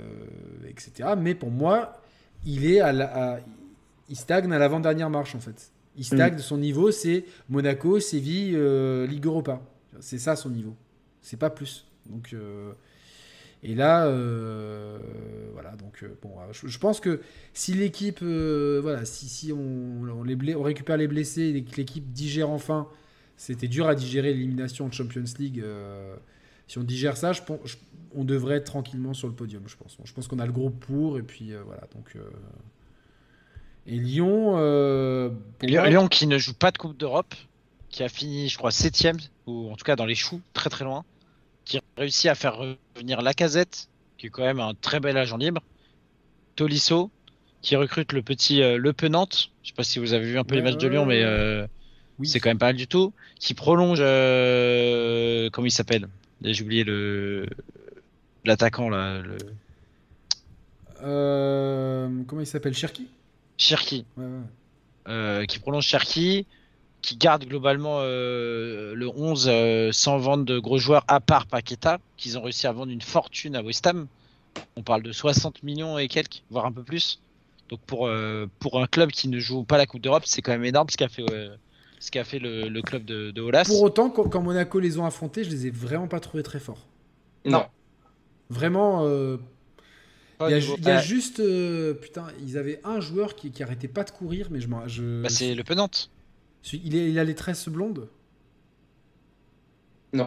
[0.69, 1.09] etc.
[1.18, 2.01] Mais pour moi,
[2.45, 3.39] il est à, la, à
[4.09, 5.72] il stagne à l'avant-dernière marche, en fait.
[5.97, 6.39] Il stagne, mmh.
[6.39, 9.61] son niveau, c'est Monaco, Séville, euh, Ligue Europa.
[9.99, 10.76] C'est ça son niveau.
[11.28, 11.86] C'est pas plus.
[12.06, 12.72] Donc, euh,
[13.64, 14.98] et là, euh,
[15.52, 15.76] voilà.
[15.76, 17.22] Donc, euh, bon, je, je, pense que
[17.54, 21.76] si l'équipe, euh, voilà, si, si on, on, les on récupère les blessés et que
[21.76, 22.88] l'équipe digère enfin,
[23.36, 25.64] c'était dur à digérer l'élimination en Champions League.
[26.68, 27.76] Si on digère ça, je pense, je,
[28.16, 29.98] on devrait être tranquillement sur le podium, je pense.
[30.06, 31.82] Je pense qu'on a le groupe pour, et puis voilà.
[31.94, 32.16] Donc,
[33.86, 34.58] Et Lyon,
[35.62, 37.36] Lyon qui ne joue pas de Coupe d'Europe,
[37.90, 40.86] qui a fini, je crois, septième, ou en tout cas dans les choux, très très
[40.86, 41.04] loin,
[41.68, 42.56] qui réussit à faire
[42.95, 45.61] revenir Lacazette, qui est quand même un très bel agent libre,
[46.56, 47.11] Tolisso,
[47.61, 50.44] qui recrute le petit euh, Le Penante, je sais pas si vous avez vu un
[50.44, 51.68] peu les matchs de Lyon, mais euh,
[52.19, 52.27] Oui.
[52.27, 56.07] c'est quand même pas mal du tout, qui prolonge, euh, comment il s'appelle?
[56.41, 57.48] J'ai oublié le
[58.45, 59.38] l'attaquant là, le
[61.02, 62.73] comment il s'appelle?
[62.73, 63.07] Cherki?
[63.57, 64.06] Cherki.
[64.15, 64.26] ouais,
[65.07, 65.45] ouais.
[65.48, 66.45] qui prolonge Cherki,
[67.02, 71.99] qui garde globalement euh, le 11 euh, sans vendre de gros joueurs à part Paqueta,
[72.18, 74.07] qu'ils ont réussi à vendre une fortune à West Ham.
[74.76, 77.22] On parle de 60 millions et quelques, voire un peu plus.
[77.69, 80.52] Donc pour, euh, pour un club qui ne joue pas la Coupe d'Europe, c'est quand
[80.52, 81.56] même énorme ce qu'a fait, euh,
[81.99, 83.65] ce qu'a fait le, le club de, de Olas.
[83.65, 86.60] Pour autant, quand, quand Monaco les ont affrontés, je les ai vraiment pas trouvés très
[86.60, 86.88] forts.
[87.45, 87.65] Non.
[88.49, 89.38] Vraiment, euh,
[90.41, 91.40] il y a, il y juste.
[91.40, 94.88] euh, putain, ils avaient un joueur qui, qui arrêtait pas de courir, mais je m'en.
[94.88, 96.10] Je, bah, c'est le Penante.
[96.73, 98.10] Il, est, il a les tresses blondes?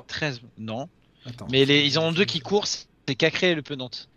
[0.07, 0.89] 13, non.
[1.25, 1.47] Attends.
[1.51, 2.87] Mais les, ils en ont deux qui courent, c'est
[3.17, 4.09] Cacré et le Penante.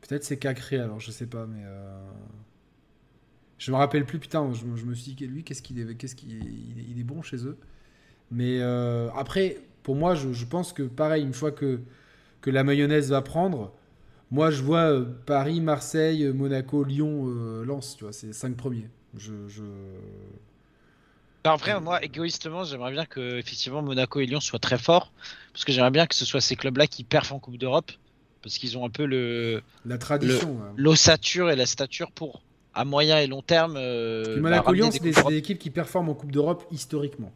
[0.00, 1.62] Peut-être c'est Cacré alors, je sais pas, mais.
[1.64, 2.10] euh,
[3.58, 5.94] Je me rappelle plus, putain, je, me- je me suis dit, lui, qu'est-ce qu'il est,
[5.96, 7.58] qu'est-ce qu'il il est, il est bon chez eux.
[8.30, 11.80] Mais euh, après, pour moi, je, je pense que pareil, une fois que,
[12.42, 13.72] que la mayonnaise va prendre,
[14.30, 18.88] moi je vois euh, Paris, Marseille, Monaco, Lyon, euh, Lens, tu vois, c'est cinq premiers.
[19.16, 19.62] Je, je...
[21.44, 25.12] Alors après, moi, égoïstement, j'aimerais bien que effectivement Monaco et Lyon soient très forts,
[25.52, 27.92] parce que j'aimerais bien que ce soit ces clubs-là qui perfent en Coupe d'Europe,
[28.42, 30.50] parce qu'ils ont un peu le La tradition.
[30.50, 30.70] ouais.
[30.76, 32.42] l'ossature et la stature pour
[32.74, 33.76] à moyen et long terme.
[33.76, 37.32] euh, bah, Monaco, Lyon, c'est des, équipes qui performent en Coupe d'Europe historiquement.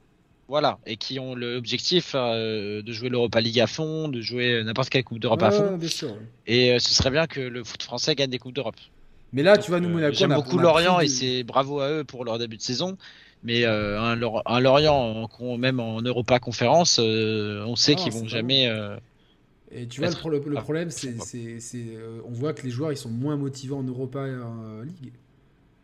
[0.49, 4.91] Voilà, et qui ont l'objectif euh, de jouer l'Europa League à fond, de jouer n'importe
[4.91, 6.11] quelle Coupe d'Europe à fond, bien sûr.
[6.11, 6.19] ouais.
[6.47, 8.77] et euh, ce serait bien que le foot français gagne des Coupes d'Europe.
[9.33, 11.89] Mais là, Donc, tu vois, nous, euh, Monaco, J'aime beaucoup Lorient et c'est bravo à
[11.89, 12.99] eux pour leur début de saison.
[13.43, 17.97] Mais euh, un, Lor- un Lorient, en même en Europa Conférence, euh, on sait Ah,
[17.97, 18.69] qu'ils vont jamais.
[18.69, 18.97] euh,
[19.71, 21.27] Et tu vois, le, être- le- le problème, c'est, pas.
[21.31, 24.85] c'est- c'est, euh, on voit que les joueurs, ils sont moins motivés en Europa euh,
[24.85, 25.13] League.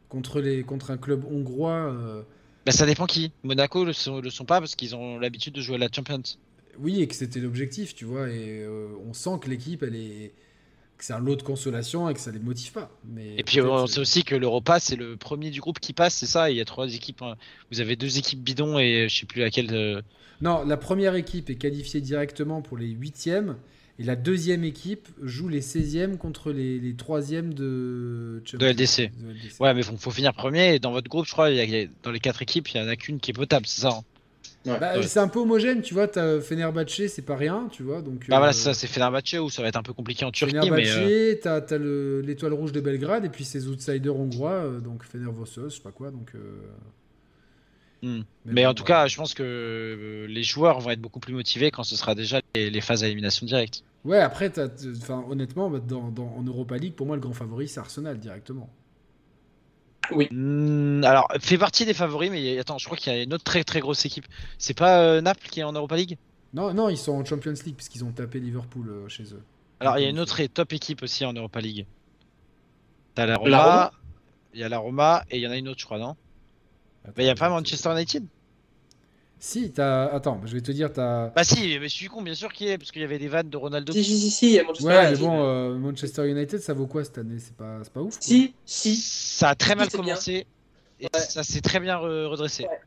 [0.09, 1.93] Contre, les, contre un club hongrois.
[1.93, 2.23] euh,
[2.65, 3.35] Bah, ça dépend qui.
[3.43, 6.23] Monaco le sont, le sont pas parce qu'ils ont l'habitude de jouer à la Champions.
[6.79, 8.31] oui, et que c'était l'objectif, tu vois.
[8.31, 10.35] Et euh, on sent que l'équipe, elle est.
[10.99, 12.91] que c'est un lot de consolation et que ça les motive pas.
[13.07, 16.15] Mais Et puis on sait aussi que l'Europa c'est le premier du groupe qui passe,
[16.15, 16.51] c'est ça.
[16.51, 17.23] Il y a trois équipes.
[17.23, 17.37] hein.
[17.73, 19.69] Vous avez deux équipes bidons et je sais plus laquelle.
[19.73, 20.03] euh,
[20.43, 23.57] Non, la première équipe est qualifiée directement pour les huitièmes.
[24.01, 29.11] Et la deuxième équipe joue les 16e contre les, les 3e de, De LDC.
[29.21, 29.61] de LDC.
[29.61, 30.77] Ouais, mais faut, faut finir premier.
[30.77, 32.77] Et dans votre groupe, je crois, il y a- il dans les quatre équipes, il
[32.77, 33.89] y en a qu'une qui est potable, c'est ça.
[33.91, 34.03] hein
[34.77, 35.03] Bah, Ouais.
[35.07, 36.09] C'est un peu homogène, tu vois.
[36.09, 38.03] T'as Fenerbahçe, c'est pas rien, tu vois.
[38.03, 40.25] Donc, Bah voilà, euh, c'est ça, c'est Fenerbahçe où ça va être un peu compliqué
[40.25, 43.69] en Turquie, mais Fenerbahçe, euh, t'as t'as le- l'étoile rouge de Belgrade et puis ces
[43.69, 46.11] outsiders hongrois, euh, donc Fenerbahçe, je sais pas quoi.
[46.11, 46.39] Donc, euh,
[48.03, 48.23] hmm.
[48.45, 48.87] mais bon, en tout ouais.
[48.87, 52.41] cas, je pense que les joueurs vont être beaucoup plus motivés quand ce sera déjà
[52.55, 53.85] les, les phases à élimination directe.
[54.05, 54.69] Ouais, après, t'as-
[55.29, 58.71] honnêtement, bah, dans, dans- en Europa League, pour moi, le grand favori, c'est Arsenal directement.
[60.31, 63.33] Hmm, alors, fait partie des favoris, mais il attends, je crois qu'il y a une
[63.35, 64.27] autre très très grosse équipe.
[64.59, 66.19] C'est pas euh, Naples qui est en Europa League?
[66.53, 69.43] Non, non, ils sont en Champions League puisqu'ils ont tapé Liverpool euh, chez eux.
[69.81, 71.87] Alors, il y a une autre et top équipe aussi en Europa League.
[73.15, 73.93] T'as la Roma, La Roma
[74.55, 76.17] il y a la Roma et il y en a une autre, je crois, non?
[77.05, 78.27] Attends, Bah, il y a pas Manchester United?
[79.41, 80.07] Si, t'as.
[80.07, 81.29] Attends, je vais te dire, t'as.
[81.29, 83.19] Bah, si, mais je suis con, bien sûr qu'il y est, parce qu'il y avait
[83.19, 83.93] des vannes de Ronaldo.
[83.93, 85.25] Si, si, si, si, il y a Manchester Ouais, mais United.
[85.27, 87.39] bon, euh, Manchester United, ça vaut quoi cette année?
[87.39, 88.15] C'est pas, c'est pas ouf.
[88.15, 88.23] quoi.
[88.23, 88.97] Si, si.
[88.97, 90.47] Ça a très mal C'est commencé
[91.01, 91.21] et Ouais.
[91.21, 92.65] ça s'est très bien re- redressé.
[92.65, 92.81] Ouais.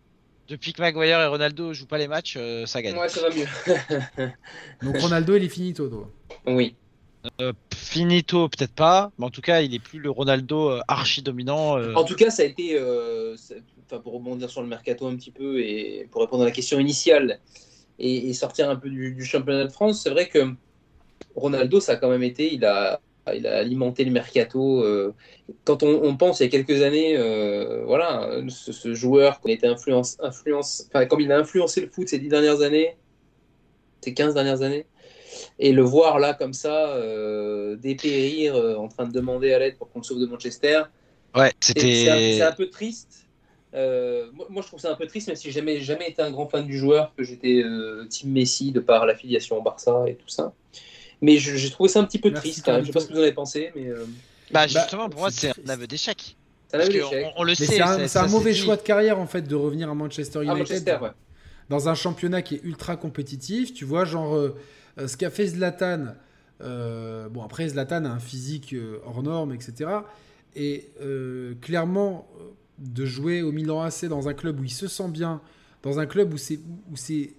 [0.50, 2.98] Depuis que Maguire et Ronaldo jouent pas les matchs, euh, ça gagne.
[2.98, 3.46] Ouais, ça va mieux.
[4.84, 6.10] Donc Ronaldo, il est finito, toi.
[6.48, 6.76] oui.
[7.40, 11.22] Euh, finito, peut-être pas, mais en tout cas, il est plus le Ronaldo euh, archi
[11.22, 11.78] dominant.
[11.78, 13.54] euh, En tout cas, ça a été, euh, ça-
[14.00, 17.40] pour rebondir sur le mercato un petit peu et pour répondre à la question initiale
[18.00, 20.54] et, et sortir un peu du, du championnat de France, c'est vrai que
[21.36, 23.02] Ronaldo, ça a quand même été, il a,
[23.34, 24.84] il a alimenté le mercato.
[24.84, 25.14] euh,
[25.66, 29.50] quand on, on pense il y a quelques années, euh, voilà, ce, ce joueur qui
[29.52, 32.98] a été influence, influence, enfin, comme il a influencé le foot ces dix dernières années,
[34.04, 34.88] ces 15 dernières années,
[35.60, 39.78] et le voir là comme ça, euh, dépérir, euh, en train de demander à l'aide
[39.78, 40.84] pour qu'on le sauve de Manchester.
[41.36, 42.34] Ouais, Et C'est un, c'était.
[42.34, 43.30] c'est un peu triste.
[43.74, 46.32] Euh, moi, je trouve ça un peu triste, même si j'ai jamais, jamais été un
[46.32, 50.16] grand fan du joueur, que j'étais euh, Team Messi de par l'affiliation au Barça et
[50.16, 50.54] tout ça.
[51.22, 52.82] Mais je- j'ai trouvé ça un petit peu Merci, triste même.
[52.82, 54.06] Je sais pas ce que vous en avez pensé, mais euh,
[54.52, 56.36] Bah, justement, pour moi, c'est un aveu d'échec.
[56.74, 56.78] on,
[57.38, 57.66] on le Mais sait.
[57.66, 60.60] c'est un, ça- mauvais choix de carrière en fait de revenir à Manchester Ah, United
[60.60, 61.10] Manchester, ouais.
[61.70, 63.74] dans un championnat qui est ultra compétitif.
[63.74, 64.50] Tu vois, genre
[64.98, 66.08] ce qu'a fait Zlatan.
[66.62, 69.90] euh, bon, après, Zlatan a un physique euh, hors norme, etc.
[70.56, 72.28] Et euh, clairement,
[72.82, 75.40] de jouer au Milan AC dans un club où il se sent bien,
[75.84, 76.60] dans un club où c'est
[76.92, 77.34] où c'est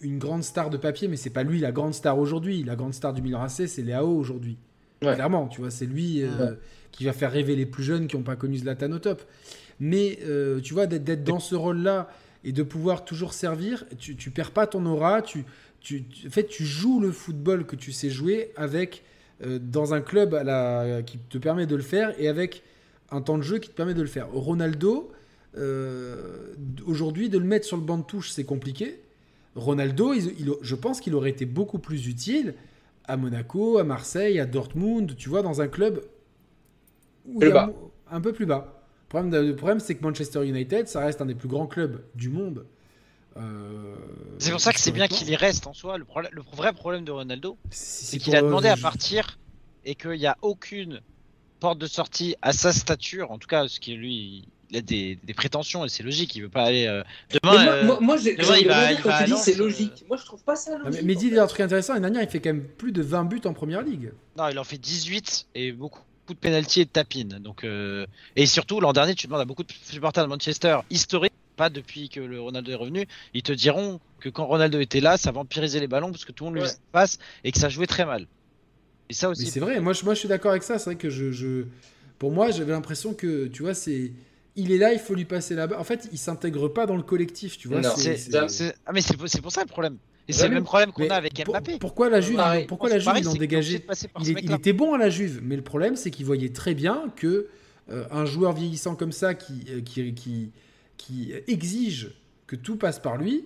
[0.00, 2.62] une grande star de papier, mais c'est pas lui la grande star aujourd'hui.
[2.62, 4.56] La grande star du Milan AC, c'est Léao aujourd'hui.
[5.02, 5.14] Ouais.
[5.14, 6.54] Clairement, tu vois, c'est lui euh,
[6.92, 9.22] qui va faire rêver les plus jeunes qui n'ont pas connu Zlatan au top.
[9.80, 12.08] Mais euh, tu vois, d'être- d'être dans ce rôle-là
[12.44, 15.22] et de pouvoir toujours servir, tu, tu perds pas ton aura.
[15.22, 15.44] Tu,
[15.80, 19.02] tu, tu- en fait, tu joues le football que tu sais jouer avec
[19.44, 22.62] euh, dans un club à la, qui te permet de le faire et avec
[23.14, 24.28] un temps de jeu qui te permet de le faire.
[24.32, 25.12] Ronaldo,
[25.56, 26.54] euh,
[26.86, 29.00] aujourd'hui, de le mettre sur le banc de touche, c'est compliqué.
[29.54, 32.54] Ronaldo, il- il- je pense qu'il aurait été beaucoup plus utile
[33.04, 36.02] à Monaco, à Marseille, à Dortmund, tu vois, dans un club
[37.26, 37.66] où Plus il y a bas.
[37.68, 38.82] mo- un peu plus bas.
[39.04, 41.66] Le problème, de- le problème, c'est que Manchester United, ça reste un des plus grands
[41.68, 42.66] clubs du monde.
[43.36, 43.94] Euh,
[44.38, 45.98] C'est pour ça que c'est bien qu'il y reste en soi.
[45.98, 46.04] Le,
[46.52, 49.38] vrai problème de Ronaldo, C'est qu'il a demandé euh, à partir
[49.84, 51.00] et qu'il n'y a aucune
[51.64, 53.30] porte de sortie à sa stature.
[53.30, 56.36] En tout cas, ce qui lui, il a des, des prétentions et c'est logique.
[56.36, 57.64] Il veut pas aller euh, Mais demain.
[57.64, 60.04] moi, euh, moi, moi, j'ai demain, il va- il va dis c'est euh, logique.
[60.08, 61.16] Moi, je trouve pas ça Non, mais logique.
[61.16, 61.38] En dit fait.
[61.38, 61.94] un truc intéressant.
[61.94, 64.12] L'année dernière, il fait quand même plus de 20 buts en première ligue.
[64.36, 67.38] Non, il en fait 18 et beaucoup, beaucoup de pénalty et de tapines.
[67.40, 68.04] Donc, euh,
[68.36, 72.08] et surtout, l'an dernier, tu demandes à beaucoup de supporters de Manchester historiques, pas depuis
[72.10, 75.80] que le Ronaldo est revenu, ils te diront que quand Ronaldo était là, ça vampirisait
[75.80, 76.68] les ballons parce que tout le monde lui Ouais.
[76.68, 78.26] faisait passe et que ça jouait très mal.
[79.10, 79.46] Et ça Mais aussi.
[79.46, 80.78] c'est vrai, moi je, moi je suis d'accord avec ça.
[80.78, 81.64] C'est vrai que je, je-
[82.18, 84.12] pour moi, j'avais l'impression que, tu vois, c'est.
[84.56, 85.74] Il est là, il faut lui passer balle.
[85.74, 87.80] En fait, il s'intègre pas dans le collectif, tu vois.
[87.80, 89.96] Non, C'est- c'est- c'est- Ah, mais c'est c'est pour ça le problème.
[90.28, 91.76] Et c'est le même problème qu'on a avec pour- Mbappé.
[91.78, 92.64] pourquoi la Juve, Pareil.
[92.66, 93.84] pourquoi la Juve, Pareil, ils l'ont dégagé
[94.22, 97.48] il, était bon à la Juve, mais le problème, c'est qu'il voyait très bien que
[97.90, 100.50] euh, un joueur vieillissant comme ça, qui, euh, qui, qui,
[100.96, 102.12] qui exige
[102.46, 103.44] que tout passe par lui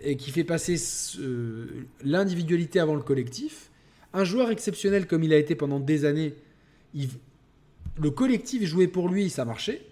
[0.00, 1.66] et qui fait passer ce- euh,
[2.02, 3.70] l'individualité avant le collectif,
[4.12, 6.34] un joueur exceptionnel comme il a été pendant des années,
[6.94, 7.08] il-
[7.98, 9.82] le collectif jouait pour lui, ça marchait.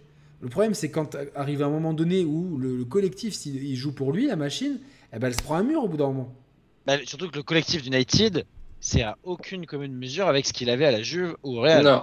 [0.41, 3.93] Le problème, c'est quand arrive un moment donné où le, le collectif, s'il il joue
[3.93, 4.79] pour lui, la machine,
[5.13, 6.35] eh ben, elle se prend un mur au bout d'un moment.
[6.87, 8.45] Bah, surtout que le collectif d'United,
[8.81, 11.83] c'est à aucune commune mesure avec ce qu'il avait à la Juve ou au Real.
[11.83, 12.03] Non,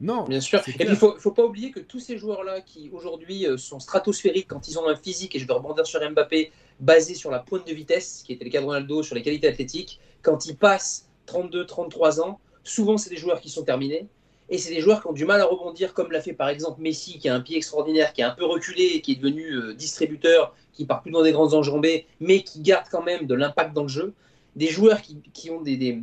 [0.00, 0.60] Non, bien sûr.
[0.68, 3.80] Et puis, il faut, faut pas oublier que tous ces joueurs-là qui aujourd'hui euh, sont
[3.80, 7.40] stratosphériques quand ils ont un physique, et je vais rebondir sur Mbappé, basé sur la
[7.40, 10.56] pointe de vitesse, qui était le cas de Ronaldo, sur les qualités athlétiques, quand ils
[10.56, 14.06] passent 32, 33 ans, souvent c'est des joueurs qui sont terminés.
[14.48, 16.80] Et c'est des joueurs qui ont du mal à rebondir, comme l'a fait par exemple
[16.80, 19.74] Messi, qui a un pied extraordinaire, qui est un peu reculé, qui est devenu euh,
[19.74, 23.74] distributeur, qui part plus dans des grandes enjambées, mais qui garde quand même de l'impact
[23.74, 24.14] dans le jeu.
[24.54, 26.00] Des joueurs qui, ont des-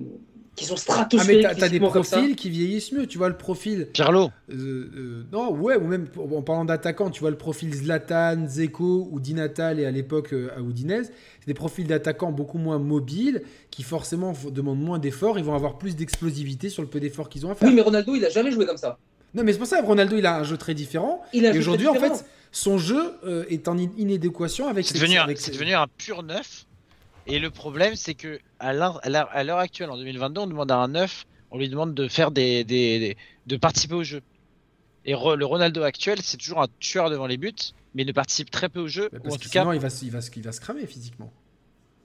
[0.55, 1.47] qui sont Ah mais stratosphériques.
[1.57, 3.07] t'as, des profils qui vieillissent mieux.
[3.07, 3.87] Tu vois le profil.
[3.91, 4.29] Pirlo.
[4.51, 9.07] euh, euh, non, ouais, ou même en parlant d'attaquants, tu vois le profil Zlatan, Zeko
[9.11, 11.11] ou Di et à l'époque euh, à Udinese.
[11.39, 15.39] C'est des profils d'attaquants beaucoup moins mobiles qui forcément demandent moins d'efforts.
[15.39, 17.67] Ils vont avoir plus d'explosivité sur le peu d'efforts qu'ils ont à faire.
[17.67, 18.97] Oui, mais Ronaldo, il a jamais joué comme ça.
[19.33, 21.23] Non, mais c'est pour ça Ronaldo il a un jeu très différent.
[21.33, 24.85] Il a Et aujourd'hui, en fait, son jeu euh, est en in- inadéquation avec.
[24.85, 26.65] C'est devenu, avec devenu un pur neuf.
[27.27, 31.25] Et le problème, c'est que à l'heure actuelle, en 2022, on demande à un neuf,
[31.51, 33.17] on lui demande de faire des, des- des-
[33.47, 34.21] de participer au jeu.
[35.05, 37.53] Et le Ronaldo actuel, c'est toujours un tueur devant les buts,
[37.93, 39.09] mais il ne participe très peu au jeu.
[39.11, 40.51] Bah, Ou Parce en que tout cas, sinon, il va, se- il, va, il va
[40.51, 41.31] se cramer physiquement.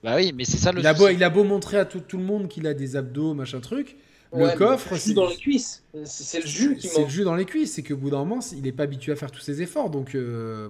[0.03, 1.99] bah oui, mais c'est ça le Il a, beau, il a beau montrer à tout,
[2.01, 3.97] tout le monde qu'il a des abdos, machin truc.
[4.31, 5.83] Le coffre, le jus c'est- dans les cuisses.
[6.05, 7.09] C'est le jus qui C'est le manque.
[7.11, 9.31] jus dans les cuisses, c'est que bout d'un moment, il n'est pas habitué à faire
[9.31, 9.89] tous ces efforts.
[9.89, 10.69] Donc, euh,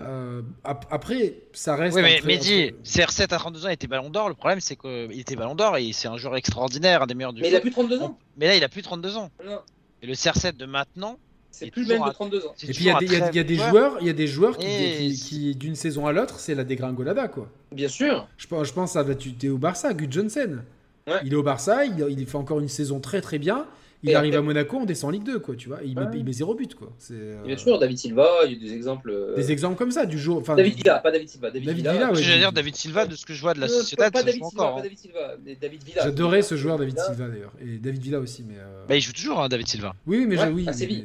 [0.00, 1.96] euh, ap- après, ça reste.
[1.96, 4.28] Oui, mais Mehdi, entre- CR7 à 32 ans, il était ballon d'or.
[4.28, 7.32] Le problème, c'est qu'il était ballon d'or et c'est un joueur extraordinaire, un des meilleurs
[7.32, 8.18] du Mais il a plus 32 ans.
[8.36, 9.30] Mais là, il a plus 32 ans.
[9.44, 9.58] Non,
[10.02, 11.18] Et le CR7 de maintenant,
[11.50, 12.54] c'est plus le même de à- 32 ans.
[12.62, 14.26] Et puis, il y a des, y a- y a joueurs, il y a des
[14.28, 17.48] joueurs qui, Et- qui- qui, d'une saison à l'autre, c'est la dégringolada, quoi.
[17.72, 18.28] Bien sûr.
[18.36, 20.58] Je, pense- je pense à, bah, tu es au Barça, Gus Johnson.
[21.06, 21.14] Ouais.
[21.24, 23.66] Il est au Barça, il, il fait encore une saison très très bien.
[24.04, 25.80] Il Et arrive après- à Monaco, on descend en Ligue 2, quoi, tu vois.
[25.84, 26.06] Il, Ouais.
[26.06, 26.92] met, il met zéro but, quoi.
[26.98, 29.10] C'est, euh, Bien sûr, David Silva, il y a des exemples.
[29.10, 30.38] euh, Des exemples comme ça, du jour.
[30.38, 31.50] Enfin, David du- Villa, pas David Silva.
[31.50, 31.92] David, David Villa.
[31.94, 32.22] Villa, ouais.
[32.22, 34.10] Je veux dire, David Silva, de ce que je vois de la Non, société, pas,
[34.12, 34.74] pas ça David joue Silva, encore.
[34.76, 34.84] pas hein.
[34.84, 35.34] David Silva.
[35.44, 36.02] mais David Villa.
[36.04, 37.06] J'adorais ce joueur, David Villa.
[37.06, 37.52] Silva, d'ailleurs.
[37.60, 38.54] Et David Villa aussi, mais.
[38.58, 39.94] euh, Bah, il joue toujours, hein, David Silva.
[40.06, 40.62] Oui, oui, mais Ouais, oui.
[40.62, 41.04] à mais- Séville.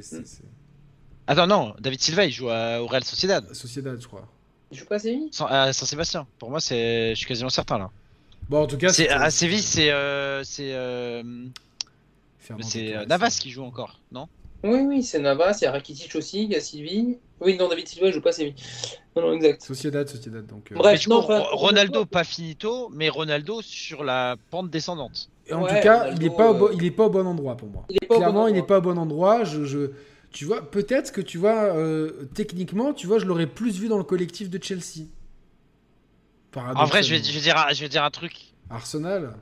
[1.25, 4.27] Attends, non, David Silva, il joue à- au Real Sociedad, Sociedad, je crois.
[4.71, 5.29] Il joue pas à Séville?
[5.47, 6.27] À Saint-Sébastien.
[6.37, 7.89] Pour moi, c'est, je suis quasiment certain là.
[8.49, 10.43] Bon, en tout cas, à Séville, c'est, euh,
[12.61, 13.05] c'est, euh.
[13.05, 14.27] Navas qui joue encore, non?
[14.63, 17.17] Oui, oui, c'est Navas, il y a Rakitic aussi, il y a Sylvie.
[17.41, 18.55] Oui, non, David Silva, il joue pas Séville.
[19.15, 19.61] Non, non, exact.
[19.61, 20.45] Sociedad, Sociedad.
[20.45, 21.05] Donc, euh, Bref.
[21.07, 25.29] Non, coup, enfin, Ro- Ronaldo pas finito, mais Ronaldo sur la pente descendante.
[25.47, 27.09] et en Ouais, tout cas, Ronaldo, il n'est pas, bo- euh, il est pas au
[27.09, 27.85] bon endroit pour moi.
[27.89, 29.43] Il est pas au bon Clairement, il n'est pas au bon endroit.
[29.43, 29.91] Je, je-
[30.31, 33.97] tu vois, peut-être que tu vois, euh, techniquement, tu vois, je l'aurais plus vu dans
[33.97, 35.07] le collectif de Chelsea.
[36.75, 37.23] En vrai, je vais, Paradoxalement.
[37.25, 39.35] je vais dire, je vais dire un truc, Arsenal.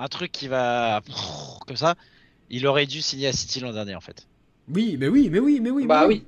[0.00, 1.02] Un truc qui va
[1.66, 1.94] comme ça.
[2.48, 4.26] Il aurait dû signer à City l'an dernier en fait.
[4.72, 5.86] Oui, mais oui, mais oui, mais oui.
[5.86, 6.24] Bah mais oui.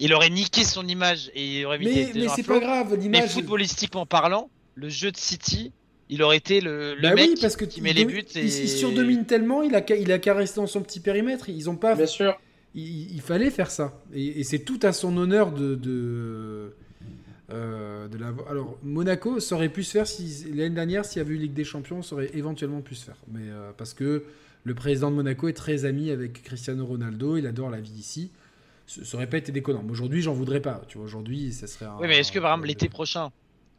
[0.00, 2.58] Il aurait niqué son image et il aurait mis des, Mais, des mais c'est pas
[2.58, 3.30] grave, Mais l'image.
[3.30, 5.72] footballistiquement parlant, le jeu de City,
[6.08, 8.24] il aurait été le, le Bah mec oui, parce que qui il met les buts
[8.34, 11.48] et il surdomine tellement, il a qu'à- il a qu'à rester dans son petit périmètre.
[11.48, 11.94] Ils ont pas.
[11.94, 12.36] Bien sûr.
[12.74, 13.94] Il, il fallait faire ça.
[14.12, 15.74] Et, et c'est tout à son honneur de.
[15.76, 16.74] de
[17.50, 18.48] euh, de l'avoir.
[18.50, 21.54] Alors, Monaco, ça aurait pu se faire si l'année dernière, s'il y avait eu Ligue
[21.54, 23.16] des Champions, ça aurait éventuellement pu se faire.
[23.32, 24.24] Mais euh, parce que
[24.64, 28.30] le président de Monaco est très ami avec Cristiano Ronaldo, il adore la vie ici.
[28.88, 29.82] Ça aurait pas été déconnant.
[29.84, 30.80] Mais aujourd'hui, j'en voudrais pas.
[30.88, 31.86] Tu vois, aujourd'hui, ça serait.
[31.86, 33.30] un- Oui, mais est-ce que par exemple l'été prochain,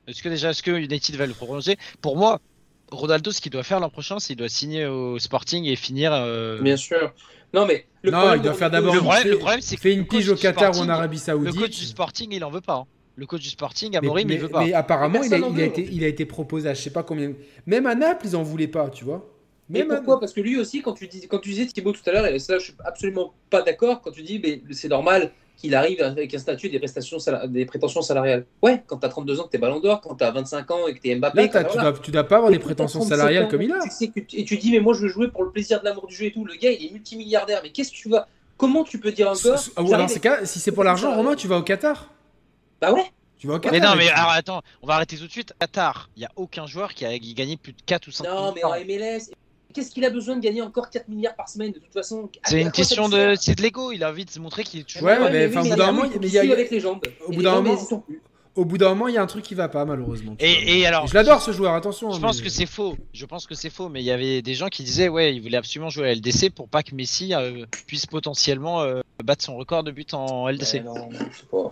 [0.08, 1.78] est-ce que déjà, est-ce que United va le prolonger?
[2.02, 2.40] Pour moi,
[2.92, 6.12] Ronaldo, ce qu'il doit faire l'an prochain, c'est qu'il doit signer au Sporting et finir.
[6.14, 7.14] euh, Bien sûr.
[7.54, 9.62] Non, mais le Non, problème il doit faire d'abord Le une- problème, fait- le problème,
[9.62, 11.22] c'est que Fait une le coach pige au du Qatar ou en Sporting- Arabie Le
[11.22, 11.56] Saoudite.
[11.62, 12.76] coach du Sporting, il en veut pas.
[12.76, 12.86] hein.
[13.18, 14.64] Le coach du Sporting, Amorim, mais- il veut pas.
[14.64, 17.34] mais apparemment, il a, il, été, il a été proposé à je sais pas combien.
[17.66, 19.28] Même à Naples, ils en voulaient pas, tu vois.
[19.70, 21.92] Mais Même à- pourquoi Parce que lui aussi, quand tu, dis, quand tu disais Thibaut
[21.94, 24.88] tout à l'heure, et ça je suis absolument pas d'accord, quand tu dis mais c'est
[24.88, 27.18] normal qu'il arrive avec un statut des, prestations
[27.48, 28.46] des prétentions salariales.
[28.62, 31.00] Ouais, quand t'as 32 ans, que t'es ballon d'or, quand t'as 25 ans et que
[31.02, 31.50] t'es Mbappé.
[31.52, 33.72] Là, tu, dois, tu dois pas avoir des prétentions t'as 37 salariales ans, comme il
[33.72, 33.80] a.
[33.82, 36.14] tu- et tu dis mais moi je veux jouer pour le plaisir de l'amour du
[36.14, 36.46] jeu et tout.
[36.46, 38.28] Le gars il est multimilliardaire, mais qu'est-ce que tu vas
[38.58, 39.84] Comment tu peux dire encore S- ah,
[40.22, 42.12] cas, si c'est pour l'argent, Romain, tu vas au Qatar.
[42.82, 43.06] Bah ouais.
[43.40, 45.54] Tu vas au Mais non, mais alors attends, on va arrêter tout de suite.
[45.60, 48.52] Qatar, il n'y a aucun joueur qui a gagné plus de 4 ou 5 Non,
[48.56, 49.30] mais en MLS,
[49.74, 52.30] qu'est-ce qu'il a besoin de gagner encore 4 milliards par semaine de toute façon?
[52.44, 53.36] C'est une question de.
[53.40, 55.04] C'est de l'ego, il a envie de se montrer qu'il est toujours.
[55.04, 57.02] Ouais, mais au bout d'un un moment, il y a- avec les jambes.
[57.26, 58.04] au bout d'un moment-.
[58.56, 60.36] Au bout d'un il y a un truc qui va pas, malheureusement.
[60.40, 61.06] Et, et alors.
[61.06, 62.10] je l'adore ce joueur, attention.
[62.10, 62.98] Je hein, pense mais- que c'est faux.
[63.14, 63.88] Je pense que c'est faux.
[63.88, 66.50] Mais il y avait des gens qui disaient, ouais, il voulait absolument jouer à LDC
[66.50, 70.74] pour pas que Messi euh, puisse potentiellement euh, battre son record de buts en LDC.
[70.74, 71.72] Ouais, non, non, c'est pas.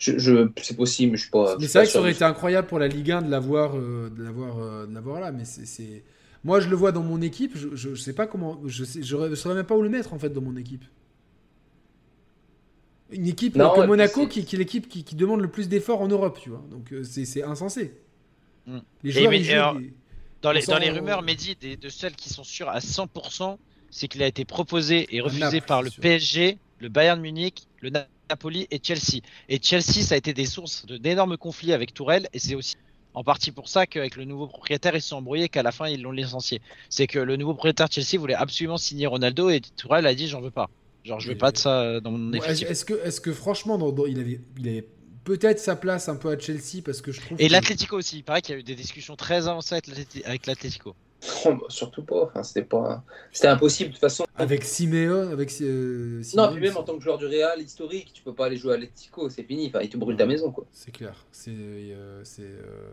[0.00, 1.56] Je, je- c'est possible, mais je suis pas.
[1.60, 3.76] Mais c'est vrai que ça aurait de été incroyable pour la Ligue 1 de l'avoir,
[3.76, 5.30] euh, de l'avoir, euh, de l'avoir là.
[5.30, 6.02] Mais c'est, c'est-
[6.42, 7.52] moi, je le vois dans mon équipe.
[7.54, 8.60] Je, je, je sais pas comment.
[8.66, 10.84] Je sais, je, saurais même pas où le mettre en fait dans mon équipe.
[13.12, 16.00] Une équipe Non, comme Monaco, qui, qui est l'équipe qui, qui demande le plus d'efforts
[16.00, 16.64] en Europe, tu vois.
[16.70, 17.92] Donc euh, c'est, c'est insensé.
[18.66, 18.78] Mm.
[19.02, 19.92] Les joueurs, mais- ils jouent alors, des-
[20.42, 23.58] Dans les, dans rumeurs, Mehdi, des- de celles qui sont sûres à 100%,
[23.90, 26.00] c'est qu'il a été proposé et refusé Naples, par le sûr.
[26.00, 29.20] PSG, le Bayern Munich, le Na- Napoli et Chelsea.
[29.48, 32.76] Et Chelsea, ça a été des sources de- d'énormes conflits avec Tourelle, et c'est aussi
[33.12, 35.88] en partie pour ça qu'avec le nouveau propriétaire, ils se sont embrouillés, qu'à la fin,
[35.88, 36.60] ils l'ont licencié.
[36.88, 40.40] C'est que le nouveau propriétaire Chelsea voulait absolument signer Ronaldo, et Tourelle a dit j'en
[40.40, 40.70] veux pas.
[41.04, 42.68] Genre, je veux pas de ça euh, dans mon effectif.
[42.70, 44.86] est-ce que, franchement, dans- dans- il avait, il avait
[45.24, 47.40] peut-être sa place un peu à Chelsea parce que je trouve.
[47.40, 49.80] Et que- l'Atlético aussi, il paraît qu'il y a eu des discussions très avancées
[50.24, 50.94] avec l'Atlético.
[51.44, 52.24] Oh, bah, surtout pas.
[52.24, 53.02] Enfin, c'était pas.
[53.32, 54.24] C'était impossible de toute façon.
[54.36, 58.22] Avec Simeone, avec euh, Non, puis même en tant que joueur du Real historique, tu
[58.22, 59.66] peux pas aller jouer à l'Atletico, c'est fini.
[59.68, 60.64] Enfin, il te brûle ta maison, quoi.
[60.72, 61.14] C'est clair.
[61.32, 61.50] C'est.
[61.52, 62.90] euh, c'est euh,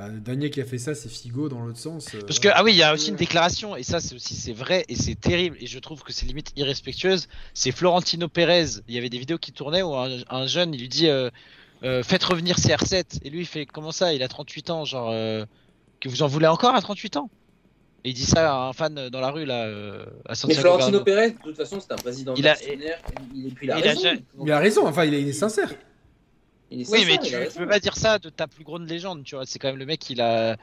[0.00, 2.14] Enfin, le dernier qui a fait ça, c'est Figo dans l'autre sens.
[2.14, 4.34] euh, Parce que, ah oui, il y a aussi une déclaration, et ça c'est aussi
[4.36, 7.26] c'est vrai, et c'est terrible, et je trouve que c'est limite irrespectueuse.
[7.52, 10.80] C'est Florentino Pérez, il y avait des vidéos qui tournaient où un, un jeune, il
[10.82, 11.30] lui dit euh,
[11.82, 13.18] euh, Faites revenir CR7.
[13.24, 15.44] Et lui, il fait Comment ça Il a 38 ans, genre, euh,
[16.00, 17.28] que vous en voulez encore à 38 ans?
[18.04, 20.60] Il dit ça à un fan dans la rue, là, euh, à Mais Santiago.
[20.60, 21.14] Florentino Bernabéu.
[21.14, 24.08] Pérez, de toute façon, c'est un président Il a- il, il a il a raison.
[24.44, 25.70] Il a raison, enfin, il est, il est sincère.
[26.70, 27.60] Il est Oui, sincère, mais il tu, raison.
[27.60, 29.44] peux pas dire ça de ta plus grande légende, tu vois.
[29.46, 30.56] C'est quand même le mec qui a,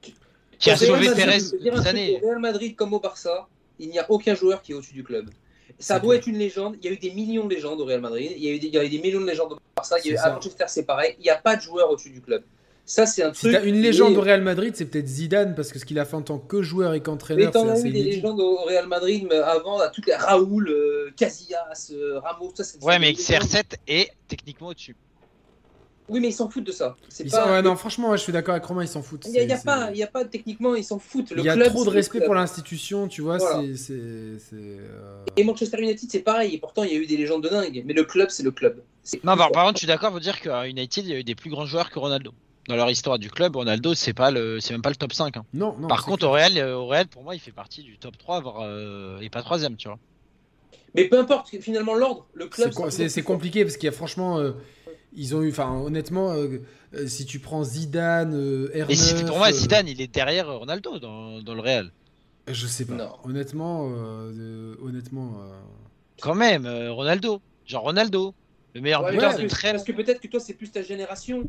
[0.00, 0.12] Tu-
[0.58, 2.20] qui a sauvé Pérez des années.
[2.22, 3.46] Au Real Madrid comme au Barça,
[3.78, 5.30] il n'y a aucun joueur qui est au-dessus du club.
[5.78, 6.12] Ça clair.
[6.14, 8.44] être une légende, il y a eu des millions de légendes au Real Madrid, il
[8.44, 10.08] y a eu des, il y a eu des millions de légendes au Barça, il
[10.08, 10.30] y a eu, à.
[10.34, 12.42] Manchester c'est pareil, il n'y a pas de joueur au-dessus du club.
[12.84, 13.60] Ça c'est un Si truc.
[13.64, 16.16] une légende est- au Real Madrid, c'est peut-être Zidane, parce que ce qu'il a fait
[16.16, 18.56] en tant que joueur et Mais qu'entraîneur, t'en c'est as assez eu des légendes au
[18.64, 22.98] Real Madrid mais avant, à toutes les Raoul, euh, Casillas, euh, Ramos, ça c'est Ouais,
[22.98, 23.42] mais des légendes.
[23.48, 24.96] CR7 est techniquement au-dessus.
[26.08, 26.96] Oui, mais ils s'en foutent de ça.
[27.08, 27.44] C'est Ils pas...
[27.44, 29.24] s'en- ouais, non, franchement, ouais, je suis d'accord avec Romain, ils s'en foutent.
[29.26, 31.30] Il n'y a, pas, il y a pas techniquement, ils s'en foutent.
[31.30, 33.38] Le Il y a club, trop de respect pour l'institution, tu vois.
[33.38, 33.62] Voilà.
[33.76, 34.36] c'est- euh,
[35.36, 36.56] Et Manchester United, c'est pareil.
[36.56, 37.82] Et pourtant, il y a eu des légendes de dingue.
[37.86, 38.82] Mais le club, c'est le club.
[39.22, 39.52] Non, par, fort.
[39.52, 41.48] par contre, je suis d'accord pour dire qu'à United, il y a eu des plus
[41.50, 42.32] grands joueurs que Ronaldo.
[42.68, 45.36] Dans leur histoire du club, Ronaldo, c'est pas le, c'est même pas le top 5.
[45.36, 45.44] hein.
[45.52, 45.88] Non, non.
[45.88, 46.30] Par contre, clair.
[46.30, 49.30] au Real, au Real, pour moi, il fait partie du top 3, voire euh, et
[49.30, 49.98] pas troisième, tu vois.
[50.94, 52.70] Mais peu importe, finalement, l'ordre, le club.
[52.90, 54.52] C'est compliqué parce qu'il y a franchement, euh,
[55.14, 56.58] ils ont eu, enfin, honnêtement, euh,
[56.94, 60.12] euh, si tu prends Zidane, euh, R9, Et si, pour moi, euh, Zidane, il est
[60.14, 61.90] derrière Ronaldo dans, dans le Real.
[62.46, 62.94] je sais pas.
[62.94, 63.10] Non.
[63.24, 63.94] Honnêtement, euh,
[64.38, 65.32] euh, honnêtement.
[65.40, 65.50] euh,
[66.20, 67.40] Quand même, euh, Ronaldo.
[67.66, 68.34] Genre Ronaldo.
[68.74, 69.72] Le meilleur Ouais, buteur parce de très.
[69.72, 71.48] Parce que peut-être que toi, c'est plus ta génération.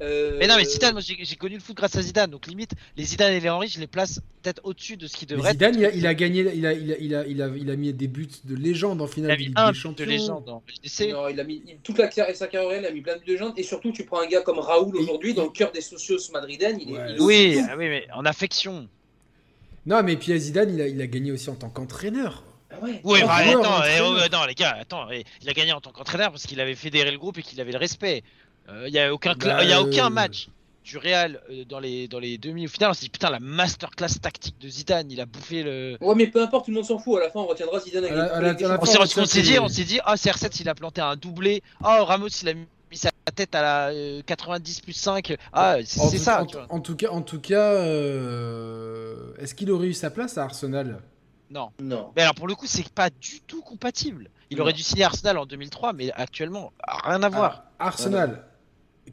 [0.00, 2.70] Euh, Mais non, mais Zidane, moi j'ai connu le foot grâce à Zidane, donc limite,
[2.96, 5.74] les Zidane et les Henry, je les place peut-être au-dessus de ce qui devrait Zidane,
[5.76, 5.96] il a, être.
[5.96, 8.06] il a gagné, il a, il a, il a, il a, il a mis des
[8.06, 10.04] buts de légende en Il finale a de mis un des but Champions.
[10.04, 10.62] de légende en.
[11.00, 13.22] Non, il a mis il- toute la, car- sa carrière, il a mis plein de
[13.26, 13.54] légendes.
[13.56, 16.78] Et surtout, tu prends un gars comme Raoul aujourd'hui, dans le cœur des socios madrilènes.
[16.80, 18.88] Il est, Ouais, il est Oui, ah oui, mais en affection.
[19.86, 22.44] Non, mais puis Zidane, il a, il a gagné aussi en tant qu'entraîneur.
[22.70, 23.00] Ah ouais.
[23.02, 25.80] Oui, bah, joueur, attends, eh, oh, non, les gars, attends, eh, il a gagné en
[25.80, 28.22] tant qu'entraîneur parce qu'il avait fédéré le groupe et qu'il avait le respect.
[28.68, 30.48] Euh, Il y a aucun, cla- Bah, il y a aucun euh, match
[30.84, 32.90] du Real euh, dans les dans les demi ou finales.
[32.90, 35.96] On s'est dit putain la masterclass tactique de Zidane, il a bouffé le.
[36.00, 37.18] Ouais, mais peu importe, tout le monde s'en fout.
[37.18, 38.80] À la fin, on retiendra Zidane avec À la- à la- avec les à la
[38.80, 39.04] On s'est on
[39.42, 41.62] dit, on s'est dit, ah CR7 il a planté un doublé.
[41.82, 45.36] Ah Ramos il a mis sa tête à la euh, 90 plus 5.
[45.52, 46.42] Ah c'est ça.
[46.42, 46.66] En, tu vois.
[46.70, 51.00] en tout cas, en tout cas, euh, est-ce qu'il aurait eu sa place à Arsenal?
[51.50, 51.70] Non.
[51.80, 52.10] Non.
[52.16, 54.28] Mais alors pour le coup c'est pas du tout compatible.
[54.50, 54.62] Il Non.
[54.64, 56.72] aurait dû signer Arsenal en 2003, mais actuellement
[57.04, 57.64] rien à voir.
[57.78, 58.30] Ah, Arsenal.
[58.30, 58.47] Quel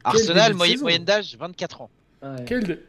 [0.04, 1.90] Arsenal moyenne moyenne d'âge 24 ans.
[2.22, 2.44] Ouais.
[2.46, 2.80] Quel,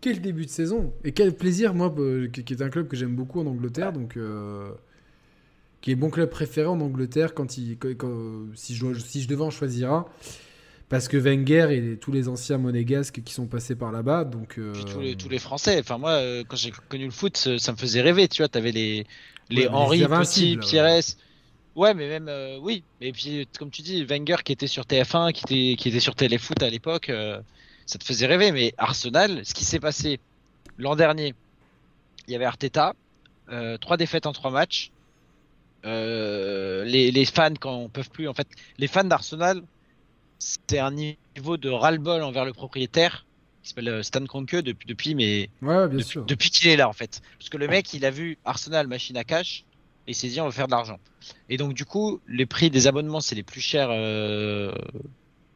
[0.00, 3.14] quel début de saison et quel plaisir moi euh, qui, est un club que j'aime
[3.14, 4.70] beaucoup en Angleterre donc euh,
[5.80, 9.22] qui est mon club préféré en Angleterre quand il quand- quand- si je dois- si
[9.22, 10.06] je devais en choisir un
[10.88, 14.72] parce que Wenger et tous les anciens monégasques qui sont passés par là-bas donc euh,
[14.72, 15.78] Puis tous les, tous les Français.
[15.78, 18.26] Enfin, moi, euh, quand j'ai connu le foot, ça, ça me faisait rêver.
[18.26, 19.06] Tu vois, t'avais les,
[19.50, 20.82] les Ouais, Henri, les Petit, Pires.
[21.80, 22.84] Ouais, mais même, euh, oui.
[23.00, 26.14] Et puis, comme tu dis, Wenger qui était sur TF1, qui était, qui était sur
[26.14, 27.40] Téléfoot à l'époque, euh,
[27.86, 28.52] ça te faisait rêver.
[28.52, 30.20] Mais Arsenal, ce qui s'est passé
[30.76, 31.32] l'an dernier,
[32.28, 32.92] il y avait Arteta,
[33.48, 34.90] euh, trois défaites en trois matchs.
[35.84, 39.62] Les, les fans, quand on peut plus, en fait, les fans d'Arsenal,
[40.38, 43.24] c'est un niveau de ras-le-bol envers le propriétaire
[43.62, 47.22] qui s'appelle Stan Kroenke depuis, depuis mais ouais bien depuis, qu'il est là en fait.
[47.38, 49.64] Parce que le mec, il a vu Arsenal machine à cash
[50.06, 50.98] il s'est dit on va faire de l'argent.
[51.48, 54.98] Et donc du coup, les prix des abonnements c'est les plus chers euh, du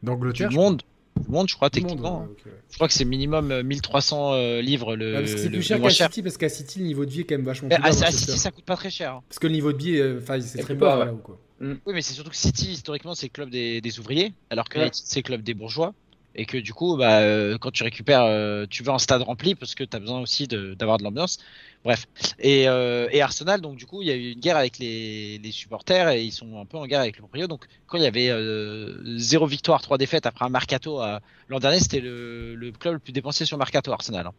[0.03, 0.81] d'Angleterre je monde.
[1.17, 2.19] Du monde, je crois du monde, techniquement.
[2.21, 2.51] ouais, ok, ouais.
[2.69, 5.15] Je crois que c'est minimum euh, 1300 euh, livres le.
[5.15, 7.23] Ouais, que c'est plus cher qu'à City parce qu'à City le niveau de vie est
[7.23, 8.05] quand même vachement Mais plus bas.
[8.07, 8.11] à.
[8.11, 9.13] City, ça coûte pas très cher.
[9.13, 9.23] hein.
[9.29, 11.17] parce que le niveau de vie euh, enfin c'est C'est très bas bas, là où
[11.17, 14.67] quoi Oui, mais c'est surtout que City, historiquement, c'est le club des, des ouvriers, alors
[14.67, 15.93] que c'est le club des bourgeois.
[16.37, 19.55] Et que du coup, bah, euh, quand tu récupères, euh, tu veux un stade rempli
[19.55, 21.39] parce que tu as besoin aussi de- d'avoir de, l'ambiance.
[21.85, 22.07] Bref.
[22.39, 25.37] Et, euh, et Arsenal, donc du coup, il y a eu une guerre avec les,
[25.37, 27.45] les supporters et ils sont un peu en guerre avec le proprio.
[27.47, 31.59] Donc quand il y avait euh, zéro victoire, trois défaites après un mercato à- l'an
[31.59, 34.25] dernier, c'était le, le club le plus dépensé sur mercato Arsenal.
[34.27, 34.33] hein.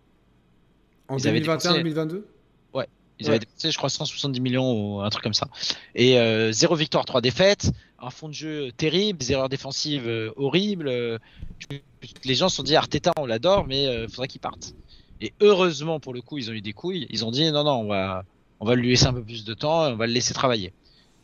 [1.08, 2.26] en Ils avaient 2021 dépensé- 2022
[3.18, 5.48] Ils avaient dépensé, je crois, 170 millions ou un truc comme ça.
[5.94, 10.32] Et euh, zéro victoire, trois défaites, un fond de jeu terrible, des erreurs défensives euh,
[10.36, 10.88] horribles.
[10.88, 11.16] euh,
[12.24, 14.74] les gens se sont dit Arteta, on l'adore, mais il faudrait qu'il parte.
[15.20, 17.06] Et heureusement, pour le coup, ils ont eu des couilles.
[17.10, 18.24] Ils ont dit non, non, on va,
[18.60, 20.72] on va lui laisser un peu plus de temps, on va le laisser travailler.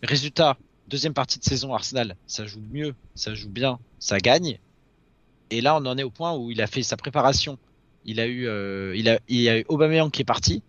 [0.03, 0.57] Résultat,
[0.89, 4.59] deuxième partie de saison, Arsenal, ça joue mieux, ça joue bien, ça gagne.
[5.51, 7.59] Et là, on en est au point où il a fait sa préparation.
[8.05, 10.63] Il a eu, euh, il a, il y a eu Aubameyang qui est parti,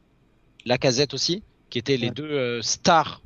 [0.65, 1.41] Lacazette aussi,
[1.71, 2.13] qui étaient les Ouais.
[2.13, 3.22] deux euh, stars,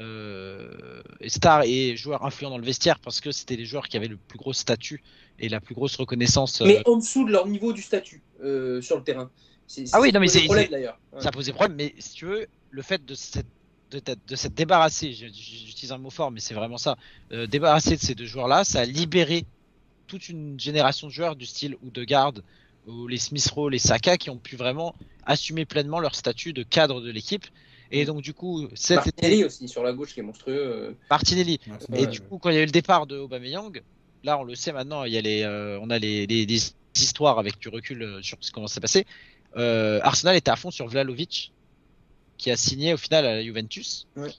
[0.00, 4.08] euh, stars et joueurs influents dans le vestiaire parce que c'était les joueurs qui avaient
[4.08, 5.02] le plus gros statut
[5.38, 6.60] et la plus grosse reconnaissance.
[6.60, 9.30] euh, Mais en dessous de leur niveau du statut euh, sur le terrain.
[9.66, 10.98] C'est- Ah oui, non, mais c'est- problème, d'ailleurs.
[11.12, 11.20] Ouais.
[11.22, 11.76] ça posait problème.
[11.76, 13.46] Mais si tu veux, le fait de s'être
[13.90, 16.96] de, de s'être débarrassé, je- je- j'utilise un mot fort, mais c'est vraiment ça,
[17.30, 19.44] euh, débarrassé de ces deux joueurs-là, ça a libéré
[20.08, 22.42] toute une génération de joueurs du style ou de garde
[22.88, 24.96] ou les Smith Rowe, les Saka, qui ont pu vraiment
[25.26, 27.46] assumer pleinement leur statut de cadre de l'équipe.
[28.00, 30.54] Et donc du coup, cet été, Martinelli aussi sur la gauche qui est monstrueux.
[30.56, 31.58] euh, Martinelli.
[31.66, 32.26] Ouais, Et vrai, du ouais.
[32.28, 33.82] coup, quand il y a eu le départ de Aubameyang,
[34.24, 36.60] là, on le sait maintenant, il y a les, euh, on a les, les- les
[36.96, 39.06] histoires avec du recul euh, sur ce comment ça s'est passé.
[39.56, 41.52] Euh, Arsenal était à fond sur Vlalovic,
[42.38, 44.06] qui a signé au final à la Juventus.
[44.16, 44.30] Ouais.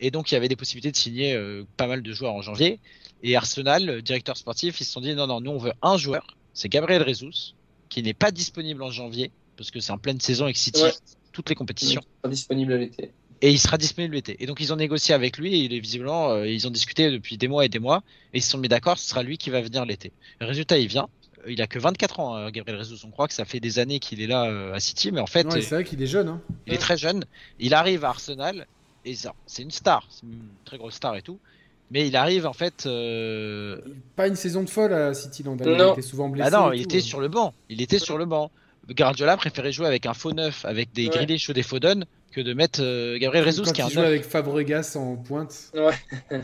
[0.00, 2.42] Et donc, il y avait des possibilités de signer euh, pas mal de joueurs en
[2.42, 2.80] janvier.
[3.22, 6.26] Et Arsenal, directeur sportif, ils se sont dit non, non, nous on veut un joueur,
[6.54, 7.54] c'est Gabriel Jesus,
[7.88, 10.92] qui n'est pas disponible en janvier, parce que c'est en pleine saison avec City, Ouais.
[11.32, 13.12] Toutes les compétitions pas disponible à l'été.
[13.40, 14.36] et il sera disponible l'été.
[14.40, 17.10] Et donc ils ont négocié avec lui et il est visiblement euh, ils ont discuté
[17.10, 18.02] depuis des mois et des mois
[18.32, 20.12] et ils se sont mis d'accord, ce sera lui qui va venir l'été.
[20.40, 21.08] Le résultat, il vient.
[21.48, 23.04] Il a que 24 ans, euh, Gabriel Jesus.
[23.04, 25.26] On croit que ça fait des années qu'il est là euh, à City, mais en
[25.26, 26.40] fait, Ouais, c'est vrai qu'il est jeune hein.
[26.68, 27.24] il est très jeune.
[27.58, 28.66] Il arrive à Arsenal
[29.04, 31.40] et ça, c'est une star, c'est une très grosse star et tout.
[31.90, 32.86] Mais il arrive en fait.
[32.86, 33.80] euh,
[34.16, 35.92] pas une saison de folle à City l'an dernier il Non.
[35.94, 37.00] était souvent blessé Ah non, il tout, était hein.
[37.08, 37.52] sur le banc.
[37.68, 38.50] Il était sur le banc.
[38.90, 41.10] Guardiola préférait jouer avec un faux neuf, avec des Ouais.
[41.10, 43.98] Grealish ou des Foden, que de mettre euh, Gabriel Jesus quand qui est un neuf.
[44.06, 45.92] avec Fabregas en pointe Ouais,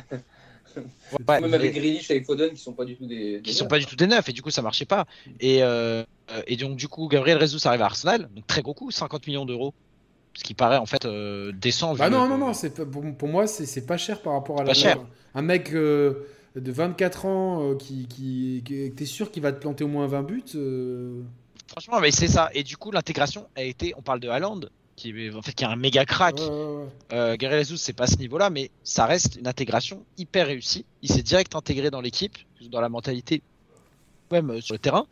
[1.41, 3.41] Même avec mais- Grealish, avec Foden, qui sont pas du tout des.
[3.43, 5.07] qui sont pas du tout des neufs et du coup ça marchait pas
[5.41, 8.75] et euh, euh, et donc du coup Gabriel Jesus arrive à Arsenal donc très gros
[8.75, 9.75] coup 50 millions d'euros
[10.35, 13.03] ce qui paraît en fait euh, décent Bah non, le- non, non, c'est pas- pour,
[13.17, 14.99] pour moi, c'est c'est pas cher par rapport à la Pas cher.
[15.35, 19.59] Un mec euh, de 24 ans euh, qui, qui, qui- t'es sûr qu'il va te
[19.61, 21.23] planter au moins 20 buts euh,
[21.81, 24.61] franchement mais c'est ça et du coup l'intégration a été on parle de Haaland
[24.97, 27.47] qui est en fait qui est un méga crack ouais, ouais, ouais.
[27.53, 31.11] euh, c'est pas à ce niveau là mais ça reste une intégration hyper réussie il
[31.11, 32.37] s'est direct intégré dans l'équipe
[32.71, 33.43] dans la mentalité
[34.33, 35.07] même euh, sur le terrain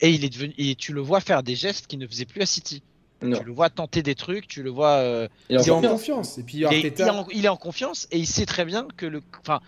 [0.00, 2.42] et il est devenu et tu le vois faire des gestes qu'il ne faisait plus
[2.42, 2.82] à City
[3.22, 3.38] Non.
[3.38, 4.96] Tu le vois tenter des trucs, tu le vois.
[4.96, 5.98] euh, Il est en Il est en confiance.
[6.00, 6.38] confiance.
[6.38, 8.46] Et puis il, est, il est Arteta, en, il est en confiance et il sait
[8.46, 9.60] très bien que le, enfin,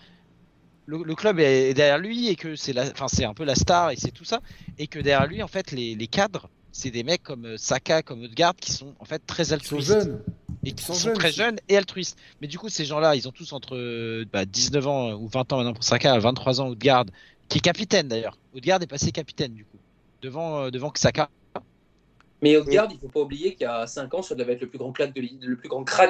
[0.85, 3.55] le, le club est derrière lui et que c'est la, enfin, c'est un peu la
[3.55, 4.41] star et c'est tout ça
[4.77, 8.01] et que derrière lui en fait les, les cadres c'est des mecs comme euh, Saka,
[8.01, 10.21] comme Odegaard qui sont en fait très ils sont altruistes jeunes.
[10.63, 12.17] et qui sont sont, jeunes très jeunes et altruistes.
[12.41, 15.53] Mais du coup ces gens-là ils ont tous entre euh, bah, 19 ans ou 20
[15.53, 17.05] ans maintenant pour Saka, 23 ans Odegaard
[17.47, 18.37] qui est capitaine d'ailleurs.
[18.53, 19.77] Odegaard est passé capitaine du coup
[20.21, 21.29] devant euh, devant Saka.
[22.41, 24.67] Mais Odegaard, il faut pas oublier qu'il y a 5 ans, ça devait être le
[24.67, 25.13] plus grand, crack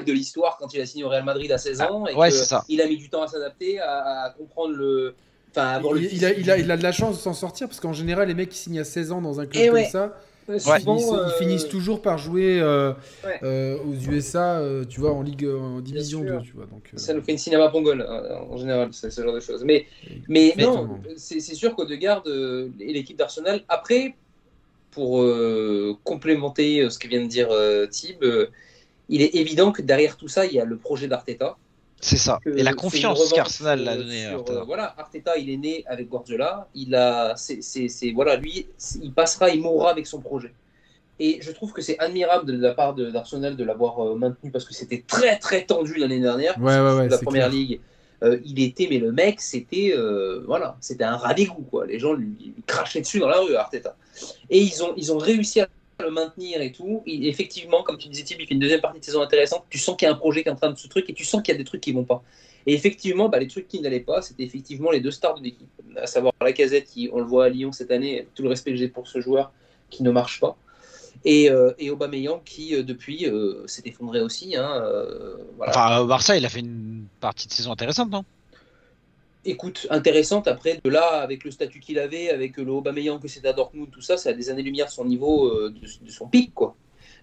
[0.06, 2.08] de l'histoire quand il a signé au Real Madrid à 16 ans.
[2.08, 2.66] et Ah, ouais, que c'est ça.
[2.68, 5.16] Il a mis du temps à s'adapter, à, à comprendre le.
[5.52, 7.22] Enfin, à avoir le Il, il a, il, a, il a de la chance de
[7.22, 9.64] s'en sortir parce qu'en général, les mecs qui signent à 16 ans dans un club
[9.64, 9.86] Eh comme ouais.
[9.86, 12.92] ça, Ouais, ils, finissent, ils euh, finissent toujours par jouer euh,
[13.26, 13.40] Ouais.
[13.42, 16.38] euh, aux USA, euh, tu vois, en Ligue, en Division sûr.
[16.40, 16.66] 2, tu vois.
[16.68, 19.40] Donc, euh, Ça nous fait une cinéma pongole euh, en général, c'est ce genre de
[19.40, 19.64] choses.
[19.64, 19.88] Mais,
[20.28, 24.14] mais, Mais- non, c'est sûr qu'Odegaard et l'équipe d'Arsenal, après,
[24.96, 28.48] pour euh, complémenter euh, ce que vient de dire euh, Thib, euh,
[29.10, 31.58] il est évident que derrière tout ça, il y a le projet d'Arteta.
[32.00, 32.40] C'est ça.
[32.44, 34.60] que Et la confiance qu'Arsenal a donnée à sur, Arteta.
[34.60, 36.68] euh, voilà, Arteta, il est né avec Guardiola.
[36.76, 40.54] Il a, c'est, c'est, c'est- voilà, lui, c'est- il passera, il mourra avec son projet.
[41.20, 44.50] Et je trouve que c'est admirable de la part de- d'Arsenal de l'avoir euh, maintenu
[44.52, 46.58] parce que c'était très très tendu l'année dernière.
[46.60, 47.60] Ouais, ouais, ouais, la c'est première clair.
[47.60, 47.80] ligue.
[48.24, 51.86] Euh, il était, mais le mec, c'était euh, voilà, c'était un rat d'égout, quoi.
[51.86, 53.96] Les gens lui, crachaient dessus dans la rue, Arteta.
[54.50, 55.68] Et ils ont, ils ont réussi à
[56.00, 57.04] le maintenir et tout.
[57.06, 59.66] Effectivement, comme tu disais, Thib, il fait une deuxième partie de saison intéressante.
[59.70, 61.14] Tu sens qu'il y a un projet qui est en train de se truc et
[61.14, 62.24] tu sens qu'il y a des trucs qui vont pas.
[62.66, 65.68] Et effectivement, bah, les trucs qui n'allaient pas, c'était effectivement les deux stars de l'équipe,
[65.98, 68.72] à savoir la casette qui, on le voit à Lyon cette année, tout le respect
[68.72, 69.52] que j'ai pour ce joueur,
[69.90, 70.58] qui ne marche pas.
[71.26, 74.56] Et, euh, et Aubameyang qui, euh, depuis, euh, s'est effondré aussi.
[74.56, 75.72] Hein, euh, voilà.
[75.72, 78.24] Enfin, au Barça, il a fait une partie de saison intéressante, non?
[79.44, 80.48] Écoute, intéressante.
[80.48, 83.90] Après, de là, avec le statut qu'il avait, avec le Aubameyang que c'était à Dortmund,
[83.92, 86.76] tout ça, c'est à des années-lumière son niveau euh, de, de son pic, quoi.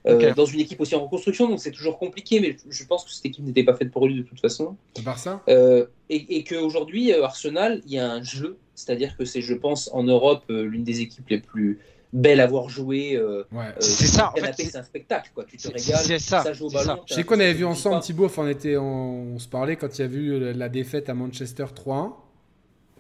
[0.04, 0.34] Euh.
[0.34, 3.24] Dans une équipe aussi en reconstruction, donc c'est toujours compliqué, mais je pense que cette
[3.24, 4.76] équipe n'était pas faite pour lui de toute façon.
[4.96, 5.40] Le Barça?
[5.48, 9.54] Euh, et et qu'aujourd'hui, euh, Arsenal, il y a un jeu, c'est-à-dire que c'est, je
[9.54, 11.78] pense, en Europe, euh, l'une des équipes les plus
[12.12, 13.16] belles à voir jouer.
[13.16, 13.66] Euh, Ouais.
[13.66, 15.44] euh, C'est ça, en fait, c'est un spectacle, quoi.
[15.44, 16.43] Tu te régales, c'est ça.
[16.43, 16.98] ça joue au ça.
[17.06, 18.02] Je sais qu'on avait vu ensemble, pas.
[18.02, 21.09] Thibaut, enfin, on, était en- on se parlait quand il y a eu la défaite
[21.09, 22.14] à Manchester 3-1,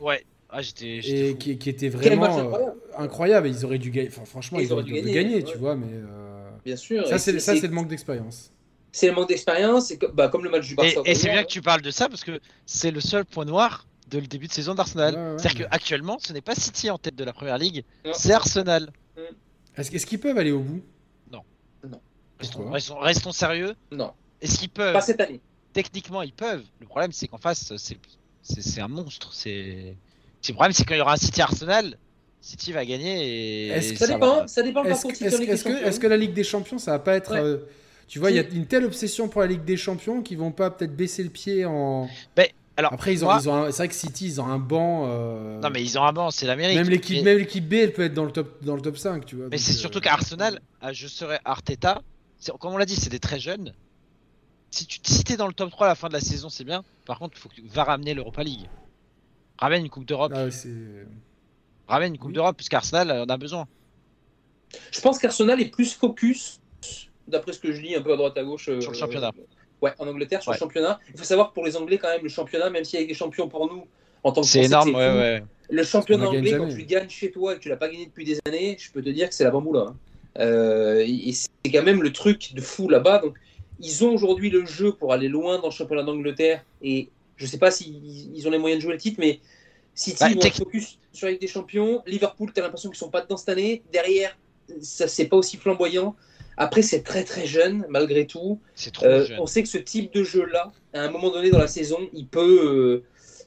[0.00, 0.24] Ouais.
[0.54, 0.98] Ah, j'étais.
[0.98, 2.74] et qui, qui était vraiment euh, incroyable.
[2.98, 3.48] incroyable.
[3.48, 4.08] Ils auraient dû gagner.
[4.08, 5.42] Enfin, franchement, Ils ils, auraient auraient dû dû gagner, gagner, ouais.
[5.44, 5.86] tu vois, mais.
[5.90, 7.06] euh, Bien sûr.
[7.08, 8.50] Ça, c'est ça, le manque d'expérience.
[8.92, 11.00] c'est le manque d'expérience, que- bah, comme le match du Barça.
[11.06, 13.86] Et, c'est bien que tu parles de ça parce que c'est le seul point noir
[14.10, 15.14] de le début de saison d'Arsenal.
[15.14, 17.82] Ouais, ouais, C'est-à-dire qu'actuellement, ce n'est pas City en tête de la première ligue,
[18.12, 18.90] c'est Arsenal.
[19.76, 20.82] Est-ce est-ce qu'ils peuvent aller au bout?
[22.38, 23.74] Restons, Pourquoi restons- restons sérieux.
[23.92, 25.40] Non, Est-ce qu'ils peuvent pas cette année.
[25.72, 26.64] Techniquement, ils peuvent.
[26.80, 27.72] Le problème, c'est qu'en face,
[28.42, 29.32] c'est un monstre.
[29.32, 29.94] C'est
[30.48, 31.96] le problème, c'est quand il y aura un City Arsenal,
[32.40, 35.94] City va gagner et, Est-ce que Ça ça dépend, va- ça dépend Est-ce que, est-ce
[35.94, 37.30] des que- la Ligue des Champions, ça va pas être.
[37.32, 37.38] Ouais.
[37.40, 37.58] euh,
[38.08, 40.50] tu vois, il y a une telle obsession pour la Ligue des Champions qu'ils vont
[40.50, 42.08] pas peut-être baisser le pied en.
[42.34, 44.46] Ben, alors, Après, ils ont, moi- ils ont un- c'est vrai que City, ils ont
[44.46, 45.04] un banc.
[45.08, 46.76] euh, Non, mais ils ont un banc, c'est l'Amérique.
[46.78, 48.96] même l'équipe, Mais, même l'équipe B, elle peut être dans le top, dans le top
[48.96, 49.48] 5, tu vois.
[49.50, 50.60] mais c'est euh, surtout qu'Arsenal,
[50.92, 52.02] je serais Arteta.
[52.38, 53.72] c'est- Comme on l'a dit, c'est des très jeunes.
[54.70, 56.64] Si tu si t'es dans le top 3 à la fin de la saison, c'est
[56.64, 56.82] bien.
[57.04, 58.68] Par contre, il faut que tu vas ramener l'Europa League.
[59.58, 60.32] Ramène une Coupe d'Europe.
[60.34, 60.46] ah.
[61.88, 62.34] Ramène une Coupe Oui.
[62.34, 63.66] d'Europe, puisqu'Arsenal en a besoin.
[64.90, 66.58] Je pense qu'Arsenal est plus focus,
[67.28, 68.68] d'après ce que je lis un peu à droite à gauche.
[68.70, 69.30] euh, Sur le championnat.
[69.82, 70.56] Ouais, en Angleterre, sur Ouais.
[70.56, 70.98] le championnat.
[71.12, 73.06] Il faut savoir que pour les Anglais, quand même, le championnat, même s'il y a
[73.06, 73.86] des champions pour nous,
[74.22, 75.44] en tant que C'est énorme, ouais, ouais.
[75.68, 78.06] Le championnat anglais, quand tu le gagnes chez toi et que tu l'as pas gagné
[78.06, 79.86] depuis des années, je peux te dire que c'est la bamboula.
[79.88, 79.96] hein.
[80.38, 83.18] Euh, et c'est quand même le truc de fou là-bas.
[83.18, 83.36] Donc,
[83.80, 86.64] ils ont aujourd'hui le jeu pour aller loin dans le championnat d'Angleterre.
[86.82, 89.40] Et je sais pas s'ils ils ont les moyens de jouer le titre, mais
[89.94, 92.02] City Bah, vont tec- focus sur la Ligue des Champions.
[92.06, 93.82] Liverpool, tu as l'impression qu'ils sont pas dedans cette année.
[93.92, 94.36] Derrière,
[94.80, 96.14] ça c'est pas aussi flamboyant.
[96.56, 98.60] Après, c'est très très jeune, malgré tout.
[98.74, 99.38] C'est trop Euh, jeune.
[99.40, 102.26] on sait que ce type de jeu-là, à un moment donné dans la saison, il
[102.26, 103.02] peut.
[103.02, 103.04] euh,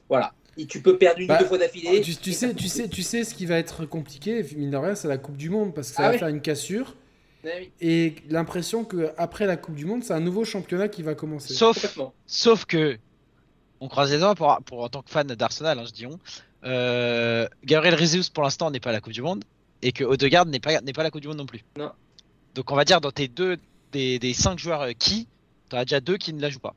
[0.08, 0.32] voilà.
[0.58, 2.00] Et tu peux perdre une Bah, ou deux fois d'affilée.
[2.00, 4.94] Tu, tu sais, tu sais, tu sais, ce qui va être compliqué, mine de rien,
[4.94, 6.18] c'est la Coupe du Monde parce que ça Ah va oui.
[6.18, 6.96] faire une cassure
[7.44, 11.14] oui, et l'impression que après la Coupe du Monde, c'est un nouveau championnat qui va
[11.14, 11.54] commencer.
[11.54, 12.98] Sauf, que,
[13.80, 16.18] on croise les doigts pour, pour en tant que fan d'Arsenal, hein, je dis on.
[16.64, 19.44] Euh, Gabriel Jesus pour l'instant n'est pas à la Coupe du Monde
[19.82, 21.62] et que Odegaard n'est pas n'est pas à la Coupe du Monde non plus.
[21.78, 21.92] Non.
[22.56, 23.58] Donc on va dire dans tes deux
[23.92, 25.28] des, des cinq joueurs euh, qui,
[25.68, 26.74] t'en as déjà deux qui ne la jouent pas.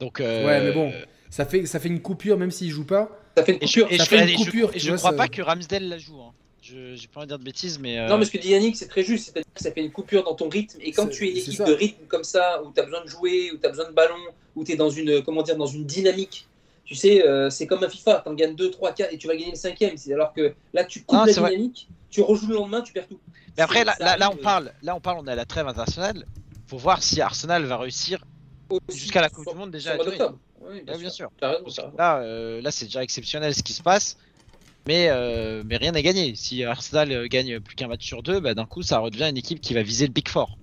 [0.00, 0.92] Donc euh, Ouais, mais bon,
[1.30, 3.10] ça fait, ça fait une coupure même s'il joue pas.
[3.36, 3.92] Ça fait une Et je, coupure.
[3.92, 5.42] et je- fait une et je- coupure, et tu je vois, crois ça- pas que
[5.42, 6.20] Ramsdale la joue.
[6.20, 6.32] hein.
[6.62, 8.48] Je j'ai pas envie de dire de bêtises, mais, euh, Non, mais ce que dit
[8.50, 9.24] Yannick, c'est très juste.
[9.26, 10.78] C'est-à-dire que ça fait une coupure dans ton rythme.
[10.80, 13.08] Et quand tu es une équipe de rythme comme ça, où tu as besoin de
[13.08, 14.16] jouer, où tu as besoin de ballon,
[14.56, 16.46] où tu es dans une, comment dire, dans une dynamique,
[16.86, 18.22] tu sais, euh, c'est comme un FIFA.
[18.24, 19.96] Tu en gagnes 2, 3, 4 et tu vas gagner le cinquième.
[19.98, 21.50] C'est alors que là, tu coupes Ah, la vrai.
[21.50, 23.18] dynamique, tu rejoues le lendemain, tu perds tout.
[23.56, 25.66] Mais après, là, là, là, on parle, là, on parle, on est à la trêve
[25.68, 26.26] internationale.
[26.66, 28.24] Faut voir si Arsenal va réussir
[28.88, 29.96] jusqu'à la Coupe du Monde déjà à.
[30.66, 31.30] Oui, bien sûr.
[31.42, 31.92] Raison, t'as que raison.
[31.98, 34.16] là, euh, là, c'est déjà exceptionnel ce qui se passe.
[34.86, 36.34] Mais, euh, mais rien n'est gagné.
[36.34, 39.36] Si Arsenal euh, gagne plus qu'un match sur deux, bah, d'un coup, ça redevient une
[39.36, 40.58] équipe qui va viser le Big Four.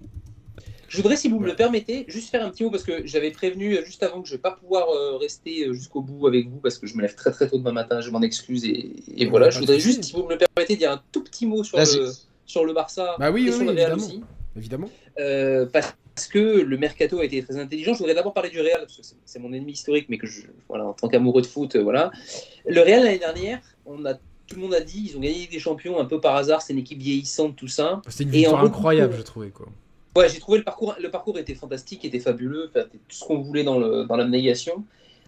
[0.87, 3.31] Je voudrais, si vous me le permettez, juste faire un petit mot parce que j'avais
[3.31, 6.57] prévenu euh, juste avant que je vais pas pouvoir euh, rester jusqu'au bout avec vous
[6.57, 9.25] parce que je me lève très très tôt demain matin, je m'en excuse et, et
[9.25, 9.49] voilà.
[9.49, 12.11] Je voudrais juste, si vous me le permettez, dire un tout petit mot sur le,
[12.51, 14.03] sur le Barça Bah oui, et oui, sur le Real évidemment.
[14.05, 14.23] aussi.
[14.57, 14.89] Évidemment.
[15.19, 17.93] Euh, parce que le mercato a été très intelligent.
[17.93, 20.27] Je voudrais d'abord parler du Real, parce que c'est- c'est mon ennemi historique, mais que
[20.27, 22.11] je, voilà, en tant qu'amoureux de foot, euh, voilà.
[22.65, 25.59] Le Real l'année dernière, on a, tout le monde a dit, ils ont gagné des
[25.59, 26.61] champions un peu par hasard.
[26.61, 28.01] C'est une équipe vieillissante, tout ça.
[28.09, 29.67] C'était une victoire incroyable, je trouvais quoi.
[30.17, 33.39] Ouais, j'ai trouvé le parcours, le parcours était fantastique, était fabuleux, enfin, tout ce qu'on
[33.39, 34.83] voulait dans, le, dans l'abnégation.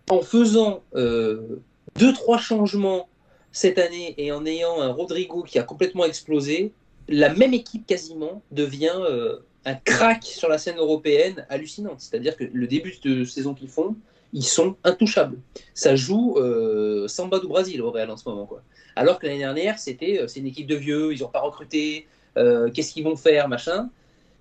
[0.10, 1.62] En faisant euh,
[1.98, 3.08] deux, trois changements
[3.54, 6.74] cette année et en ayant un Rodrigo qui a complètement explosé,
[7.08, 12.02] la même équipe quasiment devient euh, un crack sur la scène européenne hallucinante.
[12.02, 13.96] C'est-à-dire que le début de saison qu'ils font,
[14.34, 15.38] ils sont intouchables.
[15.74, 18.46] Ça joue euh, Samba du Brésil au Real en ce moment.
[18.46, 18.64] Quoi.
[18.96, 22.08] Alors que l'année dernière, c'était euh, c'est une équipe de vieux, ils n'ont pas recruté,
[22.38, 23.90] euh, qu'est-ce qu'ils vont faire, machin.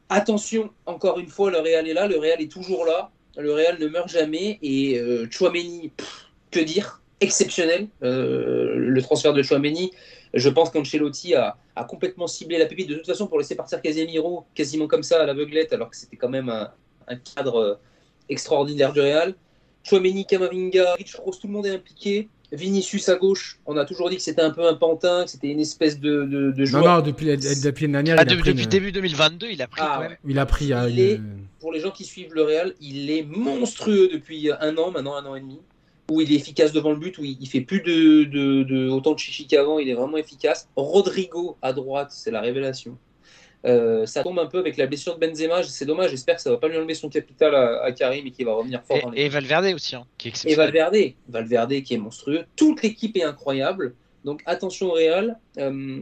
[0.08, 3.78] Attention, encore une fois, le Real est là, le Real est toujours là, le Real
[3.78, 5.00] ne meurt jamais et
[5.31, 5.91] Chouameni,
[6.50, 7.89] que dire, exceptionnel.
[8.02, 9.91] Le transfert de Chouameni,
[10.35, 12.89] je pense qu'Ancelotti a, a complètement ciblé la pépite.
[12.89, 16.17] De toute façon, pour laisser partir Casemiro quasiment comme ça à l'aveuglette, alors que c'était
[16.17, 16.70] quand même un,
[17.09, 17.75] un cadre euh,
[18.28, 19.35] extraordinaire du Real.
[19.85, 22.28] Chouameni, Kamavinga, Rich Kroos, tout le monde est impliqué.
[22.52, 25.49] Vinicius à gauche, on a toujours dit que c'était un peu un pantin, que c'était
[25.49, 26.97] une espèce de, de, de Non, joueur.
[26.99, 29.49] non, depuis, la- depuis l'année dernière, Ah, il, a de- pris depuis une- début 2022,
[29.51, 30.17] il a pris Ah, quand même.
[30.28, 31.20] il a pris euh, Il une- est-
[31.61, 35.25] Pour les gens qui suivent le Real, il est monstrueux depuis un an, maintenant un
[35.25, 35.61] an et demi,
[36.11, 39.13] où il est efficace devant le but, où il, fait plus de, de, de- autant
[39.13, 40.69] de chichi qu'avant, il est vraiment efficace.
[40.77, 42.99] Rodrigo à droite, c'est la révélation.
[43.65, 46.51] Euh, ça tombe un peu avec la blessure de Benzema, c'est dommage, j'espère que ça
[46.51, 49.01] va pas lui enlever son capital à, à Karim et qu'il va revenir fort Et,
[49.03, 50.55] dans les et Valverde aussi, hein, qui est et.
[50.57, 50.97] Valverde,
[51.29, 52.45] Valverde qui est monstrueux.
[52.57, 53.95] Toute l'équipe est incroyable.
[54.25, 56.01] Donc attention au Real, euh,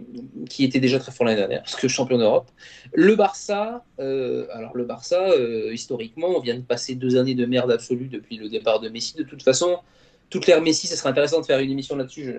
[0.49, 2.51] qui était déjà très fort l'année dernière, parce que champion d'Europe.
[2.93, 7.47] Le Barça, euh, alors le Barça, euh, historiquement, on vient de passer deux années de
[7.47, 9.17] merde absolue depuis le départ de Messi.
[9.17, 9.79] De toute façon,
[10.29, 12.35] toute l'ère Messi, ce serait intéressant de faire une émission là-dessus,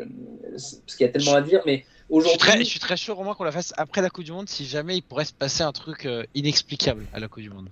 [0.52, 1.62] parce qu'il y a tellement à dire.
[1.66, 4.12] Mais Je suis, très, je aujourd'hui, suis très chaud, Romain, qu'on la fasse après la
[4.12, 7.42] Coupe du Monde, si jamais il pourrait se passer un truc inexplicable à la Coupe
[7.42, 7.70] du Monde.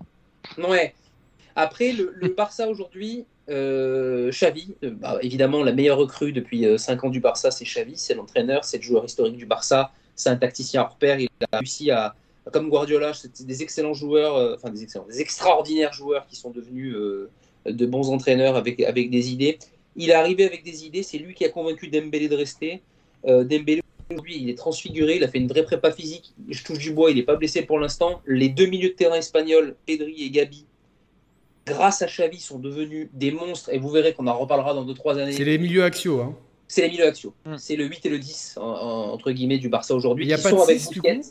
[0.58, 0.96] Ouais.
[1.56, 7.04] Après, le, le Barça aujourd'hui, euh, Xavi, euh, bah, évidemment, la meilleure recrue depuis 5
[7.04, 10.36] ans du Barça, c'est Xavi, c'est l'entraîneur, c'est le joueur historique du Barça, c'est un
[10.36, 12.16] tacticien hors pair, il a réussi à,
[12.52, 16.50] comme Guardiola, c'est des excellents joueurs, euh, enfin des excellents, des extraordinaires joueurs qui sont
[16.50, 17.30] devenus euh,
[17.66, 19.60] de bons entraîneurs avec, avec des idées.
[19.96, 22.82] Il est arrivé avec des idées, c'est lui qui a convaincu Dembélé de rester.
[23.26, 26.80] Euh, Dembélé, aujourd'hui, il est transfiguré, il a fait une vraie prépa physique, je touche
[26.80, 28.22] du bois, il n'est pas blessé pour l'instant.
[28.26, 30.66] Les deux milieux de terrain espagnols, Pedri et Gabi,
[31.70, 35.18] grâce à Xavi, sont devenus des monstres, et vous verrez qu'on en reparlera dans 2-3
[35.20, 35.32] années.
[35.34, 36.22] C'est les milieux axiaux.
[36.22, 36.36] Hein.
[36.68, 37.34] C'est les milieux axiaux.
[37.46, 37.58] Mm.
[37.58, 40.26] C'est le 8 et le 10, en- en- entre guillemets, du Barça aujourd'hui.
[40.26, 41.20] Il y a pas sont de avec 6 du Busquets.
[41.20, 41.28] coup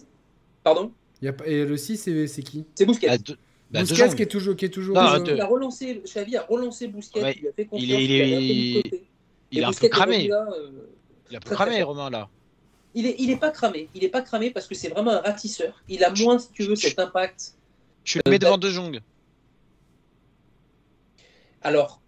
[0.64, 0.92] Pardon?
[1.22, 2.64] Il y a pas- Et le 6, c'est qui?
[2.74, 3.06] C'est Busquets.
[3.08, 3.36] Bah, de,
[3.70, 4.56] bah, qui est toujours.
[4.56, 7.48] Qui est toujours Non, euh, de- Il a relancé, Xavi a relancé Busquets, Ouais, il
[7.48, 9.02] a fait confiance, il est- il a est-.
[9.50, 10.28] Il un peu cramé.
[10.28, 10.70] là, euh,
[11.30, 12.28] Il est un peu Très, cramé, très Romain, là.
[12.94, 13.88] il est, il est pas cramé.
[13.94, 15.82] Il est pas cramé parce que c'est vraiment un ratisseur.
[15.88, 17.54] Il a moins, si tu veux, cet impact.
[18.04, 19.00] Tu Euh, le mets bah- devant De Jong.
[21.68, 22.00] Alors,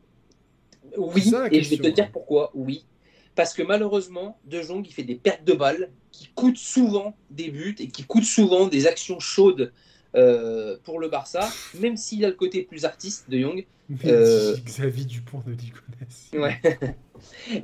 [0.96, 2.10] oui, et je vais te dire ouais.
[2.10, 2.50] pourquoi.
[2.54, 2.86] Oui,
[3.34, 7.50] parce que malheureusement, De Jong, il fait des pertes de balles qui coûtent souvent des
[7.50, 9.72] buts et qui coûtent souvent des actions chaudes
[10.16, 11.46] euh, pour le Barça,
[11.78, 13.66] même s'il a le côté plus artiste de Jong.
[13.90, 16.30] mais Euh, Xavier Dupont de Ligonnès.
[16.32, 16.60] Ouais.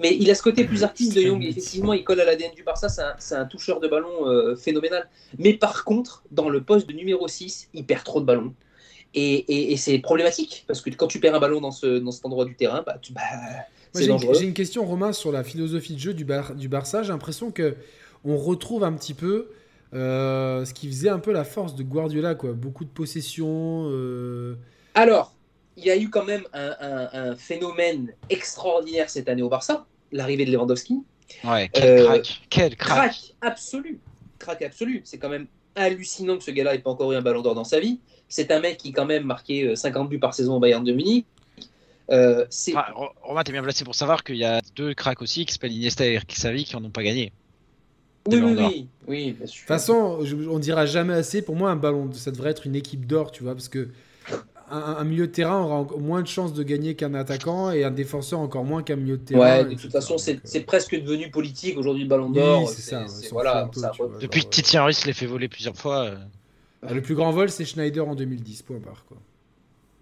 [0.03, 1.43] Mais il a ce côté plus artiste de Young.
[1.43, 2.91] et Effectivement, il colle à l'ADN du Barça.
[2.91, 5.09] C'est un, c'est un toucheur de ballon euh, phénoménal.
[5.39, 8.55] Mais par contre, dans le poste de numéro 6, il perd trop de ballons.
[9.19, 10.65] Et, et- et c'est problématique.
[10.67, 12.99] Parce que quand tu perds un ballon dans, ce, dans cet endroit du terrain, bah,
[13.01, 13.49] tu- bah, Moi,
[13.95, 14.35] c'est j'ai une- dangereux.
[14.39, 17.03] J'ai une question, Romain, sur la philosophie de jeu du, Bar- du Barça.
[17.03, 17.77] J'ai l'impression que
[18.25, 19.49] on retrouve un petit peu
[19.95, 22.53] euh, ce qui faisait un peu la force de Guardiola, quoi.
[22.53, 23.89] Beaucoup de possession.
[23.91, 24.57] euh,
[24.95, 25.33] Alors,
[25.79, 29.87] il y a eu quand même un, un- un phénomène extraordinaire cette année au Barça.
[30.13, 31.03] L'arrivée de Lewandowski.
[31.45, 32.41] Ouais, quel Euh, crack.
[32.51, 32.99] Quel crack.
[32.99, 33.99] Crack absolu.
[34.39, 35.01] Crack absolu.
[35.05, 35.47] C'est quand même
[35.77, 38.01] hallucinant que ce gars-là ait pas encore eu un ballon d'or dans sa vie.
[38.29, 40.93] C'est un mec qui quand même marqué euh, 50 buts par saison au Bayern de
[40.93, 41.27] Munich.
[42.11, 45.23] Euh, c'est Enfin, Ro- Romain, t'es bien placé pour savoir qu'il y a deux cracks
[45.23, 47.33] aussi qui s'appellent Iniesta et Xavi qui en ont pas gagné.
[48.27, 49.55] oui, oui, oui, oui, bien sûr.
[49.57, 50.19] De toute façon,
[50.51, 51.43] on dira jamais assez.
[51.43, 53.91] Pour moi, un ballon, ça devrait être une équipe d'or, tu vois, parce que
[54.71, 57.91] un, un milieu de terrain aura moins de chances de gagner qu'un attaquant et un
[57.91, 59.41] défenseur encore moins qu'un milieu de terrain.
[59.41, 62.69] Ouais, de toute façon, c'est euh, presque devenu politique aujourd'hui le Ballon Oui, d'Or.
[62.69, 64.09] c'est ça, c'est- s'en voilà, ça vois.
[64.21, 66.05] Depuis que Titi Henry se l'ait fait voler plusieurs fois.
[66.07, 66.17] euh,
[66.87, 69.05] ah, Le plus grand vol, c'est Schneider en 2010, point barre.
[69.09, 69.17] Quoi.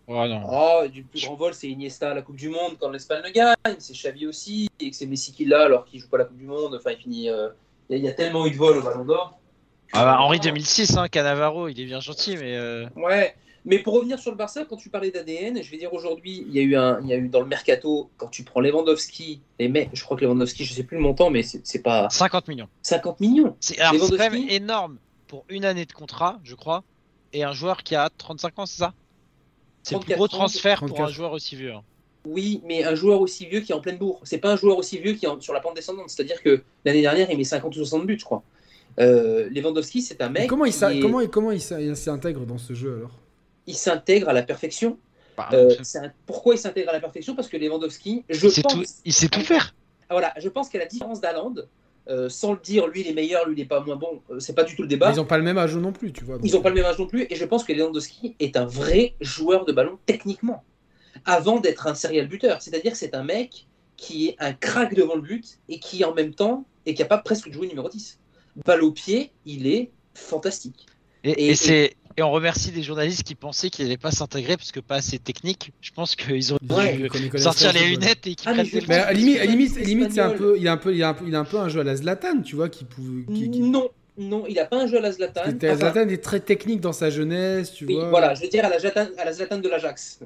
[0.07, 0.43] Ouais, non.
[0.51, 3.31] Oh, du plus grand vol, c'est Iniesta à la Coupe du Monde quand l'Espagne le
[3.31, 3.55] gagne.
[3.79, 6.37] C'est Xavi aussi, et que c'est Messi qui l'a alors qu'il joue pas la Coupe
[6.39, 6.75] du Monde.
[6.75, 7.31] Enfin, il finit.
[7.31, 7.49] euh,
[7.91, 9.39] Il y, a- il y a tellement eu de vols au Ballon d'Or.
[9.93, 12.57] Ah bah, Henri 2006, hein, Cannavaro, il est bien gentil, mais.
[12.57, 13.35] euh, Ouais.
[13.67, 16.55] Mais pour revenir sur le Barça, quand tu parlais d'ADN, je vais dire aujourd'hui, il
[16.55, 19.41] y a eu un, il y a eu dans le mercato, quand tu prends Lewandowski,
[19.59, 22.49] les mecs, je crois que Lewandowski, je sais plus le montant, mais c'est pas 50
[22.49, 22.69] millions.
[22.83, 23.57] 50 millions.
[23.61, 26.85] C'est c'est quand Lewandowski même énorme pour une année de contrat, je crois,
[27.33, 28.93] et un joueur qui a 35 ans, c'est ça?
[29.83, 31.13] C'est le plus 34 gros ans, transfert pour un 34.
[31.15, 31.73] joueur aussi vieux.
[31.73, 31.83] hein.
[32.27, 34.21] Oui, mais un joueur aussi vieux qui est en pleine bourre.
[34.25, 36.09] C'est pas un joueur aussi vieux qui est en- sur la pente descendante.
[36.09, 38.43] C'est-à-dire que l'année dernière, il met 50 ou 60 buts, je crois.
[38.99, 40.49] Euh, Lewandowski, c'est un Mais mec.
[40.49, 43.11] comment il est- comment, il s'intègre dans ce jeu alors?
[43.67, 44.99] Il s'intègre à la perfection.
[45.37, 47.35] Bah, Euh, un- Pourquoi il s'intègre à la perfection?
[47.35, 49.75] Parce que Lewandowski, je il, sait pense, tout, il sait tout faire.
[50.09, 51.55] Ah, voilà, je pense qu'à la différence d'Haaland,
[52.09, 54.39] euh, sans le dire, lui il est meilleur, lui il est pas moins bon, euh,
[54.39, 55.09] c'est pas du tout le débat.
[55.09, 56.37] Mais Ils ont pas le même âge non plus, tu vois.
[56.37, 58.57] donc- Ils n'ont pas le même âge non plus, et je pense que Lewandowski est
[58.57, 60.63] un vrai joueur de ballon techniquement,
[61.25, 62.61] avant d'être un serial buteur.
[62.63, 66.13] C'est-à-dire que c'est un mec qui est un crack devant le but et qui en
[66.15, 68.19] même temps est capable presque de jouer numéro 10.
[68.65, 70.87] Balle au pied, il est fantastique.
[71.25, 74.57] Et, Et- et c'est et on remercie des journalistes qui pensaient qu'il n'allait pas s'intégrer
[74.57, 75.73] parce que pas assez technique.
[75.81, 78.83] Je pense qu'ils ont Ouais, dû connaissent sortir les lunettes et qu'ils Ah, mais prennent
[78.89, 80.39] Mais à la limite, à limite, limite, c'est un Espagnol.
[80.55, 81.81] peu, il a un peu, il a un peu, il a un peu un jeu
[81.81, 83.25] à la Zlatan, tu vois, qui pouvait.
[83.35, 85.43] Qui, qui- Non, non, il n'a pas un jeu à la Zlatan.
[85.43, 88.11] que Enfin, Zlatan est très technique dans sa jeunesse, tu oui, vois.
[88.11, 90.21] voilà, je veux dire à la Zlatan, à la Zlatan de l'Ajax.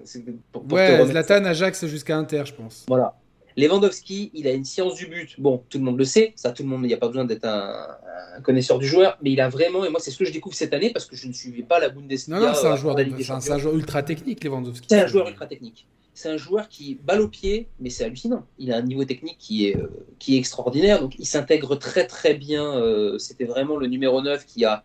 [0.70, 2.84] Ouais, Zlatan, Ajax jusqu'à Inter, je pense.
[2.88, 3.14] Voilà.
[3.58, 5.34] Lewandowski, il a une science du but.
[5.38, 7.24] Bon, tout le monde le sait, ça, tout le monde, il n'y a pas besoin
[7.24, 7.74] d'être un,
[8.36, 10.54] un connaisseur du joueur, mais il a vraiment, et moi, c'est ce que je découvre
[10.54, 12.38] cette année parce que je ne suivais pas la Bundesliga.
[12.38, 14.86] Non, non, c'est un euh, un, joueur ultra technique, Lewandowski.
[14.88, 15.86] C'est un joueur ultra technique.
[16.14, 18.44] C'est un joueur qui balle au pied, mais c'est hallucinant.
[18.58, 19.88] Il a un niveau technique qui est, euh,
[20.18, 21.00] qui est extraordinaire.
[21.00, 22.76] Donc il s'intègre très très bien.
[22.76, 24.82] euh, C'était vraiment le numéro 9 qui, a,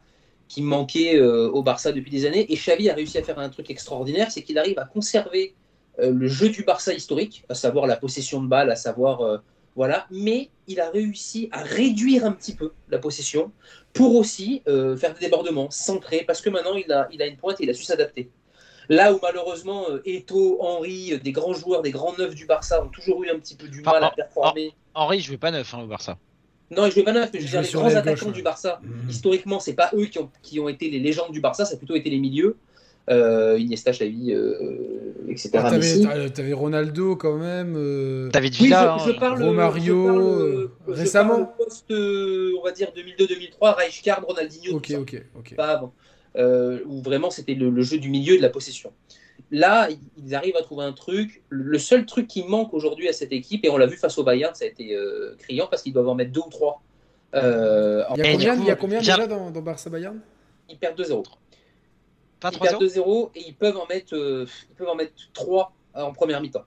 [0.47, 2.51] qui manquait euh, au Barça depuis des années.
[2.51, 5.55] Et Xavi a réussi à faire un truc extraordinaire, c'est qu'il arrive à conserver
[5.97, 9.21] le jeu du Barça historique, à savoir la possession de balle, à savoir...
[9.21, 9.37] euh,
[9.75, 13.51] voilà, mais il a réussi à réduire un petit peu la possession
[13.91, 17.37] pour aussi euh, faire des débordements, centrer, parce que maintenant il a, il a une
[17.37, 18.29] pointe et il a su s'adapter.
[18.89, 19.99] Là où malheureusement euh,
[20.59, 23.55] Henry, euh, des grands joueurs, des grands neufs du Barça ont toujours eu un petit
[23.55, 24.75] peu du mal Ah, à performer.
[24.93, 26.19] Henri, je vais pas neuf hein, au Barça.
[26.69, 28.31] Non, je vais pas neuf, mais je veux dire, les grands attaquants gauche, ouais.
[28.33, 29.09] du Barça, Mhm.
[29.09, 31.77] historiquement, c'est pas eux qui ont, qui ont été les légendes du Barça, ça a
[31.77, 32.57] plutôt été les milieux.
[33.09, 35.49] Euh, Iniesta, Xavi, euh, etc.
[35.55, 36.03] Ah, Messi.
[36.03, 37.75] T'avais t'avais Ronaldo quand même.
[37.75, 38.97] euh, David Oui, Villa.
[38.99, 39.43] je, je hein, parle.
[39.43, 41.35] Romario, je parle, euh, je récemment.
[41.35, 44.77] parle post, euh, on va dire 2002-2003, Rijkaard, Ronaldinho.
[44.77, 44.99] Ok, tout ça.
[44.99, 45.55] ok, ok.
[45.55, 45.93] Pas avant.
[46.37, 48.91] Euh, où vraiment c'était le, le jeu du milieu et de la possession.
[49.51, 49.89] Là,
[50.25, 51.43] ils arrivent à trouver un truc.
[51.49, 54.23] Le seul truc qui manque aujourd'hui à cette équipe, et on l'a vu face au
[54.23, 56.81] Bayern, ça a été euh, criant parce qu'ils doivent en mettre deux ou trois.
[57.35, 59.61] Euh, Il y a combien, du coup, il y a combien bien- déjà dans, dans
[59.61, 60.19] Barça Bayern?
[60.69, 61.23] Ils perdent 2-0.
[62.43, 65.13] Pas Ils 3 perdent 2-0 et ils peuvent en mettre, euh, ils peuvent en mettre
[65.33, 66.65] 3 en première mi-temps.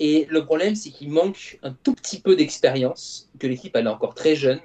[0.00, 3.90] Et le problème, c'est qu'il manque un tout petit peu d'expérience, que l'équipe elle est
[3.90, 4.60] encore très jeune,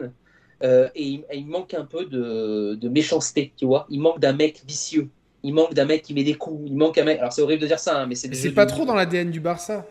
[0.63, 3.85] euh, et, il, et il manque un peu de, de méchanceté, tu vois.
[3.89, 5.09] Il manque d'un mec vicieux.
[5.43, 6.63] Il manque d'un mec qui met des coups.
[6.67, 7.19] Il manque un mec.
[7.19, 8.33] Alors c'est horrible de dire ça, hein, mais c'est.
[8.33, 9.85] C'est pas trop dans l'ADN du Barça.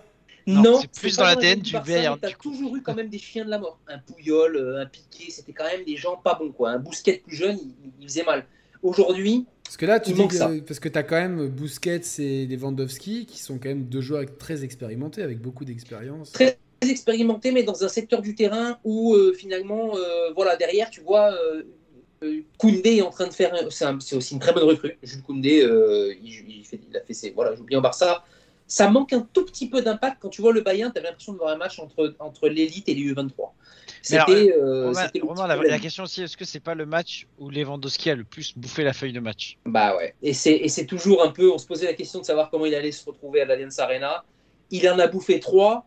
[0.46, 2.94] Non, Non, c'est plus dans l'ADN du Barça, Bayern, mais T'as du toujours eu quand
[2.94, 3.78] même des chiens de la mort.
[3.86, 6.70] Un Pouyol, euh, un Piqué, c'était quand même des gens pas bons quoi.
[6.70, 8.46] Un Bousquet plus jeune, il, il faisait mal.
[8.82, 13.24] Aujourd'hui, Parce que là, tu dis que- parce que t'as quand même Busquets et Lewandowski
[13.24, 16.30] qui sont quand même deux joueurs très expérimentés avec beaucoup d'expérience.
[16.32, 20.90] Très- très expérimenté, mais dans un secteur du terrain où euh, finalement, euh, voilà, derrière,
[20.90, 21.62] tu vois, euh,
[22.58, 23.54] Koundé est en train de faire.
[23.54, 24.98] un- C'est un- aussi une très bonne recrue.
[25.02, 25.66] Jules Koundé,
[26.22, 27.30] il, il fait, il a fait ses.
[27.30, 28.22] Voilà, joue bien au Barça.
[28.66, 30.18] Ça manque un tout petit peu d'impact.
[30.20, 32.88] Quand tu vois le Bayern, tu as l'impression de voir un match entre, entre l'élite
[32.90, 33.54] et les U23.
[34.02, 34.52] C'était.
[34.56, 35.20] euh, petit
[35.68, 38.82] la, question aussi, est-ce que c'est pas le match où Lewandowski a le plus bouffé
[38.82, 39.58] la feuille de match?
[39.64, 40.14] Bah ouais.
[40.22, 41.50] Et c'est, et c'est toujours un peu.
[41.50, 44.24] On se posait la question de savoir comment il allait se retrouver à l'Allianz Arena.
[44.70, 45.86] Il en a bouffé trois.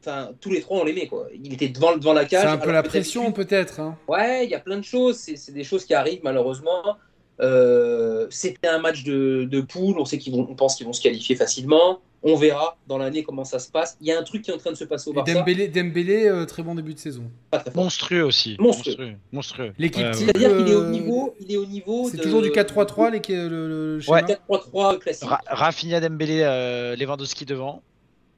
[0.00, 1.28] Enfin, tous les trois, on l'aimait, quoi.
[1.32, 2.42] Il était devant, devant la cage.
[2.42, 3.80] C'est un peu la pression peut-être.
[3.80, 3.96] hein.
[4.06, 5.16] Ouais, il y a plein de choses.
[5.16, 6.98] C'est, c'est des choses qui arrivent, malheureusement.
[7.40, 9.98] Euh, c'était un match de, de poule.
[9.98, 12.00] On sait qu'ils vont, on pense qu'ils vont se qualifier facilement.
[12.26, 13.98] On verra dans l'année comment ça se passe.
[14.00, 15.34] Il y a un truc qui est en train de se passer au Et Barça.
[15.34, 17.24] Dembélé, Dembélé, euh, très bon début de saison.
[17.50, 17.82] Pas très fort.
[17.84, 18.56] Monstrueux aussi.
[18.58, 18.94] Monstrueux.
[18.96, 19.16] Monstrueux.
[19.32, 19.72] Monstrueux.
[19.78, 20.14] L'équipe Ouais, ouais.
[20.14, 21.34] C'est-à-dire qu'il est au euh, niveau.
[21.40, 24.22] Il est au niveau C'est de- toujours du 4-3-3 les- le, le- le schéma.
[24.22, 25.28] 4-3-3 classique.
[25.28, 27.82] Ra- Rafinha, Dembélé, euh, Lewandowski devant.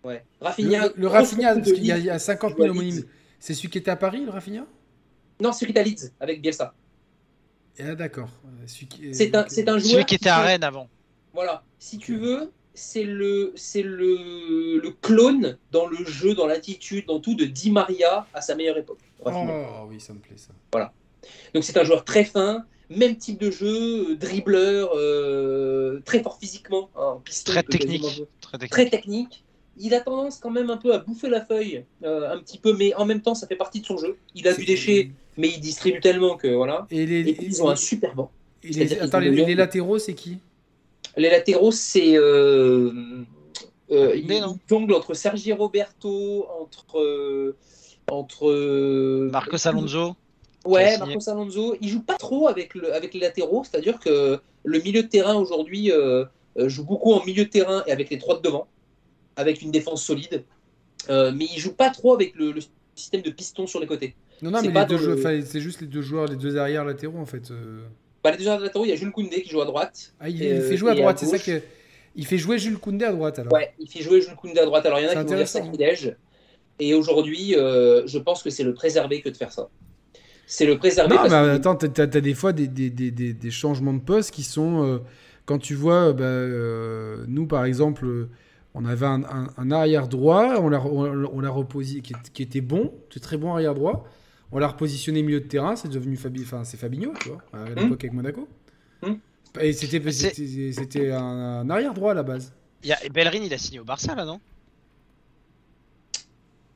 [0.02, 0.24] Ouais.
[0.40, 0.86] Le, Rafinha.
[0.88, 2.70] le- le Rafinha, parce qu'il y, a- de il y a 50 joue à 000
[2.76, 3.04] homonymes.
[3.38, 4.66] C'est celui qui était à Paris, le Rafinha?
[5.40, 6.74] Non, celui qui est à Leeds avec Bielsa.
[7.80, 8.28] Ah d'accord.
[8.46, 9.92] Euh, C'est un, c'est un joueur.
[9.92, 10.88] Celui qui était à Rennes avant.
[11.34, 11.62] Voilà.
[11.78, 17.20] Si tu veux, c'est le, c'est le, le clone dans le jeu, dans l'attitude, dans
[17.20, 18.98] tout de Di Maria à sa meilleure époque.
[19.24, 19.30] Oh
[19.88, 20.52] oui, ça me plaît ça.
[21.54, 26.90] Donc c'est un joueur très fin, même type de jeu, dribbleur, euh, très fort physiquement,
[26.96, 28.02] hein, piston, Très technique.
[28.40, 28.70] Très technique.
[28.70, 29.44] Très technique.
[29.78, 32.74] Il a tendance quand même un peu à bouffer la feuille, euh, un petit peu,
[32.76, 34.16] mais en même temps ça fait partie de son jeu.
[34.34, 36.86] Il a du déchet, mais il distribue tellement que voilà.
[36.90, 38.30] Et les, Et puis, ils ont un super banc.
[38.62, 40.38] et les- attends, les, latéraux, c'est qui?
[41.16, 42.16] Les latéraux, c'est.
[42.16, 42.92] Euh,
[43.90, 46.98] euh, il, jongle entre Sergi Roberto, entre.
[46.98, 47.56] euh,
[48.10, 50.14] entre euh, Marcos Alonso.
[50.64, 50.98] Ouais.
[50.98, 51.76] Marcos Alonso.
[51.80, 55.34] Il joue pas trop avec, le, avec les latéraux, c'est-à-dire que le milieu de terrain
[55.34, 56.24] aujourd'hui euh,
[56.58, 58.66] euh, joue beaucoup en milieu de terrain et avec les trois de devant,
[59.36, 60.44] avec une défense solide.
[61.08, 62.60] Euh, mais il joue pas trop avec le, le
[62.94, 64.14] système de piston sur les côtés.
[64.42, 67.50] Non, non, mais le- c'est juste les deux joueurs, les deux arrières latéraux en fait.
[67.50, 67.80] euh.
[68.24, 70.12] Bah, les deux latéraux, il y a Jules Koundé qui joue à droite.
[70.20, 71.62] Ah, il, Et, il fait euh, jouer à droite, c'est ça que.
[72.18, 73.52] Il fait jouer Jules Koundé à droite alors.
[73.52, 74.84] Ouais, il fait jouer Jules Koundé à droite.
[74.86, 76.16] Alors il y en a qui vont dire sacrilège.
[76.78, 79.68] Et aujourd'hui, euh, je pense que c'est le préservé que de faire ça.
[80.46, 83.10] C'est le préservé Non, parce mais que- attends, t'as, t'as des fois des, des, des,
[83.10, 84.84] des, changements de poste qui sont.
[84.84, 84.98] euh,
[85.44, 88.28] quand tu vois, euh, bah, euh, nous par exemple, euh,
[88.78, 92.60] on avait un, un- un arrière droit, on l'a, on, on l'a reposi- qui, était
[92.60, 94.06] bon, c'est très bon arrière droit.
[94.52, 97.68] On l'a repositionné milieu de terrain, c'est devenu Fabi, enfin, c'est Fabinho, tu vois, à
[97.70, 98.46] l'époque avec Monaco.
[99.02, 99.14] Hmm.
[99.60, 102.52] Et c'était, c'était, c'était un, un arrière droit à la base.
[102.84, 103.04] Il y a...
[103.04, 104.38] et Bellerin, il a signé au Barça là, non?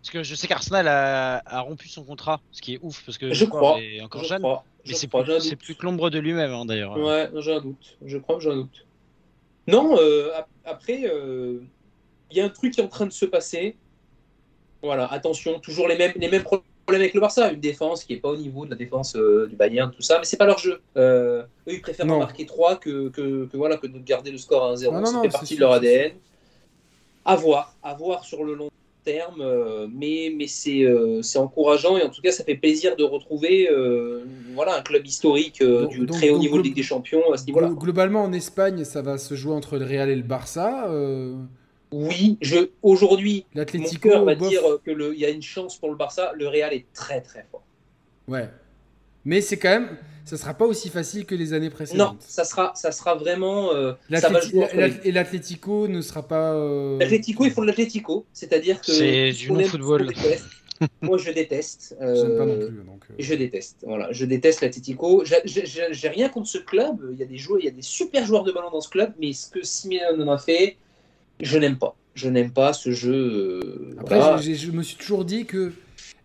[0.02, 1.42] Parce que je sais qu'Arsenal a...
[1.44, 3.80] a rompu son contrat, ce qui est ouf parce que Je crois.
[3.80, 4.40] est encore je jeune.
[4.40, 4.64] crois.
[4.86, 6.96] Mais Je c'est crois, plus, c'est que l'ombre de lui-même hein, d'ailleurs.
[6.98, 7.98] Ouais, j'ai un doute.
[8.04, 8.86] Je crois que j'ai un doute.
[9.66, 11.60] Non, euh, ap- après, euh,
[12.30, 13.76] il y a un truc qui est en train de se passer.
[14.82, 17.52] Voilà, attention, toujours les mêmes, les mêmes problèmes avec le Barça.
[17.52, 20.18] Une défense qui n'est pas au niveau de la défense euh, du Bayern, tout ça,
[20.18, 20.80] mais c'est pas leur jeu.
[20.96, 22.18] Euh, eux, ils préfèrent en Non.
[22.20, 24.90] marquer 3 que, que, que voilà, que de garder le score à 1-0.
[24.92, 26.12] Ah non, ça fait c'est partie de leur ADN.
[27.26, 28.70] À voir, à voir sur le long
[29.04, 30.86] terme, euh, mais, mais c'est
[31.38, 33.68] encourageant et en tout cas, ça fait plaisir de retrouver
[34.54, 37.36] voilà, un club historique Donc- du donc- très haut niveau de Ligue des Champions à
[37.36, 37.68] ce niveau-là.
[37.68, 40.86] Glo- Globalement, en Espagne, ça va se jouer entre le Real et le Barça.
[41.92, 43.64] Euh, Oui, je aujourd'hui, mon
[44.00, 44.48] cœur va bof.
[44.48, 46.32] dire que le- il y a une chance pour le Barça.
[46.36, 47.62] Le Real est très très fort.
[48.28, 48.48] Ouais.
[49.24, 52.16] Mais c'est quand même, ça sera pas aussi facile que les années Non, précédentes.
[52.20, 53.72] ça sera, ça sera vraiment.
[53.74, 54.66] euh, ça va jouer
[55.04, 56.54] Et l'Atlético ne sera pas.
[56.54, 58.92] euh, L'Atlético, ils font de l'Atlético, c'est-à-dire que.
[58.92, 60.44] C'est ce du qu'on déteste.
[61.02, 61.94] Moi, je déteste.
[62.00, 62.82] euh, pas non plus.
[62.84, 63.76] Donc, euh, Je déteste.
[63.86, 65.22] Voilà, je déteste l'Atlético.
[65.44, 66.96] J'ai rien contre ce club.
[67.12, 68.88] Il y a des joueurs, il y a des super joueurs de ballon dans ce
[68.88, 70.76] club, mais ce que Simeone en a fait,
[71.40, 71.96] je n'aime pas.
[72.14, 73.60] Je n'aime pas ce jeu.
[73.64, 74.38] euh, Après, voilà.
[74.40, 75.72] je me suis toujours dit que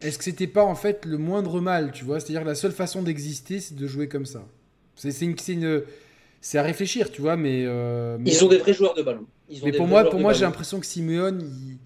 [0.01, 2.19] est-ce que c'était pas en fait le moindre mal, tu vois?
[2.19, 4.45] C'est-à-dire la seule façon d'exister, c'est de jouer comme ça.
[4.95, 5.83] C'est une, c'est une-
[6.41, 7.63] c'est à réfléchir, tu vois, mais.
[7.65, 9.25] euh, mais- Ils ont des vrais joueurs de ballon.
[9.49, 11.77] Ils ont Mais pour moi, pour moi, j'ai l'impression que Simeone, il,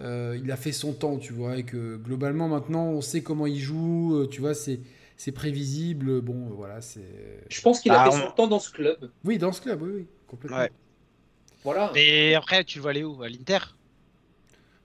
[0.00, 3.46] euh, il a fait son temps, tu vois, et que globalement maintenant, on sait comment
[3.46, 4.80] il joue, tu vois, c'est
[5.16, 6.20] c'est prévisible.
[6.20, 7.00] Bon, voilà, c'est.
[7.48, 9.10] Je pense qu'il a Ah, fait on- son temps dans ce club.
[9.24, 10.58] Oui, dans ce club, oui, oui, complètement.
[10.58, 10.70] Ouais.
[11.68, 11.92] Voilà.
[11.94, 13.22] Et après, tu le vois aller où?
[13.22, 13.58] À l'Inter?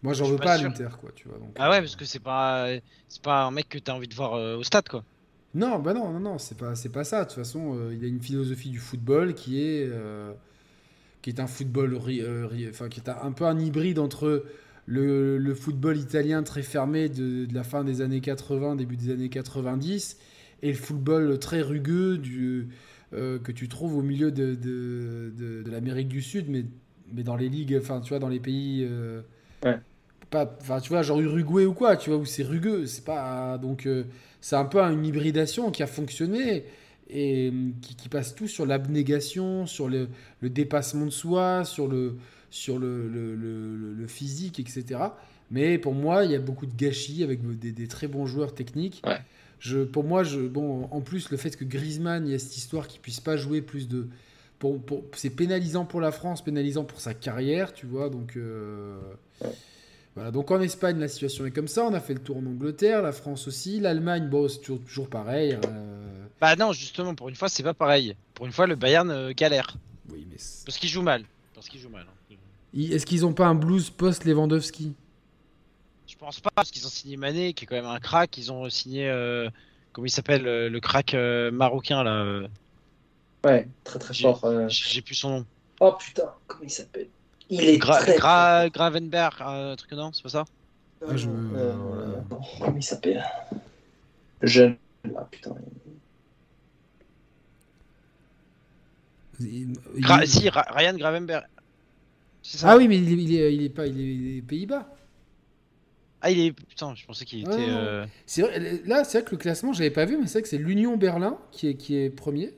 [0.03, 1.39] Moi, j'en veux pas pas à l'Inter, quoi, tu vois.
[1.39, 2.67] Donc, Ah ouais, parce que c'est pas,
[3.07, 5.05] c'est pas un mec que t'as envie de voir euh, au stade quoi.
[5.53, 7.19] Non, bah non, non, non, c'est pas, c'est pas ça.
[7.23, 10.33] De toute façon, euh, il a une philosophie du football qui est, euh,
[11.21, 13.99] qui est un football, ri- euh, ri- enfin, qui est un, un peu un hybride
[13.99, 14.45] entre
[14.87, 19.11] le, le football italien très fermé de, de la fin des années 80, début des
[19.11, 20.19] années 90,
[20.63, 22.69] et le football très rugueux du,
[23.13, 26.65] euh, que tu trouves au milieu de, de, de- de l'Amérique du Sud, mais,
[27.13, 28.85] mais dans les ligues, enfin, tu vois, dans les pays.
[28.89, 29.21] euh,
[29.63, 29.79] Ouais.
[30.29, 33.57] pas, enfin, tu vois, genre Uruguay ou quoi, tu vois, où c'est rugueux, c'est pas,
[33.57, 34.05] donc, euh,
[34.41, 36.65] c'est un peu une hybridation qui a fonctionné
[37.09, 37.51] et
[37.81, 40.09] qui, qui passe tout sur l'abnégation, sur le,
[40.41, 42.17] le dépassement de soi, sur le,
[42.49, 45.17] sur le, le, le- le- le physique, etc.
[45.51, 48.55] Mais pour moi, il y a beaucoup de gâchis avec des, des très bons joueurs
[48.55, 49.05] techniques.
[49.05, 49.23] Ouais.
[49.65, 52.57] Je, pour moi, je, bon, en plus, le fait que Griezmann, il y a cette
[52.57, 54.09] histoire qu'il puisse pas jouer plus de.
[54.59, 58.09] Pour, pour- c'est pénalisant pour la France, pénalisant pour sa carrière, tu vois.
[58.09, 58.99] Donc, euh,
[60.15, 60.31] voilà.
[60.31, 61.85] Donc en Espagne, la situation est comme ça.
[61.85, 65.09] On a fait le tour en Angleterre, la France aussi, l'Allemagne, bon, c'est toujours, toujours
[65.09, 65.57] pareil.
[65.65, 68.15] euh, Bah non, justement, pour une fois, c'est pas pareil.
[68.33, 69.77] Pour une fois, le Bayern euh, galère
[70.11, 70.35] oui, mais
[70.65, 71.23] parce qu'il joue mal.
[71.55, 72.05] Parce qu'il joue mal.
[72.05, 72.35] hein.
[72.77, 74.93] Est-ce qu'ils ont pas un blues post-Lewandowski?
[76.23, 78.37] Pense pas parce qu'ils ont signé Mané, qui est quand même un crack.
[78.37, 79.49] Ils ont signé, euh,
[79.91, 82.23] comment il s'appelle, euh, le crack euh, marocain là.
[82.23, 82.47] euh,
[83.45, 84.45] Ouais, très très J'ai- fort.
[84.45, 84.67] euh.
[84.69, 85.45] J'ai plus son nom.
[85.81, 87.09] Oh putain, comment il s'appelle?
[87.49, 90.45] Il est Gra- très, Gra- Gravenberg, un truc non, c'est pas ça?
[91.13, 92.23] Je- non,
[92.59, 93.21] Comment il s'appelle?
[94.41, 94.77] Jeune.
[95.17, 95.55] Ah putain.
[99.41, 101.45] Il- Gra- il- Si, Ra- Ryan Gravenberg.
[102.43, 102.71] Ça?
[102.71, 104.87] Ah oui, mais il, est- il est, il est pas, il est, il est Pays-Bas.
[106.25, 106.51] Ah, il est.
[106.53, 107.51] Putain, je pensais qu'il était.
[107.51, 108.05] euh,
[108.39, 110.57] vrai, là, c'est vrai que le classement, j'avais pas vu, mais c'est vrai que c'est
[110.57, 112.53] l'Union Berlin qui est, qui est premier.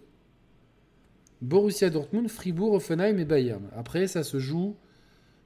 [1.42, 3.64] Borussia Dortmund, Fribourg, Offenheim et Bayern.
[3.76, 4.76] Après, ça se joue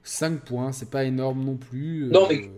[0.03, 2.09] 5 points, c'est pas énorme non plus.
[2.11, 2.49] Non, mais-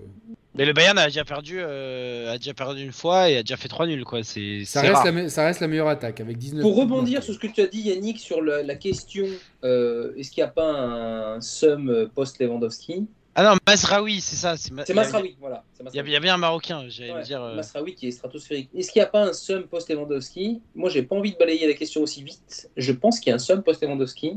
[0.53, 3.55] Mais le Bayern a déjà perdu, euh, a déjà perdu une fois et a déjà
[3.55, 4.21] fait 3 nuls quoi.
[4.23, 4.81] C'est ça,
[5.29, 7.81] ça reste la meilleure attaque avec 19 Pour rebondir sur ce que tu as dit,
[7.83, 9.25] Yannick, sur la, la question
[9.63, 10.69] euh, est-ce qu'il n'y a pas
[11.35, 13.07] un sum post-Lewandowski?
[13.33, 14.57] Ah non, Mazraoui, c'est ça.
[14.57, 15.63] C'est Ma- a- Masraoui, voilà.
[15.79, 16.11] Il y, Masraoui.
[16.11, 17.41] y avait un Marocain, j'allais Ouais, dire.
[17.41, 18.69] euh, Masraoui qui est stratosphérique.
[18.75, 21.73] Est-ce qu'il n'y a pas un sum post-Lewandowski Moi, j'ai pas envie de balayer la
[21.73, 22.69] question aussi vite.
[22.75, 24.33] Je pense qu'il y a un sum post-Lewandowski,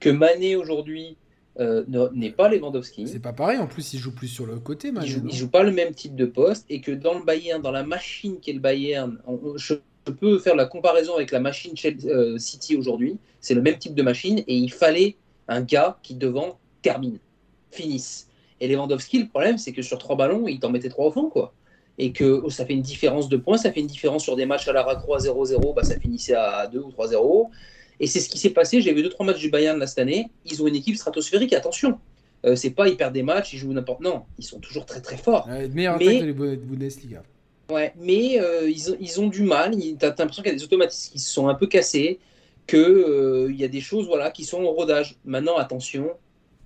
[0.00, 1.16] que Mané aujourd'hui
[1.60, 3.06] euh, ne- n'est pas Lewandowski.
[3.06, 5.50] C'est pas pareil, en plus, il joue plus sur le côté, Il joue, il joue
[5.50, 8.54] pas le même type de poste et que dans le Bayern, dans la machine qu'est
[8.54, 9.74] le Bayern, on- on- je,
[10.06, 13.18] je peux faire la comparaison avec la machine Chelsea- euh, City aujourd'hui.
[13.40, 15.14] C'est le même type de machine et il fallait
[15.46, 17.18] un gars qui devant termine,
[17.70, 18.28] finisse.
[18.62, 21.28] Et Lewandowski, le problème, c'est que sur trois ballons, il t'en mettait trois au fond,
[21.28, 21.52] quoi.
[21.98, 24.46] Et que oh, ça fait une différence de points, ça fait une différence sur des
[24.46, 27.48] matchs à la racroix 0-0, bah, ça finissait à 2 ou 3-0.
[27.98, 28.80] Et c'est ce qui s'est passé.
[28.80, 30.28] J'ai vu deux trois matchs du Bayern là, cette année.
[30.46, 31.52] Ils ont une équipe stratosphérique.
[31.52, 31.98] Attention,
[32.44, 34.00] Euh, c'est pas ils perdent des matchs, ils jouent n'importe.
[34.00, 35.46] Non, ils sont toujours très très forts.
[35.48, 37.22] Ouais, meilleure Mais- de la Bundesliga.
[37.70, 39.74] Ouais, mais euh, ils, ont, ils ont du mal.
[39.98, 42.18] T'as l'impression qu'il y a des automatismes qui se sont un peu cassés,
[42.66, 45.16] que euh, il y a des choses voilà qui sont au rodage.
[45.24, 46.10] Maintenant, attention,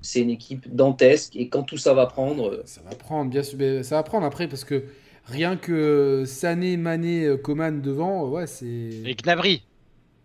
[0.02, 3.42] c'est une équipe dantesque et quand tout ça va prendre, euh, Ça va prendre, bien
[3.42, 3.58] sûr.
[3.84, 4.84] Ça va prendre après parce que
[5.24, 8.66] rien que Sané, Mané, euh, Coman devant, euh, ouais, c'est.
[8.66, 9.62] Et Gnabry.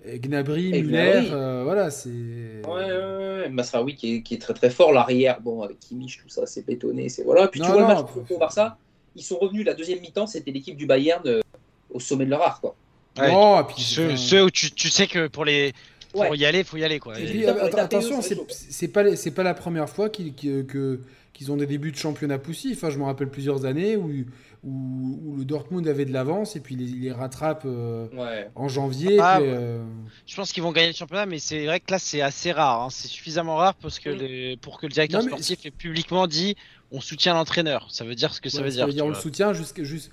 [0.04, 1.30] Et Gnabry, Et Muller, Gnabry.
[1.32, 2.10] euh, voilà, c'est.
[2.10, 4.92] ouais, ouais, ouais, Masraoui qui est, qui est très très fort.
[4.92, 7.48] L'arrière, bon, avec Kimmich, tout ça, c'est bétonné, c'est voilà.
[7.48, 8.78] Puis tu vois non, le match contre Barça,
[9.16, 11.42] ils sont revenus la deuxième mi-temps, c'était l'équipe du Bayern euh,
[11.92, 12.76] au sommet de leur art, quoi.
[13.20, 13.32] Ouais.
[13.32, 15.74] Et puis, Ceux, ceux où tu, tu sais que pour les.
[16.12, 16.38] Pour Ouais.
[16.38, 17.14] y aller, faut y aller quoi.
[17.14, 21.66] puis, ça, att- attention, ça c'est pas c'est pas la première fois qu'ils ont des
[21.68, 22.78] débuts de championnat poussifs.
[22.78, 24.12] Enfin, je me rappelle plusieurs années où,
[24.64, 28.08] où, où le Dortmund avait de l'avance et puis il les, il les rattrape euh,
[28.14, 28.50] Ouais.
[28.56, 29.18] en janvier.
[29.20, 29.56] Ah, puis, ouais.
[29.58, 29.84] euh,
[30.28, 32.82] Je pense qu'ils vont gagner le championnat, mais c'est vrai que là c'est assez rare.
[32.84, 32.88] hein.
[32.92, 34.18] C'est suffisamment rare parce que Mm.
[34.20, 36.56] les- pour que le directeur Non, mais- sportif ait publiquement dit
[36.92, 37.88] on soutient l'entraîneur.
[37.90, 38.88] Ça veut dire ce que ça veut dire.
[38.90, 40.12] tu on le soutient jusqu'à juste.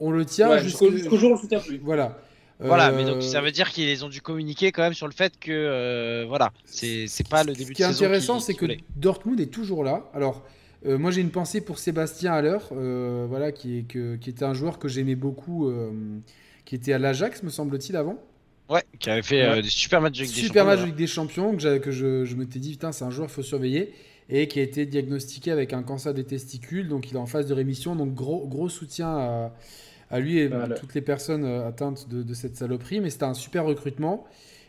[0.00, 0.86] On le tient Ouais, jusqu'au.
[0.86, 1.78] jusqu'au jusqu'au jour où on le soutient plus.
[1.78, 2.18] Voilà.
[2.62, 5.12] Voilà, Euh, mais donc ça veut dire qu'ils ont dû communiquer quand même sur le
[5.12, 8.04] fait que euh, voilà, c'est c'est pas le Ce début qui est de saison.
[8.04, 8.72] intéressant, qui- c'est qui que.
[8.96, 10.10] Dortmund est toujours là.
[10.14, 10.42] Alors,
[10.86, 14.44] euh, moi, j'ai une pensée pour Sébastien Haller, euh, voilà, qui, est, que- qui était
[14.44, 15.90] un joueur que j'aimais beaucoup, euh,
[16.64, 18.18] qui était à l'Ajax, me semble-t-il, avant.
[18.68, 19.62] Ouais, qui avait fait euh, Ouais.
[19.62, 22.58] des super matchs avec des Super match champions, avec des champions, que, je, je m'étais
[22.58, 23.92] dit, putain, c'est un joueur qu'il faut surveiller,
[24.30, 27.46] et qui a été diagnostiqué avec un cancer des testicules, donc il est en phase
[27.46, 27.94] de rémission.
[27.96, 29.52] Donc, gros, gros soutien à,
[30.12, 30.64] à lui et Voilà.
[30.76, 33.00] à toutes les personnes euh, atteintes de, de cette saloperie.
[33.00, 34.24] Mais c'était un super recrutement.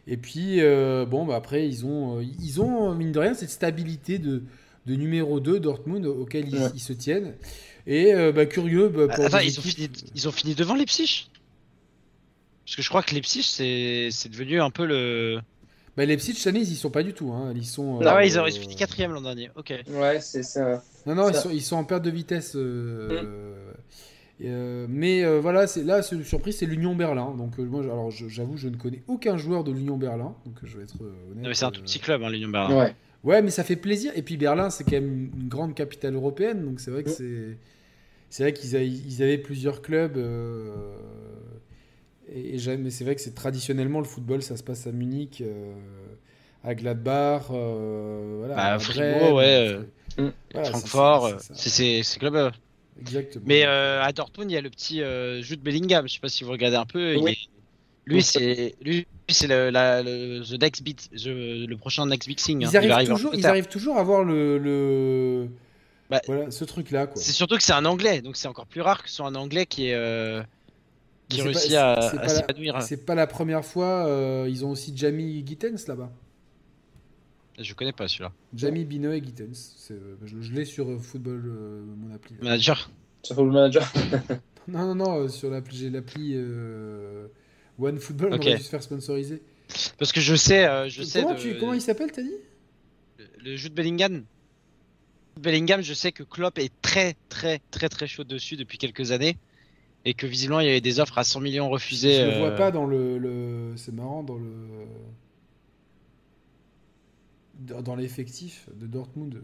[0.07, 3.51] Et puis, euh, bon, bah, après, ils ont, euh, ils ont, mine de rien, cette
[3.51, 4.43] stabilité de,
[4.87, 6.69] de numéro 2 Dortmund auquel ils, Ouais.
[6.73, 7.33] ils se tiennent.
[7.85, 8.87] Et euh, bah, curieux.
[8.89, 11.27] bah, pour Attends, ils ont, fini, ils ont fini devant Leipzig?
[12.65, 15.39] Parce que je crois que Leipzig, c'est c'est devenu un peu le.
[15.97, 17.31] Bah, Leipzig, cette année, ils y sont pas du tout.
[17.33, 17.53] hein.
[17.55, 17.99] Ils sont.
[18.05, 19.51] Ah ouais, ils ont, fini quatrième l'an dernier.
[19.55, 19.73] Ok.
[19.89, 20.81] Ouais, c'est ça.
[21.05, 22.53] Non, non, ils Ça- sont, ils sont en perte de vitesse.
[22.55, 23.72] euh,
[24.45, 27.33] euh, mais euh, voilà, c'est là, c'est surprise, c'est l'Union Berlin.
[27.37, 30.35] Donc euh, moi, alors j'avoue, je ne connais aucun joueur de l'Union Berlin.
[30.45, 31.43] Donc je vais être euh, honnête.
[31.43, 32.77] Non, mais c'est un tout petit club, hein, l'Union Berlin.
[32.77, 32.95] Ouais.
[33.23, 34.11] Ouais, mais ça fait plaisir.
[34.15, 36.65] Et puis Berlin, c'est quand même une grande capitale européenne.
[36.65, 37.57] Donc c'est vrai que c'est,
[38.29, 40.17] c'est vrai qu'ils avaient, ils avaient plusieurs clubs.
[40.17, 40.95] euh,
[42.33, 44.91] et, et j'aime- mais c'est vrai que c'est traditionnellement le football, ça se passe à
[44.91, 45.73] Munich, euh,
[46.63, 49.77] à Gladbach, euh, voilà, Bah, à Fribourg, ouais,
[50.15, 51.69] c'est- euh, voilà, c'est- Francfort, c'est- euh, c'est
[52.99, 53.43] Exactement.
[53.47, 56.07] Mais euh, à Dortmund, il y a le petit euh, Jude Bellingham.
[56.07, 57.13] Je sais pas si vous regardez un peu.
[57.15, 57.31] il Oui.
[57.31, 57.49] est-
[58.05, 61.27] Lui, c'est lui, c'est le, la- le, the next bit, the-
[61.67, 62.63] le prochain next big thing.
[62.65, 62.69] hein.
[62.73, 65.47] Ils Il arrivent, toujours, ils arrivent toujours à avoir le, le...
[66.09, 67.09] Bah, voilà, ce truc-là.
[67.15, 69.35] C'est surtout que c'est un anglais, donc c'est encore plus rare que ce soit un
[69.35, 70.43] anglais qui est euh,
[71.29, 72.81] qui réussit pas- à, s'épanouir.
[72.81, 74.05] C'est pas la première fois.
[74.05, 76.11] euh, ils ont aussi Jamie Gittens là-bas.
[77.59, 78.31] Je connais pas celui-là.
[78.55, 79.73] Jamie Binoy Gittens.
[79.77, 82.35] C'est, euh, Je, je l'ai sur euh, Football, euh, mon appli.
[82.41, 82.89] Manager.
[83.37, 83.91] Manager.
[84.69, 87.27] Non, non, non, euh, sur l'appli, j'ai l'appli euh,
[87.77, 88.33] One Football.
[88.33, 88.43] Ok.
[88.45, 89.41] On va juste faire sponsoriser.
[89.97, 92.31] Parce que je sais, euh, je sais comment, de- tu, comment il s'appelle, t'as dit?
[93.19, 94.23] Le, le Jude Bellingham.
[95.37, 99.35] Bellingham, je sais que Klopp est très très très très chaud dessus depuis quelques années
[100.05, 102.13] et que visiblement il y avait des offres à 100 millions refusées.
[102.21, 103.17] Je le vois pas dans le.
[103.17, 104.47] le- C'est marrant, dans le.
[107.65, 109.41] Dans, l'effectif de Dortmund.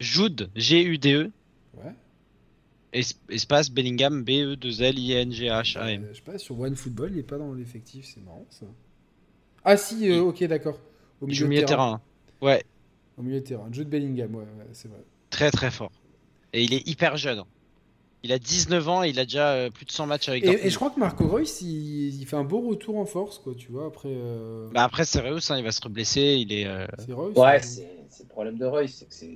[0.00, 1.30] Jude, G-U-D-E,
[1.76, 1.92] Ouais.
[2.92, 6.04] es- espace Bellingham, E B-E-2-L-I-N-G-H-A-M.
[6.04, 8.66] Euh, je sais pas, sur One Football, il est pas dans l'effectif, c'est marrant ça.
[9.64, 10.78] Ah si, euh, ok, d'accord.
[11.20, 12.00] Au milieu de milieu de terrain.
[12.40, 12.64] Ouais,
[13.16, 13.68] Au milieu de terrain.
[13.72, 15.02] Jude Bellingham, ouais, ouais, c'est vrai.
[15.30, 15.92] très très fort.
[16.52, 17.42] Et il est hyper jeune.
[18.26, 20.46] Il a 19 ans et il a déjà euh, plus de 100 matchs avec Et,
[20.46, 20.66] Dortmund.
[20.66, 23.54] et je crois que Marco Reus, il, il fait un beau retour en force, quoi,
[23.54, 24.08] tu vois, après...
[24.10, 26.38] euh, Bah après, c'est Reus, hein, il va se reblesser.
[26.40, 27.60] Il est, euh, c'est Reus Ouais, hein.
[28.08, 29.28] c'est le problème de Roy, c'est que c'est.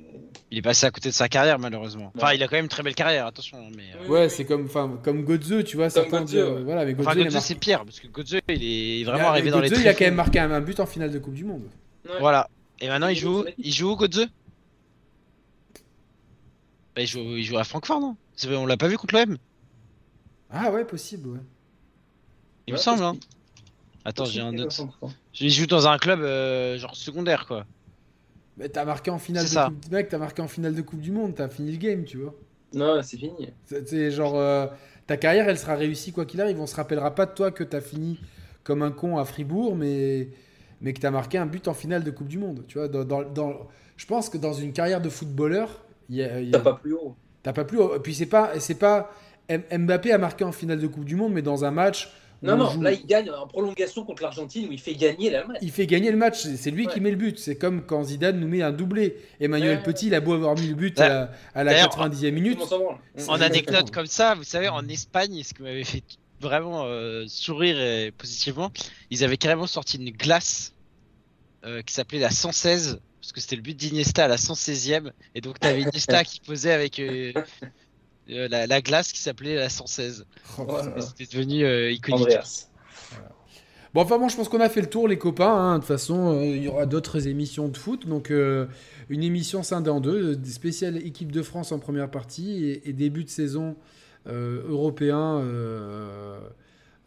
[0.50, 2.12] il est passé à côté de sa carrière, malheureusement.
[2.16, 2.36] Enfin, Ouais.
[2.36, 3.58] il a quand même une très belle carrière, attention.
[3.58, 4.68] hein, Mais, euh, Ouais, c'est comme,
[5.02, 6.62] comme Godze, tu vois, certains Godze, ouais.
[6.62, 9.50] voilà, mais Godze, Enfin, marqué- c'est pire, parce que Götze, il est vraiment a- arrivé
[9.50, 11.44] dans les il a quand même marqué un, un but en finale de Coupe du
[11.44, 11.64] Monde.
[12.08, 12.14] Ouais.
[12.20, 12.48] Voilà.
[12.80, 14.28] Et maintenant, il joue, il joue où, Götze
[16.96, 18.16] bah, il, joue, il joue à Francfort, non?
[18.46, 19.36] On l'a pas vu contre l'OM
[20.50, 21.40] Ah ouais, possible, ouais.
[22.66, 23.16] Il me semble, hein.
[24.04, 24.86] Attends, j'ai un autre.
[25.40, 27.66] Il joue dans un club euh, genre secondaire, quoi.
[28.56, 29.68] Mais t'as marqué en finale de C'est ça.
[29.68, 29.90] Coupe...
[29.92, 32.34] Mec, t'as marqué en finale de Coupe du Monde, t'as fini le game, tu vois.
[32.74, 33.48] Non, c'est fini.
[33.64, 34.36] C'est genre...
[34.36, 34.66] euh,
[35.06, 36.60] ta carrière, elle sera réussie quoi qu'il arrive.
[36.60, 38.20] On se rappellera pas de toi que t'as fini
[38.64, 40.28] comme un con à Fribourg, mais,
[40.80, 42.64] mais que t'as marqué un but en finale de Coupe du Monde.
[42.68, 46.22] Tu vois, dans, dans- dans- Je pense que dans une carrière de footballeur, il y
[46.22, 47.16] a- y pas plus haut.
[47.48, 47.78] T'as pas plus.
[47.80, 49.10] Et puis c'est pas, c'est pas.
[49.48, 52.10] Mbappé a marqué en finale de Coupe du Monde, mais dans un match.
[52.42, 55.30] Non, on non, joue- là, il gagne en prolongation contre l'Argentine où il fait gagner
[55.30, 55.56] l'Allemagne.
[55.62, 56.42] il fait gagner le match.
[56.42, 56.92] C'est lui Ouais.
[56.92, 57.38] qui met le but.
[57.38, 59.16] C'est comme quand Zidane nous met un doublé.
[59.40, 59.82] Emmanuel Ouais.
[59.82, 61.06] Petit, il a beau avoir mis le but Ouais.
[61.06, 62.60] à, à la D'ailleurs, 90e minute.
[63.28, 66.02] En anecdote comme ça, vous savez, en Espagne, ce qui m'avait fait
[66.42, 68.70] vraiment euh, sourire et positivement,
[69.10, 70.74] ils avaient carrément sorti une glace
[71.64, 75.40] euh, qui s'appelait la 116, parce que c'était le but d'Iniesta à la 116e, et
[75.42, 77.32] donc t'avais Iniesta qui posait avec euh,
[78.30, 80.24] euh, la, la glace qui s'appelait la 116.
[80.58, 80.66] Oh, Ouais.
[80.82, 80.96] putain.
[80.96, 82.28] Et C'était devenu euh, iconique.
[83.94, 85.46] Bon, enfin, bon, je pense qu'on a fait le tour, les copains.
[85.50, 85.74] hein.
[85.76, 88.06] De toute façon, euh, il y aura d'autres émissions de foot.
[88.06, 88.66] Donc, euh,
[89.08, 92.92] une émission scindée en deux, des spéciales équipe de France en première partie et, et
[92.92, 93.76] début de saison
[94.26, 95.40] euh, européen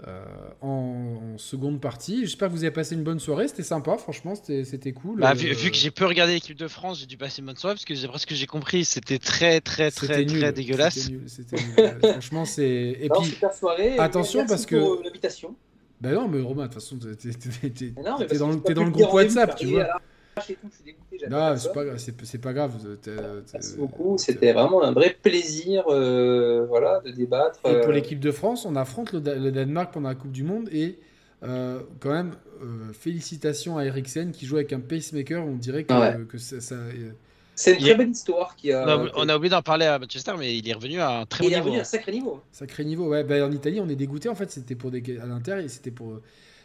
[0.08, 0.24] euh,
[0.62, 2.22] en, en seconde partie.
[2.22, 3.48] J'espère que vous avez passé une bonne soirée.
[3.48, 5.20] C'était sympa, franchement, c'était cool.
[5.20, 7.56] Bah, Euh, vu, que j'ai peu regardé l'équipe de France, j'ai dû passer une bonne
[7.58, 10.96] soirée parce que d'après ce que j'ai compris, c'était très très très très nul, dégueulasse.
[10.96, 11.98] C'était nul, c'était nul.
[12.12, 12.98] Franchement, c'est.
[13.00, 13.98] Et Non, puis, super soirée.
[14.00, 15.56] attention, parce que- euh, l'invitation.
[16.00, 19.88] bah non, mais Romain, de toute façon, t'es- dans, le- dans groupe WhatsApp, tu vois.
[20.36, 22.38] Arrivé à l'arrache et tout, je suis dégoûté, j'avais Non, pas c'est pas, c'est, c'est
[22.42, 22.72] pas grave.
[23.02, 23.22] t'es- t'es-
[23.54, 24.18] Merci beaucoup.
[24.18, 27.60] C'était vraiment un vrai plaisir euh, voilà, de débattre.
[27.66, 30.32] Et pour euh, l'équipe de France, on affronte le, Da- le Danemark pendant la Coupe
[30.32, 31.00] du Monde et
[31.44, 35.44] euh, quand même euh, félicitations à Eriksen qui joue avec un pacemaker.
[35.46, 36.26] On dirait que, Ouais.
[36.28, 37.12] que ça, ça- euh,
[37.56, 38.86] C'est une Il très est- belle histoire qui a.
[38.86, 41.26] On a, on a oublié d'en parler à Manchester, mais il est revenu à un
[41.26, 41.66] très Il haut est niveau.
[41.66, 42.42] revenu à un sacré niveau.
[42.52, 43.10] sacré niveau.
[43.10, 44.30] Ouais, bah, en Italie, on est dégoûté.
[44.30, 46.22] En fait, c'était pour des à l'Inter et c'était pour euh,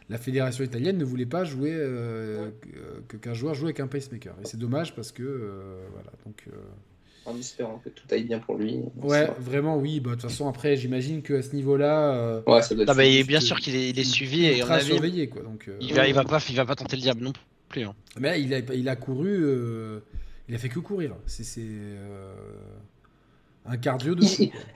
[0.09, 2.51] la fédération italienne ne voulait pas jouer euh,
[3.09, 4.35] que- qu'un joueur joue avec un pacemaker.
[4.43, 6.11] Et c'est dommage parce que euh, voilà.
[6.25, 6.57] Donc euh,
[7.25, 8.81] En espérant que tout aille bien pour lui.
[9.03, 9.99] ouais, vraiment oui.
[10.01, 12.89] Bah, de toute façon, après, j'imagine que à ce niveau-là, euh, Ouais, ça doit être
[12.91, 15.43] Non, mais juste- bien sûr qu'il est, il est suivi et on a surveillé quoi.
[15.43, 17.33] Donc euh, Il va, il va pas, il va pas tenter le diable non
[17.69, 17.83] plus.
[17.83, 17.95] hein.
[18.21, 19.99] Mais il a, il a couru, euh,
[20.49, 21.17] il a fait que courir.
[21.27, 22.33] C'est c'est, euh,
[23.69, 24.23] un cardio de.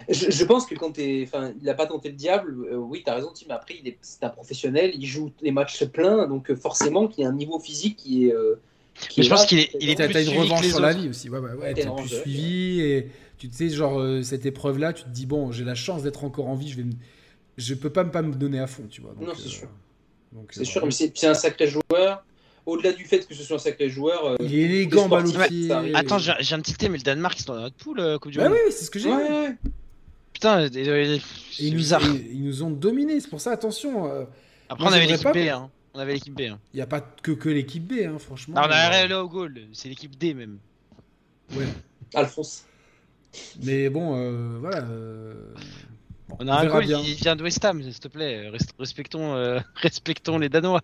[0.08, 2.66] Je, je pense que quand t'es, enfin, il a pas tenté le diable.
[2.70, 3.46] euh, oui, t'as raison, Tim.
[3.54, 4.92] Après, il est, c'est un professionnel.
[4.94, 8.34] Il joue les matchs pleins, donc euh, forcément, qu'il a un niveau physique qui est.
[8.34, 8.60] euh,
[9.08, 10.66] qui Mais est je pense là, qu'il est- il est T'as plus t'as une revanche
[10.68, 11.30] sur la vie aussi.
[11.30, 15.04] Ouais, ouais, ouais, T'es plus suivi et tu te sais, genre, euh, cette épreuve-là, tu
[15.04, 16.92] te dis, bon, j'ai la chance d'être encore en vie, je vais me-
[17.56, 19.12] je peux pas me, pas me donner à fond, tu vois.
[19.14, 19.68] Donc, Non, c'est sûr.
[20.32, 22.24] donc, C'est euh, sûr, mais c'est c'est un sacré joueur.
[22.66, 25.96] Au-delà du fait que ce soit un sacré joueur, euh, Il est élégant, arrive.
[25.96, 28.18] Attends, j'ai j'ai un petit thé, mais le Danemark, ils sont dans notre poule, euh,
[28.18, 28.54] Coupe du Bah Monde.
[28.54, 29.56] oui, oui, c'est ce que j'ai ouais.
[30.32, 31.80] Putain, ils, nous,
[32.32, 34.06] ils ont dominés, c'est pour ça, attention.
[34.10, 34.24] euh,
[34.68, 35.36] Après, moi, on avait l'équipe pas- B.
[35.38, 35.70] Hein.
[35.94, 36.42] On avait l'équipe B.
[36.42, 36.58] Hein.
[36.72, 38.54] Il n'y a pas que, que l'équipe B, hein, franchement.
[38.56, 39.54] On a Euh, RL au goal.
[39.72, 40.58] C'est l'équipe D même.
[41.56, 41.66] ouais.
[42.14, 42.64] Alphonse.
[43.62, 44.78] Mais bon, euh, voilà.
[44.84, 45.34] euh,
[46.28, 48.50] bon, On a un goal, il vient de West Ham, s'il te plaît.
[48.50, 50.80] Res- Respectons, euh, respectons les Danois.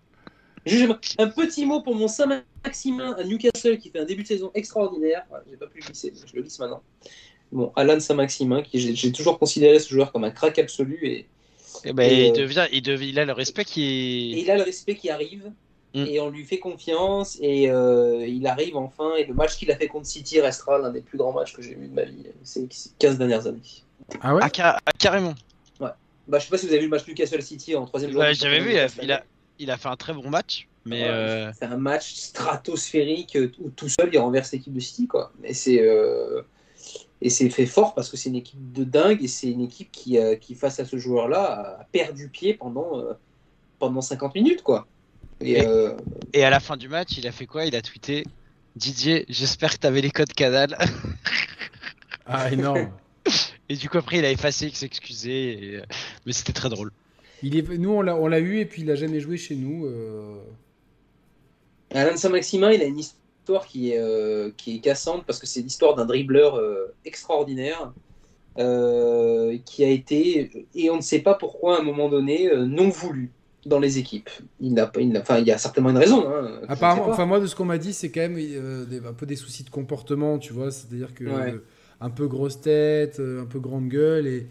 [0.67, 4.51] Juste un petit mot pour mon Saint-Maximin à Newcastle qui fait un début de saison
[4.53, 5.23] extraordinaire.
[5.49, 6.81] J'ai pas pu le glisser, je le glisse maintenant.
[7.51, 11.25] Bon, Alan Saint-Maximin, qui j'ai- j'ai toujours considéré ce joueur comme un crack absolu et,
[11.83, 14.41] Et ben, Et, il, euh, devient, il, devient, il a le respect qui et est.
[14.41, 15.51] il a le respect qui arrive
[15.93, 16.05] Mm.
[16.05, 19.15] et on lui fait confiance et euh, il arrive enfin.
[19.15, 21.61] Et le match qu'il a fait contre City restera l'un des plus grands matchs que
[21.61, 22.67] j'ai vu de ma vie ces
[22.99, 23.61] 15 dernières années.
[24.21, 24.41] Ah ouais?
[24.43, 25.33] Ah, ah, carrément.
[25.79, 28.33] Bah, je sais pas si vous avez vu le match Newcastle City en troisième Ouais,
[28.33, 28.33] journée.
[28.33, 29.23] J'avais vu, il a, il, a,
[29.59, 30.67] il a fait un très bon match.
[30.85, 34.79] Mais Ouais, euh, C'est un match stratosphérique euh, où tout seul il renverse l'équipe de
[34.79, 35.31] City quoi.
[35.43, 36.41] Et c'est euh,
[37.21, 39.91] et c'est fait fort parce que c'est une équipe de dingue et c'est une équipe
[39.91, 43.13] qui, euh, qui face à ce joueur-là a perdu pied pendant euh,
[43.79, 44.87] pendant 50 minutes quoi.
[45.41, 45.95] Et, Et- euh,
[46.33, 47.65] et à la fin du match, il a fait quoi?
[47.65, 48.23] Il a tweeté
[48.75, 50.77] Didier, j'espère que t'avais les codes canal.
[52.25, 52.91] Ah, énorme.
[53.69, 55.31] Et du coup, après, il a effacé, il s'excusait.
[55.31, 55.81] et,
[56.25, 56.91] Mais c'était très drôle.
[57.43, 59.85] Il est, nous, on l'a, eu et puis il a jamais joué chez nous.
[59.85, 60.39] euh,
[61.91, 65.61] Alain Saint-Maximin, il a une histoire qui est, euh, qui est cassante parce que c'est
[65.61, 67.93] l'histoire d'un dribbleur euh, extraordinaire
[68.57, 72.89] euh, qui a été, et on ne sait pas pourquoi à un moment donné, non
[72.89, 73.31] voulu
[73.65, 74.29] dans les équipes.
[74.59, 76.27] Il, n'a pas- il, n'a- enfin, il y a certainement une raison.
[76.27, 79.25] hein, Apparemment, enfin moi de ce qu'on m'a dit, c'est quand même des- un peu
[79.25, 81.55] des soucis de comportement, tu vois, c'est-à-dire que Ouais.
[82.01, 84.47] un peu grosse tête, un peu grande gueule et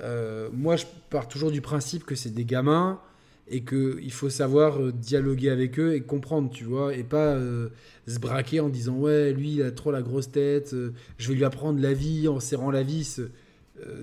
[0.00, 3.00] euh, moi je pars toujours du principe que c'est des gamins
[3.48, 7.34] et que il faut savoir euh, dialoguer avec eux et comprendre, tu vois, et pas
[7.34, 7.68] euh,
[8.06, 11.34] se braquer en disant ouais lui il a trop la grosse tête, euh, je vais
[11.34, 13.20] lui apprendre la vie en serrant la vis.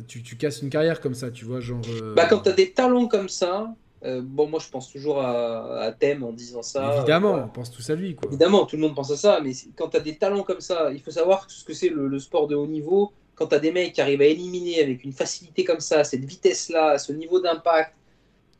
[0.07, 1.83] Tu, tu casses une carrière comme ça, tu vois, genre.
[2.15, 5.81] Bah, quand tu as des talents comme ça, euh, bon, moi je pense toujours à,
[5.81, 6.97] à Thème en disant ça.
[6.97, 8.27] évidemment, euh, on pense tous à lui, quoi.
[8.29, 10.91] Évidemment, tout le monde pense à ça, mais quand tu as des talents comme ça,
[10.91, 13.11] il faut savoir ce que c'est le, le sport de haut niveau.
[13.37, 16.25] Quand tu as des mecs qui arrivent à éliminer avec une facilité comme ça, cette
[16.25, 17.93] vitesse-là, ce niveau d'impact,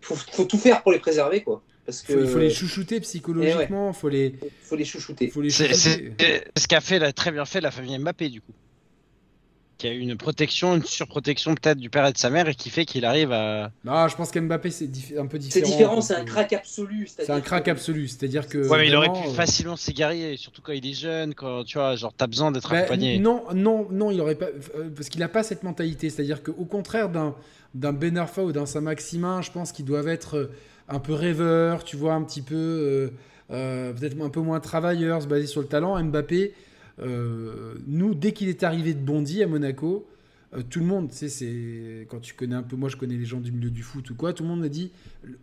[0.01, 1.61] il faut, faut tout faire pour les préserver, quoi.
[1.85, 5.30] Parce que Faut- il faut les chouchouter psychologiquement, faut les, faut les chouchouter.
[5.30, 6.14] faut les C'est chouchouter.
[6.19, 8.51] c'est- c'est ce qu'a fait, la- très bien fait la famille Mbappé, du coup.
[9.77, 12.56] Qui a eu une protection, une surprotection peut-être du père et de sa mère et
[12.56, 13.72] qui fait qu'il arrive à.
[13.88, 14.89] Ah, je pense qu'Mbappé c'est
[15.19, 15.67] un peu C'est différent.
[15.72, 17.07] différent, parce c'est un que- crack absolu.
[17.07, 18.67] C'est un crack que- absolu, c'est-à-dire que.
[18.67, 21.77] Ouais, mais il aurait pu euh, facilement s'égarer, surtout quand il est jeune, quand tu
[21.77, 23.19] vois, genre t'as besoin d'être bah, accompagné.
[23.19, 26.09] non, non, non, il aurait pas, euh, parce qu'il a pas cette mentalité.
[26.09, 27.35] C'est-à-dire qu'au contraire d'un
[27.75, 30.51] d'un Ben Arfa ou d'un Saint-Maximin, je pense qu'ils doivent être euh,
[30.89, 33.09] un peu rêveurs, tu vois, un petit peu, euh,
[33.51, 36.01] euh, peut-être un peu moins travailleurs, se baser sur le talent.
[36.03, 36.49] Mbappé, euh,
[37.00, 40.08] nous, dès qu'il est arrivé de Bondy à Monaco,
[40.56, 43.17] euh, tout le monde, tu sais, c'est quand tu connais un peu, moi je connais
[43.17, 44.92] les gens du milieu du foot ou quoi, tout le monde a dit,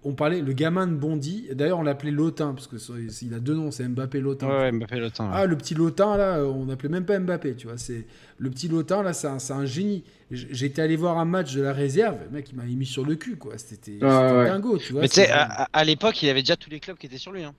[0.03, 1.47] on parlait le gamin de Bondy.
[1.53, 2.77] D'ailleurs, on l'appelait Lotin parce que
[3.23, 4.49] il a deux noms, c'est Mbappé Lotin.
[4.49, 5.27] Ouais, ouais, Mbappé le temps.
[5.27, 5.33] ouais.
[5.35, 7.77] Ah, le petit Lotin, là, euh, on n'appelait même pas Mbappé, tu vois.
[7.77, 8.07] C'est
[8.39, 10.05] Le petit Lotin, là, c'est un, génie.
[10.31, 13.15] J'étais allé voir un match de la réserve, le mec, il m'avait mis sur le
[13.17, 13.59] cul, quoi.
[13.59, 15.03] C'était dingo, tu vois.
[15.03, 17.31] mais tu sais, à- à l'époque, il avait déjà tous les clubs qui étaient sur
[17.31, 17.43] lui.
[17.45, 17.55] Hein.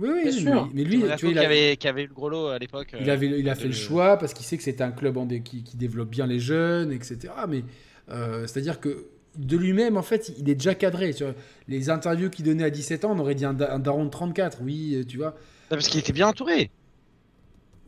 [0.00, 0.70] Oui, oui, Bien mais, sûr.
[0.74, 2.58] mais lui, tu vois, il qui, a, avait, qui avait eu le gros lot à
[2.58, 2.94] l'époque.
[2.98, 5.16] il euh, avait, il a fait le choix parce qu'il sait que c'est un club
[5.18, 7.18] en dé- qui, qui développe bien les jeunes, etc.
[7.48, 7.64] Mais
[8.10, 9.06] euh, c'est-à-dire que
[9.38, 11.12] de lui-même, en fait, il est déjà cadré.
[11.14, 11.34] Tu vois.
[11.68, 14.10] Les interviews qu'il donnait à 17 ans, on aurait dit un, da- un daron de
[14.10, 15.34] 34, oui, euh, tu vois.
[15.70, 16.70] Non, parce qu'il était bien entouré.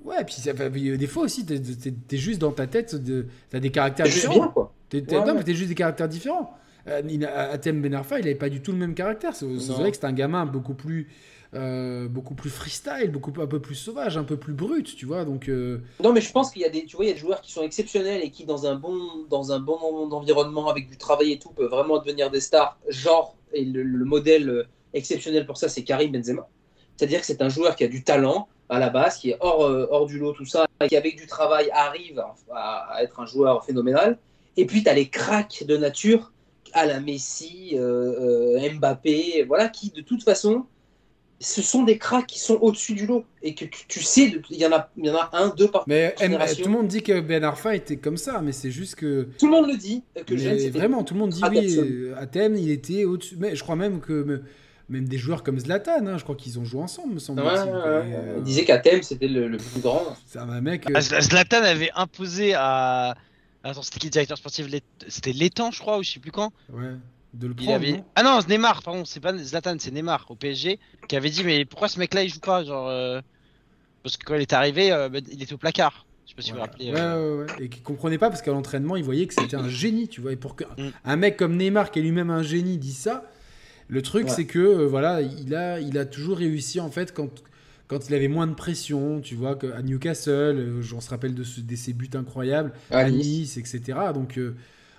[0.04, 1.54] Ouais, puis ça, des fois aussi, t'es
[2.10, 4.48] es, juste dans ta tête, de, t'as des caractères différents.
[4.48, 4.74] quoi.
[4.88, 6.56] T'es- t'es- Ouais, non, mais t'es juste des caractères différents.
[6.88, 9.34] Euh, il a- Atem Ben Arfa, il avait pas du tout le même caractère.
[9.36, 11.08] C'est vrai que c'est un gamin beaucoup plus,
[11.54, 15.26] euh, beaucoup plus freestyle, beaucoup un peu plus sauvage, un peu plus brut, tu vois.
[15.26, 17.14] Donc, euh, Non, mais je pense qu'il y a des, tu vois, il y a
[17.14, 20.88] des joueurs qui sont exceptionnels et qui, dans un bon, dans un bon environnement, avec
[20.88, 22.78] du travail et tout, peuvent vraiment devenir des stars.
[22.88, 26.48] Genre, et le, le modèle euh, exceptionnel pour ça, c'est Karim Benzema.
[26.96, 29.60] C'est-à-dire que c'est un joueur qui a du talent à la base, qui est hors,
[29.60, 33.62] hors du lot, tout ça, et qui, avec du travail, arrive à, être un joueur
[33.66, 34.16] phénoménal.
[34.56, 36.32] Et puis, tu as les cracks de nature,
[36.72, 40.64] à la Messi, Mbappé, voilà, qui, de toute façon,
[41.42, 43.24] ce sont des cracks qui sont au-dessus du lot.
[43.42, 45.68] Et que tu, tu sais, il y, en a, il y en a un, deux
[45.68, 46.62] par mais M- Génération.
[46.64, 49.28] tout le monde dit que Ben Arfa était comme ça, mais c'est juste que.
[49.38, 51.76] Tout le monde le dit, euh, que mais vraiment, tout le monde dit oui.
[51.78, 53.36] euh, Athènes, il était au-dessus.
[53.38, 54.42] Mais je crois même que me-
[54.88, 57.72] même des joueurs comme Zlatan, hein, je crois qu'ils ont joué ensemble, me Ouais, semble-t-il.
[57.72, 58.10] ouais, ouais.
[58.10, 60.16] Et, euh, Il disait qu'Athènes, c'était le, le plus grand.
[60.26, 60.88] C'est un mec.
[60.88, 63.14] euh, Ah, Zla- Zlatan avait imposé à.
[63.64, 64.66] Attends, c'était qui le directeur sportif?
[65.08, 66.52] C'était Létang, je crois, ou je sais plus quand.
[66.72, 66.94] ouais,
[67.34, 67.74] de le Il prendre.
[67.76, 67.92] avait...
[67.92, 70.78] non Ah non, Neymar, pardon, c'est pas Zlatan, c'est Neymar au PSG
[71.08, 73.20] qui avait dit mais pourquoi ce mec-là il joue pas genre euh,
[74.02, 76.06] parce que quand il est arrivé, euh, bah, il était au placard.
[76.26, 76.68] Je sais pas si vous vous Ouais.
[76.68, 76.92] rappelez.
[76.92, 77.64] Ouais, euh, ouais, ouais.
[77.64, 80.32] Et qui comprenait pas parce qu'à l'entraînement, il voyait que c'était un génie, tu vois.
[80.32, 80.90] Et pour qu'un Mm.
[81.04, 83.24] un mec comme Neymar, qui est lui-même un génie, dise ça,
[83.88, 84.30] le truc, Ouais.
[84.30, 87.28] c'est que euh, voilà, il a, il a toujours réussi en fait quand,
[87.88, 91.44] quand il avait moins de pression, tu vois, que- à Newcastle, on se rappelle de,
[91.44, 93.26] ce- de ses buts incroyables, À à Nice.
[93.26, 93.98] Nice, etc.
[94.14, 94.38] Donc,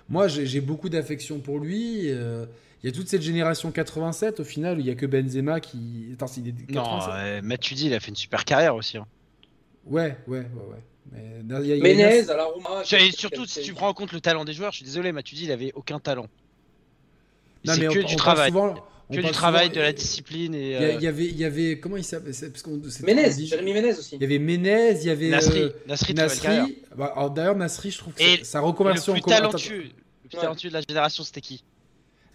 [0.08, 2.10] moi, j'ai beaucoup d'affection pour lui.
[2.10, 2.46] euh,
[2.82, 6.10] Il y a toute cette génération 87, au final, il y a que Benzema qui.
[6.12, 8.98] Attends, il est Non, 87 euh, Matuidi il a fait une super carrière aussi.
[8.98, 9.06] hein.
[9.86, 10.82] Ouais, ouais, ouais, ouais.
[11.12, 12.82] Mais, il y a- il y a- Ménez, à la Roma.
[12.92, 15.44] Et surtout si tu prends en compte le talent des joueurs, je suis désolé, Matuidi
[15.44, 16.26] il avait aucun talent.
[17.64, 18.50] Non, C'est on- que on du parle travail.
[18.50, 18.74] souvent-
[19.16, 20.72] Que du travail, souvent- de la discipline et.
[20.98, 22.34] Il y, euh, avait, il y avait, comment il s'appelle?
[22.34, 24.16] C'est- parce qu'on- c'était- Ménez, Jérémy Ménez aussi.
[24.16, 26.14] Il y avait Ménez, il y avait Nasri, euh, Nasri.
[26.14, 26.78] Nasri.
[26.96, 30.28] Bah, alors, D'ailleurs, Nasri, je trouve que Et sa- reconversion le en plus talentueux, le
[30.28, 30.40] plus Ouais.
[30.42, 31.62] talentueux de la génération, c'était qui?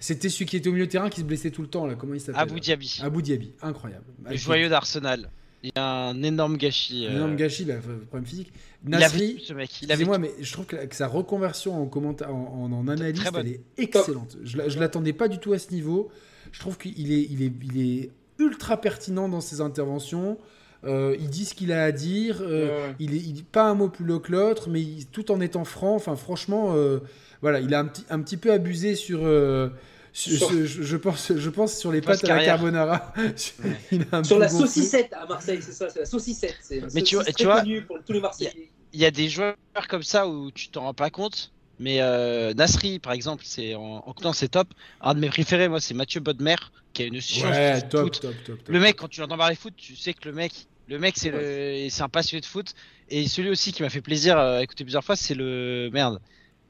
[0.01, 1.95] C'était celui qui était au milieu de terrain qui se blessait tout le temps là.
[1.95, 2.40] Comment il s'appelle?
[2.41, 4.06] Abou là Diaby, Abou Diaby, incroyable.
[4.30, 5.30] le joyeux d'Arsenal.
[5.61, 7.06] Il y a un énorme gâchis.
[7.06, 7.74] Un euh, énorme gâchis, bah,
[8.08, 8.53] problème physique.
[8.85, 9.69] Nasri, ce mec.
[9.82, 12.88] Il avait excusez-moi, mais je trouve que, que sa reconversion en, commenta- en, en, en
[12.88, 13.45] analyste, très bonne.
[13.45, 14.38] elle est excellente.
[14.41, 16.09] Je, je l'attendais pas du tout à ce niveau.
[16.51, 20.37] Je trouve qu'il est, il est, il est ultra pertinent dans ses interventions.
[20.85, 22.37] Euh, il dit ce qu'il a à dire.
[22.41, 22.95] euh, Ouais.
[22.99, 25.41] il est, il dit pas un mot plus low que l'autre, mais il- tout en
[25.41, 25.95] étant franc.
[25.95, 26.99] Enfin, franchement, euh,
[27.41, 29.69] voilà, il a un petit, un petit peu abusé sur, euh,
[30.11, 33.13] Je, Sur- je- je pense, je pense sur les pâtes à la carbonara.
[34.23, 36.55] Sur la saucissette à Marseille, c'est ça, c'est la saucissette.
[36.61, 38.69] C'est Mais tu vois- saucisse tu très vois, connue pour tous les Marseillais.
[38.91, 39.55] Il y a des joueurs
[39.87, 41.51] comme ça où tu t'en rends pas compte.
[41.80, 44.67] Mais euh, Nasri, par exemple, c'est en, en c'est top.
[45.01, 46.56] Un de mes préférés, moi, c'est Mathieu Bodmer,
[46.93, 48.22] qui a une science Ouais, du top, foot.
[48.22, 48.67] top, top, top.
[48.69, 50.51] Le mec, quand tu l'entends parler foot, tu sais que le mec,
[50.88, 52.74] le mec, c'est le, c'est un passionné de foot.
[53.09, 56.19] Et celui aussi qui m'a fait plaisir à écouter plusieurs fois, c'est le merde,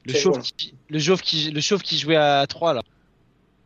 [0.04, 2.82] le chauve, qui, le chauve qui, le chauve qui jouait à 3 là.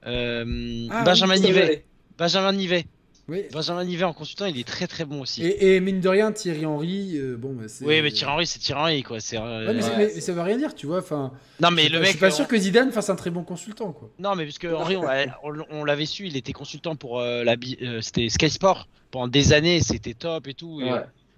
[0.06, 1.84] Euh, Ah, Benjamin Nivet.
[2.18, 2.86] Benjamin Nivet.
[3.26, 3.44] Oui.
[3.52, 5.42] Benjamin Nivet en consultant, il est très très bon aussi.
[5.42, 7.84] Et, et mine de rien, Thierry Henry, euh, bon, bah, c'est.
[7.86, 9.18] Oui, mais Thierry Henry, c'est Thierry Henry quoi.
[9.20, 9.38] C'est.
[9.38, 10.98] euh, Ouais, mais, Ouais, mais- c'est- mais ça veut rien dire, tu vois.
[10.98, 12.06] Enfin, Non mais je suis le pas- mec.
[12.08, 14.10] je suis pas euh, sûr que Zidane fasse un très bon consultant, quoi.
[14.18, 17.44] Non, mais puisque Henri, on, l'a- on- on l'avait su, il était consultant pour la,
[17.44, 20.80] la, bi- euh, c'était Sky Sport pendant des années, c'était top et tout.
[20.82, 20.90] et.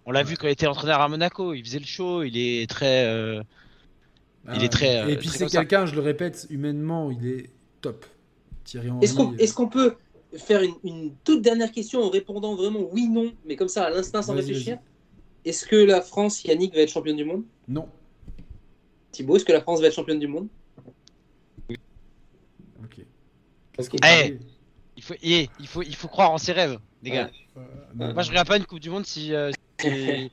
[0.08, 2.68] On l'a vu quand il était entraîneur à Monaco, il faisait le show, il est
[2.70, 3.04] très.
[3.06, 3.42] euh,
[4.54, 7.50] Il est très, euh, Et puis très c'est quelqu'un, je le répète, humainement, il est
[7.80, 8.06] top.
[8.62, 9.04] Thierry Henry.
[9.04, 9.96] Est-ce qu'on euh, est-ce qu'on peut
[10.38, 13.90] faire une, une toute dernière question en répondant vraiment oui, non, mais comme ça à
[13.90, 14.78] l'instant sans réfléchir
[15.44, 17.44] Est-ce que la France, Yannick, va être championne du monde?
[17.68, 17.88] Non.
[19.12, 20.48] Thibaut, est-ce que la France va être championne du monde?
[22.82, 23.00] Ok.
[23.76, 23.94] Qu'on Ok.
[23.94, 24.38] Eh, parlait
[24.96, 27.30] il faut, eh, il faut, il faut croire en ses rêves, les gars.
[27.56, 27.60] Euh,
[27.94, 28.14] non.
[28.14, 29.34] Moi, je regarde pas une Coupe du Monde si.
[29.34, 29.50] euh,
[29.80, 29.86] si-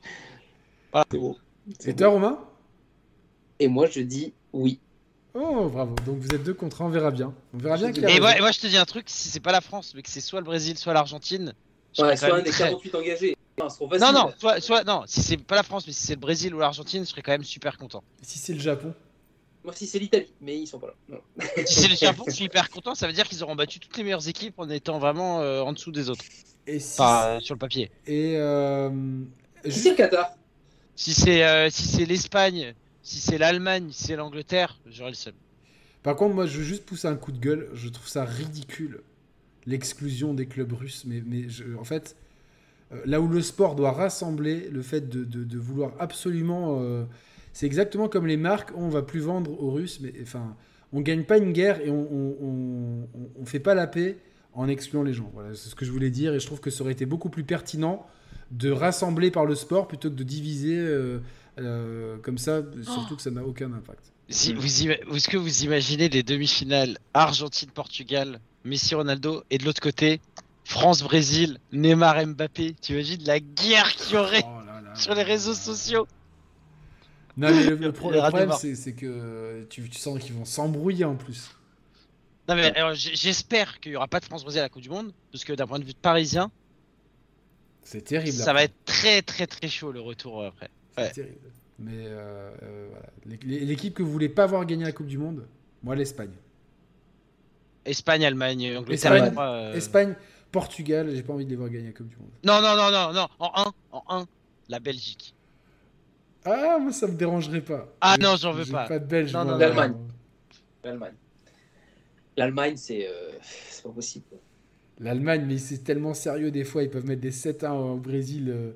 [1.10, 1.36] C'est bon.
[1.84, 2.38] Et toi, Romain?
[3.58, 4.80] Et moi, je dis oui.
[5.34, 5.94] Oh, bravo.
[6.06, 7.34] Donc vous êtes deux contre un, on verra bien.
[7.54, 8.20] On verra bien Et qui a Et raison.
[8.22, 10.08] moi, et moi, je te dis un truc, si c'est pas la France, mais que
[10.10, 11.54] c'est soit le Brésil, soit l'Argentine.
[11.96, 13.36] je Ouais, serais quand soit un même des très- 48 engagés.
[13.58, 13.68] Non.
[14.00, 16.54] Non, non, soit, soit, non, si c'est pas la France, mais si c'est le Brésil
[16.54, 18.02] ou l'Argentine, je serais quand même super content.
[18.22, 18.92] Si c'est le Japon.
[19.64, 20.94] Moi, si c'est l'Italie, mais ils sont pas là.
[21.08, 21.20] Non.
[21.64, 23.96] Si c'est le Japon, je suis hyper content, ça veut dire qu'ils auront battu toutes
[23.96, 26.24] les meilleures équipes en étant vraiment euh, en dessous des autres.
[26.66, 27.90] Et si Enfin, euh, sur le papier.
[28.06, 28.90] Et euh,
[29.64, 30.30] Si c'est le Qatar.
[30.96, 35.34] Si c'est euh, si c'est l'Espagne, si c'est l'Allemagne, si c'est l'Angleterre, j'aurais le seum.
[36.02, 37.68] Par contre, moi, je veux juste pousser un coup de gueule.
[37.74, 39.02] Je trouve ça ridicule,
[39.66, 41.04] l'exclusion des clubs russes.
[41.06, 41.22] Mais,
[41.78, 42.16] en fait,
[42.92, 46.80] euh, là où le sport doit rassembler, le fait de, vouloir absolument...
[46.80, 47.04] euh,
[47.52, 50.56] c'est exactement comme les marques, on va plus vendre aux Russes, mais enfin,
[50.92, 53.06] on gagne pas une guerre et on-
[53.38, 54.18] on fait pas la paix
[54.54, 55.30] en excluant les gens.
[55.34, 57.28] Voilà, c'est ce que je voulais dire et je trouve que ça aurait été beaucoup
[57.28, 58.06] plus pertinent
[58.50, 61.20] de rassembler par le sport plutôt que de diviser euh,
[61.58, 64.12] euh, comme ça, surtout que ça n'a aucun impact.
[64.28, 64.58] Si Mhm.
[64.60, 70.20] vous est-ce que vous imaginez les demi-finales Argentine-Portugal, Messi-Ronaldo et de l'autre côté
[70.64, 75.52] France-Brésil, Neymar-Mbappé Tu imagines la guerre qu'il y aurait Oh là là sur les réseaux
[75.52, 75.56] là.
[75.58, 76.06] sociaux?
[77.36, 81.50] Non, mais le, problème, c'est que tu, tu sens qu'ils vont s'embrouiller en plus.
[82.48, 85.44] Non mais j'espère qu'il y aura pas de France-Brésil à la Coupe du Monde, parce
[85.44, 86.50] que d'un point de vue de parisien,
[87.82, 88.32] C'est terrible.
[88.36, 88.64] ça va après.
[88.64, 90.50] être très très très chaud le retour euh,
[90.98, 91.50] C'est terrible.
[91.78, 93.36] Mais euh, euh, voilà.
[93.42, 95.46] L'équipe que vous voulez pas voir gagner la Coupe du Monde,
[95.82, 96.30] moi, l'Espagne.
[97.84, 100.14] Espagne, Allemagne, Angleterre, Espagne, euh, Espagne,
[100.50, 102.30] Portugal, j'ai pas envie de les voir gagner la Coupe du Monde.
[102.44, 104.26] Non non non non non, en 1, en 1,
[104.70, 105.34] la Belgique.
[106.46, 107.88] Ah, moi, ça me dérangerait pas.
[108.00, 108.86] Ah non, j'en veux pas.
[108.86, 109.32] pas de Belge.
[109.32, 109.94] Non, non, L'Allemagne.
[110.84, 111.14] L'Allemagne.
[112.36, 114.26] L'Allemagne, c'est euh, c'est pas possible.
[115.00, 118.50] L'Allemagne, mais c'est tellement sérieux des fois, ils peuvent mettre des 7-1 au Brésil.
[118.50, 118.72] euh.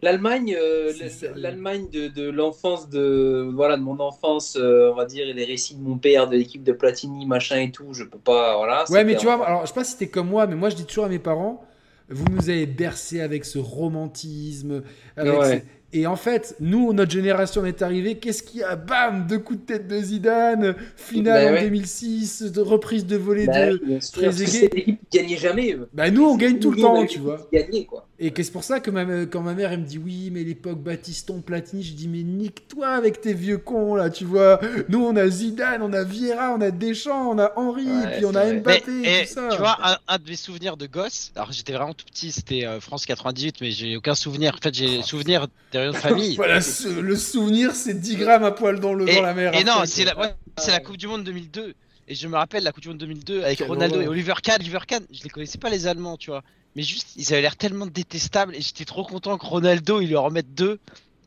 [0.00, 0.92] L'Allemagne, euh,
[1.34, 5.44] l'Allemagne de, de l'enfance de voilà de mon enfance, euh, on va dire, et les
[5.44, 8.84] récits de mon père, de l'équipe de Platini, machin et tout, je peux pas, voilà.
[8.90, 10.76] Ouais, mais tu vois, alors je sais pas si t'es comme moi, mais moi je
[10.76, 11.64] dis toujours à mes parents,
[12.08, 14.82] vous nous avez bercé avec ce romantisme.
[15.16, 15.58] avec Ouais.
[15.58, 15.62] ce-
[15.98, 18.76] Et en fait, nous, notre génération est arrivée, qu'est-ce qu'il y a?
[18.76, 21.62] Bam Deux coups de tête de Zidane, finale Bah en ouais.
[21.62, 23.76] 2006, de reprise de volée Bah, de.
[23.82, 23.98] aigué.
[24.00, 25.76] c'est l'équipe qui gagnait jamais.
[25.94, 27.48] Bah nous, on gagne tout le temps, tu vois.
[27.52, 28.06] gagnait, quoi.
[28.20, 30.80] Et c'est pour ça que ma- quand ma mère elle me dit oui, mais l'époque
[30.82, 34.58] Batiston, Platini, je dis mais nique-toi avec tes vieux cons là, tu vois.
[34.88, 38.24] Nous on a Zidane, on a Vieira, on a Deschamps, on a Ouais, et puis
[38.24, 38.44] on a.
[38.46, 39.48] Mais, Mbappé, et, tout ça.
[39.52, 42.64] tu vois, un, un de mes souvenirs de gosse, alors j'étais vraiment tout petit, c'était
[42.66, 44.52] euh, France 98, mais j'ai aucun souvenir.
[44.56, 46.34] En fait, j'ai Oh, souvenir des réunions de famille.
[46.36, 49.54] Voilà, ce- le souvenir, c'est 10 grammes à poil dans, le, Et, dans la mer.
[49.54, 51.72] et non, c'est la, ouais, c'est la Coupe du Monde 2002.
[52.08, 54.56] Et je me rappelle la Coupe du Monde 2002 avec Ronaldo et Oliver Kahn.
[54.60, 56.42] Oliver Kahn, je les connaissais pas les Allemands, tu vois.
[56.78, 60.22] Mais juste, ils avaient l'air tellement détestables et j'étais trop content que Ronaldo, il leur
[60.22, 60.78] en mette deux.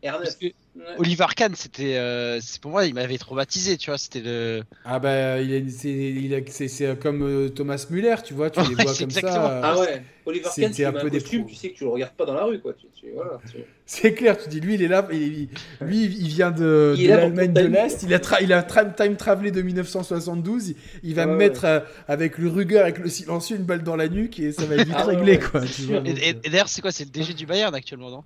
[0.02, 0.38] Parce R9.
[0.40, 0.84] que Ouais.
[1.00, 3.98] Oliver Kahn, c'était, euh, c'est pour moi, il m'avait traumatisé, tu vois.
[3.98, 4.64] C'était le.
[4.86, 8.50] Ah bah, il est, c'est, il a- c'est, c'est comme euh, Thomas Müller, tu vois,
[8.50, 9.34] tu les vois c'est comme exactement.
[9.48, 9.62] ça.
[9.64, 11.90] Ah ouais, Oliver Kahn, si un peu un des costume, tu sais que tu le
[11.90, 12.74] regardes pas dans la rue, quoi.
[12.74, 15.50] Tu, tu- voilà, tu- C'est clair, tu dis, lui, il est là, il-
[15.82, 19.18] lui, il vient de, l'Allemagne le de l'Est, il a, tra- il a tra- time
[19.18, 21.38] travelé de 1972, il, il va Ouais, me ouais.
[21.38, 24.66] mettre euh, avec le Ruger, avec le silencieux, une balle dans la nuque et ça
[24.66, 25.68] va être vite Ah ouais, quoi.
[25.68, 28.24] c'est euh, et d'ailleurs, c'est quoi C'est le DG du Bayern actuellement, non?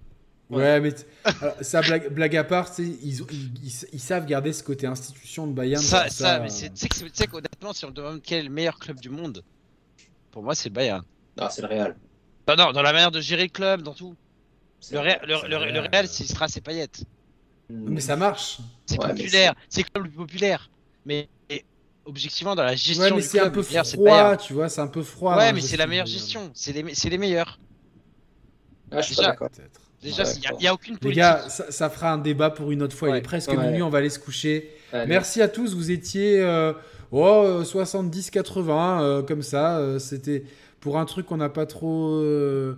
[0.50, 1.04] Ouais, mais t-
[1.42, 4.86] alors, ça, blague, blague à part, ils, ont- ils, ils- ils savent garder ce côté
[4.86, 5.82] institution de Bayern.
[5.82, 9.00] Ça, mais c'est- tu sais qu'honnêtement, si on me demande quel est le meilleur club
[9.00, 9.44] du monde,
[10.32, 11.04] pour moi, c'est le Bayern.
[11.38, 11.96] Ah, c'est le Real.
[12.48, 14.16] Non, non, dans la manière de gérer le club, dans tout.
[14.92, 16.88] Le, Real, le, c'est le- le Real, c'est Stras et Payet.
[17.70, 18.60] Mais ça marche.
[18.86, 20.70] C'est Ouais, populaire, c'est le club le plus populaire.
[21.06, 21.66] Mais et,
[22.06, 24.04] objectivement, dans la gestion Ouais, mais du c'est club, un peu le meilleur, c'est le
[24.04, 25.36] froid, tu vois, c'est un peu froid.
[25.36, 26.52] Ouais, mais c'est la meilleure gestion.
[26.54, 27.60] C'est les, c'est les meilleurs.
[28.92, 29.50] Ah, je suis pas d'accord.
[30.06, 31.18] Déjà, Ouais, il n'y a, aucune Les politique.
[31.22, 33.10] gars, ça, ça fera un débat pour une autre fois.
[33.10, 33.58] Il est presque Ouais.
[33.58, 34.70] minuit, on va aller se coucher.
[34.94, 35.08] Allez.
[35.08, 36.72] Merci à tous, vous étiez euh,
[37.12, 39.78] oh, 70-80, euh, comme ça.
[39.80, 40.44] euh, C'était
[40.80, 42.76] pour un truc qu'on n'a pas trop, euh,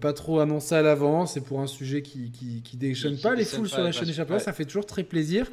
[0.00, 3.34] pas, trop annoncé à l'avance et pour un sujet qui, qui, qui déchaîne Qui pas
[3.34, 4.38] les foules sur la chaîne ouais.
[4.38, 5.46] Ça fait toujours très plaisir.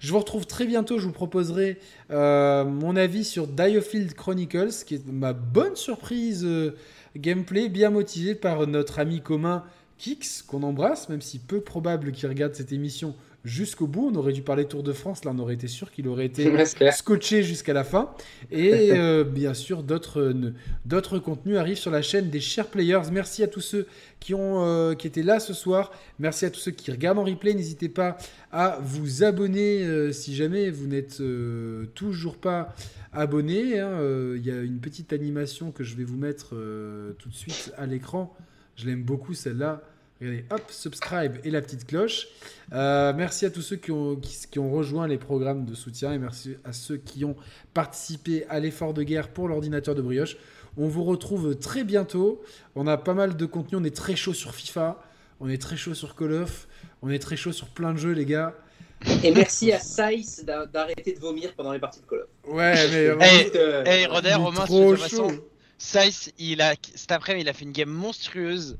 [0.00, 0.98] Je vous retrouve très bientôt.
[0.98, 1.78] Je vous proposerai
[2.10, 6.76] euh, mon avis sur Diofield Chronicles, qui est ma bonne surprise euh,
[7.16, 9.64] gameplay, bien motivé par notre ami commun
[10.00, 13.14] Kix, qu'on embrasse, même si peu probable qu'il regarde cette émission
[13.44, 14.10] jusqu'au bout.
[14.10, 16.50] On aurait dû parler Tour de France, là on aurait été sûr qu'il aurait été
[16.92, 18.10] scotché jusqu'à la fin.
[18.50, 20.54] Et euh, bien sûr, d'autres euh,
[20.86, 23.10] d'autres contenus arrivent sur la chaîne des chers players.
[23.12, 23.86] Merci à tous ceux
[24.20, 25.92] qui, ont, euh, qui étaient là ce soir.
[26.18, 27.52] Merci à tous ceux qui regardent en replay.
[27.52, 28.16] N'hésitez pas
[28.52, 31.22] à vous abonner euh, si jamais vous n'êtes
[31.94, 32.74] toujours pas
[33.12, 33.80] abonné.
[33.80, 33.98] hein.
[34.34, 36.54] Il y a une petite animation que je vais vous mettre
[37.18, 38.34] tout de suite à l'écran.
[38.76, 39.82] Je l'aime beaucoup celle-là.
[40.20, 42.28] Regardez, hop, subscribe et la petite cloche.
[42.72, 46.12] Euh, merci à tous ceux qui ont, qui, qui ont rejoint les programmes de soutien
[46.12, 47.36] et merci à ceux qui ont
[47.72, 50.36] participé à l'effort de guerre pour l'ordinateur de brioche.
[50.76, 52.42] On vous retrouve très bientôt.
[52.74, 53.78] On a pas mal de contenu.
[53.78, 55.02] On est très chaud sur FIFA.
[55.40, 56.68] On est très chaud sur Call of.
[57.02, 58.54] On est très chaud sur plein de jeux, les gars.
[59.24, 62.54] Et merci à Saïs d'a- d'arrêter de vomir pendant les parties de Call of.
[62.54, 63.26] Ouais, mais.
[63.26, 64.04] Hey, Euh, Hey.
[64.06, 65.48] Roder, Romain, trop de toute façon, chaud.
[65.78, 68.76] Saïs, il a, cet après-midi, il a fait une game monstrueuse.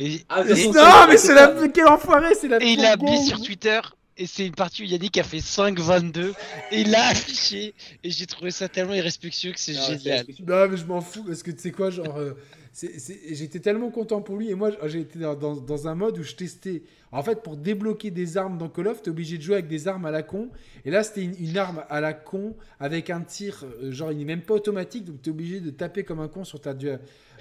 [0.00, 1.54] Et, Ah, et- Non, mais c'est la.
[1.72, 2.56] Quel enfoiré, c'est la.
[2.62, 3.80] et il a mis sur Twitter.
[4.16, 6.34] Et c'est une partie où Yannick a fait 5-22.
[6.72, 7.74] Et il l'a affiché.
[8.04, 10.26] Et j'ai trouvé ça tellement irrespectueux que c'est Ah, génial.
[10.46, 12.32] Non, mais je m'en fous parce que tu sais quoi, genre, euh,
[12.72, 16.18] c'est- c'est- j'étais tellement content pour lui et moi été dans, dans- dans un mode
[16.18, 16.82] où je testais.
[17.12, 19.88] En fait, pour débloquer des armes dans Call of, t'es obligé de jouer avec des
[19.88, 20.50] armes à la con.
[20.84, 24.18] Et là, c'était une, une arme à la con avec un tir, euh, genre, il
[24.18, 27.00] n'est même pas automatique, donc t'es obligé de taper comme un con sur ta dual,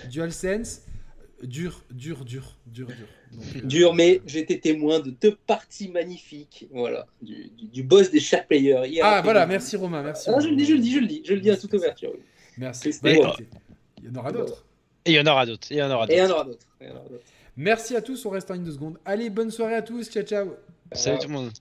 [0.09, 0.81] DualSense.
[1.43, 2.95] Dur, dur, dur, dur, dur.
[3.31, 6.67] Donc, euh, Dur, mais été témoin de deux parties magnifiques.
[6.71, 8.87] Voilà, du, du- du boss des chers players.
[8.87, 10.29] hier Ah, voilà, merci Romain, merci.
[10.33, 11.73] Ah, je le dis, je le dis, je le dis, je le dis à toute
[11.73, 12.11] ouverture.
[12.13, 12.21] oui.
[12.57, 12.91] Merci.
[13.01, 13.47] Bah, écoutez,
[14.01, 14.65] il y en aura d'autres.
[15.05, 15.67] Et il y en aura d'autres.
[15.71, 16.31] Il y en aura Et il y d'autres.
[16.33, 16.67] en aura d'autres.
[16.81, 17.23] il y en aura d'autres.
[17.55, 18.97] Merci à tous, on reste en ligne de secondes.
[19.05, 20.55] Allez, bonne soirée à tous, ciao ciao.
[20.91, 21.51] Salut tout le monde.